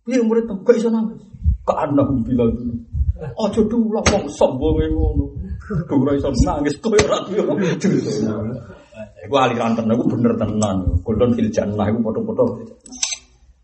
Piye 0.01 0.17
murid 0.25 0.49
tem 0.49 0.57
gak 0.65 0.73
iso 0.73 0.89
nangis. 0.89 1.21
Ka 1.61 1.85
anahum 1.85 2.25
bilal 2.25 2.49
dulu. 2.57 2.73
Aja 3.21 3.61
dulu 3.69 3.93
lah 3.93 4.03
wong 4.09 4.25
sombong 4.33 4.81
ngono. 4.81 5.29
Ora 5.93 6.11
iso 6.17 6.33
nangis 6.41 6.73
koyo 6.81 6.97
ora 7.05 7.21
duwe. 7.29 7.69
Iku 9.23 9.35
aliran 9.39 9.79
tenan 9.79 9.95
iku 9.95 10.03
bener 10.11 10.35
tenan. 10.35 10.99
Golden 10.99 11.31
fil 11.31 11.47
jannah 11.47 11.87
iku 11.87 12.03
foto-foto. 12.03 12.59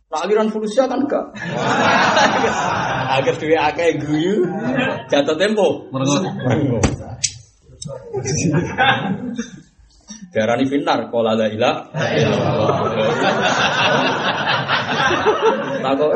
Nah 0.09 0.19
aliran 0.23 0.49
fulusia 0.49 0.87
kan 0.87 1.03
gak. 1.05 1.35
Agar 3.19 3.35
duwe 3.35 3.59
akeh 3.59 3.99
guyu. 3.99 4.47
Jatuh 5.11 5.35
tempo. 5.35 5.91
Merengo. 5.91 6.79
Darani 10.29 10.65
finar 10.69 11.09
qala 11.09 11.33
la 11.33 11.49
ilaha 11.49 11.89
Takok 15.79 16.11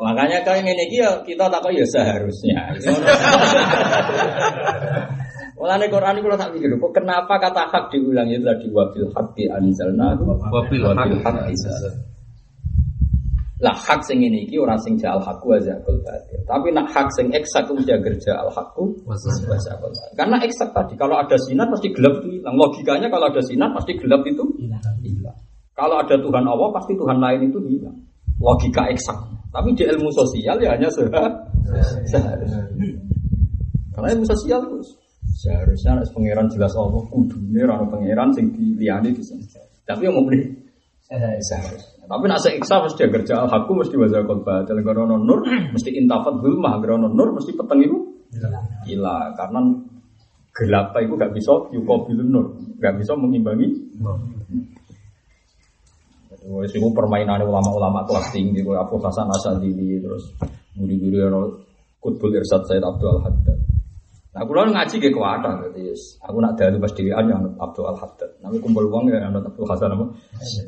makanya 0.00 0.40
kayak 0.46 0.78
iki 0.88 1.02
ya 1.02 1.20
kita 1.20 1.50
takok 1.52 1.74
ya 1.74 1.84
seharusnya. 1.84 2.72
Mulane 5.56 5.88
Quran 5.88 6.20
itu 6.20 6.28
tak 6.36 6.52
pikir, 6.52 6.68
kok 6.76 6.92
kenapa 6.92 7.40
kata 7.40 7.64
hak 7.72 7.88
diulang 7.88 8.28
itu 8.28 8.44
tadi 8.44 8.68
wabil 8.68 9.08
haqqi 9.16 9.48
anzalna 9.48 10.12
Wabil 10.52 10.84
haqqi 10.84 11.16
lah 13.56 13.72
hak 13.72 14.04
sing 14.04 14.20
ini 14.20 14.44
iki 14.44 14.60
ora 14.60 14.76
sing 14.76 15.00
jal 15.00 15.16
hakku 15.16 15.56
aja 15.56 15.72
kul 15.80 15.96
batil. 16.04 16.36
Tapi 16.44 16.68
nak 16.76 16.92
hak 16.92 17.08
sing 17.16 17.32
eksak 17.32 17.64
mesti 17.72 17.88
kerja 18.04 18.44
al 18.44 18.52
hakku 18.52 18.92
wasakul 19.08 19.88
Karena 20.12 20.36
eksak 20.44 20.76
tadi 20.76 20.92
kalau 21.00 21.16
ada 21.16 21.40
sinar 21.40 21.64
pasti 21.72 21.88
gelap 21.88 22.20
itu 22.20 22.36
hilang. 22.36 22.52
Logikanya 22.52 23.08
kalau 23.08 23.32
ada 23.32 23.40
sinar 23.40 23.72
pasti 23.72 23.96
gelap 23.96 24.20
itu 24.28 24.44
hilang. 24.60 25.36
Kalau 25.72 25.96
ada 25.96 26.20
Tuhan 26.20 26.44
Allah 26.44 26.68
pasti 26.76 26.92
Tuhan 27.00 27.16
lain 27.16 27.48
itu 27.48 27.58
hilang. 27.64 27.96
Logika 28.36 28.92
eksak. 28.92 29.16
Tapi 29.48 29.72
di 29.72 29.88
ilmu 29.88 30.12
sosial 30.12 30.60
ya 30.60 30.76
hanya 30.76 30.92
seharusnya. 32.12 32.60
Karena 33.96 34.08
ilmu 34.12 34.24
sosial 34.28 34.60
itu 34.68 34.76
seharusnya 35.36 36.00
harus 36.00 36.08
pangeran 36.16 36.48
jelas 36.48 36.72
Allah 36.72 37.04
kudune 37.12 37.60
ora 37.60 37.84
pangeran 37.84 38.32
sing 38.32 38.56
diliyani 38.56 39.12
di. 39.12 39.22
Tapi 39.84 40.02
yang 40.08 40.16
mau 40.16 40.24
seharusnya. 41.44 42.08
Tapi 42.08 42.24
nak 42.24 42.40
seiksa 42.40 42.80
mesti 42.80 43.04
kerja 43.10 43.44
al 43.44 43.48
hakku 43.52 43.76
mesti 43.76 43.94
wajah 44.00 44.24
kol 44.24 44.40
batil. 44.40 44.80
Karena 44.80 45.14
nur 45.20 45.44
mesti 45.44 45.92
intafat 45.92 46.40
zulmah. 46.40 46.80
Karena 46.80 47.06
nur 47.12 47.36
mesti 47.36 47.52
peteng 47.52 47.84
itu 47.84 47.98
gila 48.88 49.32
karena 49.36 49.60
gelap 50.56 50.96
itu 50.96 51.14
gak 51.20 51.32
bisa 51.36 51.52
yukobilun 51.76 52.28
nur. 52.32 52.46
Gak 52.80 52.96
bisa 52.96 53.12
mengimbangi 53.12 53.68
Wes 56.46 56.70
itu 56.70 56.86
permainan 56.94 57.42
ulama-ulama 57.42 58.06
kelas 58.06 58.30
tinggi, 58.30 58.62
Abu 58.62 59.02
Hasan 59.02 59.26
Asadili, 59.26 59.98
terus 59.98 60.30
guru-guru 60.78 61.16
yang 61.18 61.34
kutbul 61.98 62.30
irsad 62.38 62.62
Said 62.70 62.86
Abdul 62.86 63.18
Haddad. 63.18 63.75
Nah, 64.36 64.44
aku 64.44 64.52
lalu 64.52 64.76
ngaji 64.76 64.96
ke 65.00 65.08
kuada, 65.16 65.48
jadi 65.64 65.96
aku 66.20 66.36
nak 66.44 66.60
dalu 66.60 66.76
pas 66.76 66.92
dewan 66.92 67.24
yang 67.24 67.40
Abdul 67.56 67.88
Al 67.88 67.96
Haddad. 67.96 68.36
Namun 68.44 68.60
kumpul 68.60 68.84
uang 68.84 69.08
ya 69.08 69.32
anut 69.32 69.48
Abdul 69.48 69.64
Hasan 69.64 69.96
apa? 69.96 70.12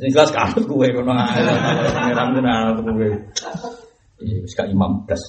Ini 0.01 0.09
jelas 0.09 0.32
kanut 0.32 0.65
gue 0.65 0.89
kono. 0.97 1.12
Ngeram 1.12 2.32
tenan 2.32 2.73
anut 2.73 2.81
gue. 2.81 3.12
Iya, 4.24 4.40
wis 4.40 4.57
imam 4.57 5.05
das. 5.05 5.20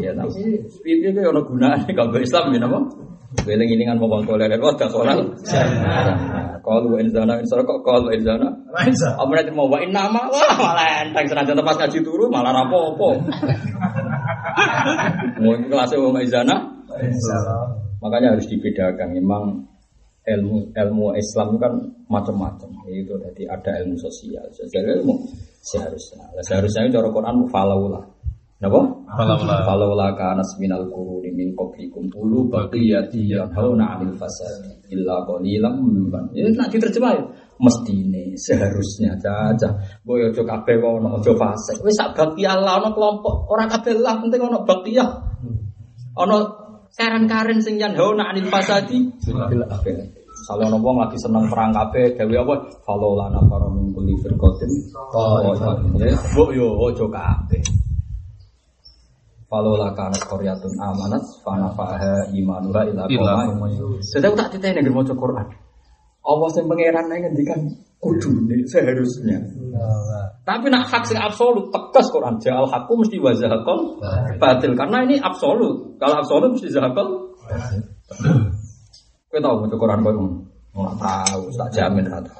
Ya 0.00 0.16
tapi 0.16 0.56
piye 0.80 1.12
ki 1.12 1.20
ono 1.20 1.44
gunane 1.44 1.84
kalau 1.92 2.16
Islam 2.16 2.48
ya 2.48 2.64
napa? 2.64 2.80
Weling-ilingan 3.44 4.00
mau 4.00 4.08
bangko 4.08 4.40
lele 4.40 4.56
kok 4.56 4.80
gak 4.80 4.88
soal. 4.88 5.20
Kalau 6.64 6.96
in 6.96 7.12
zana 7.12 7.36
in 7.36 7.44
kok 7.44 7.80
kalau 7.84 8.08
in 8.08 8.24
zana. 8.24 8.48
Apa 9.20 9.30
nanti 9.36 9.52
mau 9.52 9.68
wa 9.68 9.84
nama 9.84 10.32
wah 10.32 10.52
malah 10.56 11.04
enteng 11.04 11.28
senajan 11.28 11.60
pas 11.60 11.76
ngaji 11.76 12.00
turu 12.00 12.32
malah 12.32 12.56
rapopo. 12.56 13.20
Mau 15.42 15.52
kelasnya 15.68 15.98
wa 16.00 16.20
izana. 16.20 16.56
Makanya 18.00 18.36
harus 18.36 18.46
dibedakan. 18.48 19.12
Memang 19.12 19.44
ilmu 20.26 20.74
ilmu 20.74 21.06
Islam 21.14 21.54
itu 21.54 21.58
kan 21.62 21.72
macam-macam. 22.10 22.70
Itu 22.90 23.14
tadi 23.20 23.46
ada 23.46 23.70
ilmu 23.84 23.96
sosial. 24.00 24.46
Sosial 24.52 24.84
ilmu 25.00 25.14
seharusnya. 25.62 26.24
Seharusnya 26.42 26.90
cara 26.90 27.08
Quran 27.12 27.46
falaulah. 27.52 28.04
Napa? 28.56 28.80
Falaulah. 29.04 29.68
Falaulah 29.68 30.10
kana 30.16 30.40
minal 30.56 30.88
quruni 30.88 31.28
min 31.28 31.52
qablikum 31.52 32.08
ulu 32.16 32.48
baqiyati 32.48 33.28
yanhauna 33.28 34.00
'anil 34.00 34.16
fasad 34.16 34.64
illa 34.88 35.20
qalilan 35.28 35.76
mimman. 35.84 36.32
Ya 36.32 36.48
nak 36.48 36.72
diterjemah 36.72 37.12
ya. 37.12 37.24
Mestine 37.56 38.36
seharusnya 38.36 39.16
caca. 39.16 39.80
Boyo 40.04 40.28
aja 40.28 40.42
kabeh 40.44 40.76
ono 40.76 41.16
aja 41.16 41.32
fasik. 41.32 41.80
Wis 41.80 41.96
sak 41.96 42.12
bakti 42.12 42.44
Allah 42.44 42.80
ono 42.84 42.92
kelompok 42.92 43.48
ora 43.48 43.64
kabeh 43.64 43.96
lah 43.96 44.20
penting 44.20 44.44
ono 44.44 44.60
ya. 44.92 45.06
Ono 46.20 46.36
saran 46.92 47.24
karen 47.24 47.60
sing 47.64 47.80
yanhauna 47.80 48.28
'anil 48.28 48.48
fasadi 48.52 49.08
illa 49.28 49.66
Kalau 50.46 50.62
ono 50.68 50.78
wong 50.78 50.96
lagi 51.00 51.18
seneng 51.18 51.48
perang 51.50 51.74
kabeh, 51.74 52.14
gawe 52.14 52.36
apa? 52.44 52.54
Kalau 52.86 53.18
lana 53.18 53.40
para 53.50 53.66
min 53.72 53.90
kulli 53.90 54.14
firqatin. 54.20 54.70
Oh, 55.10 55.42
ya. 55.98 56.12
Mbok 56.12 56.50
yo 56.54 56.76
aja 56.86 57.06
kabeh. 57.08 57.62
Falola 59.46 59.94
kanat 59.96 60.22
koryatun 60.26 60.74
amanat 60.76 61.22
fanafaha 61.40 62.30
imanuha 62.34 62.82
ila 62.90 63.06
koma 63.06 63.70
aku 63.70 64.34
tak 64.34 64.48
titeni 64.58 64.82
nggak 64.82 64.90
mau 64.90 65.06
Quran. 65.06 65.46
Allah 66.26 66.48
yang 66.58 66.66
pangeran 66.66 67.06
yang 67.06 67.22
ngendikan 67.30 67.60
kudu 68.02 68.30
nih 68.50 68.66
seharusnya. 68.66 69.38
Tapi 70.42 70.66
nak 70.70 70.90
hak 70.90 71.06
sing 71.06 71.18
absolut 71.18 71.70
tegas 71.70 72.10
Quran 72.10 72.38
jal 72.42 72.66
hakku 72.66 72.98
mesti 72.98 73.18
wazahakol 73.22 74.02
batil 74.38 74.74
karena 74.74 75.06
ini 75.06 75.16
absolut. 75.22 75.98
Kalau 76.02 76.16
absolut 76.20 76.58
mesti 76.58 76.68
zahakol. 76.70 77.30
Kau 79.26 79.42
tahu 79.42 79.54
mau 79.64 79.78
Quran 79.78 79.98
kau 80.02 80.12
nggak 80.76 80.96
tahu, 81.00 81.40
tak 81.56 81.68
jamin 81.72 82.04
rata. 82.04 82.36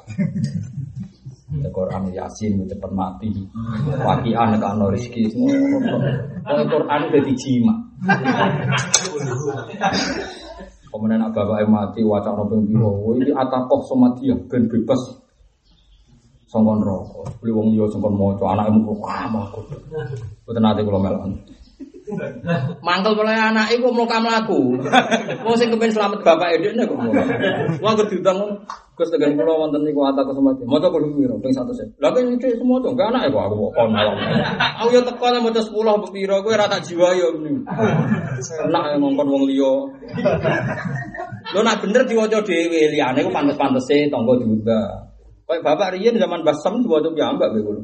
Ya 1.47 1.71
Quran 1.71 2.11
Yasin 2.11 2.59
cepet 2.67 2.91
mati. 2.91 3.31
Wakian 4.03 4.59
kan 4.59 4.83
rezeki 4.83 5.31
semua. 5.31 5.55
Quran 6.67 7.01
udah 7.07 7.21
dijima. 7.23 7.73
Kemudian 10.97 11.21
nak 11.21 11.37
bapak 11.37 11.61
mati 11.69 12.01
wacana 12.01 12.41
nopeng 12.41 12.65
biro, 12.65 13.13
ini 13.13 13.29
atakoh 13.29 13.85
sama 13.85 14.17
dia 14.17 14.33
ben 14.49 14.65
bebas. 14.65 14.97
Songkon 16.49 16.81
rokok, 16.81 17.37
beli 17.37 17.53
wong 17.53 17.75
liya 17.75 17.85
songkon 17.85 18.17
moco, 18.17 18.49
anak 18.49 18.73
emu 18.73 18.81
kok 18.81 18.99
kamah 19.05 19.45
kok. 19.53 19.67
Betul 20.47 20.63
nanti 20.63 20.81
kalau 20.81 20.97
melon. 20.97 21.37
Mangkel 22.81 23.13
mulai 23.13 23.35
anak 23.35 23.67
iku 23.77 23.93
mau 23.93 24.07
kamu 24.09 24.31
laku. 24.31 24.79
Mau 25.45 25.53
sing 25.59 25.69
kepen 25.69 25.93
selamat 25.93 26.25
bapak 26.25 26.57
edeknya 26.57 26.89
kok. 26.89 26.97
Wah 27.83 27.91
gue 27.93 28.07
Gus 28.97 29.13
tegan 29.13 29.37
kula 29.37 29.53
wonten 29.53 29.85
niku 29.85 30.01
ata 30.09 30.25
kesempatan. 30.25 30.65
Maca 30.65 30.89
kudu 30.89 31.13
piro 31.13 31.37
ping 31.37 31.53
100. 31.53 32.01
Lah 32.01 32.09
kan 32.09 32.33
iki 32.33 32.57
semua 32.57 32.81
to, 32.81 32.97
enggak 32.97 33.13
anak 33.13 33.29
kok 33.29 33.45
aku 33.45 33.69
kon 33.69 33.93
malam. 33.93 34.17
Aku 34.81 34.89
yo 34.89 35.05
teko 35.05 35.29
nek 35.29 35.45
maca 35.45 35.61
10 35.61 35.69
mbok 36.01 36.09
piro 36.09 36.41
kowe 36.41 36.49
ora 36.57 36.65
tak 36.65 36.81
jiwa 36.81 37.13
yo. 37.13 37.29
Enak 37.37 38.97
ngongkon 38.97 39.29
wong 39.29 39.45
liya. 39.45 39.73
Lo 41.53 41.59
nak 41.61 41.77
bener 41.85 42.09
diwaca 42.09 42.41
dhewe 42.41 42.89
liyane 42.89 43.21
ku 43.21 43.29
pantes-pantese 43.29 44.09
tangga 44.09 44.33
diundang. 44.41 45.13
Kayak 45.45 45.61
bapak 45.61 45.93
Rian 45.93 46.17
zaman 46.17 46.41
Basam 46.41 46.81
diwaca 46.81 47.13
piyambak 47.13 47.53
kowe 47.53 47.61
kulo. 47.61 47.81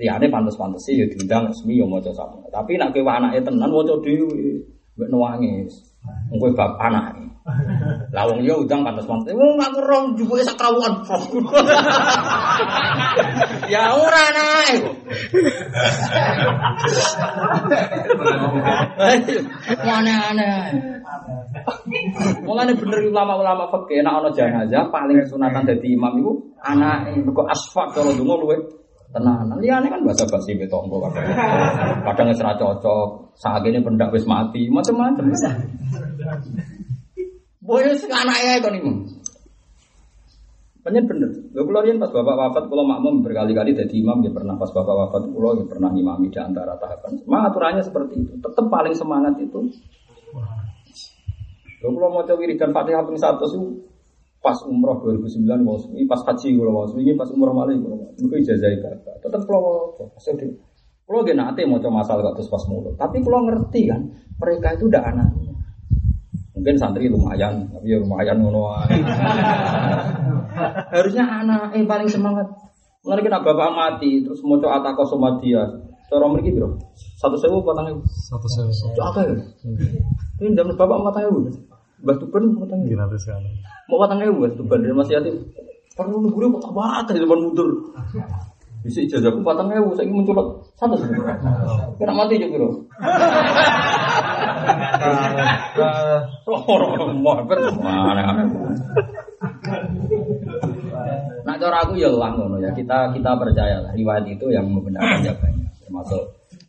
Liyane 0.00 0.32
pantes-pantese 0.32 0.96
ya 0.96 1.04
diundang 1.12 1.52
resmi 1.52 1.76
yo 1.76 1.84
maca 1.84 2.08
sama. 2.16 2.40
Tapi 2.48 2.80
nak 2.80 2.96
kowe 2.96 3.04
anake 3.04 3.44
tenan 3.44 3.68
waca 3.68 4.00
dhewe. 4.00 4.64
Mbek 4.96 5.08
nangis. 5.12 5.92
Engko 6.32 6.56
bab 6.56 6.80
anake. 6.80 7.33
Lah 7.44 8.24
wong 8.24 8.40
yo 8.40 8.64
udang 8.64 8.88
pantes-pantes. 8.88 9.36
Wong 9.36 9.60
aku 9.60 9.84
rong 9.84 10.16
jubuke 10.16 10.40
sakrawuan. 10.48 11.04
ya 13.72 13.92
ora 14.00 14.20
anake 14.32 14.74
kok. 14.80 14.96
Aneh-aneh. 19.76 20.72
Mulane 22.48 22.72
bener 22.80 23.12
ulama-ulama 23.12 23.68
fikih 23.76 24.00
nek 24.00 24.24
ana 24.24 24.30
jenazah 24.32 24.88
paling 24.88 25.20
sunatan 25.28 25.68
dadi 25.68 25.92
imam 25.92 26.16
iku 26.16 26.32
anake 26.64 27.20
mergo 27.20 27.44
asfak 27.44 27.92
kalau 27.92 28.16
donga 28.16 28.40
luwe 28.40 28.56
tenanan. 29.12 29.60
Liyane 29.60 29.92
kan 29.92 30.00
bahasa 30.00 30.24
basi 30.24 30.56
be 30.56 30.64
tonggo 30.64 30.96
kadang. 31.12 31.28
Kadang 32.08 32.26
wis 32.32 32.40
cocok, 32.40 33.36
sakene 33.36 33.84
pendak 33.84 34.08
wis 34.16 34.24
mati, 34.24 34.72
macam-macam. 34.72 35.28
Boyo 37.64 37.96
sing 37.96 38.12
anake 38.12 38.60
kon 38.60 38.76
iku. 38.76 38.92
Banyak 40.84 41.04
bener. 41.08 41.32
Lho 41.56 41.64
kula 41.64 41.80
riyen 41.80 41.96
pas 41.96 42.12
bapak 42.12 42.36
wafat 42.36 42.64
kula 42.68 42.84
makmum 42.84 43.24
berkali-kali 43.24 43.72
jadi 43.72 43.94
imam 44.04 44.20
ya 44.20 44.28
pernah 44.36 44.52
pas 44.60 44.68
bapak 44.68 44.92
wafat 44.92 45.32
kula 45.32 45.56
ya 45.56 45.64
pernah 45.64 45.88
ngimami 45.88 46.28
di 46.28 46.36
antara 46.36 46.76
tahapan. 46.76 47.24
Semangat 47.24 47.56
aturannya 47.56 47.80
seperti 47.80 48.14
itu. 48.20 48.32
Tetap 48.36 48.68
paling 48.68 48.92
semangat 48.92 49.40
itu. 49.40 49.64
Lho 51.80 51.88
kula 51.88 52.12
maca 52.12 52.36
wiridan 52.36 52.76
Fatihah 52.76 53.00
ping 53.08 53.16
100 53.16 53.40
itu 53.48 53.80
pas 54.44 54.60
umroh 54.68 55.00
2009 55.00 55.64
mau 55.64 55.80
ini 55.96 56.04
pas 56.04 56.20
haji 56.20 56.52
kula 56.52 56.68
mau 56.68 56.84
ini 57.00 57.16
pas 57.16 57.32
umroh 57.32 57.56
malih 57.56 57.80
kula 57.80 57.96
mau. 57.96 58.12
Niku 58.20 58.44
ijazah 58.44 58.68
bapak. 58.76 59.24
Tetep 59.24 59.40
kula 59.48 59.58
maca. 59.64 60.32
Kula 61.08 61.20
ge 61.24 61.32
nate 61.32 61.64
maca 61.64 61.88
masal 61.88 62.20
kok 62.20 62.36
terus 62.36 62.52
pas 62.52 62.64
mulut. 62.68 62.92
Tapi 63.00 63.24
kula 63.24 63.40
ngerti 63.48 63.88
kan 63.88 64.04
mereka 64.36 64.76
itu 64.76 64.92
udah 64.92 65.00
anaknya. 65.00 65.53
Mungkin 66.54 66.78
santri 66.78 67.10
lumayan, 67.10 67.66
tapi 67.66 67.90
ya 67.90 67.98
lumayan 67.98 68.38
ngono. 68.38 68.70
Harusnya 70.94 71.26
anak 71.26 71.74
yang 71.74 71.90
paling 71.90 72.06
semangat. 72.06 72.46
Mulai 73.02 73.26
kita 73.26 73.42
bapak 73.42 73.74
mati, 73.74 74.22
terus 74.22 74.38
mau 74.46 74.56
coba 74.62 74.80
atako 74.80 75.02
sama 75.04 75.28
dia. 75.42 75.66
Cara 76.06 76.30
mereka 76.30 76.54
bro, 76.54 76.78
satu 77.18 77.34
sewu 77.34 77.58
patang 77.66 77.90
ibu. 77.90 78.00
Satu 78.06 78.46
sewa. 78.46 78.70
Apa 79.10 79.26
ya? 79.26 79.34
Ini 80.40 80.54
zaman 80.54 80.78
bapak 80.78 80.98
patang 81.10 81.26
ibu. 81.26 81.38
Mbak 82.06 82.16
Tuban 82.22 82.44
patang 82.60 82.80
ibu. 82.86 82.94
Nanti 82.94 83.18
sekarang. 83.18 83.50
Mau 83.90 83.98
patang 83.98 84.22
ibu 84.22 84.38
Mbak 84.38 84.54
Tuban 84.54 84.78
dari 84.86 84.94
masih 84.94 85.14
yatim. 85.18 85.36
Perlu 85.98 86.22
nunggu 86.22 86.38
dia 86.38 86.70
banget 86.70 87.18
di 87.18 87.20
depan 87.24 87.40
mundur. 87.42 87.68
Bisa 88.86 89.00
ijazahku 89.00 89.40
patang 89.42 89.74
ibu, 89.74 89.90
saya 89.96 90.06
ingin 90.06 90.22
mencolot 90.22 90.70
satu 90.78 90.94
sewu. 91.02 91.18
Kena 91.98 92.14
mati 92.14 92.38
juga 92.38 92.62
bro. 92.62 92.68
Nah 101.44 101.54
cara 101.60 101.76
aku 101.84 101.94
ya 102.00 102.08
lah 102.08 102.32
ya 102.60 102.70
kita 102.72 103.12
kita 103.12 103.30
percaya 103.36 103.84
lah 103.84 103.92
riwayat 103.92 104.24
itu 104.28 104.48
yang 104.48 104.66
membenarkan 104.68 105.20
ya 105.20 105.34
banyak 105.36 105.70
termasuk 105.84 106.22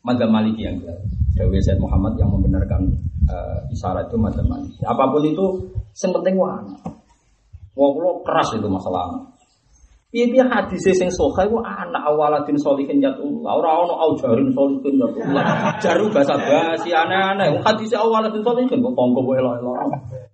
Madzhab 0.06 0.30
Maliki 0.30 0.70
yang. 0.70 0.78
Dewi 1.36 1.60
Said 1.60 1.76
Muhammad 1.84 2.16
yang 2.16 2.32
membenarkan 2.32 2.96
uh, 3.28 3.60
isyarat 3.68 4.08
itu 4.08 4.16
Madzhab 4.16 4.48
Maliki. 4.48 4.80
Apa 4.88 5.12
pun 5.12 5.20
itu 5.28 5.46
yang 6.00 6.16
penting 6.16 6.36
wah. 6.40 6.64
Wah 7.76 7.92
keras 8.24 8.56
itu 8.56 8.68
masalah. 8.72 9.35
Piye 10.16 10.32
piye 10.32 10.48
hadis 10.48 10.80
sing 10.96 11.12
soha 11.12 11.44
iku 11.44 11.60
anak 11.60 12.00
awaladin 12.08 12.56
solihin 12.56 13.04
yatullah. 13.04 13.52
Ora 13.60 13.84
ono 13.84 14.00
aujarin 14.00 14.48
solihin 14.56 14.96
yatullah. 14.96 15.76
Jaru 15.84 16.08
bahasa 16.08 16.40
basi 16.40 16.96
aneh-aneh. 16.96 17.60
Hadis 17.60 17.92
awaladin 18.00 18.40
solihin 18.40 18.80
kok 18.80 18.96
tonggo 18.96 19.20
wae 19.28 19.44
elok-elok. 19.44 19.76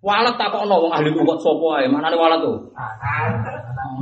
Walat 0.06 0.38
takokno 0.38 0.86
wong 0.86 0.94
ahli 0.94 1.10
kok 1.10 1.42
sapa 1.42 1.82
ae. 1.82 1.90
Manane 1.90 2.14
walat 2.14 2.46
tuh? 2.46 2.62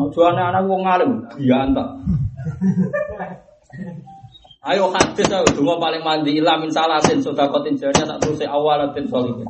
Ojo 0.03 0.19
anak-anak 0.27 0.67
wong 0.67 0.83
alim 0.83 1.11
bianta. 1.39 1.83
Ayo 4.59 4.91
hadis 4.91 5.31
ayo 5.31 5.47
donga 5.55 5.79
paling 5.79 6.03
mandi 6.03 6.43
ila 6.43 6.59
min 6.59 6.67
salasin 6.75 7.23
sedekatin 7.23 7.79
jariah 7.79 8.03
sak 8.03 8.19
terus 8.19 8.43
awalatin 8.43 9.07
solihin. 9.07 9.47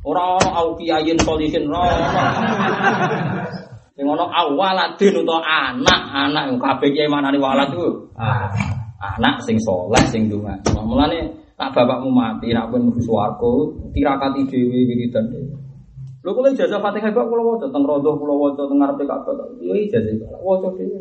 Ora 0.00 0.40
ono 0.40 0.48
au 0.48 0.68
kiyayin 0.80 1.20
solihin 1.20 1.68
ora 1.68 1.92
ono. 1.92 2.08
Sing 3.92 4.08
ono 4.08 4.24
awaladin 4.24 5.20
utawa 5.20 5.44
anak, 5.44 6.00
anak 6.08 6.48
yang 6.48 6.56
kabeh 6.56 6.88
kiai 6.96 7.12
manane 7.12 7.36
walad 7.36 7.76
iku. 7.76 8.08
Anak 8.96 9.44
sing 9.44 9.60
soleh 9.60 10.00
sing 10.08 10.32
donga. 10.32 10.56
Mulane 10.72 11.28
nak 11.60 11.76
bapakmu 11.76 12.08
mati 12.08 12.56
nak 12.56 12.72
pun 12.72 12.88
mlebu 12.88 13.04
swarga, 13.04 13.52
tirakati 13.92 14.48
dhewe 14.48 14.88
wiridan 14.88 15.28
dhewe. 15.28 15.54
Lho 16.24 16.30
kula 16.32 16.54
ijazah 16.54 16.80
Fatihah 16.80 17.10
kok 17.12 17.26
kula 17.28 17.42
waca 17.42 17.66
teng 17.68 17.82
rodoh 17.82 18.14
kula 18.16 18.32
waca 18.32 18.62
teng 18.64 18.78
ngarepe 18.80 19.04
Ka'bah. 19.04 19.46
Yo 19.60 19.74
ijazah 19.76 20.14
kok 20.16 20.40
waca 20.40 20.68
dhewe. 20.72 20.98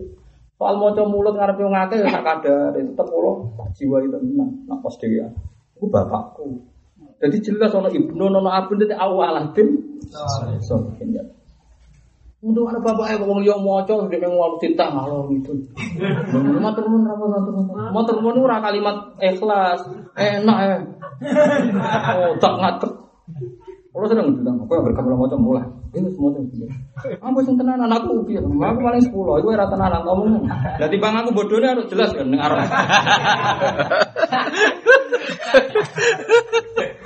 Soal 0.59 0.75
maca 0.75 1.01
mulut 1.07 1.33
ngarepe 1.37 1.61
wong 1.63 1.77
akeh 1.77 1.97
ya 2.03 2.11
sak 2.11 2.25
kadar, 2.27 2.75
tetep 2.75 3.07
kula 3.07 3.31
jiwa 3.71 3.97
itu 4.03 4.19
tenang 4.19 4.51
nak 4.67 4.83
pas 4.83 4.95
dhewe. 4.99 5.31
Iku 5.79 5.85
bapakku. 5.87 6.59
Jadi 7.21 7.37
jelas 7.39 7.71
ono 7.71 7.87
ibnu 7.87 8.33
ono 8.33 8.49
abun 8.51 8.81
dadi 8.81 8.97
awalatin. 8.97 9.67
Sokin 10.65 11.15
ya. 11.15 11.23
Untuk 12.41 12.65
ada 12.65 12.81
bapak 12.81 13.13
eh 13.13 13.21
wong 13.21 13.45
liya 13.45 13.53
maca 13.53 13.93
dene 14.09 14.25
wong 14.25 14.57
titah 14.57 14.89
ngalor 14.89 15.29
gitu. 15.29 15.53
Matur 16.57 16.89
nuwun 16.89 17.05
ra 17.05 17.13
matur 17.13 17.53
nuwun. 17.53 17.93
Matur 17.93 18.17
nuwun 18.17 18.41
ora 18.41 18.57
kalimat 18.57 19.13
ikhlas. 19.21 19.85
Enak 20.17 20.57
ya. 20.65 20.77
Oh, 22.17 22.33
tak 22.41 22.53
ngatek. 22.57 22.91
Kalau 23.91 24.07
sedang 24.07 24.31
bilang, 24.33 24.55
aku 24.65 24.73
yang 24.73 24.85
berkah 24.89 25.05
maca 25.05 25.37
mulai. 25.37 25.61
Ini 25.93 26.09
semua 26.17 26.33
yang 26.33 26.49
bilang. 26.49 26.73
Aku 27.21 27.45
sing 27.45 27.61
tenan 27.61 27.85
anakku 27.85 28.25
piye? 28.25 28.41
Aku 28.41 28.81
paling 28.81 29.03
10, 29.05 29.13
iku 29.13 29.47
ora 29.53 29.69
tenanan 29.69 30.01
ngomong. 30.01 30.49
Lah 30.49 30.89
timbang 30.89 31.21
aku 31.21 31.29
bodone 31.37 31.67
harus 31.69 31.85
jelas 31.93 32.09
kan 32.15 32.25
ning 32.25 32.41
arep. 32.41 32.57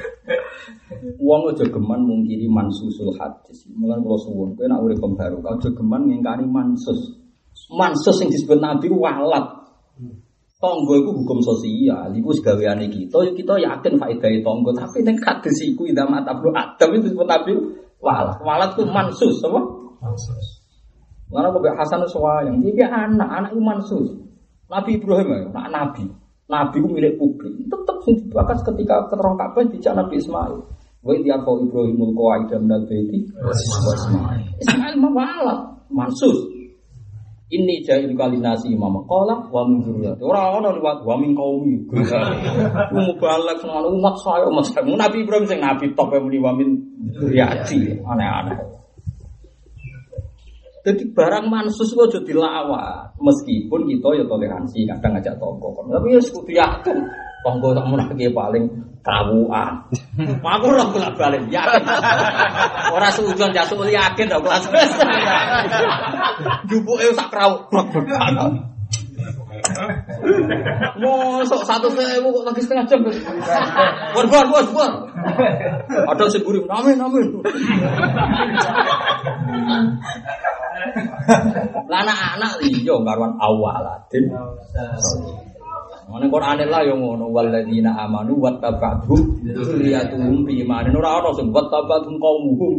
Wong 1.21 1.41
aja 1.53 1.65
geman 1.69 2.01
mungkiri 2.05 2.49
mansusul 2.49 3.13
hadis. 3.15 3.67
Mulane 3.71 4.01
kula 4.01 4.17
suwun, 4.17 4.49
kowe 4.57 4.65
nek 4.65 4.81
urip 4.81 5.01
baru, 5.01 5.37
aja 5.45 5.69
geman 5.71 6.09
ngingkari 6.09 6.45
mansus. 6.45 7.21
Mansus 7.71 8.15
yang 8.21 8.29
disebut 8.33 8.59
Nabi 8.59 8.87
walat. 8.91 9.45
Tonggo 10.55 10.97
itu 10.97 11.11
hukum 11.11 11.43
sosial, 11.43 12.09
itu 12.15 12.31
segaweane 12.41 12.87
kita, 12.89 13.21
ya 13.21 13.31
kita 13.35 13.53
yakin 13.59 13.99
faedah 13.99 14.31
tonggo, 14.41 14.71
tapi 14.71 15.03
ning 15.03 15.19
hadis 15.19 15.61
iku 15.61 15.85
ida 15.85 16.07
mata 16.07 16.31
bro 16.31 16.55
Adam 16.55 16.95
itu 16.95 17.11
disebut 17.11 17.27
Nabi 17.27 17.51
walat. 18.01 18.39
Walat 18.41 18.73
itu 18.73 18.87
mansus, 18.89 19.35
apa? 19.45 19.61
Mansus. 20.01 20.65
Mana 21.29 21.51
kok 21.51 21.65
Hasan 21.65 22.05
yang 22.47 22.57
dia 22.63 22.87
anak, 22.87 23.29
anak 23.29 23.51
itu 23.53 23.61
mansus. 23.61 24.07
Nabi 24.65 24.97
Ibrahim 24.97 25.27
ya, 25.29 25.37
anak 25.53 25.69
Nabi. 25.69 26.05
Nabi 26.45 26.75
itu 26.81 26.89
milik 26.89 27.13
publik, 27.17 27.53
tetap 27.69 27.84
Sing 28.05 28.13
dibakar 28.21 28.61
ketika 28.61 29.09
keterong 29.09 29.33
Ka'bah 29.33 29.65
dijak 29.65 29.97
Nabi 29.97 30.21
Ismail. 30.21 30.55
Wa 31.01 31.11
idh 31.13 31.25
yarfa'u 31.25 31.65
Ibrahimul 31.65 32.13
minal 32.13 32.85
baiti 32.85 33.25
wa 33.33 33.51
Ismail. 34.61 34.93
Mawalat 35.01 35.89
mansus. 35.89 36.53
Ini 37.45 37.85
jahil 37.85 38.17
kali 38.17 38.41
nasi 38.41 38.73
imam 38.73 39.05
qala 39.05 39.37
wa 39.53 39.61
min 39.69 39.85
dzurriyyati. 39.85 40.21
Ora 40.25 40.57
ono 40.57 40.73
liwat 40.73 41.05
wa 41.05 41.13
min 41.17 41.37
qaumi. 41.37 41.77
Mu 42.89 43.13
balak 43.21 43.61
ngono 43.61 43.93
umat 43.93 44.17
saya 44.17 44.49
umat 44.49 44.65
saya. 44.65 44.81
Nabi 44.81 45.21
Ibrahim 45.21 45.45
sing 45.45 45.61
nabi 45.61 45.93
top 45.93 46.13
muni 46.17 46.41
wa 46.41 46.57
min 46.57 46.73
dzurriyyati. 47.13 48.01
Aneh-aneh. 48.01 48.57
Jadi 50.85 51.01
barang 51.17 51.45
mansus 51.49 51.93
itu 51.93 52.01
aja 52.01 52.21
dilawat. 52.21 53.17
Meskipun 53.17 53.89
kita 53.89 54.21
ya 54.21 54.25
toleransi, 54.29 54.85
kadang 54.85 55.17
ngajak 55.17 55.33
tonggo. 55.41 55.73
Tapi 55.81 56.13
ya 56.13 56.21
kudu 56.21 56.51
yakin. 56.53 56.97
Tonggo 57.45 57.77
tak 57.77 57.85
menake 57.85 58.33
paling 58.33 58.65
kawuan. 59.05 59.85
Aku 60.57 60.65
ora 60.65 60.89
bolak 60.89 61.13
balik 61.13 61.45
yakin. 61.53 61.85
Ora 62.89 63.13
sujon 63.13 63.53
jasuk 63.53 63.85
yakin 63.85 64.25
tok 64.25 64.41
kelas. 64.41 64.65
Jupuke 66.65 67.05
sak 67.13 67.29
krawu. 67.29 67.69
Mosok 70.97 71.61
satu 71.69 71.87
sewu 71.93 72.27
kok 72.33 72.43
lagi 72.49 72.61
setengah 72.65 72.85
jam. 72.89 73.05
Bor 73.05 74.25
bor 74.25 74.45
bor 74.49 74.65
bor. 74.73 74.91
Ada 75.85 76.25
sing 76.33 76.41
gurih, 76.41 76.65
amin 76.65 76.97
amin. 76.97 77.27
Lah 81.85 81.99
anak-anak 82.01 82.51
iya 82.65 82.95
karuan 82.97 83.33
awaladin. 83.37 84.33
Mana 86.05 86.29
Quran 86.29 86.61
lah 86.69 86.81
yang 86.85 87.01
ngono 87.01 87.33
waladina 87.33 87.97
amanu 88.05 88.37
wattaba'hum 88.37 89.41
dzurriyyatuhum 89.41 90.45
bi 90.45 90.61
imanin 90.61 90.93
ora 90.93 91.17
ono 91.17 91.33
sing 91.33 91.49
wattaba'hum 91.49 92.21
qaumuhum 92.21 92.73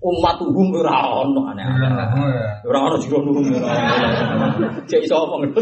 ummatuhum 0.00 0.72
ora 0.80 1.20
ono 1.20 1.52
aneh-aneh. 1.52 2.64
Ora 2.64 2.78
ono 2.88 2.96
jero 2.96 3.20
nuhum 3.28 3.44
ora. 3.60 3.76
Cek 4.88 5.04
iso 5.04 5.20
omong. 5.20 5.52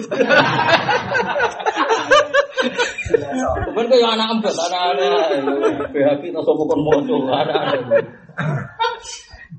Kemudian 3.50 3.90
kaya 3.90 4.08
anak 4.14 4.28
empet, 4.38 4.54
anak-anak. 4.54 5.90
BHP 5.90 6.22
tak 6.30 6.42
sopo 6.46 6.62
kon 6.70 6.86
anak-anak. 6.86 8.06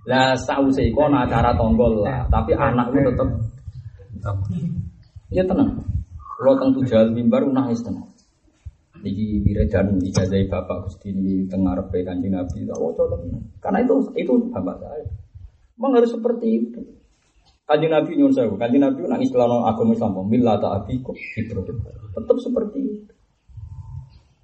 Lah 0.07 0.33
sause 0.39 0.87
iku 0.87 1.11
ana 1.11 1.27
acara 1.27 1.51
tonggol 1.59 1.99
lah, 2.01 2.25
tapi 2.31 2.55
anakku 2.55 2.95
tetep 3.11 3.29
Ya 5.31 5.43
tenang. 5.43 5.91
Kalau 6.41 6.57
teng 6.57 6.73
tujal 6.73 7.13
mimbar 7.13 7.45
nangis 7.45 7.85
tenang. 7.85 8.09
Niki 9.05 9.45
diredan 9.45 10.01
ijazah 10.01 10.41
bapak 10.49 10.89
Gusti 10.89 11.13
ini 11.13 11.45
tengah 11.45 11.77
repe 11.77 12.01
kanjeng 12.01 12.33
Nabi. 12.33 12.65
Tak 12.65 12.81
tenang. 12.97 13.45
Karena 13.61 13.77
itu 13.85 13.93
itu 14.17 14.33
bapak 14.49 14.81
saya. 14.81 15.05
Memang 15.77 16.01
harus 16.01 16.09
seperti 16.09 16.47
itu. 16.49 16.81
Kanjeng 17.69 17.93
Nabi 17.93 18.17
nyuwun 18.17 18.33
sewu. 18.33 18.57
Kanjeng 18.57 18.81
Nabi 18.81 19.05
nang 19.05 19.21
istilah 19.21 19.45
agama 19.69 19.93
Islam, 19.93 20.17
millata 20.25 20.81
abikum 20.81 21.13
Ibrahim. 21.13 21.77
Tetap 22.09 22.37
seperti 22.41 22.79
itu. 22.89 23.13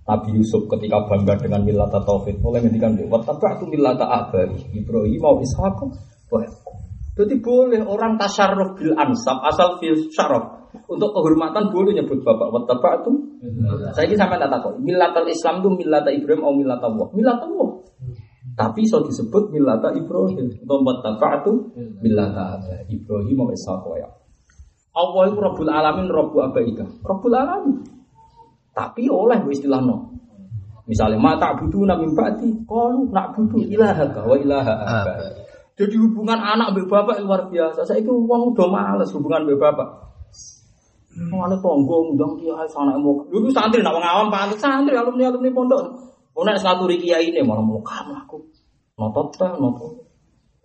Nabi 0.07 0.39
Yusuf 0.39 0.69
ketika 0.71 1.03
bangga 1.03 1.35
dengan 1.35 1.67
millata 1.67 1.99
tauhid 1.99 2.39
mulai 2.39 2.63
ngendikan 2.63 2.95
wa 3.11 3.19
tabatu 3.19 3.67
millata 3.67 4.07
abai 4.07 4.55
Ibrahim 4.71 5.19
mau 5.19 5.35
Ishaq 5.43 5.83
wa 6.31 6.39
Jadi 7.17 7.41
boleh 7.41 7.81
orang 7.81 8.21
tasyarruf 8.21 8.77
bil 8.77 8.93
ansab 8.93 9.41
asal 9.41 9.81
fil 9.81 9.97
syaraf 10.13 10.69
untuk 10.85 11.09
kehormatan 11.17 11.73
boleh 11.73 11.97
nyebut 11.97 12.21
bapak 12.21 12.47
wa 12.53 12.61
tabatu. 12.69 13.09
Saya 13.97 14.05
ini 14.05 14.13
sampai 14.13 14.37
tak 14.37 14.53
tahu 14.53 14.77
millatal 14.77 15.25
Islam 15.25 15.65
itu 15.65 15.69
millata 15.81 16.13
Ibrahim 16.13 16.45
atau 16.45 16.53
millata 16.53 16.85
Allah. 16.85 17.07
Millata 17.17 17.45
Allah. 17.49 17.71
Tapi 18.53 18.81
so 18.85 19.01
disebut 19.01 19.49
millata 19.49 19.89
Ibrahim 19.97 20.45
atau 20.61 20.77
wa 20.85 20.95
tabatu 21.01 21.51
millata 22.05 22.61
abai 22.61 22.85
Ibrahim 22.85 23.33
mau 23.33 23.49
Ishaq 23.49 23.81
wa 23.81 23.97
Allah 24.97 25.29
itu 25.29 25.37
Rabbul 25.37 25.69
Alamin, 25.69 26.09
Rabbu 26.09 26.37
Abaika. 26.41 26.85
Rabbul 27.05 27.33
Alamin. 27.37 27.85
Tapi 28.73 29.09
oleh 29.09 29.41
istilah 29.49 29.81
no. 29.81 30.13
Misalnya 30.89 31.21
mata 31.21 31.53
butuh 31.53 31.83
nabi 31.83 32.07
ba'di, 32.15 32.63
kalau 32.63 33.05
nak 33.11 33.35
butuh 33.35 33.59
ilaha 33.61 34.07
wa 34.23 34.35
ilaha 34.39 34.73
abai. 34.73 35.46
Jadi 35.77 35.93
hubungan 36.01 36.41
anak 36.41 36.73
mbek 36.73 36.89
bapak 36.89 37.21
luar 37.21 37.53
biasa. 37.53 37.85
Saya 37.85 38.01
itu 38.01 38.09
uang 38.09 38.57
udah 38.57 38.67
males 38.67 39.13
hubungan 39.13 39.45
mbek 39.45 39.61
bapak. 39.61 40.09
Mau 41.29 41.45
ada 41.45 41.57
tonggo 41.61 42.13
undang 42.13 42.33
kiai 42.41 42.65
sana 42.69 42.97
mau. 42.97 43.21
Dulu 43.29 43.49
santri 43.53 43.85
nak 43.85 43.93
ngawam 43.93 44.33
pantas 44.33 44.57
santri 44.57 44.97
alumni 44.97 45.29
alumni 45.29 45.53
pondok. 45.53 45.81
Oh 46.33 46.41
nek 46.41 46.57
ngaturi 46.61 46.97
kiai 46.97 47.29
ini 47.29 47.45
malah 47.45 47.61
mau 47.61 47.77
kamu 47.81 48.13
aku. 48.25 48.37
Notot 48.97 49.29
ta 49.37 49.53
notot. 49.57 50.05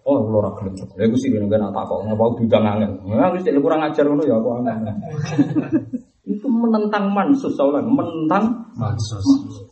Oh, 0.03 0.19
kalau 0.19 0.43
ora 0.43 0.51
gelem. 0.59 0.75
Lha 0.77 1.05
iku 1.07 1.17
sih 1.21 1.29
nek 1.29 1.53
nak 1.61 1.77
takok 1.77 2.09
ngapa 2.09 2.25
diundang 2.41 2.65
angel. 2.65 2.93
Ya 3.13 3.29
wis 3.37 3.45
kurang 3.45 3.85
ajar 3.85 4.05
ngono 4.09 4.25
ya 4.25 4.41
aku 4.41 4.49
angel. 4.61 4.77
itu 6.23 6.47
menentang 6.49 7.11
mansus 7.11 7.53
saulan 7.59 7.83
menentang 7.83 8.47
Mansus. 8.79 9.21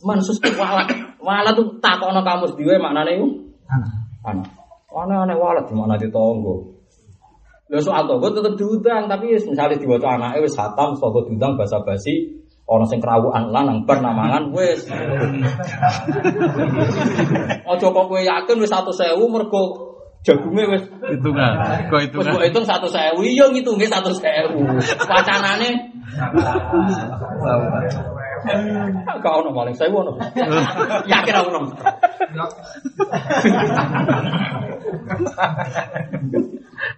mansus 0.03 0.35
itu 0.37 0.51
walat 0.59 0.87
walat 1.23 1.55
tuh 1.55 1.79
takono 1.79 2.21
kamus 2.27 2.53
diwe 2.59 2.75
maknane 2.75 3.17
iku 3.17 3.27
anak 3.71 3.91
aneh 4.27 4.60
aneh 4.91 5.35
walat 5.39 5.65
di 5.67 5.73
mana 5.75 5.95
ditonggo 5.95 6.75
Lha 7.71 7.79
soal 7.79 8.03
tonggo 8.03 8.27
tetep 8.35 8.59
diundang 8.59 9.07
tapi 9.07 9.31
wis 9.31 9.47
misale 9.47 9.79
diwaca 9.79 10.19
anake 10.19 10.43
wis 10.43 10.59
hatam 10.59 10.91
saka 10.99 11.23
diundang 11.23 11.55
basa 11.55 11.79
basi 11.87 12.43
ana 12.67 12.83
sing 12.83 12.99
krawukan 12.99 13.47
lan 13.47 13.63
nang 13.63 13.79
bar 13.87 14.03
namangan 14.03 14.51
wis 14.51 14.83
Aja 17.63 17.87
kok 17.87 18.05
kowe 18.11 18.19
yakin 18.19 18.57
wis 18.59 18.71
1000 18.75 18.91
mergo 19.31 19.63
jagunge 20.27 20.63
wis 20.67 20.83
Hitungan. 21.15 21.53
Kok 21.87 21.95
Wis 21.95 22.05
hitungan. 22.11 22.31
mbok 22.35 22.43
hitung 22.45 22.65
satu 22.67 22.87
sewu, 22.91 23.23
iya 23.25 23.47
ngitunge 23.49 23.87
satu 23.89 24.11
sewu. 24.13 24.63
Wacanane 25.07 25.69
gak 29.21 29.33
ono 29.41 29.49
paling 29.53 29.75
sewu 29.77 30.01
ono. 30.01 30.17
Yakin 31.11 31.35
aku 31.35 31.49
ono. 31.53 31.59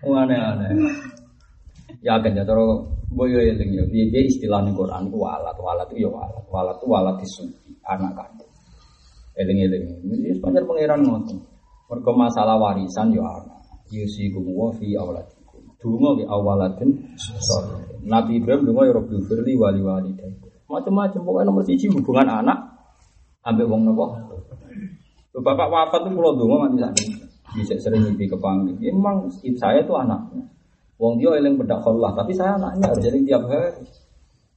Aneh 0.24 0.40
aneh. 0.40 0.70
Yakin 2.04 2.36
ya 2.36 2.44
cara 2.44 2.64
boyo 3.14 3.40
eling 3.40 3.72
ya 3.76 3.84
piye 3.88 4.12
piye 4.12 4.28
istilah 4.28 4.60
ning 4.64 4.76
Quran 4.76 5.08
ku 5.08 5.24
walat, 5.24 5.56
walat 5.56 5.88
itu 5.96 6.08
ya 6.08 6.10
walat, 6.12 6.44
walat 6.52 6.76
itu 6.80 6.86
walat 6.90 7.16
disuci 7.20 7.72
anak 7.88 8.12
kandung. 8.16 8.52
Eling 9.40 9.58
eling. 9.64 9.84
Ini 10.04 10.36
sepanjang 10.36 10.68
pangeran 10.68 11.02
ngoten. 11.04 11.40
Mergo 11.90 12.12
masalah 12.14 12.60
warisan 12.60 13.16
ya 13.16 13.24
anak. 13.24 13.60
Yusikum 13.94 14.46
wa 14.52 14.74
fi 14.76 14.98
auladikum. 14.98 15.62
Dungo 15.80 16.16
ke 16.20 16.26
awalatin. 16.28 16.90
Nabi 18.04 18.40
Ibrahim 18.40 18.68
dungo 18.68 18.82
ya 18.88 18.94
Rabbi 18.96 19.16
firli 19.28 19.54
wali 19.56 19.82
walidai. 19.84 20.43
Macam-macam 20.74 21.22
pokoknya 21.22 21.46
nomor 21.54 21.62
siji 21.62 21.86
hubungan 21.94 22.26
anak 22.26 22.58
ambek 23.46 23.70
wong 23.70 23.86
nopo. 23.86 24.18
Bapak 25.34 25.70
wafat 25.70 26.02
tuh 26.06 26.14
kalau 26.14 26.34
dungo 26.34 26.66
mati 26.66 26.82
sakit. 26.82 27.10
Bisa 27.54 27.78
sering 27.78 28.02
mimpi 28.02 28.26
kepanggil. 28.26 28.74
Emang 28.82 29.30
saya 29.58 29.86
itu 29.86 29.94
anaknya. 29.94 30.50
Wong 30.98 31.22
dia 31.22 31.30
eling 31.38 31.58
bedak 31.58 31.86
Allah, 31.86 32.14
tapi 32.18 32.34
saya 32.34 32.58
anaknya 32.58 32.90
harus 32.90 33.02
jadi 33.02 33.18
tiap 33.22 33.44
hari. 33.50 33.86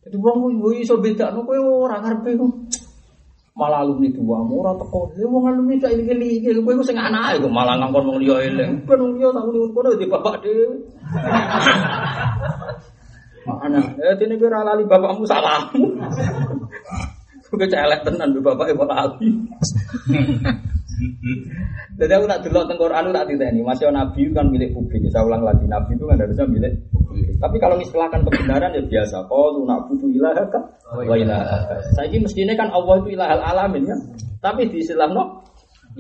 Jadi 0.07 0.17
wong 0.23 0.63
gue 0.63 0.81
iso 0.81 0.97
beda 1.03 1.35
no 1.35 1.43
kowe 1.45 1.59
ora 1.59 1.99
ngarepe 2.01 2.39
ku. 2.39 2.47
Malah 3.57 3.83
alumni 3.83 4.13
tua 4.13 4.39
ora 4.45 4.73
teko. 4.77 5.13
Ya 5.17 5.27
wong 5.27 5.49
alumni 5.49 5.81
gak 5.81 5.97
iling-iling, 5.97 6.63
kowe 6.63 6.77
ku 6.77 6.85
sing 6.85 6.97
anake 7.01 7.41
kok 7.43 7.53
malah 7.53 7.77
ngangkon 7.81 8.05
wong 8.07 8.19
liya 8.23 8.37
eling. 8.47 8.85
Ben 8.87 9.01
wong 9.01 9.17
liya 9.19 9.29
tak 9.33 9.45
muni 9.49 9.69
kono 9.73 9.89
di 9.97 10.07
bapak 10.07 10.35
dhewe. 10.45 10.77
Mana? 13.47 13.81
Ya 14.03 14.13
dene 14.19 14.35
kowe 14.37 14.51
ora 14.51 14.67
lali 14.67 14.83
bapakmu 14.85 15.25
salahmu. 15.25 15.87
Kowe 17.47 17.63
celek 17.63 18.03
tenan 18.03 18.35
be 18.35 18.43
bapak 18.43 18.75
ibu 18.75 18.83
lali. 18.83 19.31
Jadi 21.97 22.13
aku 22.13 22.25
tak 22.29 22.41
delok 22.45 22.65
teng 22.69 22.81
Quran 22.81 23.13
tak 23.13 23.29
diteni, 23.29 23.61
masih 23.61 23.93
nabi 23.93 24.33
kan 24.33 24.49
milik 24.49 24.73
publik. 24.73 25.05
Saya 25.13 25.29
ulang 25.29 25.45
lagi, 25.45 25.69
nabi 25.69 25.93
itu 25.93 26.05
kan 26.09 26.17
harusnya 26.17 26.45
milik 26.49 26.73
publik. 26.89 27.37
Tapi 27.37 27.57
kalau 27.61 27.77
istilahkan 27.81 28.21
kebenaran 28.25 28.73
ya 28.73 28.83
biasa. 28.85 29.29
Kalau 29.29 29.65
nak 29.69 29.89
butuh 29.89 30.09
ilaha 30.09 30.45
kan, 30.49 30.63
wa. 30.97 31.17
Saya 31.97 32.09
ini 32.09 32.25
mestinya 32.25 32.55
kan 32.57 32.69
Allah 32.73 32.95
itu 33.05 33.09
ilahal 33.13 33.41
alamin 33.45 33.93
ya. 33.93 33.97
Tapi 34.41 34.73
di 34.73 34.81
istilah 34.81 35.09
no, 35.13 35.45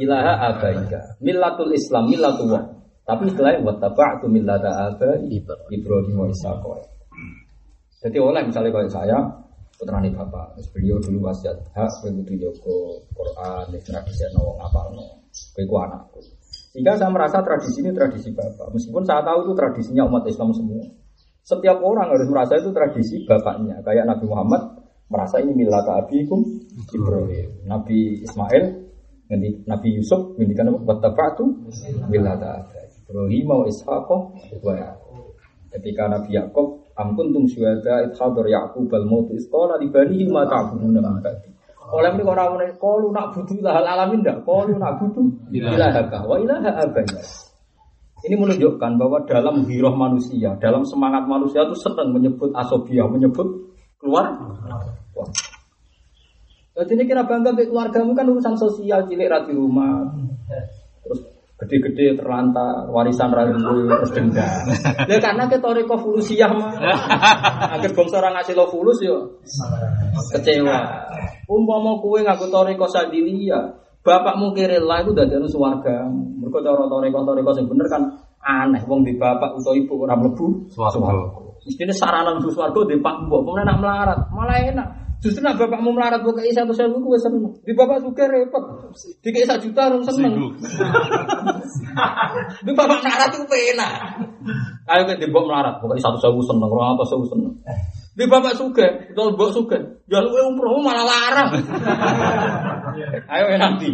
ilaha 0.00 0.52
abaika. 0.52 1.00
Millatul 1.20 1.72
Islam, 1.76 2.08
millatullah. 2.08 2.64
Tapi 3.06 3.22
istilahnya 3.30 3.62
wa 3.62 3.74
taba'tu 3.78 4.26
millata 4.26 4.90
abai 4.90 5.28
Ibrahim 5.70 6.16
wa 6.16 6.26
Ishaq. 6.26 6.64
Jadi 8.06 8.22
oleh 8.22 8.42
misalnya 8.46 8.70
kalau 8.70 8.86
saya 8.86 9.18
putrane 9.74 10.14
bapak, 10.14 10.54
terus 10.54 10.70
beliau 10.70 10.96
dulu 11.02 11.26
wasiat 11.26 11.58
hak 11.74 11.90
kudu 12.06 12.38
jaga 12.38 12.78
Quran, 13.10 13.64
nek 13.74 13.82
tradisi 13.82 14.24
no 14.30 14.54
ngapalno. 14.62 15.26
Kowe 15.52 15.64
ku 15.66 15.74
anakku. 15.82 16.22
Sehingga 16.70 16.94
saya 16.94 17.10
merasa 17.10 17.42
tradisi 17.42 17.82
ini 17.82 17.90
tradisi 17.90 18.30
bapak, 18.30 18.70
meskipun 18.70 19.02
saya 19.02 19.26
tahu 19.26 19.50
itu 19.50 19.52
tradisinya 19.58 20.06
umat 20.06 20.22
Islam 20.30 20.54
semua. 20.54 20.86
Setiap 21.42 21.82
orang 21.82 22.14
harus 22.14 22.30
merasa 22.30 22.54
itu 22.62 22.70
tradisi 22.70 23.26
bapaknya, 23.26 23.82
kayak 23.82 24.06
Nabi 24.06 24.24
Muhammad 24.30 24.62
merasa 25.10 25.42
ini 25.42 25.52
milata 25.66 25.98
abikum 25.98 26.46
Ibrahim. 26.94 27.66
Nabi 27.66 28.22
Ismail 28.22 28.64
ngendi 29.26 29.66
Nabi 29.66 29.88
Yusuf 29.98 30.38
ngendikan 30.38 30.70
apa? 30.70 30.78
Wattaba'tu 30.94 31.44
milata 32.06 32.70
Ibrahim 33.02 33.50
wa 33.50 33.66
Ishaq 33.66 34.08
wa. 34.62 34.94
Ketika 35.74 36.06
Nabi 36.06 36.30
Yakub 36.38 36.85
am 36.96 37.12
kuntum 37.16 37.44
syuhada 37.44 38.08
id 38.08 38.12
hadar 38.16 38.46
Yaqub 38.48 38.88
al 38.92 39.04
maut 39.04 39.28
is 39.36 39.44
qala 39.52 39.76
li 39.80 39.88
banihi 39.92 40.28
ma 40.32 40.48
ta'buduna 40.48 41.00
min 41.04 41.20
ba'di. 41.20 41.48
Oleh 41.86 42.10
ini 42.18 42.26
orang 42.26 42.58
orang 42.58 42.74
kalu 42.82 43.14
nak 43.14 43.30
butuh 43.30 43.54
ilahal 43.62 43.86
alamin 43.86 44.26
dah, 44.26 44.42
kalu 44.42 44.74
nak 44.74 44.98
butuh 44.98 45.22
ilahaka 45.54 46.18
wa 46.26 46.36
ilaha 46.40 46.70
abaya. 46.82 47.22
Ini 48.26 48.34
menunjukkan 48.34 48.92
bahwa 48.98 49.22
dalam 49.28 49.68
hiroh 49.70 49.94
manusia, 49.94 50.56
dalam 50.58 50.82
semangat 50.82 51.28
manusia 51.30 51.62
itu 51.62 51.78
senang 51.78 52.10
menyebut 52.10 52.50
asobiah, 52.58 53.06
menyebut 53.06 53.44
keluar. 54.02 54.34
Wah. 55.14 55.30
Jadi 56.76 56.92
ini 56.96 57.04
kira 57.06 57.22
bangga 57.24 57.54
keluargamu 57.54 58.12
kan 58.18 58.26
urusan 58.28 58.56
sosial, 58.58 59.06
cilik 59.06 59.30
rati 59.30 59.54
rumah, 59.54 60.10
terus 61.06 61.35
gede-gede 61.56 62.20
terlantar, 62.20 62.84
warisan 62.92 63.32
rati 63.32 63.56
terus 63.56 64.12
denda. 64.12 64.44
Ya 65.10 65.16
karena 65.16 65.48
kita 65.48 65.64
toriko 65.64 65.96
fulusiah 65.96 66.52
mah, 66.52 66.76
akhir 67.80 67.96
bangsa 67.96 68.20
orang 68.20 68.36
ngasih 68.36 68.52
lo 68.52 68.68
fulus 68.68 69.00
yo 69.00 69.40
kecewa. 70.36 70.78
Umpama 71.48 71.96
kue 72.04 72.20
ngaku 72.20 72.52
toriko 72.52 72.84
sadilia, 72.84 73.72
bapakmu 74.04 74.52
kirilla 74.52 75.00
itu 75.00 75.16
dari 75.16 75.32
anu 75.32 75.48
suwarga. 75.48 76.04
Mereka 76.12 76.60
cara 76.60 76.84
toriko 76.92 77.18
toriko 77.24 77.50
yang 77.56 77.66
bener 77.72 77.86
kan 77.88 78.02
aneh. 78.44 78.82
Wong 78.84 79.08
di 79.08 79.16
bapak 79.16 79.56
atau 79.56 79.72
ibu 79.72 80.04
orang 80.04 80.28
lebu 80.28 80.68
Swarga. 80.68 81.46
Mestinya 81.66 81.94
sarana 81.96 82.36
menuju 82.36 82.52
swarga 82.54 82.80
di 82.86 83.00
pak 83.02 83.26
mbok, 83.26 83.42
kemudian 83.42 83.66
nak 83.66 83.80
melarat, 83.82 84.20
malah 84.30 84.54
enak. 84.60 84.88
Justru 85.16 85.40
nak 85.40 85.56
bapakmu 85.56 85.96
melarat 85.96 86.20
buat 86.20 86.36
kei 86.36 86.52
satu 86.52 86.76
sewu 86.76 87.00
gue 87.00 87.18
seneng. 87.18 87.48
Di 87.64 87.72
bapak 87.72 88.04
juga 88.04 88.28
repot. 88.28 88.92
Di 89.24 89.28
kei 89.32 89.48
satu 89.48 89.64
juta 89.64 89.88
orang 89.88 90.04
seneng. 90.04 90.32
Di 92.66 92.72
bapak 92.76 92.98
melarat 93.00 93.30
itu 93.32 93.44
enak. 93.48 93.92
Ayo 94.86 95.02
ke 95.08 95.16
di 95.16 95.32
bapak 95.32 95.46
melarat, 95.48 95.74
pokoknya 95.80 96.04
satu 96.04 96.18
sewu 96.20 96.40
seneng, 96.44 96.68
orang 96.68 96.94
apa 96.94 97.04
sewu 97.08 97.24
seneng. 97.24 97.52
Di 98.16 98.24
bapak 98.28 98.56
suka, 98.56 99.12
kalau 99.12 99.36
bapak 99.36 99.52
suka, 99.52 99.76
ya 100.08 100.20
lu 100.20 100.32
umroh 100.32 100.80
malah 100.84 101.04
larang. 101.04 101.50
Ayo 103.32 103.44
ya 103.52 103.58
nanti. 103.60 103.92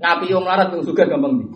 Ngapi 0.00 0.24
yang 0.28 0.44
melarat 0.44 0.72
yang 0.72 0.84
suka 0.84 1.08
gampang 1.08 1.40
di. 1.40 1.46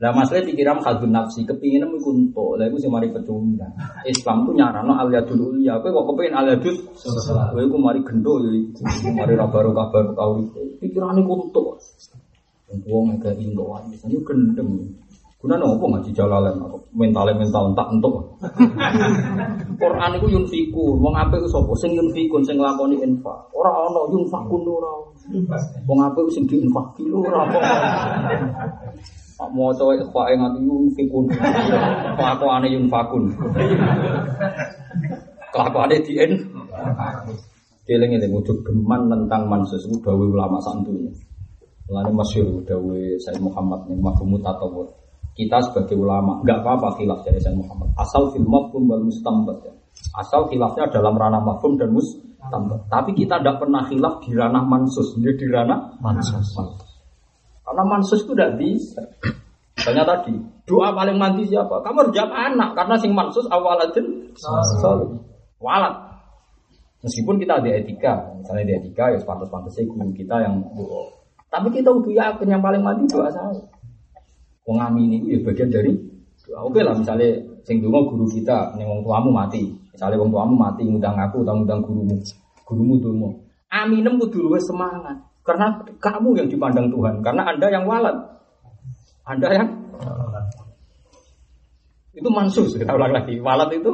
Lah 0.00 0.16
masalah 0.16 0.48
pikiran 0.48 0.80
khadun 0.80 1.12
nafsi, 1.12 1.44
kepingin 1.44 1.84
mu 1.84 2.00
kunto, 2.00 2.56
lah 2.56 2.64
iku 2.64 2.80
sing 2.80 2.88
mari 2.88 3.12
pecundang. 3.12 3.68
Islam 4.08 4.48
tuh 4.48 4.56
nyarano 4.56 4.96
al 4.96 5.12
yadul 5.12 5.52
ulia, 5.52 5.76
kowe 5.76 5.92
kok 5.92 6.16
kepengin 6.16 6.40
al 6.40 6.46
yadul 6.56 6.72
kowe 6.88 7.60
iku 7.60 7.76
mari 7.76 8.00
gendo 8.00 8.40
ya 8.40 8.48
iku. 8.48 8.80
Mari 9.12 9.36
ra 9.36 9.44
baru 9.52 9.76
kabar 9.76 10.16
tau 10.16 10.40
itu. 10.40 10.80
Pikirane 10.80 11.20
kunto. 11.20 11.76
Wong 12.88 13.12
agak 13.12 13.36
indo 13.44 13.68
wae, 13.68 13.92
gendeng. 14.00 14.88
Gunane 15.40 15.64
opo 15.64 15.88
ngaji 15.88 16.12
jalalan 16.12 16.52
aku 16.64 16.76
mentale 16.96 17.32
mental 17.32 17.72
entak 17.72 17.88
entuk. 17.92 18.40
Quran 19.80 20.16
iku 20.16 20.26
yunfiku, 20.32 20.96
wong 20.96 21.16
apik 21.16 21.44
sapa 21.48 21.72
sing 21.80 21.96
yunfikun 21.96 22.44
sing 22.44 22.56
nglakoni 22.56 23.00
infak. 23.04 23.52
Ora 23.52 23.72
ana 23.84 24.00
yunfakun 24.08 24.64
ora. 24.64 24.92
Wong 25.84 25.98
apik 26.08 26.28
sing 26.32 26.44
diinfaki 26.48 27.04
lho 27.08 27.24
ora 27.24 27.44
apa. 27.44 27.60
Pak 29.40 29.56
maca 29.56 29.96
ikhwae 29.96 30.36
nganti 30.36 30.60
yunfikun. 30.68 31.24
Kelakuane 32.20 32.68
yunfakun. 32.76 33.24
Kelakuane 35.48 35.96
dien. 36.04 36.36
Dieling-eling 37.88 38.36
ujuk 38.36 38.60
geman 38.68 39.08
tentang 39.08 39.48
mansus 39.48 39.80
itu 39.88 39.96
dawe 40.04 40.20
ulama 40.20 40.60
santunya. 40.60 41.08
Mulane 41.88 42.12
masyhur 42.12 42.60
dawe 42.68 43.00
Said 43.16 43.40
Muhammad 43.40 43.88
ning 43.88 44.04
mafhum 44.04 44.36
tatawur. 44.44 44.92
Kita 45.32 45.56
sebagai 45.64 45.96
ulama 45.96 46.44
nggak 46.44 46.60
apa-apa 46.60 47.00
khilaf 47.00 47.24
dari 47.24 47.40
Said 47.40 47.56
Muhammad. 47.56 47.96
Asal 47.96 48.28
fil 48.36 48.44
mafhum 48.44 48.92
wal 48.92 49.08
mustambat. 49.08 49.56
ya. 49.64 49.72
Asal 50.20 50.52
khilafnya 50.52 50.92
dalam 50.92 51.16
ranah 51.16 51.40
mafhum 51.40 51.80
dan 51.80 51.96
mustambat. 51.96 52.92
Tapi 52.92 53.16
kita 53.16 53.40
tidak 53.40 53.56
pernah 53.56 53.88
khilaf 53.88 54.20
di 54.20 54.36
ranah 54.36 54.68
mansus, 54.68 55.16
dia 55.16 55.32
di 55.32 55.48
ranah 55.48 55.96
mansus. 56.04 56.44
Karena 57.70 57.86
mansus 57.86 58.26
itu 58.26 58.34
tidak 58.34 58.58
bisa. 58.58 58.98
Misalnya 59.78 60.02
tadi, 60.02 60.34
doa 60.66 60.90
paling 60.90 61.14
mandi 61.14 61.46
siapa? 61.46 61.78
Kamu 61.86 62.02
harus 62.02 62.10
jawab 62.18 62.34
anak, 62.34 62.74
karena 62.74 62.98
sing 62.98 63.14
mansus 63.14 63.46
awaladin 63.46 64.34
soleh. 64.82 65.06
Walat. 65.62 65.94
Meskipun 67.06 67.38
kita 67.38 67.62
ada 67.62 67.70
etika, 67.70 68.26
misalnya 68.42 68.66
di 68.66 68.72
etika 68.74 69.14
ya 69.14 69.22
pantas-pantasnya 69.22 69.86
guru 69.86 70.10
kita 70.18 70.42
yang 70.42 70.66
doa. 70.74 71.14
Tapi 71.46 71.70
kita 71.70 71.94
udah 71.94 72.10
yakin 72.10 72.58
yang 72.58 72.58
paling 72.58 72.82
mandi 72.82 73.06
doa 73.06 73.30
saya. 73.30 73.54
Wong 74.66 74.82
amin 74.82 75.22
itu 75.22 75.30
ya 75.30 75.38
bagian 75.46 75.70
dari 75.70 75.94
doa. 76.42 76.66
Oke 76.66 76.82
lah 76.82 76.98
misalnya 76.98 77.38
sing 77.62 77.78
donga 77.78 78.02
guru 78.02 78.26
kita, 78.26 78.74
ning 78.74 78.90
wong 78.90 79.06
tuamu 79.06 79.30
mati. 79.30 79.62
Misalnya 79.94 80.18
wong 80.18 80.34
tuamu 80.34 80.58
mati 80.58 80.82
ngundang 80.82 81.14
aku 81.14 81.46
ngundang 81.46 81.86
gurumu. 81.86 82.18
Gurumu 82.66 82.98
donga. 82.98 83.30
Aminem 83.70 84.18
kudu 84.18 84.58
semangat. 84.58 85.29
Karena 85.40 85.80
kamu 85.98 86.36
yang 86.36 86.48
dipandang 86.52 86.92
Tuhan, 86.92 87.24
karena 87.24 87.42
Anda 87.48 87.66
yang 87.72 87.84
walad. 87.88 88.16
Anda 89.24 89.48
yang 89.52 89.68
itu 92.10 92.26
mansus, 92.26 92.74
kita 92.74 92.92
ulang 92.92 93.14
lagi. 93.14 93.38
Walad 93.38 93.70
itu 93.70 93.92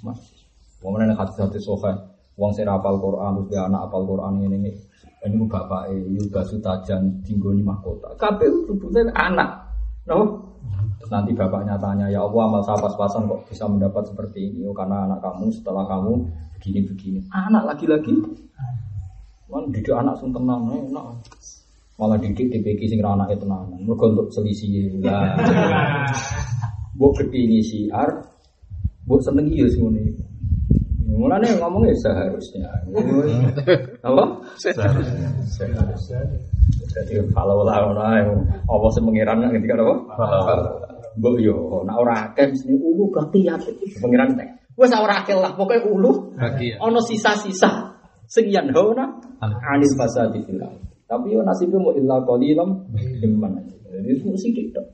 mansus. 0.00 0.40
Menene 0.80 1.12
hati-hati 1.12 1.60
sofa, 1.60 1.92
wong 2.40 2.50
sing 2.56 2.64
apal 2.64 2.96
Quran 2.96 3.44
terus 3.44 3.60
anak 3.60 3.92
apal 3.92 4.08
Quran 4.08 4.40
ini 4.40 4.56
ini. 4.56 4.72
Ini 5.20 5.36
ku 5.36 5.44
bapak 5.44 5.92
e 5.92 6.00
Yuda 6.16 6.40
Sutajan 6.48 7.20
tinggoni 7.20 7.60
mahkota. 7.60 8.16
Kabeh 8.16 8.48
sebutnya 8.64 9.12
anak. 9.12 9.68
No? 10.08 10.48
Terus 10.96 11.12
nanti 11.12 11.36
bapaknya 11.36 11.76
tanya, 11.76 12.08
ya 12.08 12.24
Allah 12.24 12.40
amal 12.48 12.64
saya 12.64 12.80
pas-pasan 12.80 13.28
kok 13.28 13.44
bisa 13.44 13.68
mendapat 13.68 14.08
seperti 14.08 14.48
ini? 14.48 14.64
Oh, 14.64 14.72
karena 14.72 15.04
anak 15.04 15.20
kamu 15.20 15.52
setelah 15.52 15.84
kamu 15.84 16.24
begini-begini. 16.56 17.28
Anak 17.32 17.68
lagi-lagi. 17.68 18.16
Kan 19.50 19.66
didik 19.74 19.90
anak 19.90 20.14
sing 20.22 20.30
tenang, 20.30 20.62
enak. 20.70 21.06
Malah 21.98 22.16
didik 22.22 22.54
DPK 22.54 22.86
sing 22.86 23.02
ra 23.02 23.18
anake 23.18 23.34
tenanan. 23.34 23.82
Mergo 23.82 24.14
untuk 24.14 24.30
selisih. 24.30 25.02
Lah. 25.02 25.34
Mbok 26.96 27.16
kepingin 27.16 27.64
siar, 27.64 28.12
mbok 29.08 29.24
seneng 29.24 29.48
iya 29.48 29.64
sing 29.72 29.88
ngene. 29.88 30.20
Mulane 31.16 31.48
ngomongnya 31.56 31.96
seharusnya. 31.96 32.68
Apa? 34.06 34.24
Seharusnya. 34.60 35.28
Seharusnya. 35.48 36.20
Jadi 36.90 37.24
kalau 37.32 37.64
lah 37.64 37.88
ora 37.88 38.20
apa 38.46 38.86
sing 38.92 39.02
mengiran 39.06 39.48
ketika 39.48 39.80
apa? 39.80 39.96
Mbok 41.16 41.34
yo 41.40 41.82
nek 41.88 41.96
ora 41.96 42.14
akeh 42.30 42.52
mesti 42.52 42.68
ulu 42.68 43.10
berarti 43.10 43.48
ya 43.48 43.54
pengiran 43.98 44.36
teh. 44.36 44.48
Wes 44.76 44.92
ora 44.92 45.24
akeh 45.24 45.34
lah 45.40 45.56
pokoke 45.56 45.80
ulu. 45.88 46.36
Ya. 46.36 46.76
Ono 46.84 47.00
sisa-sisa 47.00 47.89
sing 48.30 48.46
yanhauna 48.46 49.18
anil 49.42 49.94
fasadi 49.98 50.40
fil. 50.46 50.62
Tapi 51.10 51.34
yo 51.34 51.42
nasibnya 51.42 51.82
mau 51.82 51.90
illa 51.90 52.22
qalilam 52.22 52.86
mimman. 52.94 53.66
Jadi 53.90 54.08
itu 54.14 54.30
sithik 54.38 54.70
tok. 54.70 54.86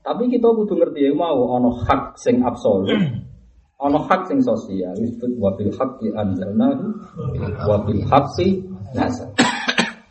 Tapi 0.00 0.32
kita 0.32 0.48
kudu 0.48 0.72
ngerti 0.80 1.04
ya 1.04 1.12
mau 1.12 1.36
ono 1.36 1.76
hak 1.84 2.16
sing 2.16 2.40
absolut. 2.40 2.88
Ono 3.78 3.94
hak 3.94 4.26
sing 4.26 4.42
sosial 4.42 4.90
disebut 4.98 5.38
wa 5.38 5.54
bil 5.54 5.70
haqqi 5.70 6.10
anzalnahu 6.10 6.98
wa 7.62 7.78
bil 7.86 8.02
haqqi 8.10 8.58
nazal. 8.90 9.30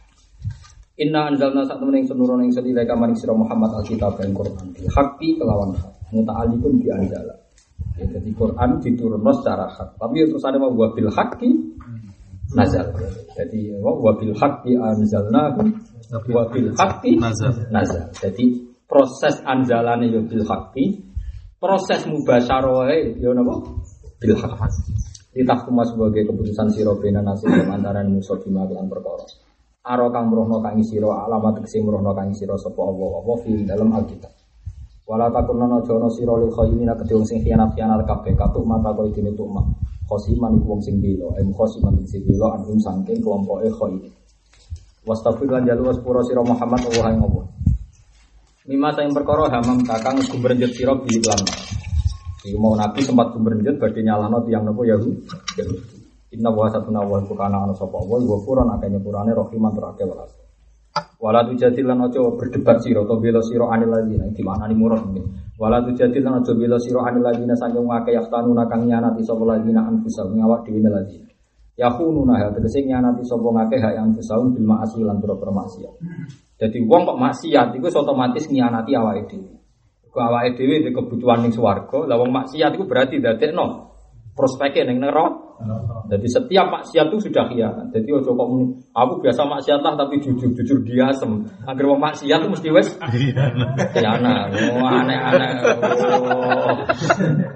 Inna 1.04 1.28
anzalna 1.28 1.68
sak 1.68 1.76
temen 1.84 2.00
ing 2.00 2.08
senurun 2.08 2.48
ing 2.48 2.56
sedhi 2.56 2.72
leka 2.72 2.96
maring 2.96 3.20
sira 3.20 3.36
Muhammad 3.36 3.76
alkitab 3.76 4.16
dan 4.16 4.32
Quran 4.32 4.72
bil 4.72 4.88
haqqi 4.88 5.36
kelawan 5.36 5.76
hak 5.76 5.92
muta'alliqun 6.16 6.80
bi 6.80 6.88
anzala. 6.96 7.36
Ya, 8.00 8.08
jadi 8.08 8.30
Quran 8.32 8.80
diturunno 8.80 9.32
secara 9.36 9.68
hak. 9.68 10.00
Tapi 10.00 10.16
terus 10.32 10.48
ada 10.48 10.64
wa 10.64 10.88
bil 10.96 11.12
haqqi 11.12 11.50
nazal. 12.56 12.88
Jadi 13.36 13.76
wa 13.82 13.92
wa 13.98 14.12
bil 14.16 14.32
haqqi 14.38 14.78
anzalnahu 14.78 15.62
wa 16.32 16.44
bil 16.52 16.70
haqqi 16.78 17.20
Nazal. 17.20 17.54
nazal. 17.74 18.08
Jadi 18.16 18.46
proses 18.88 19.42
anzalane 19.44 20.08
yo 20.08 20.24
bil 20.24 20.46
haqqi, 20.48 21.04
proses 21.60 22.08
mubasyarahe 22.08 23.20
yo 23.20 23.36
napa? 23.36 23.56
Bil 24.22 24.36
haqqi. 24.38 24.94
Ditahkuma 25.38 25.86
sebagai 25.86 26.26
keputusan 26.26 26.74
sira 26.74 26.98
bena 26.98 27.22
nasib 27.22 27.52
antara 27.52 28.02
musuh 28.08 28.42
bima 28.42 28.66
lan 28.66 28.90
perkara. 28.90 29.22
Aro 29.88 30.10
kang 30.10 30.34
merohno 30.34 30.60
kang 30.60 30.82
sira 30.82 31.08
alamat 31.30 31.62
tegese 31.62 31.80
merohno 31.80 32.12
kang 32.18 32.34
sira 32.34 32.58
sapa 32.58 32.82
Allah 32.82 33.12
apa 33.22 33.34
fi 33.46 33.52
dalam 33.62 33.94
Alkitab. 33.94 34.34
Wala 35.08 35.32
takunna 35.32 35.70
ana 35.72 36.10
sira 36.12 36.34
lil 36.36 36.52
khayyimina 36.52 36.98
kedhe 37.00 37.16
sing 37.24 37.40
khianat-khianat 37.40 38.04
kabeh 38.04 38.36
katuk 38.36 38.66
mata 38.68 38.92
koyo 38.92 39.14
dene 39.16 39.32
tukma. 39.38 39.64
Khosiman 40.08 40.56
iku 40.56 40.72
wong 40.72 40.82
sing 40.82 41.04
bela, 41.04 41.36
em 41.36 41.52
khosiman 41.52 42.00
sing 42.08 42.24
bela 42.24 42.56
anhum 42.56 42.80
saking 42.80 43.20
kelompoke 43.20 43.68
khayyin. 43.68 44.08
Wastafir 45.04 45.52
lan 45.52 45.68
jalu 45.68 45.92
waspura 45.92 46.24
sira 46.24 46.40
Muhammad 46.44 46.80
Allah 46.88 47.08
ing 47.12 47.22
Allah. 47.28 47.46
Mima 48.68 48.92
sayang 48.96 49.16
perkara 49.16 49.52
hamam 49.52 49.84
kakang 49.84 50.20
gumrenjet 50.32 50.72
sira 50.76 50.96
bi 50.96 51.12
iklan. 51.16 51.40
Iku 52.48 52.56
mau 52.60 52.76
Nabi 52.76 53.04
sempat 53.04 53.36
berjenjat 53.36 53.80
badhe 53.80 54.04
nyalahno 54.04 54.44
tiyang 54.48 54.64
napa 54.68 54.84
Yahudi. 54.88 55.24
Inna 56.36 56.52
wa 56.52 56.68
satuna 56.68 57.04
wa 57.04 57.20
kana 57.24 57.64
ana 57.64 57.76
sapa 57.76 58.00
wa 58.00 58.20
wa 58.20 58.38
puran 58.44 58.68
akeh 58.76 58.92
nyepurane 58.92 59.32
rahiman 59.32 59.72
terake 59.76 60.04
welas. 60.04 60.32
Wala 61.20 61.48
tujadil 61.48 61.88
lan 61.88 62.08
aja 62.08 62.20
berdebat 62.36 62.84
sira 62.84 63.04
to 63.08 63.16
bela 63.20 63.40
sira 63.44 63.72
anil 63.72 63.92
ladina 63.92 64.28
di 64.32 64.44
mana 64.44 64.68
ni 64.68 64.76
murad 64.76 65.04
ini. 65.12 65.24
Wala 65.58 65.82
tujadil 65.82 66.22
lan 66.22 66.46
aja 66.46 66.54
bela 66.54 66.78
sira 66.78 67.02
anil 67.10 67.26
ladina 67.26 67.58
saking 67.58 67.90
akeh 67.90 68.14
yaftanuna 68.14 68.70
kang 68.70 68.86
nyanati 68.86 69.26
sapa 69.26 69.42
ladina 69.42 69.90
anfusahum 69.90 70.38
ngawak 70.38 70.70
dhewe 70.70 70.86
ladina. 70.86 71.26
Yakhununa 71.74 72.38
ha 72.38 72.54
tegese 72.54 72.86
nyanati 72.86 73.26
sapa 73.26 73.42
ngakeh 73.42 73.82
hak 73.82 73.98
anfusahum 73.98 74.54
bil 74.54 74.70
ma'asi 74.70 75.02
lan 75.02 75.18
pira 75.18 75.34
maksiat. 75.34 75.94
Jadi 76.62 76.78
wong 76.86 77.10
kok 77.10 77.18
maksiat 77.18 77.74
iku 77.74 77.90
otomatis 77.90 78.46
ngianati 78.54 78.92
awake 78.94 79.34
dhewe. 79.34 79.54
Kok 80.14 80.22
awake 80.30 80.62
dhewe 80.62 80.94
kebutuhan 80.94 81.42
ning 81.42 81.54
swarga, 81.54 82.06
lah 82.06 82.22
wong 82.22 82.30
maksiat 82.30 82.78
iku 82.78 82.86
berarti 82.86 83.18
dadekno 83.18 83.98
prospeknya 84.38 84.94
neng 84.94 85.10
neraka. 85.10 85.47
Jadi 86.08 86.28
setiap 86.30 86.70
maksiat 86.70 87.10
itu 87.10 87.18
sudah 87.30 87.50
khianat. 87.50 87.90
Jadi 87.90 88.10
ojo 88.14 88.30
kok 88.38 88.48
aku 88.94 89.14
biasa 89.26 89.42
maksiat 89.42 89.82
lah 89.82 89.98
tapi 89.98 90.22
jujur 90.22 90.54
jujur 90.54 90.86
dia 90.86 91.10
asem. 91.10 91.50
Agar 91.66 91.86
mau 91.90 91.98
maksiat 91.98 92.46
itu 92.46 92.50
mesti 92.54 92.70
wes 92.70 92.94
khianat. 93.98 94.54
Oh, 94.54 94.86
aneh-aneh. 94.86 95.50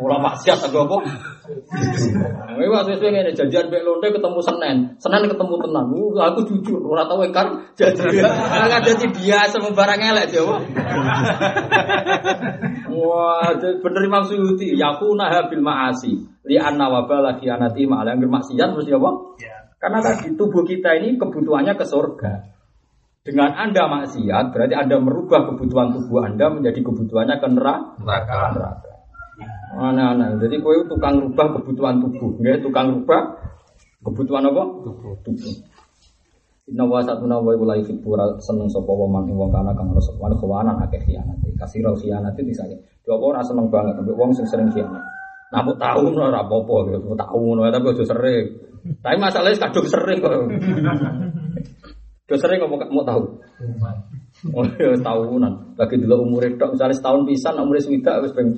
Oh. 0.01 0.17
maksiat 0.21 0.59
aku 0.65 0.77
apa? 0.81 0.97
Ini 2.57 2.69
waktu 2.69 2.97
itu 2.97 3.05
ini 3.09 3.31
janjian 3.33 3.69
bek 3.69 3.81
lonte 3.85 4.07
ketemu 4.13 4.39
Senin, 4.45 4.77
Senin 5.01 5.25
ketemu 5.29 5.55
tenan. 5.61 5.85
Uh, 5.91 6.13
aku 6.21 6.39
jujur, 6.45 6.79
orang 6.85 7.09
tahu 7.09 7.25
kan 7.33 7.47
jadi 7.73 8.21
nggak 8.21 8.81
jadi 8.85 9.05
dia 9.17 9.39
semua 9.49 9.73
barang 9.73 9.99
elek 9.99 10.25
dia. 10.31 10.41
Wah, 12.91 13.49
bener 13.57 14.01
Imam 14.05 14.23
Suyuti, 14.27 14.77
yakuna 14.77 15.31
habil 15.33 15.63
maasi 15.63 16.31
li 16.51 16.59
anna 16.59 16.91
wabala 16.91 17.39
khianati 17.39 17.87
ma'ala 17.87 18.19
yang 18.19 18.27
maksiat 18.27 18.75
mesti 18.75 18.91
apa? 18.91 19.11
Ya. 19.39 19.71
Karena 19.79 20.03
tadi 20.03 20.35
tubuh 20.35 20.67
kita 20.67 20.99
ini 20.99 21.15
kebutuhannya 21.15 21.79
ke 21.79 21.87
surga. 21.87 22.51
Dengan 23.23 23.55
Anda 23.55 23.87
maksiat 23.87 24.51
berarti 24.51 24.75
Anda 24.75 24.99
merubah 24.99 25.47
kebutuhan 25.47 25.95
tubuh 25.95 26.27
Anda 26.27 26.51
menjadi 26.51 26.83
kebutuhannya 26.83 27.39
ke 27.39 27.47
neraka. 27.47 28.03
Neraka. 28.03 28.91
Mana-mana. 29.71 30.35
Jadi 30.35 30.59
kowe 30.59 30.75
tukang 30.83 31.23
rubah 31.23 31.55
kebutuhan 31.55 32.03
tubuh, 32.03 32.35
nggih, 32.43 32.59
tukang 32.59 32.91
rubah 32.91 33.39
kebutuhan 34.03 34.51
apa? 34.51 34.63
Tubuh. 34.83 35.15
tubuh. 35.23 35.55
Inna 36.67 36.83
wa 36.83 36.99
satuna 36.99 37.39
wa 37.39 37.55
laifi 37.55 37.95
pura 38.03 38.27
seneng 38.43 38.67
sapa 38.67 38.91
wa 38.91 39.07
man 39.07 39.31
wong 39.31 39.49
kana 39.49 39.71
kang 39.73 39.91
ngrasa 39.91 40.13
wan 40.19 40.35
khawanan 40.35 40.75
akeh 40.83 40.99
khianat. 41.07 41.39
Kasira 41.55 41.95
khianat 41.95 42.35
itu 42.35 42.51
disane. 42.51 42.75
Yo 43.07 43.15
ora 43.17 43.39
seneng 43.41 43.71
banget 43.71 43.95
ambek 43.97 44.13
wong 44.13 44.35
sing 44.35 44.45
sering 44.45 44.69
khianat. 44.69 45.20
Namun 45.51 45.75
tahu 45.75 46.15
no 46.15 46.31
rapopo 46.31 46.87
gitu, 46.87 47.11
tahu 47.11 47.59
no 47.59 47.67
tapi 47.67 47.85
udah 47.91 48.07
sering. 48.07 48.45
Tapi 49.03 49.15
masalahnya 49.19 49.67
kadung 49.67 49.87
sering 49.87 50.17
kok. 50.23 50.31
Udah 52.31 52.39
sering 52.39 52.57
kok 52.63 52.71
mau 52.71 53.03
tahu. 53.03 53.23
Oh 54.55 54.65
ya 54.79 54.97
tahunan. 54.97 55.77
Lagi 55.77 55.95
dulu 56.01 56.25
umur 56.25 56.41
itu 56.49 56.57
misalnya 56.57 56.97
setahun 56.97 57.29
pisan 57.29 57.61
umur 57.61 57.77
swida 57.77 58.17
wis 58.25 58.33
peng. 58.33 58.49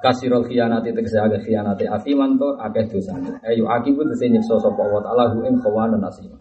Kasirul 0.00 0.48
khianati 0.48 0.96
tegese 0.96 1.20
agak 1.20 1.44
khianati 1.44 1.84
afiman 1.84 2.40
to 2.40 2.56
akeh 2.56 2.88
dosane. 2.88 3.36
Ayo 3.44 3.68
akibu 3.68 4.00
tegese 4.08 4.32
nyiksa 4.32 4.56
sapa 4.56 4.80
wa 4.80 5.04
ta'ala 5.04 5.36
hu 5.36 5.44
ing 5.44 5.60
khawana 5.60 6.00
nasima. 6.00 6.40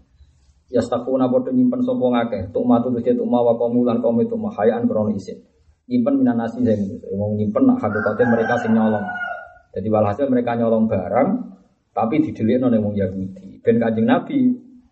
Yastaquna 0.72 1.28
padha 1.28 1.52
nyimpen 1.52 1.84
sapa 1.84 2.06
ngakeh, 2.16 2.42
tuk 2.56 2.64
matu 2.64 2.88
tegese 2.96 3.20
tuk 3.20 3.28
mawa 3.28 3.60
kaum 3.60 3.84
lan 3.84 4.00
kaum 4.00 4.16
itu 4.24 4.40
mahayaan 4.40 4.88
krono 4.88 5.12
nyimpen 5.90 6.22
minan 6.22 6.38
nasi 6.38 6.62
saya 6.62 6.78
mau 7.18 7.34
nyimpen 7.34 7.66
nak 7.66 7.82
hakikatnya 7.82 8.26
mereka 8.30 8.54
sing 8.62 8.78
nyolong. 8.78 9.02
Jadi 9.74 9.88
walhasil 9.90 10.30
mereka 10.30 10.54
nyolong 10.54 10.86
barang 10.86 11.30
tapi 11.98 12.22
didelik 12.22 12.62
oleh 12.62 12.78
wong 12.78 12.94
Yahudi. 12.94 13.58
Dan 13.66 13.82
kanjeng 13.82 14.06
Nabi 14.06 14.38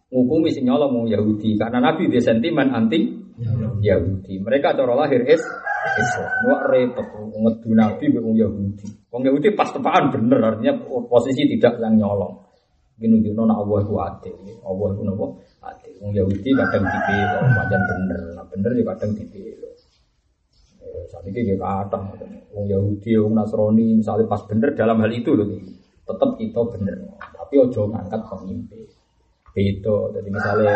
ngukumi 0.10 0.50
sing 0.50 0.66
nyolong 0.66 0.92
wong 0.98 1.08
Yahudi 1.14 1.54
karena 1.54 1.78
Nabi 1.78 2.10
dia 2.10 2.22
sentimen 2.26 2.74
anti 2.74 3.14
Yahudi. 3.86 4.42
Mereka 4.42 4.74
cara 4.74 4.94
lahir 4.98 5.22
is 5.30 5.46
Islam. 6.02 6.32
Wah 6.50 6.66
repot 6.66 7.06
ngedu 7.30 7.70
Nabi 7.78 8.06
wong 8.18 8.34
Yahudi. 8.34 8.88
Wong 9.14 9.22
Yahudi 9.22 9.54
pas 9.54 9.70
tepaan 9.70 10.10
bener 10.10 10.42
artinya 10.42 10.82
posisi 11.06 11.46
tidak 11.46 11.78
yang 11.78 12.02
nyolong. 12.02 12.42
Gini 12.98 13.22
gini 13.22 13.38
nona 13.38 13.54
Allah 13.54 13.86
itu 13.86 13.94
adil, 13.94 14.34
Allah 14.66 14.88
itu 14.90 15.02
nopo 15.06 15.46
adil. 15.62 15.94
Wong 16.02 16.18
Yahudi 16.18 16.50
kadang 16.58 16.82
dipilih, 16.82 17.46
macam 17.54 17.82
bener, 17.86 18.22
nah 18.34 18.46
bener 18.50 18.72
juga 18.74 18.98
kadang 18.98 19.14
dipilih. 19.14 19.67
Saat 21.08 21.24
ini 21.32 21.40
dia 21.48 21.58
kata, 21.58 22.00
Wong 22.52 22.66
Yahudi, 22.68 23.16
Wong 23.20 23.34
Nasrani, 23.38 24.00
misalnya 24.00 24.28
pas 24.28 24.44
bener 24.48 24.76
dalam 24.76 25.00
hal 25.00 25.12
itu 25.12 25.32
loh, 25.32 25.48
tetap 26.04 26.30
kita 26.36 26.62
bener. 26.76 26.96
Tapi 27.20 27.54
ojo 27.64 27.88
ngangkat 27.92 28.22
pemimpin. 28.28 28.84
Itu, 29.58 30.14
jadi 30.14 30.30
misalnya 30.30 30.76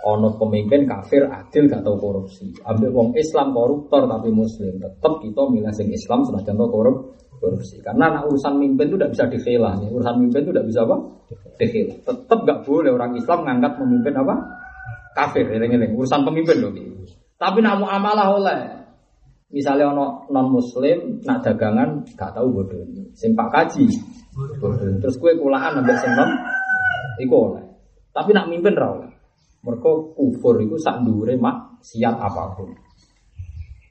ono 0.00 0.32
pemimpin 0.40 0.88
kafir 0.88 1.28
adil 1.28 1.68
gak 1.68 1.84
tahu 1.84 1.96
korupsi. 2.00 2.50
Ambil 2.64 2.90
wong 2.90 3.08
Islam 3.14 3.52
koruptor 3.52 4.08
tapi 4.08 4.32
muslim, 4.32 4.80
tetap 4.80 5.20
kita 5.20 5.42
milih 5.52 5.70
sing 5.76 5.92
Islam 5.92 6.24
sudah 6.24 6.40
contoh 6.40 6.68
korup 6.72 6.96
korupsi. 7.38 7.78
Karena 7.84 8.10
anak 8.10 8.32
urusan 8.32 8.56
mimpin 8.56 8.88
itu 8.88 8.96
tidak 8.96 9.12
bisa 9.12 9.24
dikhilah. 9.28 9.74
Urusan 9.92 10.14
mimpin 10.18 10.40
itu 10.42 10.50
tidak 10.50 10.66
bisa 10.66 10.80
apa? 10.88 10.96
Dikhilah. 11.60 11.96
Tetap 12.08 12.38
gak 12.48 12.58
boleh 12.64 12.90
orang 12.90 13.12
Islam 13.14 13.38
ngangkat 13.44 13.72
pemimpin 13.76 14.14
apa? 14.16 14.34
Kafir, 15.14 15.46
eling-eling. 15.46 15.92
Urusan 15.94 16.24
pemimpin 16.24 16.56
loh. 16.64 16.72
Tapi 17.40 17.58
namu 17.64 17.88
amalah 17.88 18.28
oleh 18.36 18.79
Misalnya 19.50 19.90
ono 19.90 20.30
non 20.30 20.46
muslim 20.46 21.18
nak 21.26 21.42
dagangan 21.42 22.06
gak 22.14 22.30
tahu 22.38 22.62
bodoh 22.62 22.78
ini. 22.86 23.10
Sing 23.18 23.34
pak 23.34 23.50
kaji 23.50 23.86
bodoh. 24.34 24.98
Terus 25.02 25.16
kue 25.18 25.34
kulaan 25.34 25.82
ambek 25.82 25.98
sing 25.98 26.14
iku 27.18 27.50
oleh. 27.50 27.64
Tapi 28.14 28.30
nak 28.30 28.46
mimpin 28.46 28.78
ra 28.78 28.94
oleh. 28.94 29.10
Mereka 29.60 30.16
kufur 30.16 30.56
itu 30.62 30.78
sak 30.78 31.02
dure 31.02 31.34
mak 31.36 31.82
siap 31.82 32.14
apa 32.16 32.54
pun. 32.54 32.70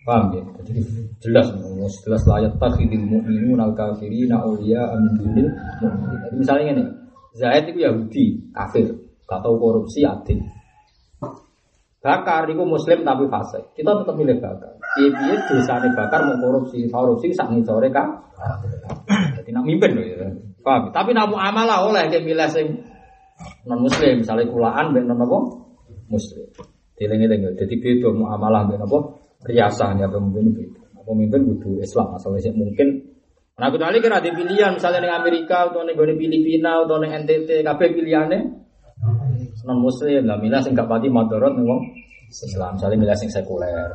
Paham 0.07 0.31
ya? 0.33 0.41
Jadi 0.63 0.81
jelas 1.21 1.53
jelas 2.01 2.23
layak 2.25 2.55
takhidil 2.57 3.03
mu'minun 3.03 3.59
al 3.61 3.75
kafirina 3.77 4.41
auliya 4.41 4.95
amin 4.95 5.13
dunil 5.21 5.47
Jadi 6.25 6.35
misalnya 6.39 6.65
ini, 6.73 6.83
Zaid 7.37 7.69
itu 7.69 7.85
Yahudi, 7.85 8.25
kafir, 8.49 8.89
gak 9.29 9.43
tahu 9.45 9.59
korupsi, 9.61 10.01
adil. 10.07 10.41
Bakar 11.99 12.47
itu 12.47 12.63
muslim 12.63 13.03
tapi 13.03 13.27
fasik. 13.27 13.75
Kita 13.75 13.91
tetap 14.01 14.15
milih 14.15 14.39
bakar. 14.39 14.71
Piye-piye 14.97 15.35
dosane 15.45 15.89
bakar 15.93 16.25
mau 16.25 16.37
korupsi, 16.41 16.89
korupsi 16.89 17.29
sak 17.33 17.53
ngisore 17.53 17.89
kan. 17.93 18.09
Jadi 19.37 19.49
nak 19.53 19.65
mimpin 19.65 19.93
loh 19.93 20.05
ya. 20.05 20.27
Tapi 20.65 21.09
nak 21.13 21.29
amalah 21.29 21.85
oleh 21.85 22.09
dia 22.09 22.21
milih 22.21 22.49
sing 22.49 22.67
non 23.69 23.85
muslim, 23.85 24.21
misalnya 24.21 24.49
kulaan 24.49 24.91
ben 24.91 25.05
non 25.05 25.21
apa? 25.21 25.37
Muslim. 26.09 26.49
Dileng-eleng 26.99 27.55
jadi 27.55 27.75
beda 27.79 28.09
muamalah 28.11 28.65
ben 28.67 28.81
apa? 28.81 28.99
Riasan 29.45 30.01
ya 30.01 30.07
pemimpin 30.09 30.51
beda. 30.51 30.81
Pemimpin 31.05 31.41
kudu 31.55 31.81
Islam 31.81 32.13
asalnya 32.17 32.53
mungkin 32.53 33.09
Nah, 33.59 33.67
kecuali 33.75 33.99
kira 33.99 34.23
ada 34.23 34.31
pilihan, 34.31 34.79
misalnya 34.79 35.03
di 35.03 35.11
Amerika, 35.11 35.67
atau 35.67 35.83
di 35.83 35.91
Filipina, 35.91 36.79
atau 36.79 36.95
di 36.95 37.11
NTT, 37.11 37.59
kabeh 37.67 37.91
pilihannya 37.91 38.39
non 39.67 39.79
muslim 39.79 40.23
lah 40.27 40.37
milah 40.39 40.61
sing 40.63 40.75
gak 40.75 40.87
pati 40.87 41.07
madorot 41.11 41.55
nih 41.55 41.67
Islam 42.29 42.77
misalnya 42.77 42.97
milah 42.99 43.17
sing 43.17 43.29
sekuler 43.31 43.89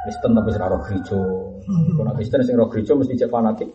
Kristen 0.00 0.32
tapi 0.32 0.48
sing 0.48 0.62
roh 0.64 0.80
gereja. 0.80 1.20
Kalau 1.96 2.12
Kristen 2.16 2.40
sing 2.44 2.56
roh 2.56 2.68
gereja 2.72 2.92
mesti 2.96 3.14
cek 3.20 3.28
fanatik. 3.28 3.68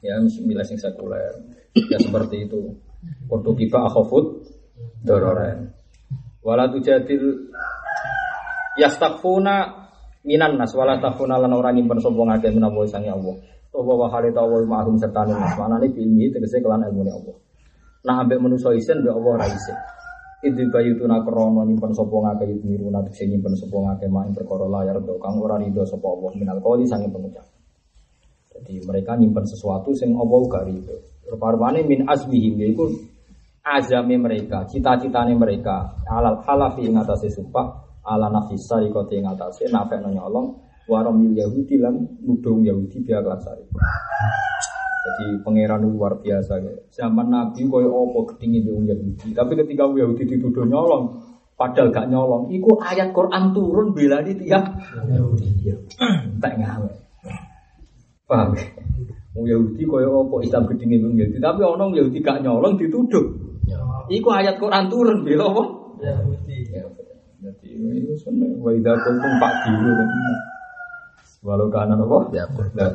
Ya 0.00 0.16
milah 0.20 0.64
sing 0.64 0.80
sekuler. 0.80 1.34
Ya 1.76 1.98
seperti 2.00 2.48
itu. 2.48 2.72
Untuk 3.28 3.60
kiba 3.60 3.84
akhofut 3.84 4.48
dororen. 5.04 5.76
Wala 6.40 6.72
tujadil 6.72 7.52
yastakfuna 8.80 9.88
minan 10.24 10.56
nas. 10.56 10.72
Wala 10.72 10.96
takfuna 10.96 11.36
lan 11.36 11.52
ora 11.52 11.68
nyimpen 11.68 12.00
sapa 12.00 12.16
ngake 12.16 12.48
menawa 12.56 12.88
sange 12.88 13.12
Allah. 13.12 13.36
To 13.70 13.84
wa 13.84 14.08
halita 14.08 14.40
wa 14.40 14.56
ma'hum 14.64 14.96
serta 14.96 15.28
nas. 15.28 15.52
Manane 15.60 15.92
ilmi 15.92 16.32
tegese 16.32 16.64
kelan 16.64 16.88
ilmu 16.88 17.04
Allah. 17.04 17.36
Nah 18.08 18.24
ambek 18.24 18.40
manusa 18.40 18.72
isen 18.72 19.04
mbek 19.04 19.12
Allah 19.12 19.44
ra 19.44 19.46
isen 19.52 19.76
Idil 20.40 20.72
bayu 20.72 20.96
tuna 20.96 21.20
krono 21.20 21.68
nyimpen 21.68 21.92
sopo 21.92 22.24
ngake 22.24 22.48
itu 22.48 22.88
nanti 22.88 23.12
saya 23.12 23.28
nyimpen 23.36 23.52
sopo 23.60 23.84
ngake 23.84 24.08
main 24.08 24.32
perkara 24.32 24.64
layar 24.64 24.96
do 25.04 25.20
kang 25.20 25.36
ora 25.36 25.60
rido 25.60 25.84
sopo 25.84 26.16
Allah 26.16 26.32
minal 26.32 26.64
koli 26.64 26.88
sange 26.88 27.12
pengucap. 27.12 27.44
Jadi 28.48 28.80
mereka 28.88 29.20
nyimpen 29.20 29.44
sesuatu 29.44 29.92
sing 29.92 30.16
Allah 30.16 30.40
gak 30.48 30.64
rido. 30.64 30.96
Rupa-rupanya 31.28 31.84
min 31.84 32.08
azmihim 32.08 32.56
yaitu 32.56 32.88
azami 33.60 34.16
mereka, 34.16 34.64
cita-citane 34.64 35.36
mereka 35.36 35.92
alal 36.08 36.40
halafi 36.40 36.88
ing 36.88 36.96
atase 36.96 37.28
sumpah 37.28 38.00
ala 38.00 38.32
nafis 38.32 38.64
sarikoti 38.64 39.20
ing 39.20 39.28
atase 39.28 39.68
nafek 39.68 40.00
nyolong 40.00 40.56
waromil 40.88 41.36
Yahudi 41.36 41.76
lan 41.78 42.00
nudung 42.24 42.64
Yahudi 42.64 43.04
biar 43.04 43.22
sari. 43.44 43.62
Jadi 45.00 45.40
pangeran 45.40 45.80
luar 45.80 46.20
biasa 46.20 46.60
ya. 46.60 46.72
Zaman 46.92 47.32
Nabi 47.32 47.64
koyo 47.64 47.88
opo 47.88 48.28
ketinggi 48.28 48.68
di 48.68 48.68
Yahudi. 48.68 49.32
Tapi 49.32 49.52
ketika 49.56 49.88
Yahudi 49.88 50.28
dituduh 50.28 50.68
nyolong, 50.68 51.24
padahal 51.56 51.88
gak 51.88 52.12
nyolong, 52.12 52.52
iku 52.52 52.76
ayat 52.84 53.16
Quran 53.16 53.56
turun 53.56 53.96
bela 53.96 54.20
di 54.20 54.36
tiap 54.36 54.76
Yahudi. 55.08 55.72
Tak 56.36 56.52
ngawe. 56.60 56.90
Paham? 58.28 58.52
Wong 59.32 59.46
Yahudi 59.48 59.82
koyo 59.88 60.28
apa 60.28 60.36
Islam 60.44 60.68
gedenge 60.68 60.96
wong 61.00 61.14
Yahudi, 61.16 61.38
tapi 61.40 61.60
ana 61.64 61.82
wong 61.88 61.94
Yahudi 61.96 62.18
gak 62.20 62.40
nyolong 62.44 62.76
dituduh. 62.76 63.24
Iku 64.10 64.28
ayat 64.36 64.60
Quran 64.60 64.84
turun 64.92 65.24
bela 65.24 65.48
apa? 65.48 65.62
Yahudi. 66.04 66.56
Ya, 66.76 66.84
Jadi 67.40 67.72
itu 67.72 68.12
sebenarnya 68.20 68.60
wa 68.60 68.70
idza 68.76 68.92
kuntum 69.00 69.32
fa'dilu 69.40 69.90
Walau 71.40 71.72
kana 71.72 71.96
apa? 71.96 72.18
Ya, 72.36 72.44
Ya, 72.76 72.92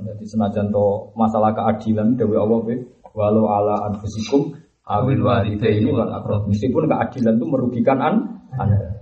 Jadi 0.00 0.24
senajan 0.24 0.72
to 0.72 1.12
masalah 1.12 1.52
keadilan 1.52 2.16
dewe 2.16 2.40
Allah 2.40 2.64
be 2.64 2.74
walau 3.12 3.44
ala 3.52 3.92
anfusikum 3.92 4.56
awil 4.88 5.20
walidaini 5.20 5.92
wal 5.92 6.08
aqrab. 6.08 6.48
Meskipun 6.48 6.88
keadilan 6.88 7.36
itu 7.36 7.46
merugikan 7.46 7.98
an 8.00 8.14
Anda. 8.56 8.96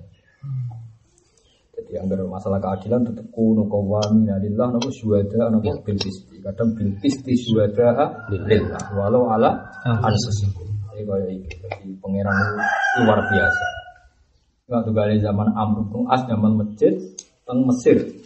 Jadi 1.78 1.92
anggar 2.02 2.26
masalah 2.26 2.59
keadilan 2.59 3.06
tetap 3.06 3.26
kuno 3.30 3.70
qawamina 3.70 4.42
lillah 4.42 4.66
napa 4.74 4.90
syuhada 4.90 5.55
napa 5.55 5.70
bil 5.86 5.98
qisti. 6.01 6.42
Kadang 6.42 6.74
bil 6.74 6.98
qisti 6.98 7.32
syuhada 7.38 8.26
lillah 8.26 8.90
walau 8.98 9.30
ala 9.30 9.70
anfusikum. 9.86 10.66
Ini 10.94 11.02
kaya 11.06 11.26
iki. 11.30 11.51
Jadi 11.62 11.94
pangeran 12.02 12.34
itu 12.34 12.98
luar 13.06 13.22
biasa. 13.30 13.66
Waktu 14.64 14.90
kali 14.96 15.14
zaman 15.22 15.48
Amr 15.55 15.86
bin 15.90 16.06
As 16.10 16.26
zaman 16.26 16.59
masjid 16.59 16.94
teng 17.46 17.62
Mesir. 17.68 18.23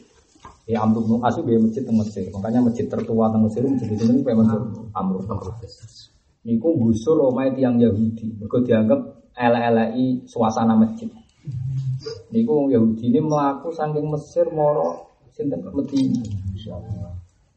Ya 0.68 0.84
Amr 0.84 1.00
bin 1.00 1.24
As 1.24 1.32
itu 1.40 1.48
masjid 1.56 1.82
Mesir. 1.88 2.28
Makanya 2.28 2.60
masjid 2.60 2.84
tertua 2.84 3.32
teng 3.32 3.48
Mesir 3.48 3.64
masjid 3.64 3.88
itu 3.88 4.04
ini 4.04 4.20
masjid 4.20 4.60
Amr. 4.92 5.24
Niku 6.44 6.68
gusur 6.76 7.16
omahe 7.24 7.56
tiang 7.56 7.80
Yahudi. 7.80 8.36
Mergo 8.36 8.60
dianggap 8.60 9.32
elek-eleki 9.32 10.28
suasana 10.28 10.76
masjid. 10.76 11.08
Niku 12.28 12.50
wong 12.52 12.68
Yahudi 12.68 13.08
ini 13.08 13.24
melaku 13.24 13.72
saking 13.72 14.12
Mesir 14.12 14.44
moro 14.52 15.16
sinten 15.32 15.64
Medina. 15.72 16.20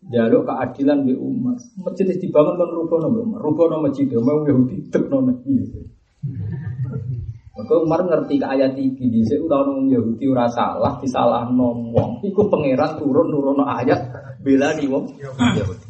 Jaluk 0.07 0.47
keadilan 0.47 1.03
di 1.03 1.11
umat. 1.11 1.59
Masjid 1.83 2.15
dibangun 2.15 2.55
kan 2.55 2.69
rubono 2.71 3.11
Umar. 3.11 3.43
Rubono 3.43 3.83
masjid, 3.83 4.07
wong 4.07 4.47
Yahudi 4.47 4.87
tekno. 4.87 5.19
Maka 7.61 7.77
Umar 7.77 8.01
ngerti 8.09 8.41
ke 8.41 8.45
ayat 8.49 8.73
iki 8.73 9.05
di 9.05 9.21
sini 9.21 9.45
udah 9.45 9.61
orang 9.61 9.85
Yahudi 9.85 10.25
ora 10.33 10.49
salah 10.49 10.97
disalah 10.97 11.45
wong. 11.53 12.25
Iku 12.25 12.49
pangeran 12.49 12.97
turun 12.97 13.29
nurono 13.29 13.61
ayat 13.61 14.01
bela 14.41 14.73
nih 14.73 14.89
wong 14.89 15.05
Yahudi. 15.21 15.87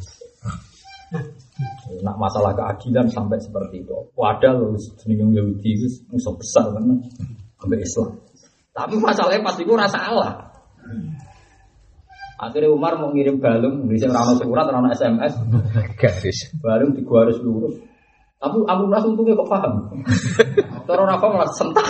Nak 2.04 2.16
masalah 2.20 2.52
keadilan 2.52 3.08
sampai 3.08 3.40
seperti 3.40 3.80
itu. 3.80 3.96
Padahal 4.12 4.76
jenenge 5.00 5.32
Yahudi 5.32 5.70
itu 5.80 5.88
musuh 6.12 6.36
besar 6.36 6.68
kan 6.76 6.84
sampai 7.56 7.80
Islam. 7.80 8.20
Tapi 8.76 8.94
masalahnya 9.00 9.40
pasti 9.40 9.64
gue 9.64 9.76
rasa 9.76 9.96
salah. 9.96 10.32
Akhirnya 12.36 12.68
Umar 12.68 13.00
mau 13.00 13.14
ngirim 13.14 13.40
balung, 13.40 13.86
bisa 13.88 14.10
rano 14.10 14.34
surat, 14.34 14.66
rano 14.66 14.90
SMS, 14.90 15.40
Garis. 15.94 16.50
balung 16.58 16.90
di 16.90 17.00
garis 17.06 17.38
lurus. 17.38 17.78
Tapi 18.42 18.58
Abu 18.66 18.90
Nas 18.90 19.06
untungnya 19.06 19.38
kok 19.38 19.46
paham. 19.46 19.72
Cara 20.86 21.02
apa 21.06 21.26
malah 21.30 21.50
sentak. 21.54 21.86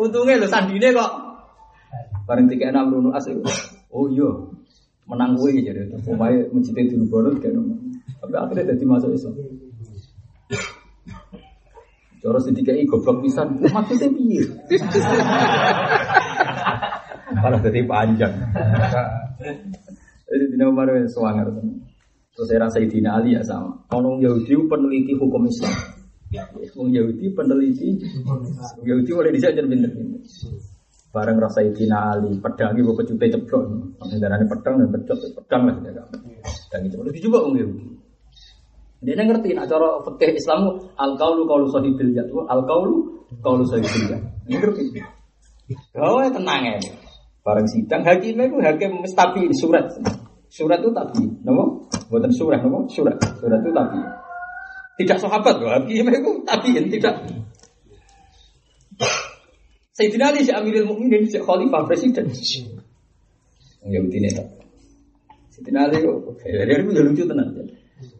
untungnya 0.00 0.40
lo 0.40 0.48
sandine 0.48 0.88
kok. 0.96 1.12
Bareng 2.24 2.48
tiga 2.48 2.72
enam 2.72 2.88
Amrul 2.94 3.12
As 3.12 3.28
itu. 3.28 3.42
Oh 3.90 4.06
iya, 4.08 4.30
menang 5.04 5.36
gue 5.36 5.60
jadi. 5.60 5.90
Umay 6.08 6.46
mencintai 6.54 6.88
dulu 6.88 7.04
bonus 7.10 7.36
kan. 7.42 7.52
Tapi 8.20 8.34
akhirnya 8.38 8.72
jadi 8.72 8.84
masuk 8.86 9.10
Islam. 9.12 9.34
Cara 12.20 12.36
sedikit 12.36 12.76
goblok 12.84 13.24
pisan, 13.24 13.56
maksudnya 13.64 14.12
piye? 14.12 14.44
Malah 17.32 17.60
jadi 17.64 17.80
panjang. 17.88 18.34
Jadi 20.28 20.44
dina 20.52 20.68
swanger 21.08 21.48
tenan. 21.48 21.89
Terus 22.34 22.50
rasa 22.56 22.78
Sayyidina 22.78 23.18
Ali 23.18 23.36
ya 23.36 23.42
sama. 23.42 23.74
Orang 23.90 24.22
Yahudi 24.22 24.54
peneliti 24.70 25.12
hukum 25.18 25.44
Islam. 25.50 25.74
Wong 26.78 26.94
Yahudi 26.94 27.26
peneliti 27.34 27.98
Wong 28.22 28.46
Yahudi 28.86 29.10
oleh 29.10 29.30
bisa 29.34 29.50
jadi 29.50 29.66
pinter-pinter. 29.66 30.22
Bareng 31.10 31.42
rasa 31.42 31.58
Sayyidina 31.58 32.14
Ali, 32.14 32.38
pedang 32.38 32.78
ibu 32.78 32.94
pecute 32.94 33.26
ceblok. 33.34 33.98
Darahnya 33.98 34.46
pedang 34.46 34.78
dan 34.78 34.88
pecot, 34.94 35.18
pedang 35.42 35.62
lah 35.66 35.74
tidak. 35.82 36.06
Dan 36.70 36.80
itu 36.86 36.96
udah 37.02 37.12
dicoba 37.12 37.38
Wong 37.42 37.54
Yahudi. 37.58 37.86
Dia 39.00 39.16
ngerti 39.16 39.56
nak 39.56 39.66
cara 39.66 39.96
fikih 40.04 40.36
Islam 40.36 40.76
al 41.00 41.16
kaulu 41.16 41.48
kaulu 41.48 41.66
sahibil 41.72 42.12
jad, 42.12 42.28
al 42.46 42.62
kaulu 42.68 43.24
kaulu 43.40 43.64
sahibil 43.64 44.12
jad. 44.12 44.22
Ini 44.44 44.60
ngerti. 44.60 44.84
Oh 45.96 46.20
tenang 46.30 46.62
ya. 46.68 46.76
Bareng 47.40 47.64
sidang 47.64 48.04
hakimnya 48.04 48.52
itu 48.52 48.60
hakim 48.60 49.00
mestabi 49.00 49.48
surat. 49.56 49.88
Surat 50.50 50.82
itu 50.82 50.90
tapi, 50.90 51.22
nopo? 51.46 51.86
Buatan 52.10 52.34
surat, 52.34 52.58
nopo? 52.66 52.90
Surat. 52.90 53.14
Surat 53.38 53.62
itu 53.62 53.70
tapi. 53.70 53.98
Tidak 54.98 55.16
sahabat 55.16 55.62
loh, 55.62 55.70
hakimnya 55.70 56.18
itu 56.18 56.30
tapi 56.42 56.74
tidak. 56.90 57.14
Sayyidina 59.94 60.34
Ali 60.34 60.42
si 60.42 60.52
Amirul 60.52 60.90
Mukminin 60.90 61.28
si 61.30 61.38
Khalifah 61.38 61.86
Presiden. 61.86 62.28
Yahudi 63.86 64.16
ini 64.18 64.28
tak. 64.34 64.48
Sayyidina 65.54 65.86
Ali 65.86 66.02
kok, 66.02 66.40
ya 66.44 66.66
dia 66.66 66.76
itu 66.82 67.00
lucu 67.00 67.24
tenang. 67.24 67.48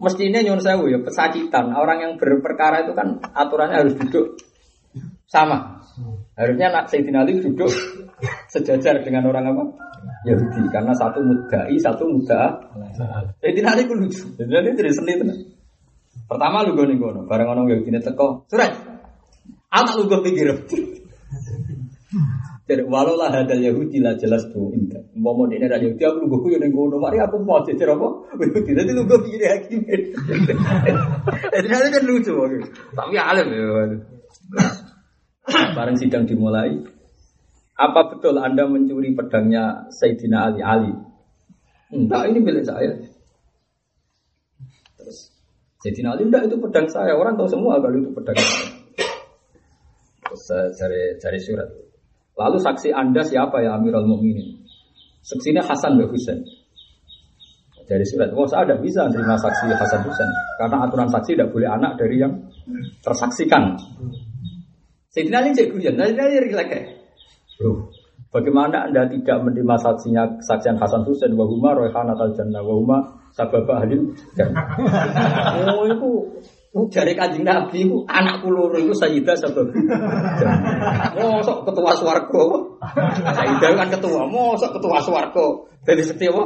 Mestinya 0.00 0.40
nyon 0.44 0.60
sewu 0.60 0.92
ya 0.92 1.00
pesakitan. 1.00 1.72
Orang 1.72 2.04
yang 2.04 2.12
berperkara 2.20 2.84
itu 2.84 2.92
kan 2.92 3.20
aturannya 3.32 3.80
harus 3.80 3.94
duduk 3.96 4.38
sama. 5.24 5.80
Harusnya 6.36 6.68
nak 6.68 6.92
Sayyidina 6.92 7.24
Ali 7.24 7.40
duduk 7.40 7.72
sejajar 8.52 9.00
dengan 9.00 9.28
orang 9.28 9.56
apa? 9.56 9.64
Yahudi 10.20 10.68
karena 10.68 10.92
satu 10.92 11.24
mudai, 11.24 11.76
satu 11.80 12.04
muda. 12.04 12.60
Sayyidina 13.40 13.72
Ali 13.72 13.88
ku 13.88 13.96
lucu. 13.96 14.28
Sayyidina 14.36 14.60
Ali 14.60 14.76
dari 14.76 14.92
seni 14.92 15.16
tenan. 15.16 15.38
Pertama 16.28 16.62
lu 16.62 16.76
gue 16.76 16.94
gono, 17.00 17.24
bareng 17.24 17.48
orang 17.48 17.66
Yahudi 17.72 17.90
ini 17.90 18.00
teko. 18.04 18.44
Surat. 18.52 18.76
Anak 19.72 19.96
lu 19.96 20.04
gue 20.10 20.20
pikir. 20.28 20.46
Jadi 22.70 22.86
walau 22.86 23.18
lah 23.18 23.34
ada 23.34 23.56
Yahudi 23.56 23.98
lah 23.98 24.14
jelas 24.14 24.46
tuh 24.54 24.70
indah. 24.76 25.02
Mau 25.18 25.34
mau 25.34 25.48
ini 25.50 25.66
ada 25.66 25.80
Yahudi 25.80 26.04
aku 26.04 26.22
lu 26.22 26.36
gue 26.36 26.60
yang 26.60 26.70
gono. 26.70 27.00
Mari 27.00 27.18
aku 27.18 27.40
mau 27.40 27.64
cecer 27.64 27.88
apa? 27.88 28.36
Yahudi 28.36 28.70
nanti 28.76 28.92
lu 28.92 29.02
gue 29.08 29.18
pikir 29.24 29.40
hakim. 29.48 29.80
Jadi 31.48 31.66
nanti 31.66 31.88
kan 31.90 32.02
lucu. 32.04 32.32
Tapi 32.92 33.16
alim 33.16 33.48
ya. 33.48 33.64
Bareng 35.74 35.96
sidang 35.96 36.28
dimulai. 36.28 36.99
Apa 37.80 38.12
betul 38.12 38.36
Anda 38.36 38.68
mencuri 38.68 39.16
pedangnya 39.16 39.88
Sayyidina 39.88 40.52
Ali? 40.52 40.60
Ali. 40.60 40.92
Enggak, 41.96 42.28
ini 42.28 42.38
milik 42.44 42.68
saya. 42.68 42.92
Terus 45.00 45.32
Sayyidina 45.80 46.12
Ali, 46.12 46.28
enggak 46.28 46.44
itu 46.52 46.60
pedang 46.60 46.84
saya. 46.92 47.16
Orang 47.16 47.40
tahu 47.40 47.48
semua 47.48 47.80
kalau 47.80 47.96
itu 47.96 48.12
pedang 48.12 48.36
saya. 48.36 48.68
Terus 50.28 50.44
cari, 50.76 51.00
cari 51.16 51.38
surat. 51.40 51.68
Lalu 52.36 52.60
saksi 52.60 52.92
Anda 52.92 53.24
siapa 53.24 53.64
ya 53.64 53.80
Amirul 53.80 54.04
Mukminin? 54.04 54.60
Saksinya 55.24 55.64
Hasan 55.64 55.96
bin 55.96 56.12
Husain. 56.12 56.44
Dari 57.88 58.06
surat, 58.06 58.30
oh 58.36 58.46
saya 58.46 58.68
tidak 58.68 58.86
bisa 58.86 59.08
menerima 59.08 59.34
saksi 59.34 59.66
Hasan 59.74 60.06
Husain 60.06 60.30
karena 60.62 60.86
aturan 60.86 61.10
saksi 61.10 61.34
tidak 61.34 61.50
boleh 61.50 61.66
anak 61.66 61.96
dari 61.96 62.22
yang 62.22 62.44
tersaksikan. 63.02 63.74
Sayyidina 65.10 65.42
Ali 65.42 65.56
cek 65.56 65.72
guyon, 65.74 65.96
Sayyidina 65.96 66.22
Ali 66.28 66.38
rileks. 66.44 66.89
Bro, 67.60 67.92
bagaimana 68.32 68.88
anda 68.88 69.04
tidak 69.04 69.44
menerima 69.44 69.76
saksinya 69.76 70.40
saksian 70.40 70.80
Hasan 70.80 71.04
Husain 71.04 71.36
wahuma 71.36 71.76
royhan 71.76 72.08
al 72.08 72.32
jannah 72.32 72.64
wahuma 72.64 73.20
sababa 73.36 73.84
ahlil 73.84 74.16
jannah. 74.32 74.64
Oh 75.68 75.84
itu 75.84 76.10
dari 76.86 77.18
kanjeng 77.18 77.42
Nabi 77.42 77.82
itu 77.82 78.06
anak 78.06 78.46
loro 78.46 78.78
itu 78.78 78.94
Sayyidah 78.94 79.34
sebab. 79.34 79.74
Mosok 81.18 81.58
ketua 81.66 81.92
swarga. 81.98 82.44
Sayyidah 83.34 83.70
kan 83.74 83.88
ketua, 83.90 84.22
mosok 84.30 84.78
ketua 84.78 85.02
swarga. 85.02 85.46
Dari 85.82 86.06
setiap 86.06 86.38
apa? 86.38 86.44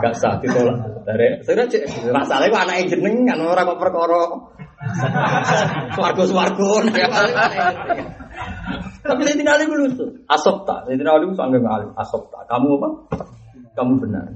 Gak 0.00 0.14
sah 0.16 0.40
ditolak. 0.40 1.04
Dari 1.04 1.44
saya 1.44 1.68
cek 1.68 2.08
masalahnya 2.08 2.54
kok 2.56 2.62
anak 2.64 2.88
jenengan 2.88 3.38
orang 3.44 3.68
kok 3.68 3.80
perkara 3.84 4.22
swarga-swarga. 5.94 7.04
Tapi 9.00 9.20
saya 9.24 9.36
tidak 9.36 9.54
ada 9.56 9.64
lucu. 9.66 10.04
Asop 10.28 10.68
tak, 10.68 10.84
saya 10.84 10.96
tidak 10.96 11.12
ada 11.16 11.24
lucu 11.24 11.40
anggap 11.40 11.62
alim. 11.64 11.90
Asop 11.96 12.28
tak. 12.28 12.42
Kamu 12.48 12.68
apa? 12.76 12.88
Kamu 13.76 13.92
benar. 13.96 14.26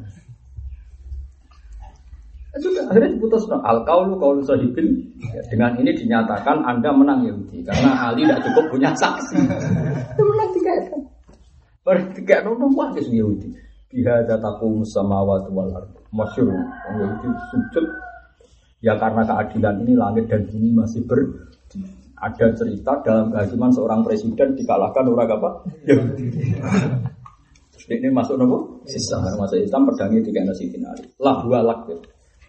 Ya 2.54 2.58
Sudah, 2.62 2.86
akhirnya 2.86 3.18
diputus 3.18 3.50
no. 3.50 3.58
Al 3.66 3.82
kaulu 3.82 4.14
kaulu 4.14 4.40
sahibil. 4.46 4.94
Ya, 5.34 5.42
dengan 5.50 5.74
ini 5.74 5.90
dinyatakan 5.90 6.62
Anda 6.62 6.94
menang 6.94 7.26
Yahudi 7.26 7.66
karena 7.66 7.90
Ali 8.06 8.22
tidak 8.22 8.46
cukup 8.46 8.64
punya 8.70 8.94
saksi. 8.94 9.42
Itu 10.14 10.22
menang 10.22 10.50
tiga 10.54 10.72
itu. 10.78 10.96
Baru 11.82 12.02
tiga 12.14 12.46
nono 12.46 12.70
wah 12.78 12.94
kes 12.94 13.10
Yahudi. 13.10 13.50
Biha 13.90 14.22
dataku 14.30 14.86
samawati 14.86 15.50
wal 15.50 15.74
ard. 15.74 15.90
Masyur. 16.14 16.54
Yahudi 16.94 17.28
sujud. 17.50 17.86
Ya 18.78 18.94
karena 19.02 19.26
keadilan 19.26 19.82
ini 19.82 19.98
langit 19.98 20.30
dan 20.30 20.46
bumi 20.46 20.78
masih 20.78 21.02
ber 21.10 21.26
ada 22.24 22.46
cerita 22.56 22.92
dalam 23.04 23.28
kehakiman 23.28 23.68
seorang 23.68 24.00
presiden 24.00 24.56
dikalahkan 24.56 25.04
orang 25.04 25.28
apa? 25.28 25.50
Yahudi. 25.84 26.56
Ini 27.84 28.08
masuk 28.08 28.40
nopo? 28.40 28.80
Islam. 28.88 29.36
Masuk 29.36 29.60
Islam 29.60 29.84
pedangnya 29.84 30.24
tiga 30.24 30.40
nasi 30.48 30.72
finali. 30.72 31.04
Lah 31.20 31.44
dua 31.44 31.60
lak 31.60 31.84
ya. 31.92 31.96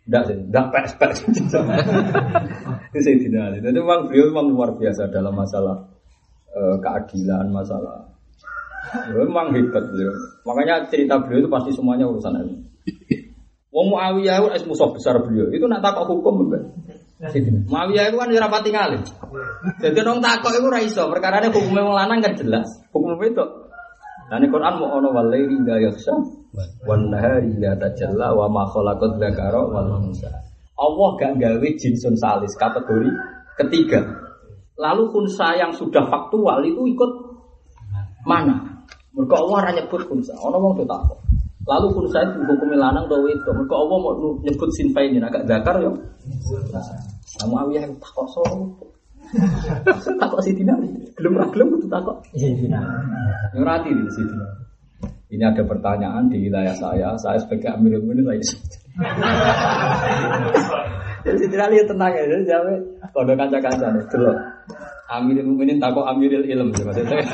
Tidak 0.05 0.23
sih, 0.31 0.37
tidak 0.37 0.65
pes 0.71 0.91
pes. 0.95 1.17
Itu 2.95 2.99
saya 3.03 3.17
tidak. 3.19 3.59
Jadi 3.59 3.75
memang 3.75 4.07
beliau 4.07 4.31
memang 4.31 4.45
luar 4.53 4.69
biasa 4.79 5.11
dalam 5.11 5.35
masalah 5.35 5.75
eh, 6.55 6.77
keadilan, 6.79 7.51
masalah. 7.51 8.05
Beliau 9.11 9.27
memang 9.27 9.51
hebat 9.51 9.83
beliau. 9.91 10.13
Makanya 10.47 10.87
cerita 10.87 11.19
beliau 11.19 11.43
itu 11.43 11.49
pasti 11.51 11.71
semuanya 11.75 12.07
urusan 12.07 12.37
ini. 12.37 12.55
Wong 13.75 13.91
Muawiyah 13.91 14.55
itu 14.55 14.71
musuh 14.71 14.87
besar 14.95 15.19
beliau. 15.19 15.51
Itu 15.51 15.67
nak 15.67 15.83
takut 15.83 16.07
hukum 16.15 16.47
mbak. 16.47 16.63
Muawiyah 17.15 18.11
itu 18.11 18.17
kan 18.19 18.27
ora 18.27 18.49
pati 18.51 18.69
ngalim. 18.75 19.01
Jadi 19.79 19.99
nong 20.03 20.19
takok 20.19 20.51
itu 20.51 20.67
ra 20.67 20.79
iso, 20.83 21.07
perkarane 21.07 21.47
hukume 21.47 21.79
wong 21.79 21.95
lanang 21.95 22.19
kan 22.19 22.35
jelas. 22.35 22.67
Hukum 22.91 23.15
itu. 23.23 23.45
Nah 24.25 24.35
ini 24.41 24.51
Quran 24.51 24.73
mau 24.81 24.99
ono 24.99 25.13
walaili 25.15 25.63
la 25.63 25.79
yakhsha 25.79 26.11
wan 26.83 27.13
nahari 27.13 27.55
la 27.61 27.77
tajalla 27.77 28.35
wa 28.35 28.51
ma 28.51 28.67
khalaqat 28.67 29.21
dzakara 29.21 29.61
wal 29.63 29.89
unsa. 30.01 30.27
Allah 30.75 31.09
gak 31.15 31.39
gawe 31.39 31.67
jinsun 31.79 32.19
salis 32.19 32.51
kategori 32.59 33.07
ketiga. 33.63 34.03
Lalu 34.75 35.07
kunsa 35.07 35.55
yang 35.55 35.71
sudah 35.71 36.11
faktual 36.11 36.67
itu 36.67 36.83
ikut 36.83 37.11
mana? 38.27 38.83
Mereka 39.15 39.35
Allah 39.39 39.55
ora 39.63 39.71
nyebut 39.71 40.03
kunsa. 40.03 40.35
Ono 40.35 40.59
wong 40.59 40.83
tuh 40.83 40.87
takok. 40.89 41.19
Lalu 41.65 41.87
kunsa 41.97 42.21
itu 42.21 42.39
hukum 42.45 42.77
lanang 42.77 43.09
do 43.09 43.25
itu. 43.25 43.49
Mereka 43.49 43.73
Allah 43.73 43.97
mau 43.97 44.13
nyebut 44.45 44.69
sinfainin 44.77 45.25
agak 45.25 45.49
zakar 45.49 45.81
yo. 45.81 45.97
Nah, 46.69 46.85
Muawiyah 47.49 47.89
yang 47.89 47.93
takok 47.97 48.27
solo. 48.31 48.69
takok 50.21 50.39
si 50.45 50.53
Dina. 50.53 50.77
Belum 51.17 51.41
ra 51.41 51.49
gelem 51.49 51.73
kudu 51.73 51.89
takok. 51.89 52.21
Nyurati 53.57 53.89
di 53.89 54.05
situ. 54.13 54.35
Ini 55.33 55.41
ada 55.41 55.65
pertanyaan 55.65 56.29
di 56.29 56.37
wilayah 56.37 56.77
saya. 56.77 57.17
Saya 57.17 57.41
sebagai 57.41 57.73
Amirul 57.73 58.05
Mukminin 58.05 58.29
lagi. 58.29 58.45
Jadi 61.25 61.49
tidak 61.49 61.67
lihat 61.73 61.89
tenang 61.89 62.13
ya. 62.13 62.23
Jadi 62.29 62.43
jawab 62.45 62.77
kalau 63.09 63.33
kanca-kanca 63.33 63.87
nih. 63.89 64.05
Dulu. 64.13 64.31
Amirul 65.09 65.45
Mukminin 65.49 65.81
takok 65.81 66.05
Amirul 66.05 66.45
Ilm 66.45 66.69
maksudnya. 66.69 67.25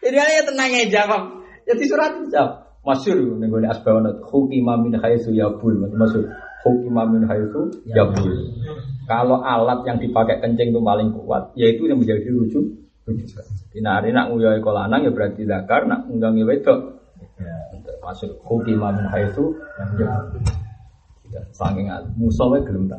Jadi 0.00 0.16
lihat 0.16 0.44
tenang 0.48 0.70
ya 0.72 0.84
jawab. 0.88 1.39
Jadi 1.70 1.82
surat 1.86 2.12
jawab. 2.26 2.52
Masyur 2.82 3.38
nih 3.38 3.46
gue 3.46 3.60
asbawanat. 3.62 4.24
Hukima 4.26 4.74
min 4.80 4.98
haitsu 4.98 5.30
yabul. 5.30 5.78
Maksud 5.86 6.26
hukima 6.66 7.06
min 7.06 7.22
haitsu 7.30 7.70
yabul. 7.86 8.50
Kalau 9.06 9.38
alat 9.38 9.86
yang 9.86 10.02
dipakai 10.02 10.42
kencing 10.42 10.74
itu 10.74 10.80
paling 10.82 11.14
kuat, 11.14 11.54
yaitu 11.54 11.86
yang 11.86 11.98
menjadi 11.98 12.26
rujuk. 12.30 12.66
rujukan. 13.06 13.46
Di 13.74 13.82
nari 13.82 14.14
nak 14.14 14.30
nguyoi 14.30 14.62
kolanang 14.62 15.02
ya 15.02 15.10
berarti 15.10 15.42
zakar, 15.46 15.86
nak 15.86 16.10
ngundangnya 16.10 16.46
wedok. 16.46 16.78
Masuk 18.02 18.42
hukima 18.42 18.90
min 18.90 19.06
haitsu 19.06 19.54
yabul. 19.78 20.42
Saking 21.54 21.86
alim, 21.86 22.10
musuh 22.18 22.50
wae 22.50 22.66
gelem 22.66 22.90
tak. 22.90 22.98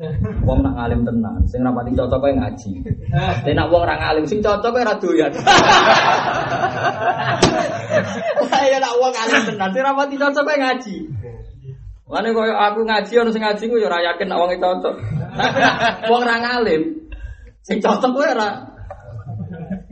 Wong 0.48 0.64
nak 0.64 0.74
ngalim 0.80 1.04
tenan, 1.04 1.44
sing 1.44 1.60
rapati 1.60 1.92
cocok 1.92 2.18
kowe 2.24 2.32
ngaji. 2.32 2.72
Tapi 3.44 3.52
nak 3.52 3.68
wong 3.68 3.84
ra 3.84 4.00
ngalim 4.00 4.24
sing 4.24 4.40
cocok 4.40 4.72
kowe 4.72 4.80
ra 4.80 4.96
doyan. 4.96 5.28
Ya 8.70 8.78
nak 8.80 8.94
wong 8.96 9.12
ngalim 9.12 9.42
tenan, 9.44 9.68
sing 9.76 9.82
rapati 9.84 10.16
cocok 10.16 10.42
kowe 10.44 10.56
ngaji. 10.56 10.96
Mane 12.10 12.28
koyo 12.34 12.54
aku 12.56 12.80
ngaji 12.88 13.12
ono 13.22 13.30
sing 13.30 13.44
ngaji 13.44 13.64
ku 13.70 13.76
ya 13.76 13.86
ora 13.92 14.00
yakin 14.02 14.26
nak 14.32 14.40
wong 14.40 14.50
cocok. 14.56 14.94
Wong 16.08 16.22
ra 16.24 16.36
ngalim 16.48 16.82
sing 17.60 17.76
cocok 17.84 18.10
kowe 18.16 18.24
ora 18.24 18.48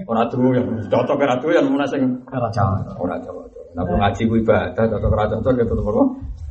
ora 0.09 0.23
doyan. 0.33 0.89
Cocok 0.89 1.21
ora 1.21 1.37
doyan 1.37 1.69
mun 1.69 1.85
sing 1.85 2.25
Ora 2.33 2.49
cocok. 2.49 2.97
ora 2.97 3.17
cocok. 3.21 3.77
Nah, 3.77 3.85
ngaji 3.85 4.23
ku 4.25 4.41
ibadah, 4.41 4.85
cocok 4.89 5.13
ora 5.13 5.29
cocok 5.29 5.53
ya 5.53 5.65
tetep 5.69 5.85
apa? 5.85 6.03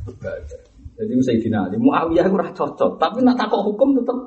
Ibadah. 0.06 0.67
Jadi 0.98 1.12
Sayyidina 1.22 1.70
Ali. 1.70 1.78
Muawiyah 1.78 2.26
itu 2.26 2.34
ora 2.34 2.50
cocok, 2.50 2.98
tapi 2.98 3.22
nak 3.22 3.38
takok 3.38 3.62
hukum 3.70 3.94
tetep 3.94 4.18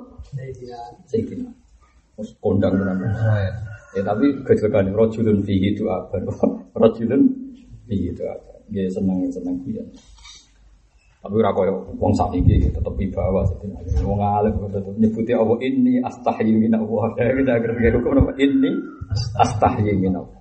Sayyidina. 1.12 1.52
Mus 2.16 2.32
kondang 2.40 2.80
tenan. 2.80 3.04
Ya 3.92 4.02
tapi 4.08 4.32
kecelakaan 4.48 4.96
rojulun 4.96 5.44
fihi 5.44 5.76
itu 5.76 5.84
apa? 5.92 6.16
Rojulun 6.80 7.28
fihi 7.92 8.16
itu 8.16 8.24
apa? 8.24 8.64
Dia 8.72 8.88
seneng 8.88 9.20
dia. 9.68 9.84
Tapi 11.22 11.34
ora 11.38 11.52
koyo 11.52 11.92
wong 12.00 12.16
sakniki 12.16 12.72
tetep 12.72 12.96
wibawa 12.96 13.44
Sayyidina 13.52 13.76
Ali. 13.84 13.90
Wong 14.08 14.20
alim 14.24 14.54
tetep 14.72 14.96
nyebuti 14.96 15.32
Allah 15.36 15.60
ini 15.60 16.00
astahyi 16.00 16.56
min 16.56 16.72
Allah. 16.72 17.04
Ya 17.20 17.32
kita 17.36 17.52
agar 17.60 17.72
hukum? 18.00 18.32
Ini 18.40 18.72
astahyi 19.36 19.92
min 20.00 20.16
Allah. 20.16 20.41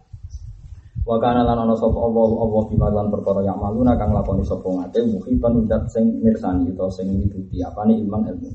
Wa 1.01 1.17
kana 1.17 1.41
lan 1.41 1.65
ana 1.65 1.73
sapa 1.73 1.97
Allah 1.97 2.29
Allah 2.45 2.63
bima 2.69 2.93
lan 2.93 3.09
perkara 3.09 3.41
yang 3.41 3.57
maluna 3.57 3.97
kang 3.97 4.13
lakoni 4.13 4.45
sapa 4.45 4.69
ngate 4.69 5.01
muhitan 5.09 5.65
udat 5.65 5.89
sing 5.89 6.21
mirsani 6.21 6.69
utawa 6.69 6.93
sing 6.93 7.09
mituti 7.09 7.65
apane 7.65 7.97
ilman 7.97 8.29
ilmu. 8.29 8.51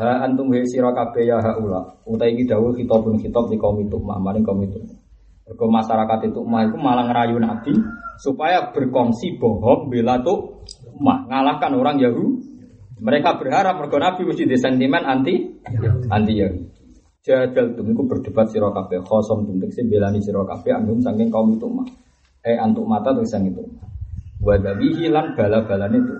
Ha 0.00 0.24
antum 0.24 0.48
wa 0.48 0.64
sira 0.64 0.96
kabeh 0.96 1.28
ya 1.28 1.36
haula. 1.36 1.84
Utai 2.08 2.32
iki 2.32 2.48
dawuh 2.48 2.72
khitabun 2.72 3.20
khitab 3.20 3.52
di 3.52 3.60
kaum 3.60 3.76
itu 3.76 4.00
maring 4.00 4.40
kaum 4.40 4.64
itu. 4.64 4.80
Mergo 5.44 5.66
masyarakat 5.68 6.32
itu 6.32 6.40
mah 6.46 6.64
iku 6.64 6.78
malah 6.80 7.04
ngerayu 7.12 7.36
Nabi 7.36 7.76
supaya 8.16 8.72
berkongsi 8.72 9.36
bohong 9.36 9.92
bela 9.92 10.22
tuh 10.24 10.64
mah 10.96 11.28
ngalahkan 11.28 11.76
orang 11.76 12.00
Yahudi. 12.00 12.48
Mereka 13.00 13.36
berharap 13.36 13.76
mergo 13.76 14.00
Nabi 14.00 14.24
mesti 14.24 14.48
di 14.48 14.56
sentimen 14.56 15.04
anti 15.04 15.60
anti 16.08 16.32
Yahudi. 16.40 16.79
Jadal 17.20 17.76
tum 17.76 17.92
iku 17.92 18.08
berdebat 18.08 18.48
sira 18.48 18.72
kabeh 18.72 19.04
khosom 19.04 19.44
tum 19.44 19.60
tekse 19.60 19.84
belani 19.84 20.24
sira 20.24 20.40
kabeh 20.40 20.72
anum 20.72 21.04
saking 21.04 21.28
kaum 21.28 21.52
itu 21.52 21.68
mah. 21.68 21.84
Eh 22.40 22.56
antuk 22.56 22.88
mata 22.88 23.12
tuh 23.12 23.28
sang 23.28 23.44
itu. 23.44 23.60
Wa 24.40 24.56
dabihi 24.56 25.12
lan 25.12 25.36
bala-balane 25.36 26.00
itu. 26.00 26.16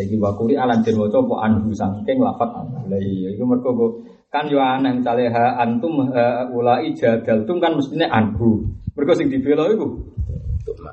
Iki 0.00 0.16
wakuri 0.16 0.56
alan 0.56 0.80
den 0.80 0.96
waca 0.96 1.20
apa 1.20 1.34
anhu 1.44 1.76
saking 1.76 2.24
lafat 2.24 2.56
anhu. 2.56 2.88
Lah 2.88 2.96
iya 3.04 3.36
iku 3.36 3.44
mergo 3.44 3.70
go- 3.76 3.96
kan 4.32 4.48
yo 4.48 4.64
aneh 4.64 4.96
misale 4.96 5.28
ha 5.28 5.60
antum 5.60 6.08
ha 6.08 6.48
ulai 6.48 6.96
jadal 6.96 7.44
tum 7.44 7.60
kan 7.60 7.76
mestine 7.76 8.08
anhu. 8.08 8.64
Mergo 8.96 9.12
sing 9.12 9.28
dibela 9.28 9.68
iku 9.68 9.92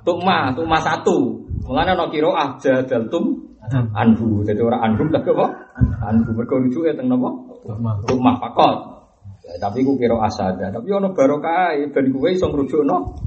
tukma, 0.04 0.52
tukma 0.52 0.84
satu. 0.84 1.40
Mulane 1.64 1.96
ana 1.96 2.12
qiraah 2.12 2.60
jadal 2.60 3.08
tum 3.08 3.48
anhu. 3.96 4.44
Jadi 4.44 4.60
ora 4.60 4.84
anhum 4.84 5.08
tapi 5.08 5.32
apa? 5.32 5.48
Anhu 6.04 6.36
mergo 6.36 6.60
rujuke 6.60 6.92
teng 7.00 7.08
napa? 7.08 7.32
Tukma 8.12 8.36
fakot. 8.36 8.91
Ya, 9.52 9.60
tapi 9.60 9.84
ku 9.84 10.00
kira 10.00 10.16
asada. 10.24 10.72
Tapi 10.72 10.88
ono 10.96 11.12
barokah 11.12 11.76
ben 11.92 12.08
kowe 12.16 12.32
iso 12.32 12.48
ngrujukno 12.48 13.20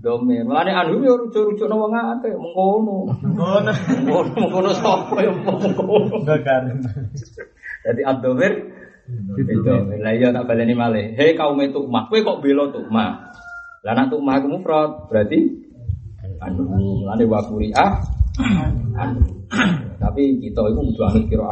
domir. 0.00 0.40
Mulane 0.48 0.72
anu 0.72 1.04
yo 1.04 1.20
rujuk-rujukno 1.20 1.76
wong 1.76 1.92
akeh 1.92 2.32
mengkono. 2.32 3.12
Ngono. 3.20 3.72
Mengkono 4.08 4.32
mengkono 4.40 4.70
sapa 4.72 5.20
yo 5.20 5.36
mengkono. 5.36 6.24
Enggak 6.24 6.40
kan. 6.48 6.64
Jadi 7.84 8.00
ad-domir 8.00 8.52
itu. 9.36 9.68
Lah 10.00 10.12
iya 10.16 10.32
tak 10.32 10.48
baleni 10.48 10.72
malih. 10.72 11.12
Hei 11.12 11.36
kaum 11.36 11.60
itu 11.60 11.84
mah, 11.84 12.08
kowe 12.08 12.16
kok 12.24 12.40
bela 12.40 12.72
tuh 12.72 12.88
mah. 12.88 13.28
Lah 13.84 13.92
nek 13.92 14.08
tuh 14.08 14.24
mah 14.24 14.40
mufrad 14.48 15.12
berarti 15.12 15.60
anu 16.40 16.64
mulane 16.72 17.24
wa 17.28 17.44
quri'ah 17.44 17.92
anu. 18.96 19.44
Tapi 20.00 20.40
kita 20.40 20.60
itu 20.72 20.80
kudu 20.88 21.00
anut 21.04 21.24
kira 21.28 21.44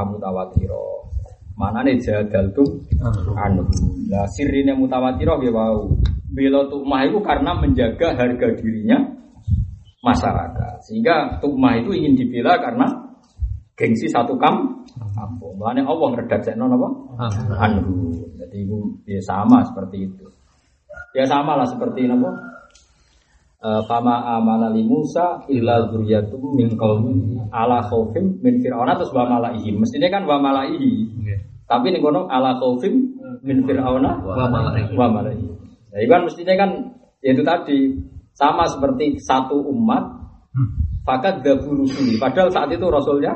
mutawatir. 1.52 1.58
Manane 1.58 1.92
jadal 2.00 2.46
tuh 2.56 2.68
anu. 3.36 3.64
Lah 4.08 4.26
sirine 4.32 4.72
mutawatir 4.76 5.28
ya 5.28 5.50
wau. 5.52 5.92
Bela 6.32 6.64
tukmah 6.68 7.04
itu 7.04 7.20
karena 7.20 7.52
menjaga 7.52 8.16
harga 8.16 8.48
dirinya 8.56 8.98
masyarakat. 10.00 10.80
Sehingga 10.88 11.38
tukmah 11.44 11.76
itu 11.76 11.92
ingin 11.92 12.16
dibela 12.16 12.56
karena 12.56 12.88
gengsi 13.76 14.08
satu 14.08 14.36
kam 14.40 14.84
kampung. 15.12 15.60
Mulane 15.60 15.84
Allah 15.84 16.06
ngredaksekno 16.16 16.64
napa? 16.66 16.88
Anhu. 17.60 18.16
Jadi 18.40 18.64
itu 18.64 18.78
ya 19.04 19.20
sama 19.20 19.60
seperti 19.64 20.08
itu. 20.08 20.24
Ya 21.12 21.28
sama 21.28 21.60
lah 21.60 21.68
seperti 21.68 22.08
napa? 22.08 22.32
Eh, 23.62 23.82
Fama 23.86 24.26
amana 24.26 24.74
li 24.74 24.82
Musa 24.82 25.38
illa 25.46 25.86
dzurriyyatum 25.86 26.58
min 26.58 26.74
qaumi 26.74 27.14
ala 27.54 27.78
khaufim 27.86 28.42
min 28.42 28.58
fir'aun 28.58 28.90
terus 28.98 29.14
wa 29.14 29.22
malaihi. 29.38 29.70
Mestinya 29.78 30.10
kan 30.10 30.26
wa 30.26 30.34
malaihi. 30.42 31.06
Tapi 31.70 31.94
ning 31.94 32.02
kono 32.02 32.26
ala 32.26 32.58
khaufim 32.58 33.14
min 33.46 33.62
fir'auna 33.62 34.18
Wa 34.26 34.50
malaihi. 34.50 34.98
wa 34.98 35.06
malaihi. 35.14 35.46
Nah, 35.94 35.98
itu 36.02 36.10
kan 36.10 36.22
mestinya 36.26 36.54
kan 36.58 36.70
ya 37.22 37.30
itu 37.38 37.42
tadi 37.46 37.78
sama 38.34 38.66
seperti 38.66 39.22
satu 39.22 39.54
umat 39.70 40.10
fakat 41.06 41.46
gabu 41.46 41.86
rusuli. 41.86 42.18
Padahal 42.18 42.50
saat 42.50 42.66
itu 42.74 42.82
rasulnya 42.90 43.30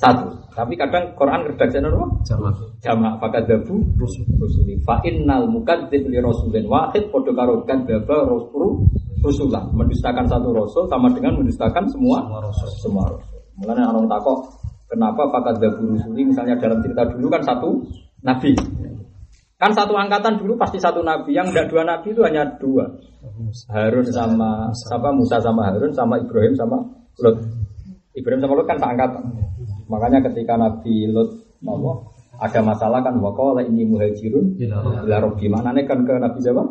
satu. 0.00 0.32
Tapi 0.56 0.80
kadang 0.80 1.12
Quran 1.12 1.44
redaksinya 1.44 1.92
apa? 1.92 2.08
Sama. 2.24 2.48
Jamak 2.80 3.20
fakat 3.20 3.44
gabu 3.44 3.84
rusuli. 4.00 4.80
Fa 4.80 4.96
innal 5.04 5.44
mukadzib 5.52 6.08
li 6.08 6.16
rasulin 6.24 6.64
wahid 6.64 7.12
padha 7.12 7.36
karo 7.36 7.60
kadzaba 7.68 8.24
rasul 8.24 8.80
rusulah. 9.22 9.64
Mendustakan 9.72 10.24
satu 10.28 10.52
rasul 10.52 10.84
sama 10.88 11.08
dengan 11.12 11.36
mendustakan 11.40 11.84
semua 11.88 12.20
Semua 12.24 12.40
rasul. 12.44 12.68
semua 12.82 13.04
rasul. 13.12 13.38
Mulanya 13.56 13.88
orang 13.88 14.06
takok 14.10 14.38
kenapa 14.86 15.22
fakat 15.32 15.54
gabu 15.58 15.82
rusuli 15.96 16.22
misalnya 16.28 16.54
dalam 16.60 16.78
cerita 16.84 17.02
dulu 17.08 17.26
kan 17.32 17.42
satu 17.42 17.68
nabi. 18.22 18.52
Kan 19.56 19.72
satu 19.72 19.96
angkatan 19.96 20.36
dulu 20.36 20.52
pasti 20.60 20.76
satu 20.76 21.00
nabi, 21.00 21.32
yang 21.32 21.48
enggak 21.48 21.72
dua 21.72 21.80
nabi 21.80 22.12
itu 22.12 22.20
hanya 22.20 22.44
dua. 22.60 22.84
Harun 23.72 24.04
sama 24.12 24.68
siapa 24.76 25.08
Musa 25.16 25.40
sama 25.40 25.64
Harun 25.72 25.90
sama 25.96 26.20
Ibrahim 26.20 26.52
sama 26.52 26.76
Lut. 27.24 27.40
Ibrahim 28.12 28.44
sama 28.44 28.52
Lut 28.52 28.68
kan 28.68 28.76
seangkatan. 28.76 29.24
Makanya 29.88 30.18
ketika 30.28 30.60
Nabi 30.60 31.08
Lut 31.08 31.30
mau 31.64 32.04
ada 32.36 32.60
masalah 32.60 33.00
kan 33.00 33.16
waqala 33.16 33.64
ini 33.64 33.88
muhajirun 33.88 34.60
ila 35.08 35.16
rabbi. 35.24 35.48
Maknanya 35.48 35.88
kan 35.88 36.04
ke 36.04 36.12
Nabi 36.20 36.38
siapa? 36.44 36.62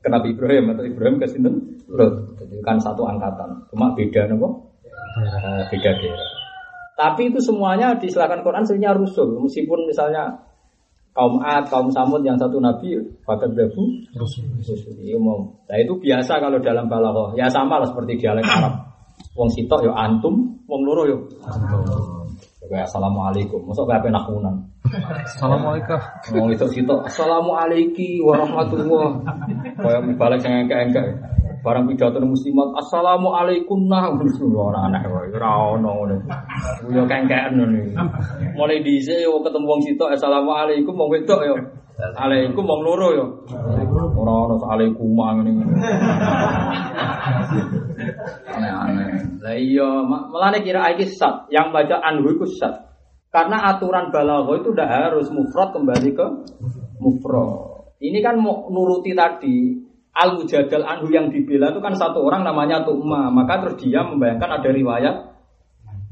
Ke 0.00 0.08
Nabi 0.08 0.32
Ibrahim 0.32 0.72
atau 0.72 0.84
Ibrahim 0.84 1.16
ke 1.20 1.26
sinten? 1.28 1.80
Lut. 1.92 2.40
Jadi 2.40 2.56
kan 2.64 2.80
satu 2.80 3.04
angkatan. 3.04 3.68
Cuma 3.68 3.92
beda 3.92 4.24
nopo? 4.32 4.72
Eh, 5.20 5.62
beda 5.68 5.90
daerah. 6.00 6.28
Tapi 6.96 7.32
itu 7.32 7.40
semuanya 7.40 7.96
diserahkan 7.96 8.44
Quran 8.44 8.64
sebenarnya 8.64 8.96
rusul. 8.96 9.40
Meskipun 9.40 9.88
misalnya 9.88 10.36
kaum 11.16 11.40
Ad, 11.40 11.68
kaum 11.68 11.88
Samud 11.92 12.20
yang 12.24 12.36
satu 12.36 12.60
nabi 12.60 12.96
fakat 13.24 13.52
dabu 13.56 13.88
rusul. 14.16 14.44
Iya, 15.00 15.16
mau. 15.16 15.48
Nah 15.68 15.76
itu 15.80 15.96
biasa 15.96 16.40
kalau 16.40 16.60
dalam 16.60 16.88
balaghah. 16.88 17.36
Ya 17.36 17.48
sama 17.48 17.80
lah 17.80 17.88
seperti 17.88 18.20
dialek 18.20 18.44
Arab. 18.44 18.88
Wong 19.36 19.48
sitok 19.52 19.84
yo 19.84 19.92
antum, 19.92 20.60
wong 20.68 20.80
loro 20.84 21.02
yo 21.04 21.16
Kayak 22.70 22.86
assalamualaikum, 22.86 23.66
masuk 23.66 23.82
kayak 23.90 24.06
apa 24.06 24.14
nakunan. 24.14 24.54
Assalamualaikum. 25.26 25.98
Wong 26.38 26.54
itu 26.54 26.66
sitok 26.70 27.02
assalamualaikum 27.02 28.30
warahmatullah. 28.30 29.26
Kayak 29.74 30.00
balik 30.14 30.46
yang 30.46 30.70
engke-engke. 30.70 31.02
Barang 31.66 31.90
pidato 31.90 32.22
muslimat 32.22 32.70
assalamualaikum 32.78 33.90
nah 33.90 34.14
ora 34.14 34.86
aneh 34.86 35.02
wae 35.02 35.34
ora 35.34 35.50
ono 35.74 35.90
ngono. 35.98 36.16
Yo 36.94 37.02
kengkean 37.10 37.58
ngono. 37.58 37.90
Mulai 38.54 38.86
dhisik 38.86 39.18
yo 39.18 39.42
ketemu 39.42 39.66
wong 39.66 39.82
sitok 39.82 40.14
assalamualaikum 40.14 40.94
wong 40.94 41.10
wedok 41.10 41.42
yo. 41.42 41.58
Alaikum 42.00 42.64
wong 42.64 42.80
loro 42.80 43.08
yo. 43.12 43.26
Ora 44.16 44.32
ono 44.48 44.56
alaikum 44.68 45.12
ngene. 45.16 45.52
Aneh-aneh. 48.50 49.10
Lah 49.40 49.56
iya, 49.56 49.90
melane 50.04 50.60
kira 50.64 50.92
iki 50.92 51.08
sat, 51.08 51.48
yang 51.52 51.72
baca 51.72 52.00
anhu 52.00 52.32
iku 52.36 52.44
sat. 52.48 52.88
Karena 53.30 53.70
aturan 53.70 54.10
balaghah 54.10 54.58
itu 54.58 54.74
udah 54.74 54.88
harus 54.90 55.30
mufrad 55.30 55.70
kembali 55.70 56.10
ke 56.12 56.26
mufrad. 56.98 57.86
Ini 58.02 58.18
kan 58.24 58.40
mau 58.40 58.66
nuruti 58.72 59.14
tadi 59.14 59.76
al 60.10 60.34
mujadal 60.34 60.82
anhu 60.82 61.08
yang 61.14 61.30
dibela 61.30 61.70
itu 61.70 61.78
kan 61.78 61.94
satu 61.94 62.18
orang 62.26 62.42
namanya 62.42 62.82
Tu'ma, 62.82 63.30
maka 63.30 63.62
terus 63.62 63.78
dia 63.78 64.02
membayangkan 64.02 64.50
ada 64.58 64.70
riwayat 64.74 65.16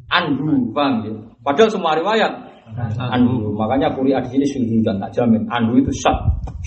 anhu, 0.08 0.70
bang 0.70 0.94
ya? 1.04 1.14
Padahal 1.42 1.70
semua 1.74 1.98
riwayat 1.98 2.47
anhu. 2.76 3.54
Makanya 3.56 3.94
puri 3.94 4.12
di 4.12 4.46
sini 4.46 4.82
dan 4.84 5.00
tak 5.00 5.14
jamin 5.16 5.44
anhu 5.48 5.80
itu 5.80 5.92
sat. 5.94 6.16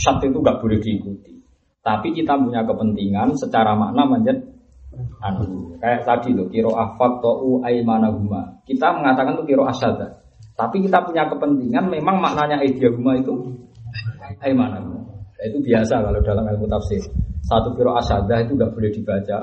Sat 0.01 0.17
itu 0.23 0.37
gak 0.41 0.57
boleh 0.61 0.79
diikuti. 0.81 1.37
Tapi 1.81 2.13
kita 2.13 2.37
punya 2.37 2.61
kepentingan 2.61 3.33
secara 3.37 3.73
makna 3.73 4.05
menjadi 4.05 4.41
anhu. 5.21 5.77
Kayak 5.81 6.05
tadi 6.05 6.33
loh, 6.35 6.45
kiro 6.49 6.71
afak 6.77 7.21
to'u 7.25 7.61
aimanahuma. 7.65 8.61
Kita 8.65 8.93
mengatakan 8.93 9.41
itu 9.41 9.53
kiro 9.53 9.65
asyada. 9.65 10.21
Tapi 10.53 10.83
kita 10.85 11.01
punya 11.01 11.25
kepentingan 11.25 11.89
memang 11.89 12.21
maknanya 12.21 12.61
idiaguma 12.61 13.17
itu 13.17 13.33
aimanahuma. 14.45 15.01
Nah, 15.09 15.45
itu 15.49 15.57
biasa 15.57 16.05
kalau 16.05 16.21
dalam 16.21 16.45
ilmu 16.45 16.69
tafsir. 16.69 17.01
Satu 17.41 17.73
kiro 17.73 17.97
asyada 17.97 18.45
itu 18.45 18.53
nggak 18.53 18.71
boleh 18.77 18.93
dibaca, 18.93 19.39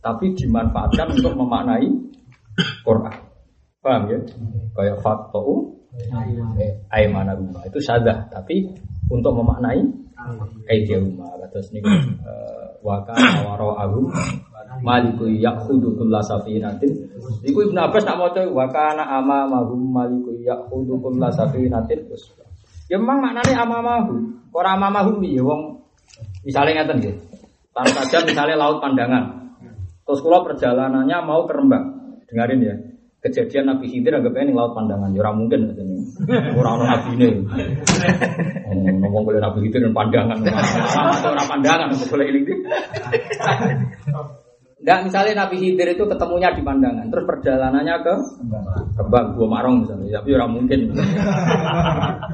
tapi 0.00 0.32
dimanfaatkan 0.32 1.12
untuk 1.12 1.36
memaknai 1.36 1.88
Quran. 2.80 3.16
Paham 3.82 4.02
ya? 4.08 4.18
Kayak 4.72 4.96
fakto'u 5.92 6.56
aimanahuma. 6.88 7.60
Itu 7.68 7.78
syadah, 7.78 8.32
tapi 8.32 8.72
untuk 9.12 9.36
memaknai 9.36 9.84
idiaguma. 10.72 11.36
Terus 11.52 11.68
ini 11.76 11.84
wakana 12.80 13.44
waro'ahum 13.44 14.08
maliku 14.80 15.28
yakhudhu 15.28 16.00
kulla 16.00 16.24
safinatin. 16.24 17.12
Iku 17.44 17.68
Ibnu 17.68 17.76
Abbas 17.76 18.08
nak 18.08 18.16
maca 18.16 18.40
wa 18.48 18.66
kana 18.72 19.04
amamahum 19.20 19.92
maliku 19.92 20.32
yakhudhu 20.40 20.96
kulla 20.96 21.28
safinatin. 21.28 22.08
Ya 22.88 22.96
memang 22.96 23.20
maknane 23.20 23.52
amamahum 23.52 24.40
ora 24.52 24.76
amamahum 24.76 25.20
ya 25.24 25.44
wong 25.44 25.80
misalnya 26.44 26.82
ngeten 26.82 26.96
nggih. 27.04 27.16
Tanpa 27.72 28.04
saja 28.04 28.24
misalnya 28.28 28.56
laut 28.60 28.84
pandangan. 28.84 29.56
Terus 30.04 30.20
kula 30.20 30.44
perjalanannya 30.44 31.16
mau 31.24 31.48
ke 31.48 31.56
Rembang. 31.56 32.16
Dengarin 32.28 32.60
ya 32.64 32.76
kejadian 33.22 33.70
Nabi 33.70 33.86
Khidir 33.86 34.18
anggap 34.18 34.34
ini 34.34 34.50
laut 34.50 34.74
pandangan 34.74 35.14
ya 35.14 35.22
ora 35.22 35.30
mungkin 35.30 35.70
katanya 35.70 35.98
ora 36.58 36.68
ono 36.74 36.84
nabine 36.90 37.28
ngomong 38.98 39.22
boleh 39.22 39.38
Nabi 39.38 39.58
Khidir 39.62 39.86
dan 39.86 39.94
pandangan 39.94 40.38
ora 41.22 41.44
pandangan 41.46 41.88
boleh 42.10 42.26
ini 42.34 42.40
Enggak 44.82 45.06
misalnya 45.06 45.46
Nabi 45.46 45.62
Khidir 45.62 45.94
itu 45.94 46.04
ketemunya 46.10 46.50
di 46.58 46.62
pandangan, 46.66 47.06
terus 47.06 47.22
perjalanannya 47.22 48.02
ke 48.02 48.14
Kembang, 48.98 49.38
Gua 49.38 49.46
Marong 49.46 49.86
misalnya, 49.86 50.18
tapi 50.18 50.34
orang 50.34 50.50
mungkin. 50.58 50.90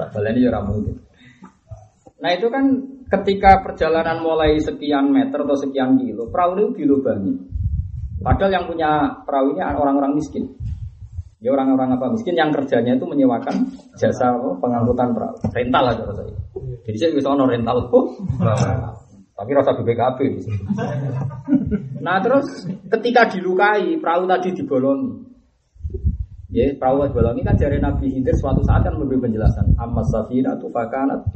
Padahal 0.00 0.32
ini 0.32 0.48
orang 0.48 0.64
mungkin. 0.64 0.96
Nah 2.24 2.30
itu 2.32 2.48
kan 2.48 2.64
ketika 3.12 3.60
perjalanan 3.60 4.24
mulai 4.24 4.56
sekian 4.64 5.12
meter 5.12 5.44
atau 5.44 5.60
sekian 5.60 6.00
kilo, 6.00 6.32
perahu 6.32 6.56
itu 6.56 6.88
dilubangi. 6.88 7.36
Padahal 8.24 8.50
yang 8.50 8.64
punya 8.64 8.90
perahu 9.28 9.52
ini 9.52 9.60
orang-orang 9.60 10.16
miskin. 10.16 10.48
Ya 11.38 11.54
orang-orang 11.54 11.94
apa 11.94 12.10
miskin 12.10 12.34
yang 12.34 12.50
kerjanya 12.50 12.98
itu 12.98 13.06
menyewakan 13.06 13.70
jasa 13.94 14.34
pengangkutan 14.58 15.14
perahu, 15.14 15.38
rental 15.54 15.84
aja 15.94 16.02
saya. 16.10 16.34
Jadi 16.82 16.96
saya 16.98 17.10
bisa 17.14 17.30
ono 17.30 17.46
rental 17.46 17.86
kok. 17.86 18.04
Tapi 19.38 19.50
rasa 19.54 19.70
BPKB. 19.78 20.18
Nah 22.02 22.18
terus 22.18 22.66
ketika 22.90 23.30
dilukai 23.30 23.94
perahu 24.02 24.26
tadi 24.26 24.50
dibolongi. 24.50 25.27
Ya, 26.48 26.64
perahu 26.80 27.04
dibolongi 27.04 27.44
kan 27.44 27.60
dari 27.60 27.76
Nabi 27.76 28.08
Khidir 28.08 28.32
suatu 28.32 28.64
saat 28.64 28.80
kan 28.80 28.96
memberi 28.96 29.20
penjelasan. 29.20 29.76
Amma 29.76 30.00
safina 30.08 30.56
tu 30.56 30.72
fakanat. 30.72 31.28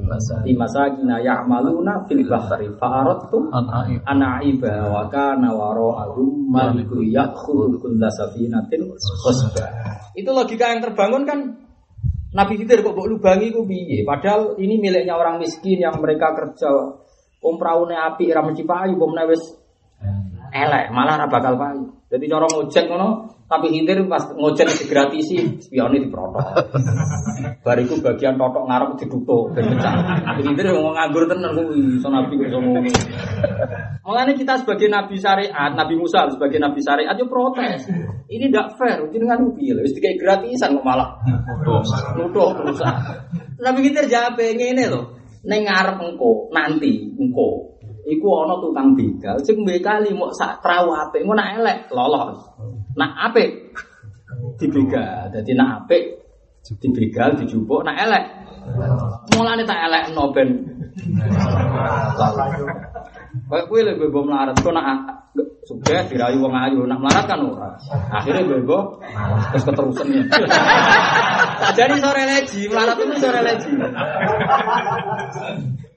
Kina 0.49 1.21
ya'maluna 1.21 2.09
fil 2.09 2.25
bahri. 2.25 2.73
Fa'aradtu 2.81 3.53
an 3.53 4.21
aiba 4.41 4.89
wa 4.89 5.05
kana 5.13 5.53
wara'ahum 5.53 6.49
maliku 6.49 7.05
ya'khudhu 7.05 7.77
kulla 7.77 8.09
safinatin 8.09 8.89
khusba. 8.89 9.69
Itu 10.17 10.33
logika 10.33 10.73
yang 10.73 10.81
terbangun 10.81 11.29
kan? 11.29 11.61
Nabi 12.33 12.65
Khidir 12.65 12.81
kok 12.81 12.97
mbok 12.97 13.13
lubangi 13.13 13.53
ku 13.53 13.69
piye? 13.69 14.09
Padahal 14.09 14.57
ini 14.57 14.81
miliknya 14.81 15.21
orang 15.21 15.37
miskin 15.45 15.77
yang 15.77 16.01
mereka 16.01 16.33
kerja. 16.33 16.73
Om 17.45 17.61
praune 17.61 17.93
api 17.93 18.33
ra 18.33 18.41
mesti 18.41 18.65
payu, 18.65 18.97
pomne 18.97 19.29
wis 19.29 19.45
elek, 20.53 20.93
malah 20.93 21.17
ra 21.17 21.27
bakal 21.27 21.57
payu. 21.57 21.85
Jadi 22.13 22.29
cara 22.29 22.45
ngojek 22.45 22.93
ngono, 22.93 23.25
tapi 23.49 23.73
hindir 23.73 24.05
pas 24.05 24.21
ngojek 24.37 24.69
digratisi, 24.85 25.65
spione 25.65 25.97
diprotok. 25.97 26.45
Bariku 27.65 28.05
bagian 28.05 28.37
totok 28.37 28.69
ngarep 28.69 29.01
ditutup 29.01 29.57
ben 29.57 29.73
pecah. 29.73 30.21
Hindir 30.45 30.77
ngomong 30.77 30.93
nganggur 30.93 31.25
tenan 31.25 31.57
kuwi, 31.57 31.97
iso 31.97 32.13
nabi 32.13 32.37
kok 32.37 32.53
ngomong. 32.53 32.85
Mulane 34.05 34.33
kita 34.37 34.61
sebagai 34.61 34.93
nabi 34.93 35.17
syariat, 35.17 35.73
Nabi 35.73 35.95
Musa 35.97 36.29
sebagai 36.29 36.61
nabi 36.61 36.85
syariat 36.85 37.17
yo 37.17 37.25
protes. 37.33 37.89
Ini 38.29 38.53
tidak 38.53 38.77
fair, 38.77 39.09
jenengan 39.09 39.57
piye 39.57 39.73
lho, 39.73 39.81
wis 39.81 39.97
dikai 39.97 40.21
gratisan 40.21 40.77
kok 40.77 40.85
malah. 40.85 41.17
Nuduh 42.21 42.53
terus. 42.61 42.77
Nabi 43.57 43.81
kita 43.89 44.05
jawab 44.05 44.37
ngene 44.37 44.85
lho. 44.85 45.03
Neng 45.43 45.67
ngarep 45.67 45.99
engko 45.99 46.53
nanti 46.55 47.11
engko 47.19 47.72
iku 48.03 48.27
ana 48.43 48.59
tukang 48.59 48.99
begal 48.99 49.39
sing 49.47 49.63
bekali 49.63 50.11
mau 50.15 50.35
sak 50.35 50.59
perahu 50.59 50.91
apik 50.91 51.23
ngono 51.23 51.39
nak 51.39 51.51
elek 51.63 51.79
lolos. 51.95 52.39
Nak 52.99 53.13
apik 53.31 53.51
dibegal. 54.59 55.31
Dadi 55.31 55.53
nak 55.55 55.87
apik 55.87 56.03
dibegal 56.83 57.39
dijupuk 57.39 57.87
nak 57.87 57.97
elek. 58.03 58.25
Mulane 59.35 59.63
tak 59.63 59.81
elek 59.91 60.05
no 60.15 60.35
ben. 60.35 60.51
Kayak 63.49 63.65
kowe 63.69 63.81
lho 63.81 63.93
bebo 63.97 64.21
melarat 64.29 64.57
kok 64.61 64.73
nak 64.77 64.87
sugih 65.65 66.05
dirayu 66.11 66.43
wong 66.45 66.53
ayu 66.53 66.85
nak 66.85 67.01
melarat 67.01 67.25
kan 67.25 67.41
ora. 67.41 67.71
Akhirnya 68.13 68.45
bebo 68.45 69.01
terus 69.55 69.65
keterusan 69.65 70.07
ya. 70.13 70.23
Jadi 71.73 71.95
sore 72.03 72.23
leji, 72.27 72.61
melarat 72.69 72.97
itu 72.99 73.15
sore 73.17 73.41
leji. 73.41 73.73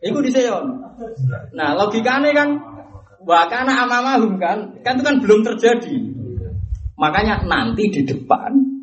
Iku 0.05 0.21
diseyon. 0.21 0.65
Nah, 1.57 1.73
logikanya 1.73 2.29
kan 2.31 2.49
wakana 3.25 3.73
amamahum 3.89 4.37
kan, 4.37 4.77
kan 4.85 5.01
itu 5.01 5.03
kan 5.03 5.17
belum 5.17 5.41
terjadi. 5.41 5.97
Makanya 6.95 7.43
nanti 7.43 7.91
di 7.91 8.01
depan 8.05 8.75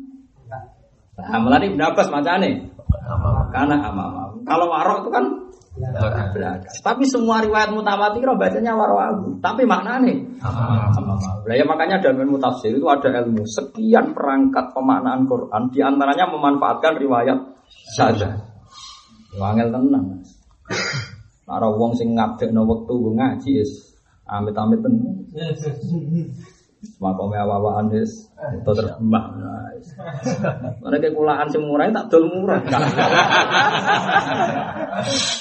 Nah, 1.13 1.39
melani 1.39 1.69
Ibn 1.71 1.81
Abbas 1.93 2.09
macane. 2.09 2.73
Karena 3.53 3.75
amamahum. 3.85 4.41
Kalau 4.43 4.65
warok 4.65 5.05
itu 5.05 5.09
kan 5.13 5.25
belakang. 6.33 6.73
Tapi 6.81 7.03
semua 7.05 7.41
riwayat 7.41 7.69
mutawatir 7.69 8.25
bacanya 8.33 8.73
waroahu. 8.73 9.37
Tapi 9.37 9.61
maknanya 9.63 10.13
amamahum. 10.41 11.45
Nah, 11.45 11.55
ya 11.55 11.65
makanya 11.69 12.01
dalam 12.01 12.25
ilmu 12.25 12.41
tafsir 12.41 12.73
itu 12.73 12.87
ada 12.89 13.23
ilmu 13.23 13.45
sekian 13.45 14.17
perangkat 14.17 14.73
pemaknaan 14.73 15.29
Quran. 15.29 15.61
Di 15.69 15.79
antaranya 15.85 16.25
memanfaatkan 16.33 16.97
riwayat 16.97 17.39
saja. 17.93 18.33
Wangel 19.37 19.69
tenang. 19.69 20.05
Ora 21.43 21.67
wong 21.67 21.91
sing 21.99 22.15
ngabdekno 22.15 22.63
wektu 22.63 22.95
ngaji 23.19 23.51
wis 23.59 23.99
amit-amit 24.23 24.79
tenan. 24.79 25.27
Makome 26.99 27.35
awa-awaan 27.39 27.91
wis 27.91 28.27
itu 28.31 28.71
terbang. 28.75 29.31
Mereka 30.83 31.15
kulaan 31.15 31.47
sing 31.51 31.63
murah 31.63 31.91
tak 31.91 32.07
dol 32.11 32.31
murah. 32.31 32.63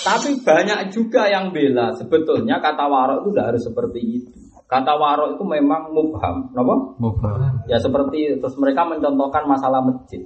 Tapi 0.02 0.28
banyak 0.42 0.90
juga 0.90 1.30
yang 1.30 1.54
bela. 1.54 1.94
Sebetulnya 1.94 2.58
kata 2.58 2.86
warok 2.90 3.26
itu 3.26 3.28
tidak 3.34 3.46
harus 3.54 3.62
seperti 3.62 4.00
itu. 4.02 4.30
Kata 4.66 4.96
warok 4.96 5.36
itu 5.36 5.44
memang 5.44 5.92
mubham, 5.92 6.48
kenapa? 6.48 6.96
Mubah. 6.96 7.68
Ya 7.68 7.76
seperti 7.76 8.40
terus 8.40 8.56
mereka 8.56 8.88
mencontohkan 8.88 9.44
masalah 9.44 9.84
masjid. 9.84 10.24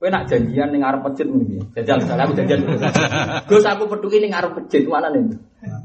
Kowe 0.00 0.08
nak 0.08 0.32
janjian 0.32 0.72
ning 0.72 0.80
ngarep 0.80 1.04
masjid 1.04 1.28
ya. 1.28 1.60
Jajal 1.76 2.00
misalnya 2.00 2.24
aku 2.24 2.32
janjian. 2.32 2.60
Gus 3.44 3.68
aku 3.68 3.84
peduli 3.84 4.24
ning 4.24 4.32
ngarep 4.32 4.56
masjid 4.56 4.88
mana 4.88 5.12
nih? 5.12 5.36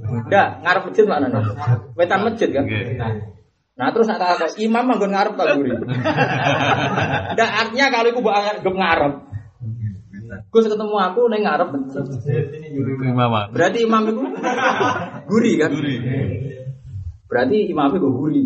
Enggak, 0.08 0.48
ngarep 0.64 0.84
masjid 0.88 1.04
mana 1.04 1.28
nih? 1.28 1.44
Wetan 2.00 2.24
masjid 2.24 2.48
kan? 2.48 2.64
Nah 3.76 3.92
terus 3.92 4.08
nak 4.08 4.24
kata 4.24 4.56
imam 4.56 4.88
manggon 4.88 5.12
ngarep 5.12 5.36
tak 5.36 5.60
guri. 5.60 5.76
Ndak 7.36 7.50
artinya 7.60 7.86
kalau 7.92 8.08
iku 8.08 8.20
mbok 8.24 8.36
anggap 8.40 8.64
ngarep. 8.64 9.14
Gus 10.48 10.64
ketemu 10.72 10.96
aku 10.96 11.22
ning 11.28 11.42
ngarep 11.44 11.68
masjid. 11.76 12.04
Berarti 13.52 13.78
imam 13.84 14.04
itu 14.16 14.24
guri 15.28 15.52
kan? 15.60 15.72
Berarti 17.26 17.58
imam 17.74 17.90
itu 17.90 18.08
guri. 18.10 18.44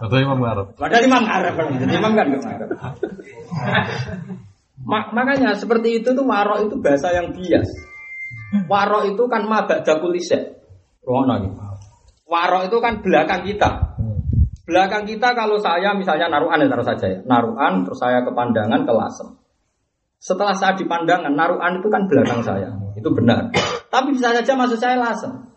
Atau 0.00 0.16
imam 0.16 0.38
ngarep. 0.40 0.66
Padahal 0.80 1.04
imam 1.04 1.22
ngarep? 1.28 1.54
Jadi 1.76 1.92
imam 1.92 2.12
kan 2.16 2.26
nggak 2.32 2.42
ngarep. 2.42 2.68
Ma- 4.80 5.12
makanya 5.12 5.52
seperti 5.52 6.00
itu 6.00 6.16
tuh 6.16 6.24
warok 6.24 6.64
itu 6.64 6.80
bahasa 6.80 7.12
yang 7.12 7.36
bias. 7.36 7.68
Warok 8.64 9.12
itu 9.12 9.22
kan 9.28 9.44
mabak 9.44 9.84
jakulise. 9.84 10.64
Rono. 11.04 11.36
Warok 12.24 12.62
itu 12.72 12.76
kan 12.80 13.04
belakang 13.04 13.44
kita. 13.44 13.98
Belakang 14.64 15.04
kita 15.04 15.34
kalau 15.34 15.58
saya 15.58 15.92
misalnya 15.98 16.30
naruhan 16.30 16.62
ya 16.62 16.70
taruh 16.70 16.86
saja 16.86 17.06
ya. 17.10 17.18
Naruhan 17.26 17.84
terus 17.84 17.98
saya 18.00 18.22
ke 18.24 18.30
pandangan 18.32 18.86
ke 18.86 18.92
lasem. 18.94 19.28
Setelah 20.20 20.52
saya 20.52 20.76
di 20.76 20.84
pandangan, 20.84 21.32
naruhan 21.32 21.80
itu 21.80 21.88
kan 21.88 22.04
belakang 22.04 22.44
saya. 22.44 22.70
Itu 22.92 23.08
benar. 23.10 23.50
Tapi 23.88 24.12
bisa 24.12 24.30
saja 24.30 24.52
maksud 24.52 24.78
saya 24.78 25.00
lasem. 25.00 25.49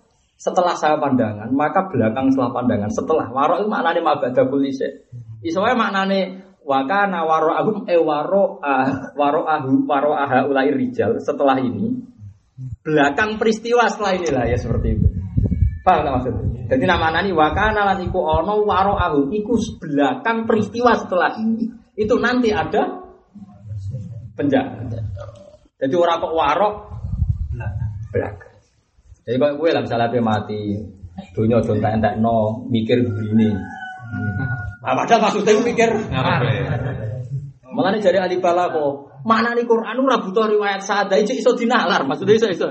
Setelah 0.44 0.76
saya 0.76 1.00
pandangan, 1.00 1.48
maka 1.56 1.88
belakang 1.88 2.28
setelah 2.28 2.52
pandangan. 2.52 2.92
Setelah 2.92 3.32
warok 3.32 3.64
itu 3.64 3.70
maknanya 3.72 4.02
mabada 4.04 4.44
kulise. 4.44 5.08
Isowe 5.40 5.72
maknanya 5.72 6.44
wakana 6.68 7.24
waro 7.24 7.56
ahum 7.56 7.78
e 7.88 7.96
waro 7.96 8.60
ah 8.60 9.16
waro 9.16 9.48
ahu 9.48 9.88
waro 9.88 10.12
aha 10.16 10.48
ulai 10.48 10.72
rijal 10.72 11.20
setelah 11.20 11.60
ini 11.60 11.92
belakang 12.84 13.36
peristiwa 13.36 13.88
setelah 13.88 14.20
inilah 14.20 14.44
ya 14.48 14.58
seperti 14.60 14.88
itu. 15.00 15.08
Paham 15.84 16.08
tak 16.08 16.12
maksudnya? 16.16 16.48
Jadi 16.76 16.84
nama 16.88 17.12
nani 17.12 17.32
wakana 17.36 17.82
lan 17.88 18.00
iku 18.04 18.20
ono 18.20 18.68
waro 18.68 18.96
ahu 19.00 19.32
iku 19.32 19.56
belakang 19.80 20.44
peristiwa 20.44 20.96
setelah 20.96 21.36
ini 21.40 21.72
itu 21.96 22.16
nanti 22.20 22.52
ada 22.52 23.04
penjaga. 24.36 24.92
Jadi 25.80 25.94
orang 25.96 26.20
kok 26.20 26.36
warok 26.36 26.74
belakang. 28.12 28.53
Jadi 29.24 29.38
kalau 29.40 29.56
gue 29.56 29.70
lah 29.72 29.82
misalnya 29.84 30.12
dia 30.12 30.20
mati, 30.20 30.62
dunia 31.32 31.64
jontak 31.64 31.96
entek 31.96 32.20
no 32.20 32.68
mikir 32.68 33.00
begini. 33.08 33.56
Nah, 34.84 34.94
padahal 35.00 35.32
maksudnya 35.32 35.56
gue 35.56 35.66
mikir. 35.66 35.90
Malah 37.74 37.90
nih 37.96 38.02
dari 38.06 38.20
ahli 38.22 38.38
kok 38.38 39.14
mana 39.24 39.56
nih 39.56 39.64
Quran 39.64 40.04
ora 40.04 40.20
butuh 40.20 40.46
riwayat 40.52 40.84
sada 40.84 41.16
iso 41.16 41.32
iso 41.32 41.56
dinalar 41.56 42.04
maksudnya 42.04 42.36
iso 42.36 42.48
iso. 42.52 42.68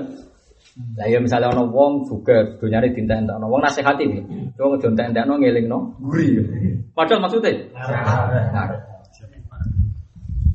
Lah 0.97 1.05
ya 1.09 1.17
misalnya 1.21 1.53
ono 1.53 1.69
wong 1.69 2.05
juga 2.07 2.45
dunyane 2.61 2.93
entek 2.93 3.25
ono 3.25 3.49
wong 3.49 3.61
nasihati 3.65 4.05
nih. 4.05 4.21
Wong 4.55 4.77
jontak 4.77 5.11
entek 5.11 5.25
no 5.25 5.41
ngelingno 5.41 5.97
guri. 5.99 6.39
Padahal 6.93 7.25
maksudnya 7.25 7.51
ngarep. 8.53 8.81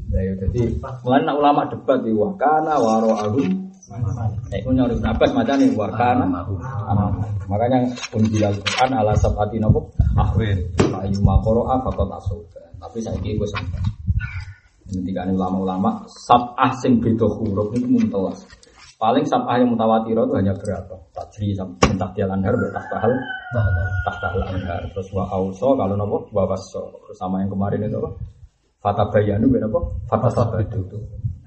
Lah 0.09 0.23
ya 0.25 0.33
jadi 0.41 0.63
mulai 1.05 1.21
nak 1.27 1.37
ulama 1.37 1.69
debat 1.69 2.01
di 2.01 2.17
wakana 2.17 2.81
waro 2.81 3.13
ahum 3.13 3.68
Nek 4.53 4.61
punya 4.69 4.85
Ibn 4.85 5.07
Abbas 5.17 5.31
macam 5.33 5.57
nih 5.57 5.73
wakana 5.73 6.25
makanya 7.49 7.89
unjilal 8.13 8.53
Quran 8.61 8.91
ala 8.93 9.17
sabati 9.17 9.57
nopo 9.57 9.89
ahwin 10.13 10.61
ayu 10.77 11.19
makoro 11.25 11.65
tapi 12.79 12.99
saya 13.01 13.17
kira 13.25 13.43
gue 13.43 13.49
sampai 13.49 13.81
Ketika 14.89 15.29
ulama-ulama 15.29 16.01
sab'ah 16.09 16.73
sing 16.81 16.97
beda 16.97 17.29
huruf 17.29 17.77
itu 17.77 17.85
muntelas. 17.85 18.41
Paling 18.97 19.21
sab'ah 19.29 19.61
yang 19.61 19.77
mutawatir 19.77 20.17
itu 20.17 20.33
hanya 20.33 20.57
berapa? 20.57 20.97
Tajri 21.13 21.53
sampai 21.53 21.93
tahdil 21.93 22.25
anhar 22.33 22.57
bertahtahal 22.57 23.13
tahtahal 24.09 24.43
anhar. 24.49 24.81
Terus 24.97 25.13
wa 25.13 25.29
auso 25.29 25.77
kalau 25.77 25.93
nopo 25.93 26.33
wa 26.33 26.49
waso. 26.49 26.89
Terus 27.05 27.21
sama 27.21 27.45
yang 27.45 27.53
kemarin 27.53 27.85
itu 27.85 28.01
apa? 28.01 28.11
Fata 28.81 29.05
bayanu 29.13 29.53
ben 29.53 29.69
apa? 29.69 29.81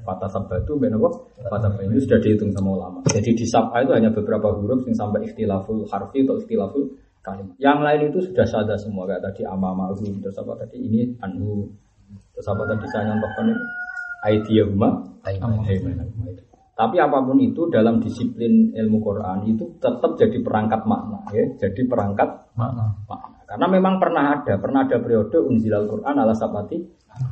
Fata 0.01 0.27
sabatu 0.27 0.77
itu. 0.77 0.81
Fata 0.81 0.81
sabatu 0.81 0.81
ben 0.81 0.93
apa? 0.97 1.09
Fata 1.49 1.67
itu 1.81 2.01
sudah 2.05 2.19
dihitung 2.19 2.51
sama 2.53 2.69
ulama. 2.77 2.99
Jadi 3.09 3.29
di 3.33 3.45
sab'ah 3.45 3.81
itu 3.85 3.91
hanya 3.93 4.09
beberapa 4.11 4.51
huruf 4.53 4.83
yang 4.85 4.97
sampai 4.97 5.25
ikhtilaful 5.29 5.85
harfi 5.89 6.25
atau 6.25 6.37
ikhtilaful 6.41 6.83
kalimat. 7.21 7.55
Yang 7.61 7.79
lain 7.85 8.01
itu 8.09 8.19
sudah 8.31 8.45
sada 8.49 8.75
semua 8.77 9.05
kayak 9.05 9.21
tadi 9.25 9.45
amamahu 9.45 10.01
terus 10.21 10.37
apa 10.41 10.53
tadi 10.57 10.77
ini 10.81 11.01
anhu 11.21 11.69
Terus 12.35 12.47
apa 12.47 12.63
tadi 12.67 12.85
saya 12.91 13.03
nyontohkan 13.11 13.45
ini? 13.47 13.63
Aidiyahuma 14.21 14.89
Aimanahuma 15.25 16.25
itu. 16.29 16.43
Tapi 16.71 16.97
apa 16.97 17.19
pun 17.21 17.37
itu 17.37 17.67
dalam 17.67 17.99
disiplin 18.01 18.71
ilmu 18.73 18.97
Quran 19.03 19.43
itu 19.45 19.75
tetap 19.77 20.17
jadi 20.17 20.39
perangkat 20.41 20.81
makna 20.87 21.19
ya, 21.29 21.45
jadi 21.59 21.81
perangkat 21.85 22.29
Mana? 22.57 22.95
makna. 23.05 23.43
Karena 23.45 23.67
memang 23.67 23.99
pernah 23.99 24.39
ada, 24.39 24.55
pernah 24.55 24.87
ada 24.87 24.97
periode 25.03 25.35
unzilal 25.43 25.83
Quran 25.85 26.15
ala 26.15 26.31
sabati 26.31 26.79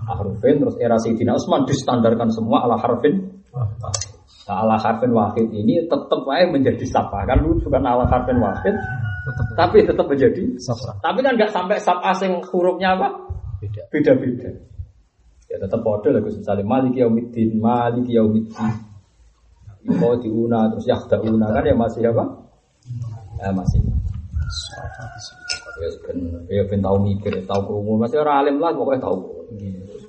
harfin 0.05 0.59
terus 0.59 0.75
era 0.75 0.99
Sayyidina 0.99 1.39
Utsman 1.39 1.63
distandarkan 1.63 2.29
semua 2.29 2.67
ala 2.67 2.75
harfin 2.75 3.39
Nah, 4.49 4.65
ala 4.65 4.81
harfin 4.81 5.13
wahid 5.13 5.45
ini 5.53 5.85
tetap 5.85 6.25
aja 6.25 6.49
menjadi 6.49 6.81
sapa 6.89 7.21
kan 7.29 7.37
lucu 7.45 7.69
kan 7.69 7.85
ala 7.85 8.09
harfin 8.09 8.41
wahid 8.41 8.73
tapi 9.53 9.85
tetap 9.85 10.09
menjadi 10.09 10.41
Safra. 10.57 10.97
tapi 11.05 11.21
kan 11.21 11.37
nggak 11.37 11.53
sampai 11.53 11.77
sab 11.77 12.01
asing 12.01 12.41
hurufnya 12.49 12.97
apa 12.97 13.13
Beda. 13.61 13.85
beda-beda. 13.93 14.49
Ya 15.49 15.57
tetap 15.61 15.85
bodoh 15.85 16.09
lah 16.09 16.21
Gus 16.23 16.39
misalnya 16.39 16.65
Malik 16.65 16.97
Yaumiddin, 16.97 17.61
Malik 17.61 18.09
Yaumiddin. 18.09 18.88
Yuko 19.87 20.19
diuna 20.19 20.67
terus 20.73 20.85
yakdauna 20.87 21.55
kan 21.55 21.63
ya 21.63 21.75
masih 21.75 22.01
apa? 22.11 22.23
Ya 23.39 23.51
masih. 23.55 23.79
Ya 25.79 25.87
ben 26.03 26.17
ya 26.51 26.63
ben 26.67 26.79
tahu 26.83 26.97
mikir, 26.99 27.33
tahu 27.47 27.61
krungu, 27.63 27.95
masih 27.95 28.19
orang 28.19 28.43
alim 28.43 28.55
lah 28.59 28.75
pokoknya 28.75 29.07
tahu. 29.07 29.17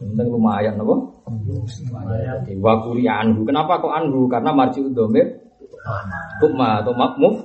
Penting 0.00 0.26
lumayan 0.32 0.74
apa? 0.80 0.96
Lumayan. 1.28 2.38
Wakuri 2.58 3.04
anhu. 3.06 3.46
Kenapa 3.46 3.78
kok 3.78 3.94
anhu? 3.94 4.26
Karena 4.26 4.50
marji 4.50 4.80
udomir 4.82 5.40
Tukma 6.40 6.84
atau 6.84 6.92
makmuf 6.92 7.40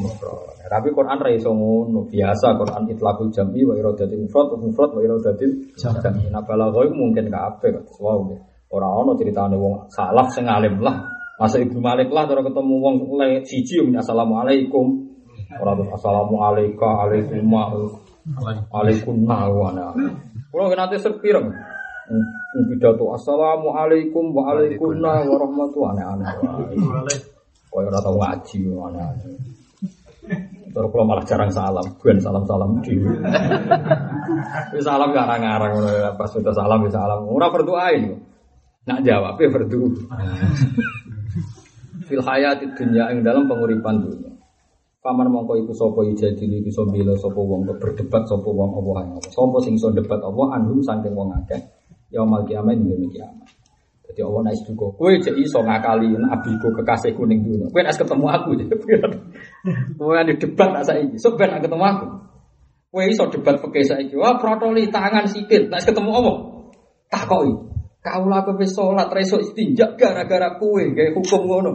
Mufrad. 0.00 0.56
Tapi 0.64 0.88
Quran 0.90 1.20
ra 1.20 1.30
iso 1.30 1.52
ngono. 1.52 2.08
Biasa 2.08 2.56
Quran 2.56 2.88
itlaqul 2.88 3.30
jam'i 3.30 3.62
wa 3.62 3.76
iradatil 3.76 4.26
mufrad 4.26 4.48
wa 4.56 4.58
mufrad 4.58 4.90
wa 4.96 5.00
iradatil 5.04 5.52
jam'i. 5.76 6.26
Nah 6.32 6.42
balagha 6.42 6.82
iku 6.88 6.94
mungkin 6.96 7.28
kabeh 7.28 7.68
kados 7.78 8.00
wau. 8.00 8.32
Ora 8.74 8.88
ono 8.90 9.14
critane 9.14 9.54
wong 9.54 9.86
salaf 9.92 10.32
sing 10.34 10.48
alim 10.48 10.80
lah. 10.82 10.96
Masa 11.34 11.58
Ibnu 11.58 11.82
Malik 11.82 12.14
lah 12.14 12.30
cara 12.30 12.46
ketemu 12.46 12.74
wong 12.78 12.96
siji 13.42 13.82
yo 13.82 13.90
assalamualaikum. 13.90 15.10
Ora 15.58 15.74
terus 15.74 15.90
assalamualaikum 15.98 16.86
alaikum 16.86 17.42
alaikum 18.70 19.14
nawana. 19.26 19.94
Kulo 20.54 20.70
nate 20.70 20.96
serpireng. 21.02 21.50
Pidato 22.70 23.10
assalamualaikum 23.18 24.30
wa 24.30 24.54
alaikum 24.54 24.94
warahmatullahi 25.02 25.98
aneh-aneh. 25.98 26.28
Kaya 27.66 27.86
ora 27.90 27.98
tau 27.98 28.14
ngaji 28.14 28.58
aneh-aneh. 28.70 29.26
Terus 30.74 30.90
kalau 30.90 31.06
malah 31.06 31.22
jarang 31.22 31.54
salam, 31.54 31.86
bukan 31.86 32.18
salam-salam. 32.18 32.82
Wis 34.74 34.82
salam 34.82 35.10
garang-garang 35.14 35.70
ngono 35.78 35.90
ya, 35.90 36.10
pas 36.18 36.26
sudah 36.30 36.50
salam 36.50 36.82
ya 36.86 36.90
salam. 36.90 37.26
Ora 37.30 37.50
berdoain. 37.50 38.18
Nak 38.86 39.00
jawab 39.06 39.38
ya 39.38 39.48
berdoa. 39.50 39.90
Fil 42.04 42.22
hayati 42.22 42.70
dunya 42.76 43.10
ing 43.12 43.24
dalam 43.24 43.48
penguripan 43.48 44.04
dunia. 44.04 44.32
Paman 45.04 45.28
mongko 45.28 45.60
iku 45.60 45.72
sapa 45.76 46.00
ijadili 46.08 46.64
iku 46.64 46.88
bela 46.88 47.12
sapa 47.16 47.36
wong 47.36 47.68
berdebat 47.68 48.24
sapa 48.24 48.48
wong 48.48 48.70
apa 48.80 48.90
ae. 49.04 49.28
Sapa 49.28 49.56
sing 49.60 49.76
iso 49.76 49.92
debat 49.92 50.20
apa 50.20 50.42
anhum 50.56 50.80
saking 50.80 51.12
wong 51.12 51.32
akeh. 51.44 51.60
Ya 52.08 52.24
mal 52.24 52.44
kiamat 52.48 52.80
ing 52.80 53.12
kiamat. 53.12 53.48
Jadi 54.04 54.20
Allah 54.20 54.42
naik 54.46 54.62
duga, 54.68 54.86
kue 55.00 55.16
jadi 55.16 55.40
iso 55.42 55.64
ngakali 55.64 56.12
nabiku 56.14 56.70
kekasih 56.76 57.16
kuning 57.16 57.40
dunia. 57.40 57.66
Kue 57.72 57.82
nas 57.82 57.96
ketemu 57.96 58.30
aku. 58.30 58.52
Kue 59.96 60.14
ada 60.22 60.32
debat 60.36 60.68
nak 60.70 60.84
saiki, 60.84 61.16
so 61.16 61.34
ben 61.34 61.50
ketemu 61.56 61.82
aku. 61.82 62.06
Kue 62.92 63.10
iso 63.10 63.26
debat 63.32 63.58
pakai 63.58 63.82
saiki. 63.82 64.14
Wah 64.14 64.36
protoli 64.36 64.92
tangan 64.92 65.24
sikit, 65.24 65.72
nak 65.72 65.88
ketemu 65.88 66.10
Allah. 66.14 66.36
Takoi. 67.10 67.50
Kau 68.04 68.28
kowe 68.28 68.66
sholat 68.68 69.08
reso 69.16 69.40
istinja 69.40 69.96
gara-gara 69.96 70.60
kue 70.60 70.92
kayak 70.92 71.16
hukum 71.16 71.48
ngono. 71.48 71.72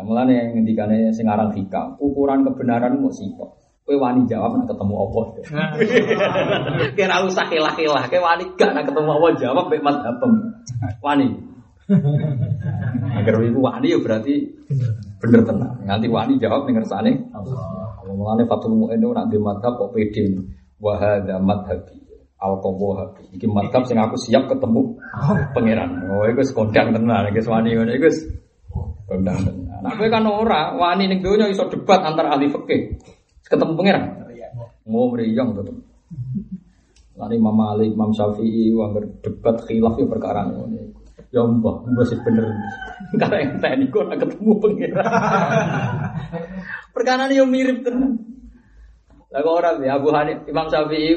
Nah, 0.00 0.08
mulane 0.08 0.56
ngendikane 0.56 1.12
sing 1.12 1.28
aran 1.28 1.52
hikam, 1.52 2.00
ukuran 2.00 2.40
kebenaran 2.40 2.96
mau 3.04 3.12
sitok. 3.12 3.52
Kowe 3.84 4.00
wani 4.00 4.24
jawab 4.24 4.56
nak 4.56 4.72
ketemu 4.72 4.94
apa. 4.96 5.20
Kira 6.96 7.20
usah 7.20 7.44
kelah-kelah, 7.44 8.08
kowe 8.08 8.20
wani 8.24 8.48
gak 8.56 8.72
nak 8.72 8.88
ketemu 8.88 9.10
apa 9.12 9.28
jawab 9.36 9.68
mek 9.68 9.84
mazhabem. 9.84 10.32
Wani. 11.04 11.28
Agar 13.20 13.44
iku 13.44 13.60
wani 13.60 13.92
ya 13.92 14.00
berarti 14.00 14.48
bener 15.20 15.44
tenan. 15.44 15.76
Nganti 15.84 16.08
wani 16.08 16.40
jawab 16.40 16.64
ning 16.64 16.80
ngersane. 16.80 17.12
Mulane 18.08 18.48
Fatul 18.48 18.80
Mu'in 18.80 19.04
nak 19.04 19.28
di 19.28 19.36
madhab 19.36 19.76
kok 19.76 19.92
pede. 19.92 20.32
Wa 20.80 20.96
hadza 20.96 21.36
madhabi. 21.44 22.00
Al 22.40 22.56
habi. 22.56 23.36
Iki 23.36 23.46
madhab 23.52 23.84
sing 23.84 24.00
aku 24.00 24.16
siap 24.16 24.48
ketemu 24.48 24.96
pangeran. 25.52 26.08
Oh 26.08 26.24
iku 26.24 26.40
wis 26.40 26.56
kondang 26.56 26.96
tenan, 26.96 27.28
wis 27.36 27.44
wani 27.44 27.76
ngono 27.76 27.92
iku 27.92 28.08
wis 28.08 28.24
kondang 29.04 29.44
tenan. 29.44 29.69
Nah 29.80 29.92
kowe 29.96 30.08
kan 30.12 30.24
ora 30.28 30.76
wani 30.76 31.08
ning 31.08 31.20
donya 31.24 31.48
iso 31.48 31.68
debat 31.68 32.04
antar 32.04 32.36
ahli 32.36 32.52
fikih. 32.52 33.00
Ketemu 33.44 33.72
pangeran. 33.74 34.04
Mau 34.90 35.10
mriyang 35.12 35.54
tetep. 35.54 35.76
Lani 37.20 37.36
Imam 37.36 37.52
Malik, 37.52 37.92
Imam 37.92 38.10
Syafi'i, 38.16 38.72
wangger 38.72 39.06
debat 39.20 39.60
khilaf 39.62 40.00
ya 40.00 40.06
perkara 40.08 40.48
ngono. 40.48 40.96
Ya 41.30 41.46
mbah, 41.46 41.86
mbah 41.86 42.04
sih 42.08 42.18
bener. 42.24 42.48
Karena 43.20 43.36
yang 43.44 43.54
tadi 43.62 43.84
kok 43.86 44.04
nak 44.08 44.18
ketemu 44.18 44.52
pangeran. 44.58 45.04
perkara 46.96 47.22
ini 47.28 47.38
yang 47.38 47.48
mirip 47.52 47.86
tenan. 47.86 48.18
Lah 49.30 49.40
kok 49.44 49.54
ora 49.54 49.70
ya 49.78 50.00
Abu 50.00 50.08
Hanif, 50.10 50.48
Imam 50.48 50.66
Syafi'i 50.66 51.14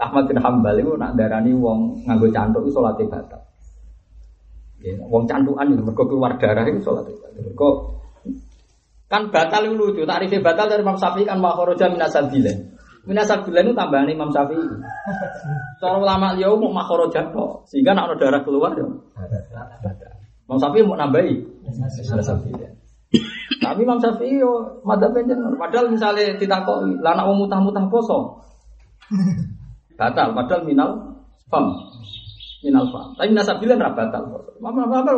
Ahmad 0.00 0.32
bin 0.32 0.40
Hambal 0.40 0.80
itu 0.80 0.96
nak 0.96 1.12
darani 1.12 1.52
wong 1.52 2.08
nganggo 2.08 2.32
cantuk 2.32 2.64
itu 2.64 2.72
sholat 2.72 2.96
batal. 2.96 3.44
Ya, 4.80 4.96
wong 4.96 5.28
cantukan 5.28 5.76
itu 5.76 5.84
mergo 5.84 6.08
keluar 6.08 6.40
darah 6.40 6.64
itu 6.64 6.80
batal. 6.80 7.12
Mergo 7.36 7.99
kan 9.10 9.28
batal 9.34 9.66
itu 9.66 9.74
lucu. 9.74 10.02
Tarifnya 10.06 10.38
batal 10.38 10.70
dari 10.70 10.86
Imam 10.86 10.94
Syafi'i 10.94 11.26
kan 11.26 11.42
makhoroja 11.42 11.90
minasabilah. 11.90 12.54
Minasabilah 13.04 13.60
itu 13.66 13.74
tambahan 13.74 14.06
Imam 14.06 14.30
Syafi'i. 14.30 14.62
Seorang 15.82 16.00
ulama 16.06 16.38
liya 16.38 16.54
mau 16.54 16.70
makhoroja 16.70 17.34
kok. 17.34 17.66
Sehingga 17.66 17.92
nak 17.92 18.14
ada 18.14 18.14
darah 18.22 18.40
keluar 18.46 18.72
ya. 18.78 18.86
Imam 20.46 20.58
Syafi'i 20.62 20.86
mau 20.86 20.94
nambahi 20.94 21.34
minasabilah. 22.06 22.70
Tapi 23.60 23.80
Imam 23.82 23.98
Syafi'i 23.98 24.38
yo 24.38 24.80
madhab 24.86 25.10
Padahal 25.58 25.90
misalnya 25.90 26.38
ditakoi, 26.38 27.02
lah 27.02 27.18
nak 27.18 27.26
mutah-mutah 27.34 27.90
poso 27.90 28.40
batal 30.00 30.32
padahal 30.32 30.64
minal 30.64 30.90
fam 31.52 31.68
minal 32.64 32.88
fam 32.88 33.12
tapi 33.20 33.36
nasabilan 33.36 33.76
ra 33.76 33.92
batal 33.92 34.24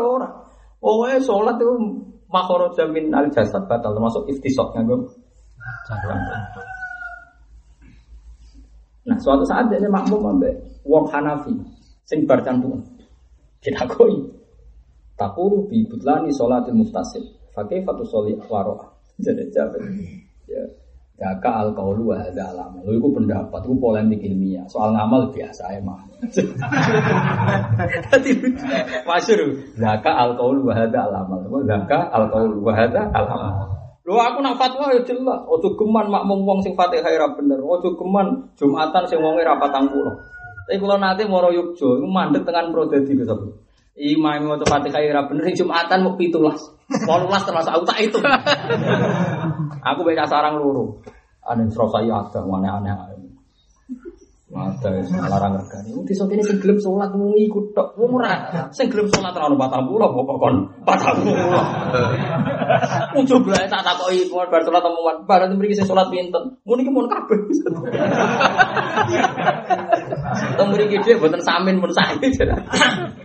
ora 0.02 0.28
oh 0.82 1.06
eh 1.06 1.22
sholat 1.22 1.54
itu 1.62 2.02
makhoro 2.32 2.72
jamin 2.74 3.12
al 3.12 3.28
jasad 3.30 3.68
batal 3.68 3.92
termasuk 3.94 4.26
iftisok 4.32 4.72
nganggo 4.74 5.06
nah 9.06 9.18
suatu 9.20 9.44
saat 9.46 9.70
dia 9.70 9.86
makmum 9.86 10.38
ambek 10.38 10.54
wong 10.88 11.04
Hanafi 11.12 11.54
sing 12.08 12.24
bar 12.26 12.42
kita 13.62 13.86
koi 13.86 14.18
takuru 15.14 15.70
bi 15.70 15.86
butlani 15.86 16.34
sholatil 16.34 16.74
muftasil. 16.74 17.22
Fatu 17.54 18.02
soli 18.08 18.34
waro 18.50 18.80
jadi 19.20 19.44
jawab 19.52 19.76
ya 20.48 20.64
Jaka 21.22 21.50
al 21.62 21.70
kaulu 21.70 22.10
wa 22.10 22.18
hadza 22.18 22.50
alam. 22.50 22.82
Lho 22.82 22.98
iku 22.98 23.14
pendapat, 23.14 23.62
iku 23.62 23.78
polemik 23.78 24.18
ilmiah. 24.26 24.66
Soal 24.66 24.90
ngamal 24.90 25.30
biasa 25.30 25.70
emang. 25.78 26.02
Dadi 28.10 28.30
masyhur. 29.06 29.54
Jaka 29.78 30.10
al 30.10 30.34
kaulu 30.34 30.66
wa 30.66 30.74
hadza 30.74 30.98
alam. 31.06 31.30
Jaka 31.62 32.10
al 32.10 32.26
kaulu 32.26 32.66
wa 32.66 32.74
hadza 32.74 33.06
alam. 33.14 33.70
Lho 34.02 34.18
aku 34.18 34.42
nak 34.42 34.58
fatwa 34.58 34.90
ya 34.90 34.98
jelas, 35.06 35.46
ojo 35.46 35.78
geman 35.78 36.10
makmum 36.10 36.42
wong 36.42 36.58
sing 36.58 36.74
Fatihah 36.74 37.06
ora 37.06 37.38
bener, 37.38 37.62
ojo 37.62 37.94
geman 37.94 38.50
Jumatan 38.58 39.06
sing 39.06 39.22
wonge 39.22 39.46
ra 39.46 39.54
40. 39.54 39.94
Tapi 40.66 40.78
kula 40.82 40.98
nate 40.98 41.22
moro 41.30 41.54
Yogya, 41.54 42.02
iku 42.02 42.08
mandek 42.10 42.42
tekan 42.42 42.74
prodadi 42.74 43.14
Gus 43.14 43.30
Abdul. 43.30 43.54
Imam 43.92 44.48
mau 44.48 44.56
Fatihah 44.56 45.04
ora 45.04 45.28
bener 45.28 45.52
Jumatan 45.52 46.00
mau 46.00 46.16
17. 46.16 46.32
18 46.32 46.96
termasuk 47.44 47.72
aku 47.76 47.84
tak 47.84 48.00
itu. 48.00 48.18
aku 49.88 50.00
baca 50.00 50.24
sarang 50.24 50.56
loro. 50.56 51.04
Ane 51.44 51.68
serasa 51.68 52.00
ya 52.00 52.24
ada 52.24 52.40
aneh-aneh. 52.40 53.12
Ada 54.52 55.00
yang 55.00 55.32
larang 55.32 55.56
regani. 55.60 55.96
Ini 55.96 56.04
disok 56.04 56.28
ini 56.36 56.44
sing 56.44 56.60
gelem 56.60 56.76
sholat 56.76 57.16
mau 57.16 57.32
ikut 57.32 57.72
tok. 57.72 57.96
Wong 57.96 58.20
ora 58.20 58.68
sing 58.72 58.92
gelem 58.92 59.08
sholat 59.08 59.32
ora 59.32 59.48
ono 59.48 59.56
40 59.56 59.96
pokok 59.96 60.36
kon 60.40 60.56
40. 60.84 63.16
Muncul 63.16 63.40
blae 63.44 63.68
tak 63.68 63.80
takoki 63.80 64.28
bar 64.28 64.60
sholat 64.60 64.82
temuan. 64.84 65.24
Bar 65.24 65.48
mriki 65.52 65.74
sing 65.76 65.86
sholat 65.88 66.08
pinten. 66.12 66.60
Mun 66.64 66.80
iki 66.80 66.90
mun 66.92 67.08
kabeh. 67.08 67.38
Teng 70.56 70.68
mriki 70.72 70.96
dhewe 71.00 71.28
mboten 71.28 71.42
samin 71.44 71.76
mun 71.80 71.92
sae. 71.92 72.16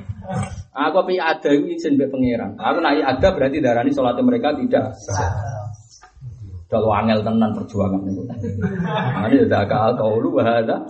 Aku 0.77 1.01
pi 1.09 1.17
ada 1.17 1.49
iki 1.49 1.73
izin 1.73 1.97
mbek 1.97 2.14
pangeran. 2.14 2.53
Aku 2.53 2.77
naik 2.85 3.01
ada 3.01 3.27
berarti 3.33 3.57
darani 3.57 3.89
sholatnya 3.89 4.22
mereka 4.22 4.53
tidak 4.53 4.93
kalau 6.67 6.91
angel 6.91 7.23
tenan 7.23 7.56
perjuangan 7.56 8.03
itu. 8.03 8.27
Ini 9.23 9.47
udah 9.47 9.59
akal 9.64 9.95
kau 9.95 10.19
lu 10.19 10.35
bahasa. 10.35 10.83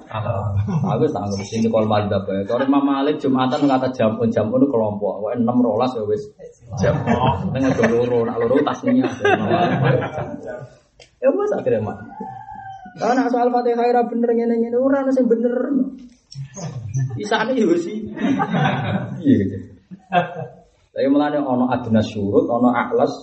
Aku 0.89 1.05
sanggup 1.05 1.37
sini 1.45 1.69
kalau 1.69 1.85
malah 1.85 2.09
dapat. 2.09 2.49
Kalau 2.49 2.65
Imam 2.65 2.81
Malik 2.81 3.21
jumatan 3.21 3.69
kata 3.69 3.93
jam 3.93 4.17
pun 4.17 4.25
jam 4.33 4.49
pun 4.49 4.65
kelompok. 4.65 5.21
Wah 5.21 5.37
enam 5.37 5.61
rolas 5.61 5.93
ya 5.93 6.01
wes 6.01 6.33
jam. 6.81 6.97
Dengan 7.53 7.77
loro, 7.93 8.25
nak 8.25 8.41
loro 8.41 8.57
tasnya. 8.65 9.05
Ya 11.21 11.29
mas 11.29 11.53
akhirnya 11.53 11.85
mak. 11.85 11.97
Karena 12.97 13.29
soal 13.29 13.53
fatihah 13.53 13.85
ira 13.85 14.01
bener 14.09 14.33
ngene 14.33 14.55
ngene 14.57 14.77
ora 14.81 15.05
ono 15.05 15.13
sing 15.13 15.29
bener. 15.29 15.53
Isane 17.21 17.53
yo 17.53 17.77
sih. 17.77 18.01
Iya. 19.21 19.66
Tapi 20.97 21.13
melane 21.13 21.37
ono 21.37 21.69
adna 21.69 22.01
syurut, 22.01 22.49
ono 22.49 22.73
aklas. 22.73 23.13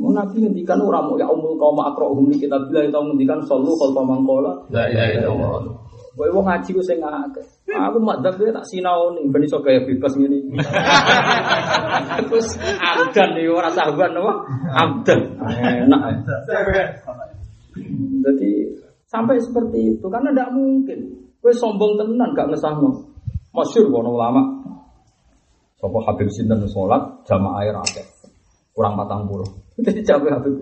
Mau 0.00 0.16
nabi 0.16 0.40
ngendikan 0.40 0.80
orang 0.80 1.12
mau 1.12 1.20
ya 1.20 1.28
umul 1.28 1.60
kaum 1.60 1.76
akrohum 1.76 2.32
kita 2.32 2.56
bilang 2.72 2.88
itu 2.88 2.96
ngendikan 2.96 3.40
solu 3.44 3.76
kalau 3.76 4.00
pamangkola. 4.00 4.52
La 4.72 4.88
ilaha 4.88 5.12
illallah. 5.12 5.76
Kowe 6.16 6.28
wong 6.36 6.44
ngaji 6.48 6.70
ku 6.76 6.82
sing 6.84 7.00
akeh. 7.00 7.44
Aku 7.70 7.96
madzhab 8.02 8.36
kowe 8.36 8.50
tak 8.52 8.66
sinaoni 8.68 9.24
ben 9.32 9.40
iso 9.40 9.62
gaya 9.64 9.80
bebas 9.84 10.12
ngene. 10.20 10.52
Terus 12.28 12.60
amdan 12.60 13.40
iki 13.40 13.48
ora 13.48 13.72
sahabat 13.72 14.10
napa? 14.12 14.32
Amdan. 14.68 15.20
Enak. 15.40 16.00
Jadi 18.20 18.50
sampai 19.08 19.40
seperti 19.40 19.96
itu 19.96 20.06
karena 20.12 20.28
tidak 20.34 20.52
mungkin. 20.52 21.24
Kowe 21.40 21.52
sombong 21.56 21.96
tenan 21.96 22.36
gak 22.36 22.52
ngesahno. 22.52 23.00
Masyur 23.56 23.88
kono 23.88 24.12
ulama. 24.12 24.59
Sopo 25.80 26.04
Habib 26.04 26.28
Sinten 26.28 26.60
sholat 26.68 27.24
jamaah 27.24 27.64
air 27.64 27.72
akeh. 27.72 28.04
Kurang 28.76 29.00
patang 29.00 29.24
puluh. 29.24 29.48
Jadi 29.84 30.04
jawab 30.04 30.28
Habib. 30.28 30.60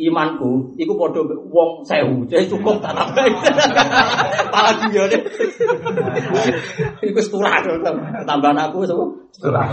Imanku, 0.00 0.72
iku 0.80 0.96
podo 0.96 1.20
wong 1.52 1.84
sewu, 1.84 2.24
jadi 2.26 2.48
cukup 2.48 2.80
tak 2.80 2.96
nambah. 2.96 3.22
Pala 4.52 4.72
deh. 4.88 5.22
Iku 7.12 7.20
seturah 7.22 7.60
tambahan 8.26 8.66
aku 8.66 8.88
semua. 8.88 9.12
Seturah. 9.30 9.68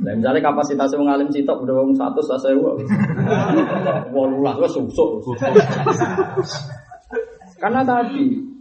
Nah, 0.00 0.12
misalnya 0.16 0.40
kapasitas 0.40 0.94
wong 0.96 1.10
alim 1.10 1.28
sitok 1.34 1.66
udah 1.66 1.82
wong 1.82 1.92
satu 1.92 2.22
sa 2.24 2.38
sewu. 2.40 2.78
Walulah 4.14 4.56
wes 4.62 4.72
susuk. 4.72 5.20
Karena 7.58 7.84
tadi 7.84 8.51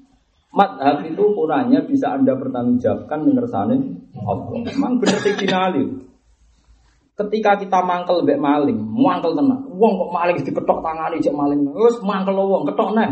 madhab 0.51 1.07
itu 1.07 1.19
ukurannya 1.19 1.87
bisa 1.87 2.11
anda 2.11 2.35
pertanggungjawabkan 2.35 3.19
mengersani 3.23 3.77
Allah. 4.19 4.47
Memang 4.67 4.99
benar 4.99 5.19
sih 5.23 5.33
Ketika 7.11 7.51
kita 7.59 7.79
mangkel 7.85 8.23
mbek 8.25 8.39
maling, 8.39 8.79
mangkel 8.81 9.35
tenang. 9.37 9.67
Wong 9.77 9.93
kok 9.99 10.11
maling 10.11 10.35
diketok 10.41 10.79
tangani 10.83 11.21
cek 11.21 11.35
maling. 11.35 11.59
Wis 11.71 11.99
mangkel 12.03 12.35
wong 12.35 12.63
ketok 12.67 12.97
neh. 12.97 13.09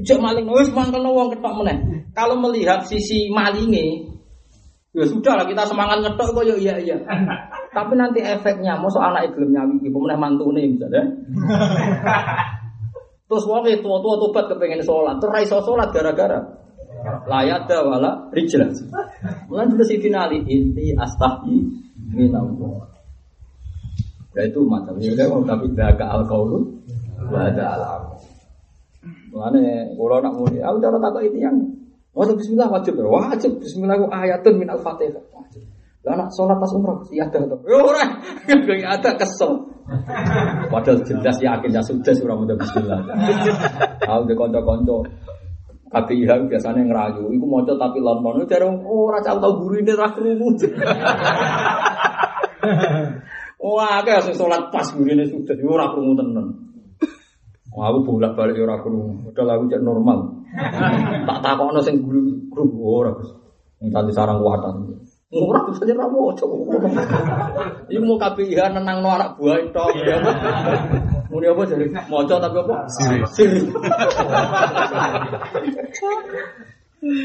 Cek 0.00 0.20
maling 0.20 0.46
wis 0.48 0.70
mangkel 0.72 1.02
wong 1.04 1.28
ketok 1.34 1.54
meneh. 1.60 1.76
Kalau 2.16 2.38
melihat 2.38 2.84
sisi 2.86 3.32
malinge 3.32 4.12
Ya 4.92 5.08
sudah 5.08 5.40
lah 5.40 5.48
kita 5.48 5.64
semangat 5.64 6.04
ngetok 6.04 6.36
kok 6.36 6.44
ya 6.44 6.52
iya 6.52 6.76
iya. 6.76 6.96
Tapi 7.72 7.96
nanti 7.96 8.20
efeknya, 8.20 8.76
mau 8.76 8.92
anak 8.92 9.32
gelem 9.32 9.56
nyawi 9.56 9.88
ibu 9.88 9.98
meneh 10.04 10.18
mantune 10.20 10.68
misalnya. 10.68 11.00
Terus 13.24 13.48
wong 13.48 13.64
itu 13.64 13.80
tua 13.80 14.16
tobat 14.20 14.52
kepengen 14.52 14.84
sholat, 14.84 15.16
terus 15.16 15.48
sholat 15.48 15.88
gara-gara 15.88 16.36
layak 17.26 17.66
ada 17.66 17.78
wala 17.84 18.10
rijlah. 18.34 18.70
Mulai 19.48 19.84
si 19.86 19.96
finali 19.98 20.38
inti 20.46 20.94
astahi 20.94 21.56
minallah. 22.12 22.88
Ya 24.32 24.48
itu 24.48 24.64
macam 24.64 24.96
ini 24.96 25.12
kan 25.12 25.44
tapi 25.44 25.66
daga 25.76 26.08
al 26.08 26.24
kaulu 26.24 26.64
ada 27.32 27.64
alam. 27.76 28.02
Mulane 29.32 29.96
kalau 29.96 30.20
nak 30.20 30.34
muni, 30.36 30.60
aku 30.60 30.76
cara 30.80 30.96
takut 31.00 31.24
itu 31.24 31.40
yang 31.40 31.56
Mau 32.12 32.28
bismillah 32.28 32.68
wajib 32.68 33.00
ya? 33.00 33.08
Wajib. 33.08 33.56
Bismillah 33.56 33.96
itu 33.96 34.06
ayatun 34.12 34.54
min 34.60 34.68
al-fatihah. 34.68 35.24
Lah 36.02 36.18
anak 36.18 36.28
sholat 36.34 36.58
pas 36.58 36.68
umrah 36.74 36.98
iya 37.14 37.30
ada 37.30 37.46
tuh. 37.46 37.62
Ya 37.64 37.78
ora. 37.80 38.04
Gak 38.44 38.92
ada 39.00 39.10
kesel. 39.16 39.70
Padahal 40.68 40.98
jelas 41.06 41.38
yakin 41.40 41.70
ya 41.72 41.80
sudah 41.80 42.12
surah 42.12 42.36
mudah 42.36 42.56
bismillah. 42.58 43.00
Tahu 44.02 44.20
de 44.28 44.34
KPIH 45.92 46.48
biasanya 46.48 46.88
ngerayu, 46.88 47.28
iku 47.36 47.44
moco 47.44 47.76
tapi 47.76 48.00
itu 48.00 48.48
jarang, 48.48 48.80
oh 48.80 49.12
raca 49.12 49.36
tau 49.36 49.60
guru 49.60 49.76
ini 49.76 49.92
rak 49.92 50.16
kerungu. 50.16 50.56
Wah, 53.62 54.00
kayak 54.00 54.24
sing 54.24 54.34
sholat 54.34 54.72
pas 54.72 54.88
guru 54.96 55.12
ini 55.12 55.28
sudah, 55.28 55.52
itu 55.52 55.68
rak 55.68 55.92
kerungu 55.92 56.16
tenan. 56.16 56.46
Wah, 57.76 57.92
aku 57.92 58.08
bolak 58.08 58.32
balik 58.32 58.56
ora 58.56 58.80
kerungu, 58.80 59.36
udah 59.36 59.44
lagu 59.44 59.68
cek 59.68 59.84
normal. 59.84 60.48
tak 61.28 61.38
takut 61.44 61.76
sing 61.84 62.00
guru 62.00 62.48
kerungu, 62.48 62.80
ora 62.80 63.12
Gus. 63.12 63.28
Nanti 63.84 64.12
sarang 64.16 64.40
kuatan. 64.40 64.96
Murah 65.32 65.64
bisa 65.64 65.88
jadi 65.88 65.96
ramu, 65.96 66.28
coba. 66.36 66.76
Ini 67.88 68.04
mau 68.04 68.20
KPIH 68.20 68.76
nenang 68.76 69.00
no 69.00 69.16
anak 69.16 69.40
buah 69.40 69.64
itu. 69.64 69.86
Mau 71.32 71.40
apa 71.40 71.62
jadi 71.64 71.88
moco 72.12 72.36
tapi 72.36 72.56
apa? 72.60 72.76
Siri. 72.92 73.18
Siri. 73.32 73.60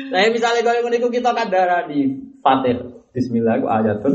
Nah, 0.07 0.19
misalnya 0.31 0.63
kalau 0.63 0.79
ngono 0.87 1.07
kita 1.11 1.35
kadara 1.35 1.83
di 1.91 2.15
Fatih. 2.39 2.95
Bismillah 3.11 3.59
itu 3.59 3.67
ayatun 3.67 4.13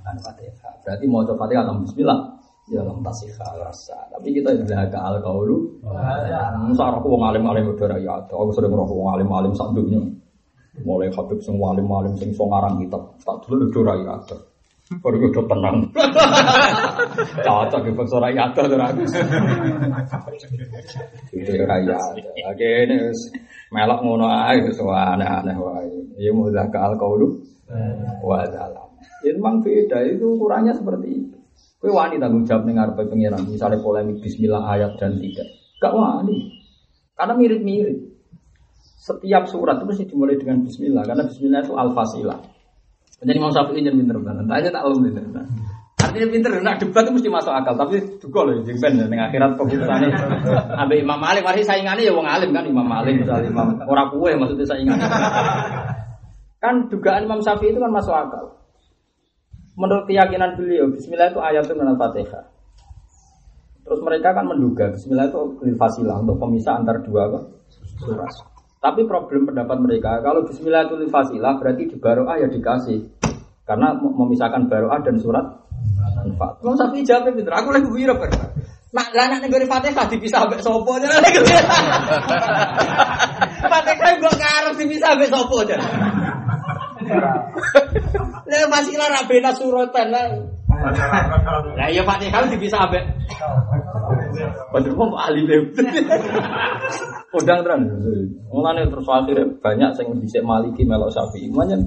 kan 0.00 0.16
Fatihah. 0.22 0.72
Berarti 0.80 1.04
mau 1.12 1.28
coba 1.28 1.44
Fatihah 1.44 1.62
atau 1.68 1.84
Bismillah. 1.84 2.18
Ya 2.66 2.82
lam 2.82 2.98
tasihha 3.04 3.46
rasa. 3.62 3.94
Tapi 4.10 4.32
kita 4.32 4.50
sudah 4.64 4.90
ke 4.90 4.98
al 4.98 5.20
kaulu. 5.20 5.76
Masa 5.84 6.98
aku 6.98 7.06
wong 7.12 7.22
alim-alim 7.22 7.68
udah 7.68 8.00
ya. 8.00 8.16
Aku 8.26 8.50
sudah 8.50 8.66
ngerokok 8.66 8.96
wong 8.96 9.10
alim-alim 9.14 9.52
sak 9.54 9.70
dunya. 9.76 10.00
Mulai 10.84 11.08
Habib 11.14 11.40
sing 11.40 11.56
alim-alim 11.56 12.18
sing 12.20 12.34
so 12.36 12.44
ngarang 12.44 12.82
kitab. 12.84 13.16
Tak 13.24 13.46
dulu 13.48 13.70
udah 13.72 13.96
ya. 13.96 14.14
Baru 15.02 15.18
udah 15.18 15.44
tenang. 15.50 15.76
Cocok 17.42 17.80
di 17.82 17.90
bangsa 17.90 18.16
rakyat 18.22 18.48
tuh 18.54 18.78
ragus. 18.78 19.10
Itu 21.34 21.52
rakyat. 21.64 22.14
Oke 22.54 22.68
ini 22.86 22.96
melok 23.74 24.00
ngono 24.04 24.30
ae 24.30 24.62
wis 24.62 24.78
aneh-aneh 24.78 25.56
wae. 25.58 25.90
Ya 26.22 26.30
mudah 26.30 26.70
ke 26.70 26.78
al 26.78 26.94
kaulu. 27.00 27.40
Wa 28.22 28.46
dalam. 28.46 28.86
Itu 29.26 29.42
memang 29.42 29.66
beda 29.66 30.06
itu 30.06 30.38
ukurannya 30.38 30.70
seperti 30.70 31.08
itu. 31.10 31.38
Kue 31.76 31.92
wani 31.92 32.16
tanggung 32.16 32.48
jawab 32.48 32.64
ngarepe 32.70 33.04
pengiran, 33.10 33.44
misalnya 33.44 33.84
polemik 33.84 34.24
bismillah 34.24 34.64
ayat 34.64 34.96
dan 34.96 35.20
tidak. 35.20 35.44
Gak 35.76 35.92
wani. 35.92 36.56
Karena 37.12 37.36
mirip-mirip. 37.36 38.15
Setiap 39.06 39.46
surat 39.46 39.78
itu 39.78 39.86
mesti 39.86 40.04
dimulai 40.10 40.34
dengan 40.34 40.66
bismillah 40.66 41.06
karena 41.06 41.22
bismillah 41.30 41.62
itu 41.62 41.78
al-fasilah. 41.78 42.38
Jadi 43.22 43.38
Imam 43.38 43.54
Syafi'i 43.54 43.86
yang 43.86 43.94
pinter 43.94 44.18
banget. 44.18 44.44
Tanya 44.50 44.70
tak 44.74 44.82
belum 44.82 45.00
pinter. 45.06 45.22
Artinya 45.96 46.28
pinter, 46.28 46.50
nah 46.60 46.74
debat 46.76 47.02
itu 47.06 47.12
mesti 47.14 47.28
masuk 47.30 47.52
akal. 47.54 47.74
Tapi 47.78 47.94
juga 48.20 48.38
loh, 48.44 48.60
jadi 48.66 48.76
ben 48.76 48.94
dengan 48.98 49.30
akhirat 49.30 49.56
keputusannya. 49.56 50.10
Ambil 50.84 50.98
Imam 51.00 51.18
Malik, 51.22 51.46
masih 51.46 51.64
saingannya 51.64 52.04
ya 52.04 52.12
wong 52.12 52.26
alim 52.26 52.50
kan 52.52 52.66
Imam 52.66 52.84
Malik 52.84 53.16
misalnya 53.22 53.48
Imam 53.48 53.78
orang 53.86 54.10
kue 54.10 54.30
maksudnya 54.34 54.66
saingannya. 54.66 55.08
Kan 56.60 56.90
dugaan 56.90 57.24
Imam 57.30 57.40
Syafi'i 57.40 57.72
itu 57.72 57.80
kan 57.80 57.94
masuk 57.94 58.12
akal. 58.12 58.58
Menurut 59.76 60.08
keyakinan 60.08 60.56
beliau, 60.56 60.88
Bismillah 60.90 61.30
itu 61.30 61.40
ayat 61.40 61.62
itu 61.68 61.74
Fatihah. 61.78 62.44
Terus 63.86 64.00
mereka 64.02 64.34
kan 64.34 64.50
menduga 64.50 64.90
Bismillah 64.90 65.30
itu 65.30 65.40
fasilah 65.78 66.16
untuk 66.20 66.42
pemisah 66.42 66.80
antar 66.80 67.00
dua 67.06 67.28
surat. 68.02 68.55
Tapi 68.86 69.02
problem 69.02 69.50
pendapat 69.50 69.82
mereka, 69.82 70.22
kalau 70.22 70.46
Bismillah 70.46 70.86
itu 70.86 71.10
fasilah 71.10 71.58
berarti 71.58 71.90
di 71.90 71.98
baroah 71.98 72.38
ya 72.38 72.46
dikasih. 72.46 73.02
Karena 73.66 73.98
memisahkan 73.98 74.70
baroah 74.70 75.02
dan 75.02 75.18
surat 75.18 75.42
Al-Fatihah. 76.22 76.62
Mau 76.62 76.78
sapi 76.78 77.02
jawab 77.02 77.34
pinter, 77.34 77.50
aku 77.50 77.74
lagi 77.74 77.90
wira 77.90 78.14
ber. 78.14 78.30
Mak 78.94 79.10
lah 79.10 79.26
nek 79.26 79.50
nggone 79.50 79.66
Fatihah 79.66 80.06
dipisah 80.06 80.46
ambek 80.46 80.62
sapa 80.62 80.86
aja 81.02 81.06
lagi. 81.18 81.34
Fatihah 83.74 84.12
gua 84.22 84.32
ngarep 84.38 84.74
dipisah 84.78 85.08
ambek 85.18 85.34
sapa 85.34 85.56
aja. 85.66 85.76
Lah 88.46 88.66
masih 88.70 88.94
lah 88.94 89.10
rabena 89.10 89.50
suratan 89.50 90.06
lah. 90.14 90.30
Lah 91.74 91.88
ya 91.90 92.06
Fatihah 92.06 92.46
dipisah 92.46 92.86
ambek. 92.86 93.02
Kok 94.36 95.12
ahli 95.16 95.42
lebat. 95.48 95.86
Kodang 97.32 97.60
tenan. 97.66 97.80
Mulane 98.48 98.88
terus 98.88 99.08
akhirnya 99.10 99.44
banyak 99.60 99.90
sing 99.98 100.06
dhisik 100.22 100.40
Maliki 100.40 100.86
melok 100.86 101.12
Syafi'i. 101.12 101.50
Manyen 101.52 101.84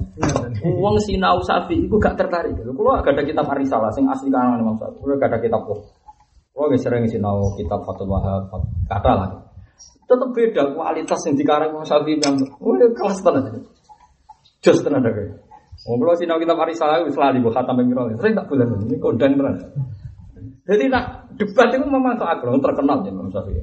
wong 0.62 0.96
sinau 1.02 1.42
Syafi'i 1.42 1.88
iku 1.88 1.96
gak 1.98 2.14
tertarik. 2.14 2.54
Kulo 2.62 2.94
gak 3.00 3.16
ada 3.16 3.22
kitab 3.26 3.48
Arisalah 3.50 3.90
sing 3.90 4.06
asli 4.06 4.30
karangan 4.30 4.62
Imam 4.62 4.76
Syafi'i. 4.78 5.00
Kulo 5.00 5.14
gak 5.18 5.30
ada 5.32 5.38
kitab 5.42 5.60
kok. 5.66 5.80
Kulo 6.54 6.64
wis 6.70 6.82
sering 6.84 7.06
sinau 7.08 7.50
kitab 7.56 7.82
Fathul 7.82 8.10
Wahab, 8.10 8.52
kata 8.86 9.12
lah. 9.16 9.30
Tetep 10.06 10.28
beda 10.34 10.62
kualitas 10.74 11.20
yang 11.26 11.34
dikarang 11.38 11.70
Imam 11.74 11.86
yang 11.86 12.34
oh 12.60 12.74
kelas 12.94 13.18
tenan. 13.24 13.64
Jos 14.60 14.78
tenan 14.84 15.02
deh. 15.02 15.14
Wong 15.88 15.96
kulo 15.96 16.12
sinau 16.14 16.36
kitab 16.36 16.60
Arisalah 16.60 17.02
wis 17.02 17.16
lali 17.16 17.40
mbok 17.40 17.56
khatam 17.56 17.80
ping 17.80 17.90
Sering 18.20 18.34
tak 18.36 18.46
bulan 18.46 18.76
ini 18.84 18.96
kodang 19.00 19.34
tenan. 19.34 19.56
Jadi 20.70 20.86
nak 20.86 21.34
debat 21.34 21.74
itu 21.74 21.82
memang 21.82 22.14
soal 22.14 22.38
terkenal 22.38 23.02
ya 23.02 23.10
Imam 23.10 23.26
Syafi'i. 23.34 23.58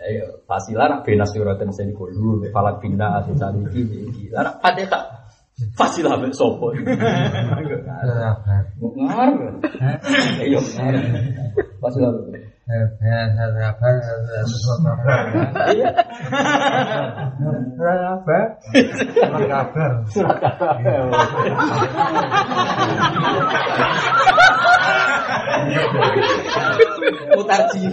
Ayo, 0.00 0.40
fasilah 0.48 0.88
nak 0.88 1.04
bina 1.04 1.28
suratan 1.28 1.68
seni 1.76 1.92
kulu, 1.92 2.40
falak 2.48 2.80
bina 2.80 3.20
asal 3.20 3.36
cari 3.36 3.60
gini. 3.68 4.32
Lah 4.32 4.48
nak 4.48 4.64
fatihah 4.64 5.20
fasilah 5.76 6.16
mek 6.16 6.32
sopo. 6.32 6.72
Ngar. 6.72 6.96
Ayo, 10.40 10.60
ngar. 10.64 10.94
Fasilah. 12.70 13.74
Surat 20.06 20.38
kabar. 20.38 20.86
Mutarji. 27.34 27.90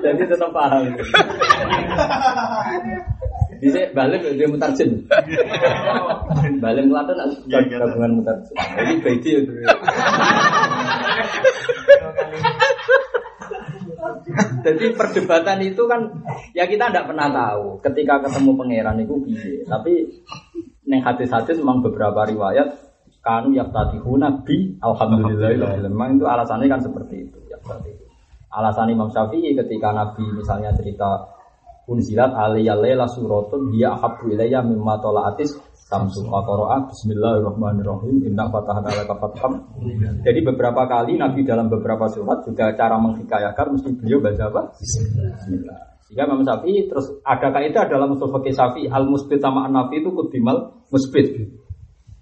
Jadi 0.00 0.22
tetap 0.24 0.48
paham. 0.56 0.88
Bisa 3.60 3.92
balik 3.92 4.24
dia 4.34 4.48
mutarjin. 4.48 5.04
Balik 6.64 6.84
Klaten 6.88 7.16
gabungan 7.48 8.12
mutarjin. 8.16 8.56
Jadi 8.56 8.92
beda 9.04 9.30
itu. 9.36 9.52
Jadi 14.60 14.84
perdebatan 14.96 15.58
itu 15.64 15.82
kan 15.88 16.00
ya 16.56 16.64
kita 16.68 16.92
tidak 16.92 17.08
pernah 17.08 17.28
tahu 17.32 17.80
ketika 17.84 18.24
ketemu 18.24 18.50
pangeran 18.56 18.96
itu 19.00 19.14
piye. 19.24 19.64
Tapi 19.68 19.92
neng 20.88 21.00
hadis-hadis 21.04 21.60
memang 21.60 21.84
beberapa 21.84 22.24
riwayat 22.26 22.68
kanu 23.20 23.52
yaftatihuna 23.52 24.42
bi 24.44 24.80
alhamdulillah 24.80 25.76
memang 25.84 26.16
itu 26.16 26.24
alasannya 26.24 26.66
kan 26.72 26.80
seperti 26.80 27.28
itu 27.28 27.38
ya 27.52 27.60
seperti 27.60 27.92
itu. 27.92 28.04
Alasan 28.50 28.90
Imam 28.90 29.06
Syafi'i 29.14 29.54
ketika 29.54 29.94
Nabi 29.94 30.26
misalnya 30.34 30.74
cerita 30.74 31.39
unzilat 31.88 32.32
aliyya 32.34 32.76
laila 32.76 33.08
suratun 33.08 33.72
dia 33.72 33.94
ahabbu 33.96 34.34
ilayya 34.34 34.60
mimma 34.60 35.00
tala'atis 35.00 35.56
samsu 35.90 36.22
qara'a 36.30 36.86
bismillahirrahmanirrahim 36.86 38.22
inna 38.22 38.46
fatahna 38.46 38.90
laka 38.94 39.14
fatham. 39.18 39.52
Jadi 40.22 40.40
beberapa 40.46 40.86
kali 40.86 41.18
Nabi 41.18 41.42
dalam 41.42 41.66
beberapa 41.66 42.06
surat 42.06 42.46
juga 42.46 42.70
cara 42.78 42.94
menghikayakan 43.02 43.74
mesti 43.74 43.90
beliau 43.98 44.22
baca 44.22 44.44
apa? 44.46 44.62
Bismillah. 44.78 45.78
Sehingga 46.06 46.26
Imam 46.26 46.42
Syafi'i 46.46 46.90
terus 46.90 47.06
ada 47.26 47.54
kaidah 47.54 47.86
dalam 47.90 48.14
usul 48.14 48.30
fikih 48.34 48.54
Syafi'i 48.54 48.86
al 48.90 49.06
musbit 49.06 49.42
sama 49.42 49.66
nafi 49.66 50.02
itu 50.02 50.10
kudimal 50.14 50.86
musbit. 50.90 51.26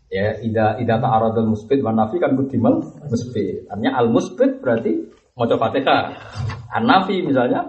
Ya, 0.08 0.40
ida 0.40 0.80
ida 0.80 0.96
ta'aradul 0.96 1.52
musbit 1.52 1.84
wa 1.84 1.92
nafi 1.92 2.16
kan 2.16 2.36
kudimal 2.36 2.80
musbit. 3.04 3.68
Artinya 3.68 4.00
al 4.00 4.08
musbit 4.08 4.64
berarti 4.64 5.12
maca 5.36 5.56
Fatihah. 5.60 6.04
An 6.72 6.84
nafi 6.88 7.20
misalnya 7.20 7.68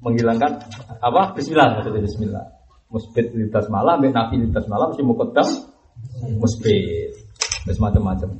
menghilangkan 0.00 0.60
apa? 1.00 1.36
Bismillah 1.36 1.80
maksudnya 1.80 2.02
bismillah. 2.04 2.44
Musbit 2.86 3.34
litas 3.34 3.66
malam, 3.66 3.98
ambek 3.98 4.14
nafi 4.14 4.38
litas 4.38 4.64
malam 4.70 4.94
mesti 4.94 5.02
muqaddam 5.02 5.48
musbit. 6.38 7.12
Terus 7.66 7.82
macam-macam. 7.82 8.30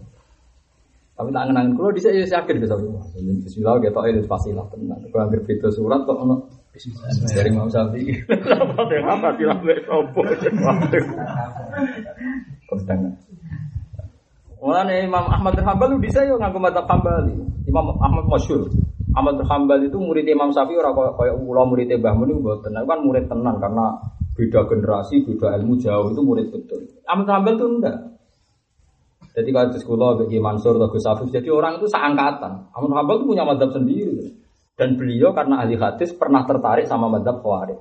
Tapi 1.17 1.29
tak 1.33 1.45
ngenangin 1.49 1.73
kulo 1.81 1.89
di 1.97 2.01
saya 2.05 2.21
yakin 2.21 2.61
bisa 2.61 2.77
Bismillah 3.17 3.81
kita 3.81 4.01
ini 4.07 4.21
fasilah 4.29 4.69
tenang. 4.69 5.01
Kalau 5.09 5.23
hampir 5.25 5.41
beda 5.43 5.69
surat 5.73 6.05
kok 6.05 6.21
ono 6.21 6.45
dari 7.33 7.49
Imam 7.49 7.73
Syafi'i. 7.73 8.13
Apa 8.29 8.85
apa 8.85 9.29
sih 9.41 9.49
lah 9.49 9.57
sopo. 9.89 10.21
Kodang. 12.69 13.01
Mulane 14.61 14.95
Imam 15.05 15.25
Ahmad 15.25 15.57
bin 15.57 15.65
Hambal 15.65 15.97
bisa 16.01 16.21
yo 16.29 16.37
nganggo 16.37 16.61
mata 16.61 16.85
Hambali. 16.85 17.33
Imam 17.65 17.97
Ahmad 17.97 18.29
masyhur. 18.29 18.69
Ahmad 19.17 19.41
bin 19.41 19.49
Hambal 19.49 19.81
itu 19.81 19.97
murid 19.97 20.29
Imam 20.29 20.53
Syafi'i 20.53 20.77
ora 20.77 20.93
kaya 20.93 21.33
kula 21.33 21.65
murid 21.65 21.89
Mbah 21.89 22.15
Mun 22.21 22.37
mboten. 22.45 22.77
Itu 22.77 22.85
kan 22.85 23.01
murid 23.01 23.25
tenan 23.33 23.57
karena 23.57 23.97
beda 24.37 24.61
generasi, 24.69 25.25
beda 25.25 25.57
ilmu 25.57 25.81
jauh 25.81 26.13
itu 26.13 26.21
murid 26.21 26.53
betul. 26.53 26.85
Ahmad 27.09 27.25
bin 27.25 27.33
Hambal 27.33 27.55
itu 27.57 27.67
enggak. 27.81 27.97
Jadi 29.37 29.49
kalau 29.53 29.69
di 29.73 29.79
sekolah 29.81 30.09
bagi 30.21 30.39
Mansur 30.41 30.77
atau 30.77 30.89
Gus 30.93 31.09
Afif, 31.09 31.29
jadi 31.33 31.49
orang 31.49 31.81
itu 31.81 31.89
seangkatan. 31.89 32.73
Ahmad 32.77 32.89
bin 32.93 32.97
Hambal 33.01 33.15
itu 33.21 33.27
punya 33.33 33.45
madhab 33.49 33.73
sendiri. 33.73 34.37
Dan 34.77 35.01
beliau 35.01 35.33
karena 35.33 35.65
ahli 35.65 35.81
hadis 35.81 36.13
pernah 36.13 36.45
tertarik 36.45 36.85
sama 36.85 37.09
madhab 37.09 37.41
Khawarij. 37.41 37.81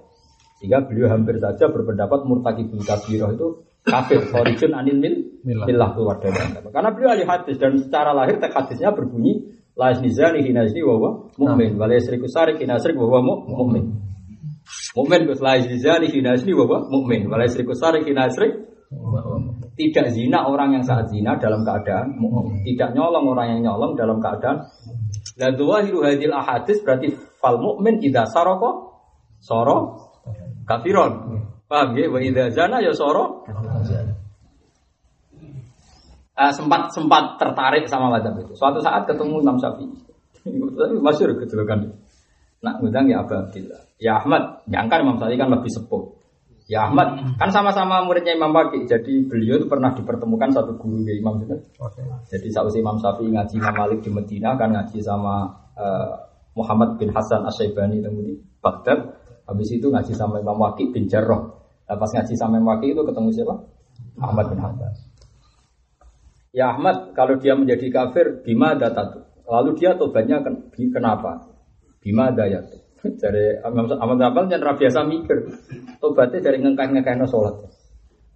Sehingga 0.64 0.88
beliau 0.88 1.12
hampir 1.12 1.36
saja 1.44 1.68
berpendapat 1.68 2.24
murtakibul 2.24 2.80
kabirah 2.80 3.36
itu 3.36 3.68
kafir, 3.84 4.24
khorijun 4.32 4.72
anil 4.72 4.96
mil, 4.96 5.16
Milah. 5.44 5.68
milah 5.68 5.90
keluar 5.92 6.16
dari 6.24 6.40
agama. 6.40 6.72
Karena 6.72 6.90
beliau 6.96 7.10
ahli 7.12 7.24
hadis 7.28 7.56
dan 7.60 7.76
secara 7.76 8.16
lahir 8.16 8.40
teks 8.40 8.56
hadisnya 8.56 8.96
berbunyi 8.96 9.55
la 9.76 9.92
nizani 10.00 10.40
hinazni 10.48 10.82
wa 10.84 10.94
huwa 10.95 11.12
mu'min 11.38 11.76
wa 11.80 11.86
la 11.88 11.94
yasriku 12.00 12.28
sarik 12.32 12.60
hinasrik 12.64 12.95
wa 12.95 13.06
huwa 13.12 13.20
mu- 13.22 13.44
mu'min. 13.48 13.86
Mu'min 14.95 15.22
Gus 15.28 15.40
la 15.44 15.60
nizani 15.60 16.08
hinazni 16.10 16.52
wa 16.56 16.64
huwa 16.66 16.80
mu'min 16.90 17.28
wa 17.28 17.36
la 17.38 17.44
yasriku 17.48 17.76
sarik 17.76 18.08
hinasrik 18.08 18.56
tidak 19.76 20.08
zina 20.16 20.48
orang 20.48 20.80
yang 20.80 20.86
saat 20.88 21.12
zina 21.12 21.36
dalam 21.36 21.68
keadaan 21.68 22.16
mu'min. 22.16 22.64
Tidak 22.64 22.95
nyolong 22.95 23.26
orang 23.28 23.48
yang 23.58 23.62
nyolong 23.68 23.94
dalam 24.00 24.24
keadaan 24.24 24.64
La 25.36 25.52
dhawahiru 25.52 26.00
hadil 26.08 26.32
ahadis 26.32 26.80
berarti 26.80 27.12
fal 27.44 27.60
mu'min 27.60 28.00
idza 28.00 28.24
saraka 28.32 28.72
soro 29.44 30.00
kafiron. 30.64 31.44
Paham 31.68 31.92
ya? 32.00 32.08
Wa 32.08 32.24
idza 32.24 32.48
zana 32.56 32.80
ya 32.80 32.95
soro 32.95 33.44
Eh, 36.36 36.52
sempat 36.52 36.92
sempat 36.92 37.40
tertarik 37.40 37.88
sama 37.88 38.12
madhab 38.12 38.36
itu. 38.44 38.52
Suatu 38.60 38.84
saat 38.84 39.08
ketemu 39.08 39.40
Imam 39.40 39.56
Syafi'i. 39.56 39.88
Tapi 40.76 40.96
masyur 41.00 41.32
kejelekan. 41.40 41.96
Nak 42.60 42.84
ngundang 42.84 43.08
ya 43.08 43.24
Abu 43.24 43.40
Abdillah. 43.40 43.80
Ya 44.04 44.20
Ahmad, 44.20 44.68
nyangka 44.68 45.00
Imam 45.00 45.16
Syafi'i 45.16 45.40
kan 45.40 45.48
lebih 45.48 45.72
sepuh. 45.72 46.04
Ya 46.68 46.92
Ahmad, 46.92 47.40
kan 47.40 47.56
sama-sama 47.56 48.04
muridnya 48.04 48.36
Imam 48.36 48.52
Waqi. 48.52 48.84
Jadi 48.84 49.24
beliau 49.24 49.64
itu 49.64 49.72
pernah 49.72 49.96
dipertemukan 49.96 50.52
satu 50.52 50.76
guru 50.76 51.08
ya 51.08 51.16
Imam 51.16 51.40
itu. 51.40 51.56
Jadi 52.28 52.48
saat 52.52 52.68
Imam 52.76 53.00
Syafi'i 53.00 53.32
ngaji 53.32 53.56
Imam 53.56 53.76
Malik 53.80 54.00
di 54.04 54.12
Medina 54.12 54.60
kan 54.60 54.76
ngaji 54.76 55.00
sama 55.00 55.56
eh, 55.80 56.14
Muhammad 56.60 57.00
bin 57.00 57.16
Hasan 57.16 57.48
Asyaibani 57.48 58.04
di 58.04 58.36
Baghdad. 58.60 59.24
Habis 59.48 59.72
itu 59.72 59.88
ngaji 59.88 60.12
sama 60.12 60.44
Imam 60.44 60.60
Waqi 60.60 60.92
bin 60.92 61.08
Jarrah. 61.08 61.48
Nah, 61.88 61.96
pas 61.96 62.12
ngaji 62.12 62.34
sama 62.36 62.60
Imam 62.60 62.76
Waqi 62.76 62.92
itu 62.92 63.08
ketemu 63.08 63.30
siapa? 63.32 63.56
Ahmad 64.20 64.52
bin 64.52 64.60
Hasan. 64.60 65.05
Ya 66.56 66.72
Ahmad, 66.72 67.11
kalau 67.11 67.35
dia 67.35 67.51
menjadi 67.51 67.92
kafir, 67.92 68.40
bima 68.40 68.80
datatu. 68.80 69.27
Lalu 69.43 69.75
dia 69.75 69.92
tobatnya 70.00 70.40
ken- 70.40 70.72
kenapa? 70.72 71.51
Bima 72.00 72.32
dayatu. 72.32 72.80
Dari 73.22 73.59
Ahmad 73.59 73.92
Hambal 74.00 74.48
jangan 74.48 74.80
biasa 74.80 75.03
mikir. 75.03 75.51
Tobatnya 76.00 76.40
dari 76.40 76.64
ngengkeh-ngengkeh 76.64 77.19
no 77.19 77.27
sholat. 77.27 77.59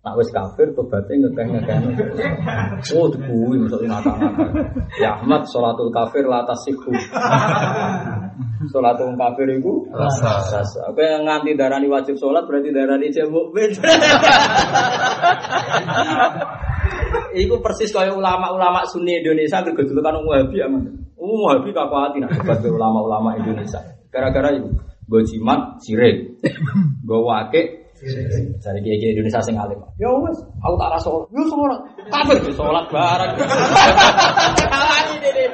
Nak 0.03 0.13
wis 0.19 0.29
kafir 0.35 0.75
tobatnya 0.75 1.31
ngengkeh-ngengkeh 1.31 1.75
no 1.79 1.89
sholat. 1.95 2.83
Oh, 2.93 3.07
dikuwi 3.07 3.55
maksudnya 3.65 3.97
ngakak-ngakak. 3.97 4.49
Ya 4.99 5.15
Ahmad, 5.17 5.47
sholatul 5.47 5.89
kafir 5.95 6.27
la 6.27 6.43
tasihu. 6.43 6.91
Sholatul 8.59 9.15
kafir 9.15 9.47
itu 9.55 9.87
Rasa. 9.95 10.43
yang 10.99 11.23
nganti 11.23 11.55
darani 11.55 11.87
wajib 11.87 12.19
sholat 12.19 12.43
berarti 12.43 12.75
darani 12.75 13.07
cek 13.07 13.31
mukmin. 13.31 13.71
Iku 17.35 17.61
persis 17.61 17.93
kaya 17.93 18.13
ulama-ulama 18.13 18.83
Sunni 18.89 19.21
Indonesia 19.21 19.61
gegedulukan 19.61 20.19
wong 20.21 20.27
Wahabi 20.27 20.57
aman. 20.65 20.81
Wong 21.15 21.41
Wahabi 21.45 21.69
kakuati 21.71 22.17
nak 22.19 22.33
debat 22.33 22.59
ulama-ulama 22.65 23.37
Indonesia. 23.37 23.79
Gara-gara 24.09 24.49
itu 24.53 24.69
gue 25.09 25.21
jimat 25.25 25.81
sirik, 25.81 26.37
gue 27.07 27.19
wake 27.25 27.79
Cari 28.63 28.79
kiai 28.79 28.95
kiai 28.95 29.11
Indonesia 29.11 29.43
sing 29.43 29.59
alim. 29.59 29.75
Ya 29.99 30.07
wes, 30.07 30.39
aku 30.63 30.75
tak 30.79 30.89
rasa 30.95 31.11
sholat. 31.11 31.27
Ya 31.35 31.43
sholat. 31.51 31.79
Kafir 32.07 32.35
ya 32.47 32.53
sholat 32.55 32.85
barang. 32.87 33.31
Kalani 34.71 35.15
dene. 35.19 35.45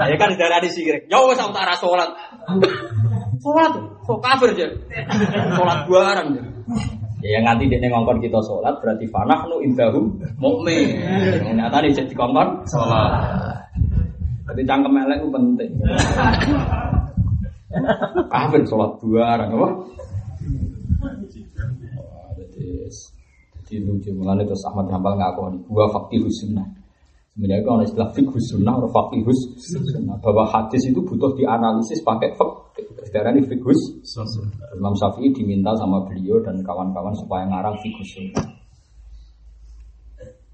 Ya 0.00 0.16
kan 0.16 0.32
darah 0.40 0.60
di 0.64 0.70
sirik. 0.72 1.04
Ya 1.12 1.20
wes 1.28 1.36
aku 1.36 1.52
tak 1.52 1.68
rasa 1.68 1.84
sholat. 1.84 2.08
Sholat, 3.44 3.72
kok 4.08 4.20
kafir 4.24 4.48
aja. 4.56 4.66
Sholat 5.60 5.80
barang. 5.84 6.28
Ya 7.20 7.36
yang 7.36 7.44
nanti 7.44 7.68
dia 7.68 7.76
ngongkon 7.84 8.24
kita 8.24 8.40
sholat 8.40 8.80
berarti 8.80 9.04
fanahnu 9.12 9.60
indahum 9.60 10.16
mukmin. 10.40 10.96
Nyata 11.52 11.84
nih 11.84 11.92
jadi 11.92 12.14
kongkon 12.16 12.48
Sholat. 12.64 13.12
Jadi 14.50 14.62
cangkem 14.66 14.98
elek 14.98 15.20
itu 15.20 15.28
penting. 15.28 15.70
Kafir 18.32 18.62
sholat 18.66 18.92
barang 18.98 19.50
apa? 19.52 19.68
Wah, 21.00 21.12
Jadi 23.70 23.86
lucu 23.86 24.10
mengenai 24.10 24.42
terus 24.42 24.66
Ahmad 24.66 24.90
Hambal 24.90 25.14
ngaku 25.14 25.70
gua 25.70 25.86
fakihus 25.94 26.42
sunnah. 26.42 26.66
Sebenarnya 27.30 27.62
kalau 27.62 27.86
istilah 27.86 28.10
fikhus 28.10 28.50
sunnah 28.50 28.74
atau 28.74 28.90
fakihus 28.90 29.40
sunnah 29.62 30.18
bahwa 30.18 30.42
hadis 30.50 30.82
itu 30.90 30.98
butuh 30.98 31.30
dianalisis 31.38 32.02
pakai 32.02 32.34
fakih. 32.34 32.69
Sekarang 33.06 33.36
ini 33.36 33.46
fikhus 33.48 33.80
Imam 34.76 34.94
Syafi'i 34.94 35.34
diminta 35.34 35.74
sama 35.76 36.04
beliau 36.06 36.38
dan 36.44 36.60
kawan-kawan 36.62 37.14
supaya 37.16 37.48
ngarang 37.48 37.76
sunnah. 37.80 38.46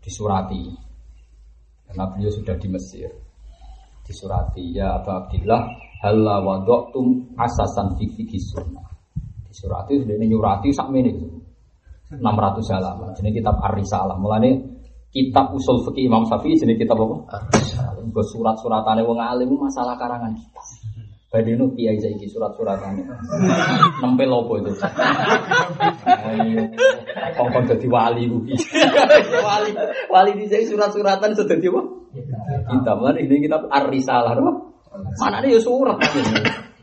Disurati. 0.00 0.62
Karena 1.86 2.04
beliau 2.10 2.30
sudah 2.30 2.54
di 2.58 2.68
Mesir. 2.70 3.10
Disurati 4.06 4.70
ya 4.70 5.02
Abu 5.02 5.10
Abdillah 5.10 5.62
halla 6.06 6.38
wadoktum 6.42 7.34
asasan 7.34 7.98
fi 7.98 8.06
fikhis 8.14 8.54
sunnah. 8.54 8.86
Disurati 9.50 9.98
sudah 9.98 10.14
ini 10.14 10.30
nyurati 10.30 10.70
sak 10.70 10.88
menit. 10.94 11.18
600 12.06 12.22
halaman. 12.70 13.10
Jadi 13.18 13.34
kitab 13.34 13.58
Ar-Risalah. 13.58 14.14
Mulane 14.14 14.62
kitab 15.10 15.50
usul 15.50 15.82
fikih 15.90 16.06
Imam 16.06 16.22
Syafi'i 16.30 16.54
jadi 16.54 16.78
kitab 16.78 17.02
apa? 17.02 17.16
Ar-Risalah. 17.34 17.98
Nggo 17.98 18.22
surat-suratane 18.22 19.02
wong 19.02 19.18
alim 19.18 19.50
masalah 19.58 19.98
karangan 19.98 20.30
kita. 20.38 20.62
Badeno 21.26 21.74
kiai 21.74 21.98
saiki 21.98 22.30
surat-suratane. 22.30 23.02
Nempel 24.02 24.30
opo 24.30 24.62
itu? 24.62 24.70
Kongkon 27.34 27.66
dadi 27.66 27.86
wali 27.90 28.30
piye? 28.30 28.54
Wali 29.42 29.70
wali 30.06 30.30
di 30.38 30.46
surat-suratan 30.46 31.34
sudah 31.34 31.50
dadi 31.50 31.66
apa? 31.66 31.82
Kita 32.70 32.92
mulane 32.94 33.26
ini 33.26 33.42
kitab 33.42 33.66
Ar-Risalah 33.66 34.38
apa? 34.38 34.52
Mana 35.18 35.50
ya 35.50 35.58
surat. 35.58 35.98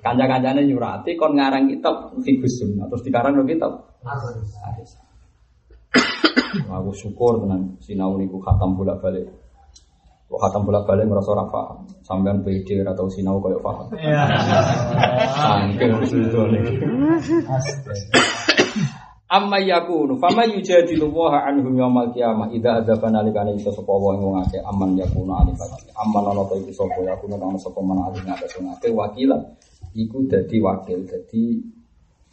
Kanca-kancane 0.03 0.67
nyurati 0.67 1.15
kon 1.15 1.39
ngarang 1.39 1.71
kitab 1.71 2.11
Fiqhus 2.19 2.59
Sunnah 2.59 2.91
terus 2.91 3.07
dikarang 3.07 3.39
no 3.39 3.47
kitab. 3.47 3.95
Aku 6.75 6.91
syukur 6.91 7.47
dengan 7.47 7.79
sinau 7.79 8.19
niku 8.19 8.43
khatam 8.43 8.75
bolak 8.75 8.99
balik. 8.99 9.42
Kok 10.33 10.41
khatam 10.41 10.65
bolak 10.65 10.89
balik 10.89 11.05
merasa 11.05 11.29
ora 11.37 11.45
paham. 11.45 11.85
Sampean 12.01 12.41
PD 12.41 12.81
atau 12.81 13.05
sinau 13.05 13.37
koyo 13.37 13.61
paham. 13.61 13.85
Sangking 15.37 15.93
itu 16.09 16.41
Amma 19.29 19.61
yakunu 19.61 20.17
fama 20.17 20.49
yujadilu 20.49 21.13
waha 21.13 21.53
anhum 21.53 21.77
yaumal 21.77 22.09
qiyamah 22.09 22.49
idza 22.49 22.81
adzaba 22.81 23.13
nalikane 23.13 23.53
iso 23.57 23.69
sapa 23.69 23.93
wa 23.93 24.13
wong 24.17 24.41
akeh 24.41 24.61
aman 24.61 24.97
yakunu 24.97 25.33
alifati 25.37 25.89
aman 25.93 26.33
ana 26.33 26.45
ta 26.49 26.57
iku 26.57 26.69
sapa 26.69 27.01
yakunu 27.01 27.37
ana 27.37 27.57
sapa 27.61 27.81
man 27.85 28.01
alif 28.09 28.25
ngatas 28.25 28.57
wong 28.57 28.73
akeh 28.73 28.89
wakilan. 28.89 29.41
Iku 29.93 30.25
dadi 30.25 30.57
wakil 30.57 31.05
dadi 31.05 31.61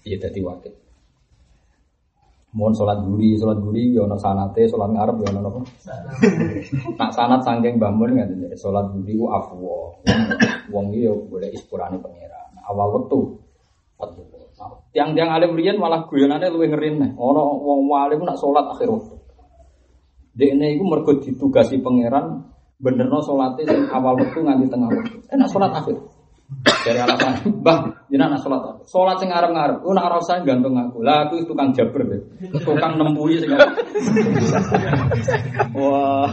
ya 0.09 0.17
dadi 0.17 0.41
wakil 0.41 0.73
Mohon 2.51 2.75
sholat 2.75 2.99
guri, 3.07 3.39
sholat 3.39 3.62
guri, 3.62 3.95
ya 3.95 4.03
ono 4.03 4.19
sanate, 4.19 4.67
sholat 4.67 4.91
ngarep, 4.91 5.23
ya 5.23 5.31
ono 5.31 5.41
apa? 5.47 5.61
Nak 6.99 7.11
sanat 7.15 7.41
sangking 7.47 7.79
bangun 7.79 8.19
kan, 8.19 8.27
jadi 8.27 8.59
sholat 8.59 8.91
guri 8.91 9.15
ku 9.15 9.31
afwo. 9.31 9.95
Wong 10.75 10.91
iki 10.91 11.07
ya 11.07 11.15
boleh 11.15 11.47
ispurane 11.55 12.03
pangeran. 12.03 12.51
Awal 12.67 12.91
waktu, 12.91 13.19
tiang-tiang 14.91 15.31
alim 15.31 15.55
riyen 15.55 15.79
malah 15.79 16.11
guyonane 16.11 16.51
luwih 16.51 16.75
ngeri 16.75 16.99
nih. 16.99 17.11
Ono 17.15 17.55
wong 17.62 17.87
alim 17.95 18.27
nak 18.27 18.35
sholat 18.35 18.67
akhir 18.67 18.91
waktu. 18.91 19.15
Dekne 20.35 20.75
iku 20.75 20.85
mergo 20.87 21.12
ditugasi 21.23 21.79
pangeran 21.79 22.51
salate 23.23 23.62
sing 23.62 23.87
awal 23.93 24.19
waktu 24.19 24.39
nganti 24.43 24.67
tengah 24.67 24.89
waktu. 24.91 25.17
Enak 25.31 25.49
sholat 25.53 25.70
akhir. 25.70 25.97
Dari 26.81 26.97
alasan, 26.97 27.60
Mbah, 27.60 28.09
jenengan 28.09 28.41
sholat 28.41 28.60
apa? 28.65 28.81
Sholat 28.89 29.20
sing 29.20 29.28
ngarep-ngarep, 29.28 29.84
ku 29.84 29.92
nak 29.92 30.09
rasa 30.09 30.41
gantung 30.41 30.81
aku. 30.81 31.05
Lah 31.05 31.28
aku 31.28 31.44
tukang 31.44 31.76
jabber 31.76 32.09
deh. 32.09 32.23
Tukang 32.65 32.97
nempui 32.97 33.36
sing? 33.36 33.52
Wah. 35.76 36.33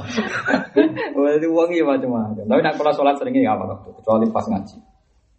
Wah, 1.16 1.32
itu 1.36 1.48
wong 1.52 1.70
iki 1.76 1.84
macam-macam. 1.84 2.48
Tapi 2.48 2.62
nak 2.64 2.80
kula 2.80 2.96
sholat 2.96 3.20
sering 3.20 3.36
nggak 3.36 3.60
apa 3.60 3.66
waktu, 3.76 3.90
kecuali 4.00 4.26
pas 4.32 4.48
ngaji. 4.48 4.78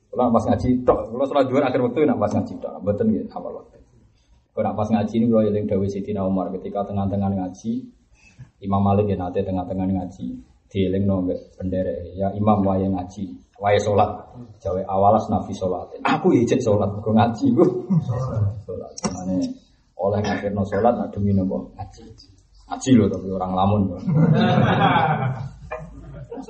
Kalau 0.08 0.32
pas 0.32 0.44
ngaji 0.44 0.68
tok, 0.88 1.00
kalau 1.12 1.26
sholat 1.28 1.44
dua 1.48 1.60
akhir 1.68 1.80
waktu 1.84 2.08
nak 2.08 2.18
pas 2.20 2.32
ngaji 2.32 2.54
tok, 2.60 2.74
mboten 2.80 3.06
nggih 3.08 3.24
apa 3.32 3.48
waktu. 3.48 3.78
Kalau 4.52 4.64
nak 4.64 4.76
pas 4.76 4.88
ngaji 4.90 5.14
ini 5.14 5.26
kalau 5.30 5.42
yang 5.46 5.66
Dewi 5.70 5.88
Siti 5.88 6.10
Umar 6.16 6.50
ketika 6.52 6.84
tengah-tengah 6.84 7.30
ngaji, 7.30 7.72
Imam 8.58 8.82
Malik 8.82 9.06
ya 9.06 9.16
nate 9.16 9.46
tengah-tengah 9.46 9.86
ngaji. 9.86 10.26
Dielingno 10.68 11.24
mbek 11.24 11.40
pendere 11.56 12.12
ya 12.16 12.28
imam 12.36 12.60
wae 12.64 12.86
ngaji 12.88 13.24
wae 13.58 13.78
salat 13.80 14.10
jawe 14.60 14.80
awalas 14.84 15.26
nabi 15.32 15.52
salat 15.56 15.88
aku 16.04 16.36
ya 16.36 16.40
ijek 16.44 16.60
salat 16.60 16.92
kok 17.00 17.12
ngaji 17.12 17.46
ku 17.56 17.64
salat 18.68 18.92
mane 19.16 19.36
oleh 19.98 20.20
ngakirno 20.22 20.62
salat 20.68 20.94
nak 20.94 21.08
demi 21.10 21.32
nopo 21.32 21.72
ngaji 21.74 22.04
ngaji 22.68 22.90
lho 22.94 23.04
tapi 23.08 23.28
orang 23.32 23.52
lamun 23.56 23.82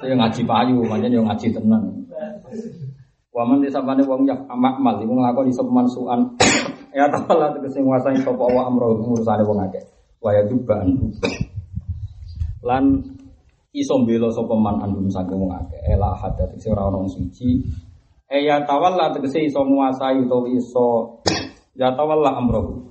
yang 0.05 0.21
ngaji 0.21 0.43
payu, 0.45 0.85
manjen 0.85 1.17
yang 1.17 1.27
ngaji 1.27 1.49
tenang. 1.49 1.85
Waman 3.33 3.63
disapane 3.63 4.03
wong 4.03 4.27
yak 4.27 4.41
amak 4.51 4.83
mal 4.83 4.99
iku 4.99 5.15
nglakoni 5.15 5.55
sepeman 5.55 5.87
suan. 5.87 6.21
ya 6.97 7.07
ta'ala 7.07 7.55
tegese 7.55 7.79
nguasani 7.85 8.19
sapa 8.25 8.45
wa 8.45 8.67
amro 8.67 8.99
ngurusane 8.99 9.47
wong 9.47 9.63
akeh. 9.69 9.85
Wa 10.19 10.35
ya 10.35 10.43
duban. 10.49 11.15
Lan 12.67 12.85
iso 13.73 14.01
mbela 14.01 14.33
sapa 14.33 14.55
man 14.57 14.81
andum 14.81 15.09
saking 15.13 15.37
wong 15.37 15.53
akeh. 15.53 15.81
Ela 15.85 16.17
hadat 16.17 16.57
tegese 16.57 16.73
ora 16.73 16.89
ono 16.89 17.05
suci. 17.09 17.61
E 18.29 18.45
ya 18.45 18.65
tawalla 18.65 19.13
tegese 19.13 19.45
iso 19.45 19.65
nguasai 19.65 20.25
utawa 20.25 20.49
iso 20.49 21.21
ya 21.77 21.93
tawalla 21.93 22.37
amro. 22.37 22.89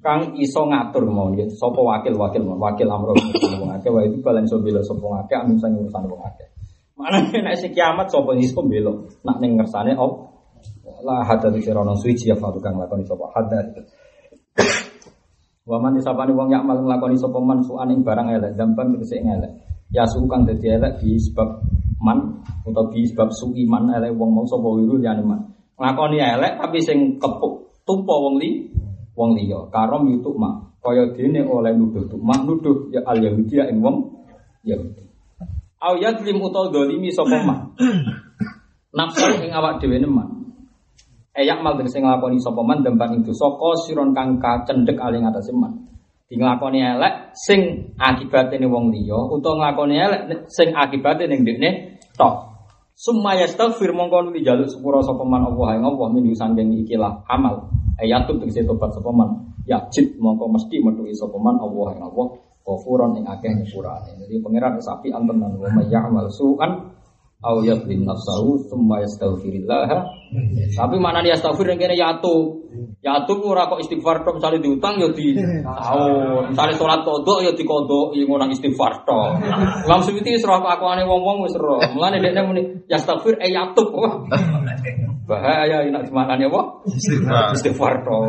Kang 0.00 0.32
iso 0.40 0.64
ngatur 0.64 1.04
mau 1.12 1.28
ya 1.36 1.44
sapa 1.52 1.76
wakil-wakil 1.76 2.40
mau 2.40 2.56
wakil 2.56 2.88
amro 2.88 3.12
wong 3.12 3.70
akeh 3.76 3.92
wa 3.92 4.00
itu 4.00 4.16
balen 4.24 4.48
iso 4.48 4.56
mbela 4.56 4.80
sapa 4.80 5.02
wong 5.04 5.16
akeh 5.24 5.36
andum 5.36 5.60
saking 5.60 5.84
urusane 5.84 6.08
wong 6.08 6.22
akeh. 6.24 6.48
Mana 6.96 7.20
nek 7.28 7.56
sing 7.60 7.76
kiamat 7.76 8.08
sapa 8.08 8.32
iso 8.40 8.64
mbela 8.64 8.96
nak 9.28 9.36
ning 9.44 9.60
ngersane 9.60 9.92
op 9.92 10.24
la 11.04 11.22
hadat 11.22 11.52
iki 11.54 11.70
rono 11.70 11.94
suci 11.94 12.32
ya 12.32 12.36
fa 12.40 12.48
kang 12.64 12.80
lakoni 12.80 13.04
sapa 13.04 13.28
hadat. 13.36 13.66
Waman 15.68 16.00
disapani 16.00 16.32
wong 16.32 16.48
yak 16.48 16.64
mal 16.64 16.80
nglakoni 16.80 17.20
sapa 17.20 17.36
man 17.44 17.60
suan 17.60 17.92
ing 17.92 18.00
barang 18.00 18.40
elek 18.40 18.56
dampan 18.56 18.96
tegese 18.96 19.20
elek. 19.20 19.67
Ya 19.88 20.04
su 20.04 20.20
kang 20.28 20.44
dadi 20.44 20.68
elek 20.68 21.00
di 21.00 21.16
sebab 21.16 21.48
man 22.04 22.44
utawa 22.62 22.92
di 22.92 23.08
sebab 23.08 23.32
suki 23.32 23.64
man 23.64 23.88
elek 23.88 24.12
wong 24.12 24.30
mau 24.36 24.44
sapa 24.44 24.68
wiru 24.68 25.00
liyane 25.00 25.24
man. 25.24 25.40
Nglakoni 25.80 26.20
elek 26.20 26.60
tapi 26.60 26.78
sing 26.84 27.16
kepuk 27.16 27.82
tumpa 27.88 28.12
wong 28.12 28.36
li 28.36 28.68
wong 29.16 29.32
liya 29.34 29.64
karom 29.72 30.12
yutuk 30.12 30.36
mak 30.36 30.78
kaya 30.84 31.10
dene 31.16 31.42
oleh 31.42 31.72
nuduh 31.72 32.04
mak 32.20 32.44
nuduh 32.44 32.92
ya 32.92 33.00
al 33.08 33.18
yahudi 33.18 33.58
ya 33.58 33.66
ing 33.72 33.80
wong 33.80 34.18
Yahudi. 34.68 35.04
Au 35.78 35.94
yadlim 35.96 36.42
utawa 36.42 36.68
dolimi 36.68 37.08
sapa 37.08 37.40
man. 37.40 37.72
Nafsu 38.98 39.24
ing 39.40 39.54
awak 39.54 39.80
dhewe 39.80 39.96
neman. 40.02 40.28
Eyak 41.32 41.62
mal 41.62 41.78
tegese 41.78 42.02
nglakoni 42.02 42.42
sapa 42.42 42.60
man 42.66 42.82
demban 42.82 43.14
ing 43.14 43.22
dosa 43.22 43.46
siron 43.86 44.12
kang 44.12 44.42
kacendhek 44.42 44.98
aling 44.98 45.24
atase 45.24 45.54
man. 45.54 45.87
Di 46.28 46.36
nglakoni 46.36 46.84
elek 46.84 47.32
sing 47.32 47.88
akibate 47.96 48.60
wong 48.60 48.92
liya 48.92 49.16
utawa 49.32 49.72
nglakoni 49.72 49.96
elek 49.96 50.20
sing 50.52 50.76
akibate 50.76 51.24
ning 51.24 51.40
dekne 51.40 51.96
tok. 52.20 52.52
Summa 52.92 53.32
yastaghfir 53.38 53.96
mongko 53.96 54.28
nuli 54.28 54.44
jaluk 54.44 54.68
sepura 54.68 55.00
sapa 55.00 55.24
man 55.24 55.48
Allah 55.48 55.80
ing 55.80 55.88
Allah 55.88 56.06
min 56.12 56.28
sanging 56.36 56.84
ikilah 56.84 57.24
amal. 57.32 57.72
Ayatun 57.96 58.44
tegese 58.44 58.68
tobat 58.68 58.92
sapa 58.92 59.08
man. 59.08 59.56
Yajid 59.64 60.20
mongko 60.20 60.52
mesti 60.52 60.76
metuhi 60.84 61.16
sapa 61.16 61.40
man 61.40 61.56
Allah 61.64 61.96
ing 61.96 62.02
Allah 62.04 62.26
ghafuran 62.60 63.16
ing 63.16 63.24
akeh 63.24 63.48
nyepurane. 63.48 64.12
Jadi 64.20 64.34
pangeran 64.44 64.76
sapi 64.84 65.08
antenan 65.08 65.56
wa 65.56 65.72
may 65.72 65.88
ya'mal 65.88 66.28
su'an 66.28 66.92
au 67.38 67.62
yadlim 67.62 68.02
nafsahu 68.02 68.66
tsumma 68.66 68.98
yastaghfirillah. 69.06 69.86
Tapi 70.74 70.96
mana 70.98 71.22
dia 71.22 71.38
astaghfir 71.38 71.70
yang 71.70 71.78
kene 71.78 71.94
yatu. 71.94 72.66
Yatu 72.98 73.38
ora 73.46 73.70
kok 73.70 73.78
istighfar 73.78 74.26
tok 74.26 74.42
misale 74.42 74.58
diutang 74.58 74.98
ya 74.98 75.06
di 75.14 75.38
tahun. 75.62 76.50
Misale 76.50 76.74
salat 76.74 77.06
kodok 77.06 77.46
ya 77.46 77.54
dikodok 77.54 78.18
ya 78.18 78.26
ngono 78.26 78.50
istighfar 78.50 79.06
tok. 79.06 79.38
Imam 79.86 80.02
Suyuti 80.02 80.34
wis 80.34 80.42
roh 80.42 80.58
akuane 80.58 81.06
wong-wong 81.06 81.46
wis 81.46 81.54
roh. 81.54 81.78
Mulane 81.94 82.18
dekne 82.18 82.42
muni 82.42 82.62
yastaghfir 82.90 83.38
e 83.38 83.54
yatu. 83.54 83.86
Bahaya 85.28 85.86
enak 85.86 86.10
dimaknani 86.10 86.50
apa? 86.50 86.60
Istighfar. 86.90 87.54
Istighfar 87.54 87.94
tok. 88.02 88.22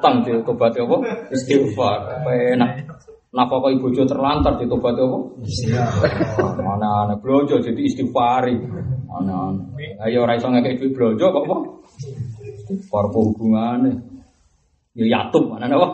Utang 0.00 0.24
di 0.24 0.32
tobat 0.40 0.72
apa? 0.72 0.96
Istighfar. 1.28 2.24
Enak. 2.56 2.88
Napa 3.32 3.64
kok 3.64 3.72
ibu 3.72 3.88
bojo 3.88 4.04
terlantar 4.04 4.60
di 4.60 4.68
tobat 4.68 4.92
apa? 4.92 5.18
Mana 6.60 7.08
ana 7.08 7.14
blojo 7.16 7.64
jadi 7.64 7.80
istighfari. 7.80 8.60
Ana. 9.08 9.56
Ayo 10.04 10.28
ora 10.28 10.36
iso 10.36 10.52
ngekek 10.52 10.76
duit 10.76 10.92
blojo 10.92 11.32
kok 11.32 11.44
apa? 11.48 11.56
Istighfar 12.60 13.08
apa 13.08 13.18
hubungane? 13.24 13.92
Ya 14.92 15.16
yatum 15.16 15.48
mana 15.48 15.64
apa? 15.64 15.88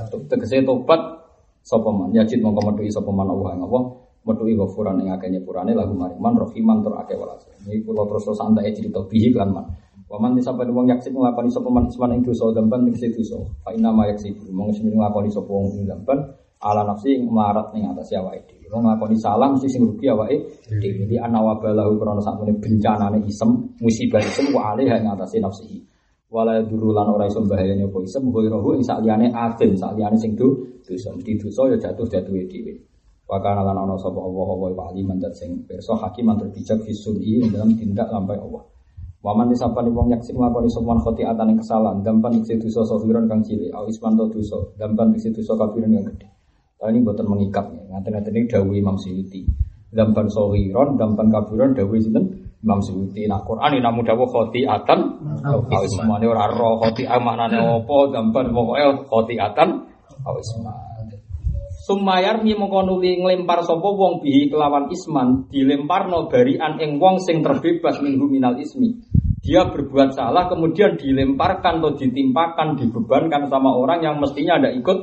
Yatum 0.00 0.24
tegese 0.32 0.64
tobat 0.64 1.28
sapa 1.60 1.92
man 1.92 2.16
yajid 2.16 2.40
mongko 2.40 2.72
metuhi 2.72 2.88
sapa 2.88 3.12
man 3.12 3.28
Allah 3.28 3.60
ing 3.60 3.62
Allah 3.68 3.84
metuhi 4.24 4.56
ghafuran 4.56 5.04
ing 5.04 5.12
akeh 5.12 5.28
nyepurane 5.28 5.76
lagu 5.76 5.92
mariman 5.92 6.40
rahiman 6.40 6.80
tur 6.80 6.96
akeh 7.04 7.20
welas. 7.20 7.44
Iki 7.68 7.84
kula 7.84 8.08
terus 8.08 8.32
santai 8.32 8.72
cerita 8.72 9.04
bihi 9.04 9.28
lan 9.36 9.52
man. 9.52 9.68
Waman 10.14 10.38
disapa 10.38 10.62
wong 10.62 10.86
yaksib 10.86 11.10
nglakoni 11.10 11.50
sapa 11.50 11.66
man 11.66 11.90
isman 11.90 12.14
ing 12.14 12.22
dosa 12.22 12.54
dampan 12.54 12.86
tegese 12.86 13.10
dosa. 13.18 13.34
Fa 13.66 13.74
inna 13.74 13.90
ma 13.90 14.06
yaksib 14.06 14.46
mong 14.46 14.70
sing 14.70 14.86
nglakoni 14.94 15.26
sapa 15.26 15.50
wong 15.50 15.74
ing 15.74 15.90
dampan 15.90 16.22
ala 16.62 16.86
nafsi 16.86 17.18
ing 17.18 17.26
melarat 17.26 17.74
ning 17.74 17.90
atas 17.90 18.14
awake 18.14 18.46
dhewe. 18.46 18.70
Wong 18.70 18.86
nglakoni 18.86 19.18
salah 19.18 19.50
mesti 19.50 19.66
sing 19.66 19.82
rugi 19.82 20.06
awake 20.06 20.38
dhewe. 20.70 21.02
Jadi 21.02 21.18
ana 21.18 21.42
wabalahu 21.42 21.98
krana 21.98 22.22
sakmene 22.22 22.54
bencanane 22.62 23.26
isem, 23.26 23.74
musibah 23.82 24.22
isem 24.22 24.54
wa 24.54 24.70
alih 24.70 24.86
ing 24.86 25.10
atase 25.10 25.42
nafsihi. 25.42 25.82
Wala 26.30 26.62
duru 26.62 26.94
lan 26.94 27.10
ora 27.10 27.26
iso 27.26 27.42
bahayane 27.42 27.82
apa 27.82 27.98
isem 28.06 28.30
ghairahu 28.30 28.78
ing 28.78 28.86
sakliyane 28.86 29.34
afim, 29.34 29.74
sakliyane 29.74 30.14
sing 30.14 30.38
do 30.38 30.78
dosa. 30.86 31.10
Mesti 31.10 31.42
dosa 31.42 31.74
ya 31.74 31.76
jatuh 31.90 32.06
jatuhe 32.06 32.46
dhewe. 32.46 32.86
Wa 33.26 33.42
kana 33.42 33.66
lan 33.66 33.82
ana 33.82 33.98
sapa 33.98 34.22
Allah 34.22 34.48
wa 34.62 34.84
aliman 34.94 35.18
dan 35.18 35.34
sing 35.34 35.66
pirsa 35.66 35.98
hakiman 35.98 36.38
terbijak 36.38 36.86
fisuni 36.86 37.42
ing 37.42 37.50
dalam 37.50 37.74
tindak 37.74 38.06
lampai 38.14 38.38
Allah. 38.38 38.73
Waman 39.24 39.48
disapani 39.48 39.88
wong 39.88 40.12
yaksib 40.12 40.36
nglakoni 40.36 40.68
sopan 40.68 41.00
khotiatan 41.00 41.48
ing 41.48 41.56
kesalahan, 41.56 42.04
dampan 42.04 42.44
isi 42.44 42.60
dosa 42.60 42.84
sofiron 42.84 43.24
kang 43.24 43.40
cilik, 43.40 43.72
au 43.72 43.88
isman 43.88 44.20
to 44.20 44.28
dosa, 44.28 44.60
dampan 44.76 45.16
isi 45.16 45.32
dosa 45.32 45.56
kafiran 45.56 45.96
kang 45.96 46.12
gede. 46.12 46.28
Tapi 46.76 46.92
ini 46.92 47.00
buatan 47.00 47.32
mengikat 47.32 47.64
ya, 47.72 47.82
ngaten-ngaten 47.88 48.36
ini 48.36 48.44
dawuh 48.52 48.76
Imam 48.76 49.00
Suyuti. 49.00 49.48
Dampan 49.88 50.28
sofiron, 50.28 51.00
dampan 51.00 51.32
kafiran 51.32 51.72
dawuh 51.72 51.96
sinten 51.96 52.52
Imam 52.60 52.84
Suyuti. 52.84 53.24
Nah 53.24 53.40
Quran 53.48 53.72
ini 53.72 53.80
namu 53.80 54.04
dawuh 54.04 54.28
khotiatan, 54.28 55.00
au 55.40 55.64
isman 55.80 56.20
ora 56.20 56.44
roh 56.52 56.84
khotiah 56.84 57.16
maknane 57.16 57.80
apa, 57.80 57.96
dampan 58.12 58.52
pokoke 58.52 59.08
khotiatan, 59.08 59.88
au 60.20 60.36
isman. 60.36 60.76
Sumayar 61.84 62.40
mi 62.40 62.56
mongko 62.56 62.80
nuli 62.80 63.20
nglempar 63.20 63.60
sapa 63.60 63.84
wong 63.84 64.24
bihi 64.24 64.48
kelawan 64.48 64.88
isman 64.88 65.52
dilemparno 65.52 66.32
barian 66.32 66.80
ing 66.80 66.96
wong 66.96 67.20
sing 67.20 67.44
terbebas 67.44 68.00
minhu 68.00 68.24
minal 68.24 68.56
ismi. 68.56 69.13
Dia 69.44 69.68
berbuat 69.68 70.16
salah 70.16 70.48
kemudian 70.48 70.96
dilemparkan 70.96 71.84
atau 71.84 71.92
ditimpakan 71.92 72.80
dibebankan 72.80 73.52
sama 73.52 73.76
orang 73.76 74.00
yang 74.00 74.16
mestinya 74.16 74.56
ada 74.56 74.72
ikut 74.72 74.98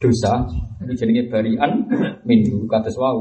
dosa. 0.00 0.48
Ini 0.80 0.92
jenenge 0.96 1.28
barian 1.28 1.84
minhu 2.24 2.64
kados 2.64 2.96
wau. 2.96 3.20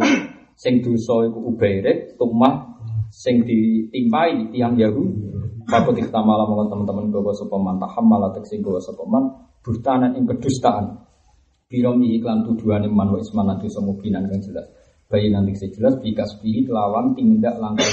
Sing 0.56 0.80
dosa 0.80 1.28
iku 1.28 1.52
ubairek 1.52 2.16
tumah 2.16 2.80
sing 3.12 3.44
ditimpai 3.44 4.56
tiang 4.56 4.80
Yahudi. 4.80 5.36
Fakut 5.68 5.96
iktamala 6.00 6.48
mongko 6.48 6.76
teman-teman 6.76 7.08
gawa 7.12 7.32
sapa 7.36 7.56
man 7.56 7.80
tahammala 7.80 8.32
teksin 8.36 8.60
gawa 8.60 8.80
sapa 8.84 9.04
man 9.08 9.24
buhtanan 9.64 10.16
ing 10.16 10.24
kedustaan. 10.28 11.04
Iklan 11.74 12.46
tuduhan 12.46 12.86
man 12.88 13.12
wa 13.12 13.20
isman 13.20 13.52
nanti 13.52 13.68
semubinan 13.68 14.30
kan 14.32 14.40
jelas. 14.40 14.83
Bayi 15.14 15.30
nanti 15.30 15.54
jelas 15.70 16.02
bikas 16.02 16.42
bihi 16.42 16.66
kelawan 16.66 17.14
tindak 17.14 17.54
langkah. 17.62 17.86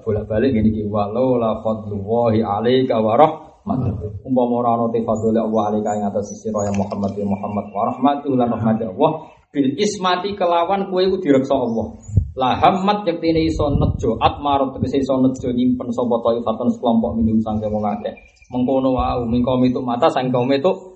Bolak 0.00 0.24
balik 0.24 0.56
gini 0.56 0.72
ki 0.72 0.88
walau 0.88 1.36
la 1.36 1.60
fadlullahi 1.60 2.40
alaika 2.40 2.96
wa 3.04 3.20
rahmatuh. 3.20 4.24
Umpama 4.24 4.64
ora 4.64 4.80
ana 4.80 4.88
te 4.88 5.04
fadlul 5.04 5.36
alaika 5.36 5.92
ing 5.92 6.08
atas 6.08 6.32
sisi 6.32 6.48
ya 6.48 6.72
Muhammad 6.72 7.12
ya 7.20 7.28
Muhammad 7.28 7.68
wa 7.68 7.92
rahmatuh 7.92 8.32
lan 8.32 8.48
rahmat 8.48 8.80
Allah 8.80 9.12
bil 9.52 9.76
ismati 9.76 10.32
kelawan 10.32 10.88
kowe 10.88 11.04
iku 11.04 11.20
direksa 11.20 11.52
Allah. 11.52 12.00
La 12.32 12.56
hammat 12.56 13.04
yektine 13.04 13.44
iso 13.44 13.68
nejo 13.68 14.16
atmarut 14.16 14.72
tegese 14.80 15.04
iso 15.04 15.20
nejo 15.20 15.52
nyimpen 15.52 15.92
sapa 15.92 16.16
taifatun 16.16 16.72
sekelompok 16.72 17.12
minum 17.20 17.44
sangke 17.44 17.68
wong. 17.68 17.84
Mengkono 18.48 18.96
wae 18.96 19.20
mingkom 19.28 19.68
itu 19.68 19.84
mata 19.84 20.08
sang 20.08 20.32
kaum 20.32 20.48
itu 20.48 20.72
Rumah. 20.72 20.91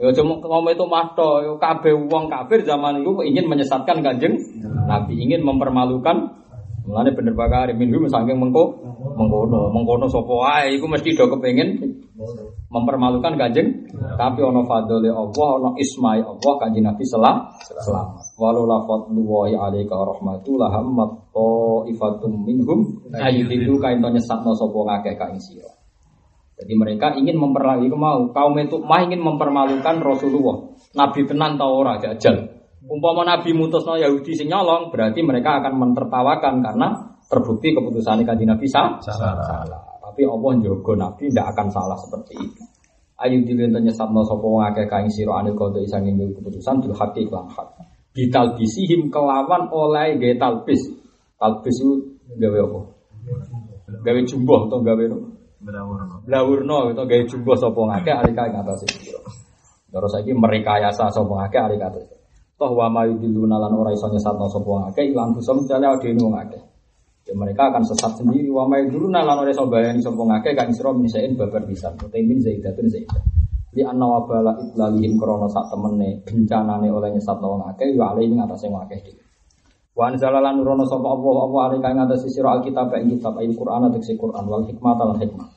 Ya 0.00 0.10
cuma 0.16 0.40
ngomong 0.40 0.72
itu 0.72 0.84
mahto, 0.88 1.44
ya 1.44 1.52
kabeh 1.60 1.92
wong 2.08 2.32
kafir 2.32 2.64
zaman 2.64 3.04
itu 3.04 3.12
ingin 3.28 3.44
menyesatkan 3.44 4.00
kanjeng 4.00 4.40
Nabi, 4.88 5.20
ingin 5.20 5.44
mempermalukan. 5.44 6.40
Mulane 6.84 7.16
bener 7.16 7.32
bakar 7.32 7.72
minhu 7.72 8.04
saking 8.12 8.36
mengko 8.36 8.76
mengkono, 9.16 9.72
mengkono 9.72 10.04
sapa 10.04 10.28
wae 10.36 10.76
iku 10.76 10.84
mesti 10.84 11.16
do 11.16 11.32
kepengin 11.32 11.80
mempermalukan 12.68 13.40
kanjeng. 13.40 13.88
Tapi 14.20 14.40
ono 14.44 14.68
fadole 14.68 15.08
Allah, 15.08 15.48
ono 15.60 15.70
ismai 15.80 16.20
Allah 16.20 16.52
kanjeng 16.60 16.84
Nabi 16.84 17.04
selam 17.08 17.48
selamat. 17.80 18.36
Walau 18.36 18.68
la 18.68 18.84
fadlullahi 18.84 19.56
alaika 19.56 19.96
rahmatu 19.96 20.60
la 20.60 20.68
hammat 20.76 21.10
ifatum 21.88 22.44
minhum. 22.44 23.00
Ayyudilu 23.16 23.80
kain 23.80 24.04
to 24.04 24.08
nyesatno 24.12 24.52
sapa 24.52 24.76
ngakeh 24.76 25.14
ka 25.16 25.32
ing 25.32 25.40
sira. 25.40 25.83
Jadi 26.54 26.72
mereka 26.78 27.18
ingin 27.18 27.34
memperlakukan 27.34 27.98
mau 27.98 28.30
kaum 28.30 28.54
itu 28.62 28.78
mah 28.78 29.02
ingin 29.02 29.18
mempermalukan 29.18 29.98
Rasulullah. 29.98 30.70
Nabi 30.94 31.26
tenan 31.26 31.58
tau 31.58 31.82
ora 31.82 31.98
jajal. 31.98 32.46
Umpama 32.84 33.26
Nabi 33.26 33.50
mutusno 33.56 33.98
Yahudi 33.98 34.36
sing 34.36 34.52
nyolong, 34.52 34.92
berarti 34.92 35.24
mereka 35.24 35.58
akan 35.58 35.72
mentertawakan 35.80 36.62
karena 36.62 36.88
terbukti 37.26 37.74
keputusan 37.74 38.22
kanjeng 38.22 38.54
Nabi 38.54 38.66
sah. 38.70 39.02
Salah. 39.02 39.40
salah. 39.42 39.80
Tapi 39.98 40.22
Allah 40.22 40.52
njogo 40.62 40.92
Nabi 40.94 41.26
tidak 41.26 41.58
akan 41.58 41.66
salah 41.74 41.98
seperti 41.98 42.38
itu. 42.38 42.62
Ayu 43.18 43.42
dilento 43.42 43.82
nyesatno 43.82 44.22
sapa 44.22 44.42
wong 44.42 44.62
akeh 44.68 44.86
kaing 44.86 45.10
sira 45.10 45.42
anil 45.42 45.58
qada 45.58 45.82
isang 45.82 46.06
ing 46.06 46.18
keputusan 46.38 46.82
bil 46.82 46.94
haqqi 46.94 47.26
lan 47.30 47.50
hak. 47.50 47.82
Bital 48.14 48.54
bisihim 48.54 49.10
kelawan 49.10 49.66
oleh 49.74 50.14
gawe 50.14 50.34
talbis. 50.38 50.86
Talbis 51.34 51.76
itu 51.82 52.14
gawe 52.38 52.58
apa? 52.62 52.80
Gawe 54.06 54.20
jumboh 54.22 54.70
atau 54.70 54.78
gawe 54.86 55.02
apa? 55.02 55.33
Blawurno 55.64 56.92
itu 56.92 57.02
gawe 57.08 57.24
jumboh 57.24 57.56
sapa 57.56 57.80
ngake 57.80 58.12
alika 58.12 58.42
ing 58.52 58.56
atase 58.60 58.84
sira. 59.00 59.20
Terus 59.88 60.10
saiki 60.12 60.36
merekayasa 60.36 61.08
sapa 61.08 61.32
ngake 61.32 61.56
alika 61.56 61.88
atase. 61.88 62.16
Toh 62.60 62.70
wa 62.76 62.92
ma 62.92 63.08
yudilluna 63.08 63.56
lan 63.56 63.72
ora 63.72 63.88
iso 63.96 64.12
nyesatno 64.12 64.44
sapa 64.52 64.68
ngake 64.68 65.08
ilang 65.08 65.32
bisa 65.32 65.56
mencale 65.56 65.88
adene 65.88 66.20
wong 66.20 66.36
akeh. 66.36 66.62
Ya 67.24 67.32
mereka 67.32 67.72
akan 67.72 67.80
sesat 67.88 68.20
sendiri 68.20 68.52
wa 68.52 68.68
ma 68.68 68.76
yudilluna 68.76 69.24
lan 69.24 69.40
ora 69.40 69.48
iso 69.48 69.64
bayani 69.64 70.04
sapa 70.04 70.20
ngake 70.20 70.52
kan 70.52 70.68
sira 70.68 70.92
misain 70.92 71.32
babar 71.32 71.64
bisa. 71.64 71.88
Utamin 71.96 72.38
zaidatun 72.44 72.86
zaidah. 72.92 73.24
Li 73.72 73.82
anna 73.82 74.04
wa 74.04 74.20
bala 74.28 74.52
itlalihim 74.60 75.16
krana 75.16 75.48
sak 75.48 75.72
temene 75.72 76.20
bencanane 76.28 76.92
oleh 76.92 77.08
nyesatno 77.08 77.56
wong 77.56 77.62
akeh 77.72 77.88
ya 77.96 78.12
alih 78.12 78.28
ing 78.28 78.36
atase 78.36 78.68
wong 78.68 78.84
akeh 78.84 79.00
dhewe. 79.00 79.24
Wa 79.94 80.10
anzala 80.10 80.42
lan 80.42 80.58
nurono 80.58 80.82
sapa 80.84 81.06
Allah 81.06 81.34
apa 81.46 81.58
alika 81.70 81.88
ing 81.88 81.98
atase 82.04 82.26
sira 82.26 82.52
alkitab 82.58 82.90
ing 82.98 83.14
kitab 83.14 83.38
il 83.40 83.54
Qur'an 83.54 83.86
atau 83.86 84.02
Qur'an 84.02 84.44
wal 84.44 84.66
hikmah 84.66 84.94
lan 84.98 85.18
hikmah. 85.22 85.48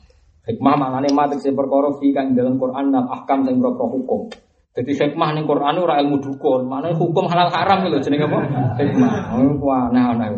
Hikmah 0.48 0.74
maknane 0.80 1.12
matek 1.12 1.44
sing 1.44 1.54
perkara 1.60 1.92
fi 2.00 2.16
kang 2.16 2.32
dalam 2.32 2.56
Quran 2.56 2.96
dan 2.96 3.04
ahkam 3.12 3.44
sing 3.44 3.60
propro 3.60 3.92
hukum. 3.92 4.32
Jadi 4.78 4.94
hikmah 4.94 5.34
ning 5.34 5.50
Quran 5.50 5.76
ora 5.82 5.98
ilmu 6.00 6.22
dukun, 6.24 6.70
maknane 6.72 6.96
hukum 6.96 7.28
halal 7.28 7.50
haram 7.52 7.84
lho 7.90 8.00
jenenge 8.00 8.30
apa? 8.32 8.40
Hikmah. 8.80 9.12
Oh, 9.36 9.74
aneh-aneh. 9.74 10.38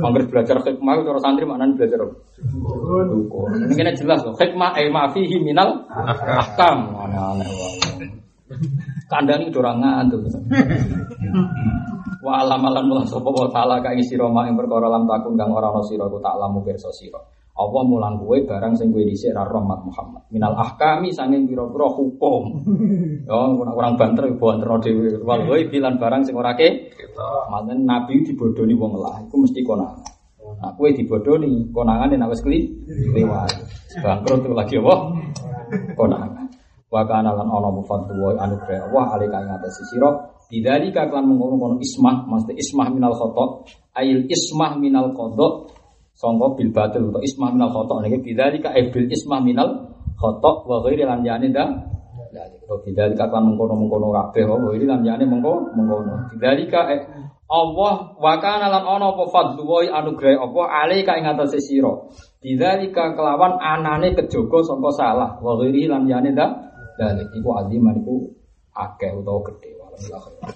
Angger 0.00 0.24
belajar 0.26 0.56
hikmah 0.58 1.04
cara 1.06 1.20
santri 1.22 1.46
maknane 1.46 1.78
belajar 1.78 2.02
dukun. 2.02 3.48
Ini 3.70 3.74
kena 3.78 3.92
jelas 3.94 4.26
loh. 4.26 4.34
Hikmah 4.34 4.74
eh 4.80 4.90
ma 4.90 5.06
fihi 5.14 5.38
minal 5.38 5.86
ahkam. 5.86 6.96
Aneh-aneh 6.98 7.46
wae. 7.46 8.08
Kandhane 9.06 9.52
ora 9.54 9.72
ngantuk. 9.78 10.32
Wa 12.24 12.40
alamalan 12.40 12.88
mulah 12.88 13.04
sapa 13.04 13.28
wa 13.28 13.52
taala 13.52 13.84
ka 13.84 13.92
ing 13.92 14.00
sira 14.00 14.24
mak 14.32 14.48
ing 14.48 14.56
perkara 14.56 14.88
lam 14.88 15.04
takun 15.04 15.36
kang 15.36 15.52
ora 15.52 15.68
ana 15.68 15.84
sira 15.84 16.08
ku 16.08 16.16
tak 16.24 16.34
lamu 16.40 16.64
pirsa 16.64 16.88
sira. 16.88 17.20
Allah 17.54 17.82
mulang 17.86 18.18
kowe 18.18 18.34
barang 18.34 18.74
sing 18.74 18.90
kowe 18.90 18.98
dhisik 18.98 19.30
ra 19.30 19.46
rahmat 19.46 19.86
Muhammad. 19.86 20.26
Minal 20.34 20.58
ahkami 20.58 21.14
sanging 21.14 21.46
pira-pira 21.46 21.86
hukum. 21.86 22.42
Ya 23.30 23.32
ora 23.40 23.72
kurang 23.72 23.94
banter 23.94 24.26
banterno 24.36 24.76
dhewe. 24.82 25.22
Wal 25.22 25.46
kowe 25.46 25.60
bilan 25.70 25.94
barang 26.02 26.26
sing 26.26 26.34
ora 26.34 26.58
ke. 26.58 26.90
Manen 27.46 27.86
nabi 27.86 28.26
dibodoni 28.26 28.74
wong 28.74 28.98
lah 28.98 29.22
iku 29.22 29.46
mesti 29.46 29.62
konangan. 29.62 30.02
Nah, 30.58 30.74
kowe 30.74 30.90
dibodoni 30.90 31.70
konangane 31.70 32.18
nek 32.18 32.34
wis 32.34 32.42
kli 32.42 32.58
lewat. 33.14 33.54
Bangkrut 34.02 34.50
lagi 34.50 34.74
apa? 34.82 34.94
Konangan. 35.94 36.50
Wa 36.90 37.06
kana 37.06 37.38
lan 37.38 37.46
ana 37.46 37.70
mufaddu 37.70 38.18
wa 38.18 38.34
anugrah 38.34 38.90
Allah 38.90 39.04
alika 39.14 39.38
ing 39.42 39.50
atas 39.50 39.78
sira 39.86 40.10
Bidzalika 40.44 41.08
kan 41.08 41.24
mengkono-kono 41.24 41.80
ismah, 41.80 42.28
maksudnya 42.28 42.60
ismah 42.60 42.92
minal 42.92 43.16
khotok, 43.16 43.64
ail 43.96 44.28
ismah 44.28 44.76
minal 44.76 45.16
kodok, 45.16 45.63
songko 46.24 46.56
bil 46.56 46.72
batil 46.72 47.12
atau 47.12 47.20
ismah 47.20 47.52
minal 47.52 47.68
khotok. 47.68 48.00
Niki 48.00 48.24
bidzalika 48.24 48.72
e 48.72 48.88
bil 48.88 49.12
ismah 49.12 49.44
minal 49.44 49.92
khotok 50.16 50.64
wa 50.64 50.80
ghairi 50.80 51.04
lan 51.04 51.20
dah. 51.52 51.68
Kalau 52.64 52.80
bidzalika 52.80 53.28
kan 53.28 53.44
mengkono-mengkono 53.44 54.08
kabeh 54.08 54.42
wa 54.48 54.56
ghairi 54.72 54.88
lan 54.88 55.04
jane 55.04 55.28
mengko 55.28 55.76
mengkono. 55.76 56.32
Bidzalika 56.32 56.80
eh, 56.96 57.00
Allah 57.44 58.16
wa 58.16 58.34
kana 58.40 58.72
lan 58.72 58.88
ana 58.88 59.12
apa 59.12 59.24
fadlu 59.28 59.68
wa 59.68 59.84
anugrah 59.84 60.40
apa 60.40 60.62
alika 60.88 61.12
ing 61.20 61.28
atase 61.28 61.60
sira. 61.60 61.92
Kelawan 62.40 63.60
anane 63.60 64.16
kejogo 64.16 64.64
sangka 64.64 64.90
salah 64.96 65.36
wa 65.44 65.60
ghairi 65.60 65.84
lan 65.84 66.08
dah. 66.08 66.50
Dalik 66.96 67.28
iku 67.36 67.52
aziman 67.60 68.00
iku 68.00 68.32
akeh 68.72 69.12
utawa 69.12 69.44
gedhe. 69.44 69.70
Walhamdulillah. 69.76 70.52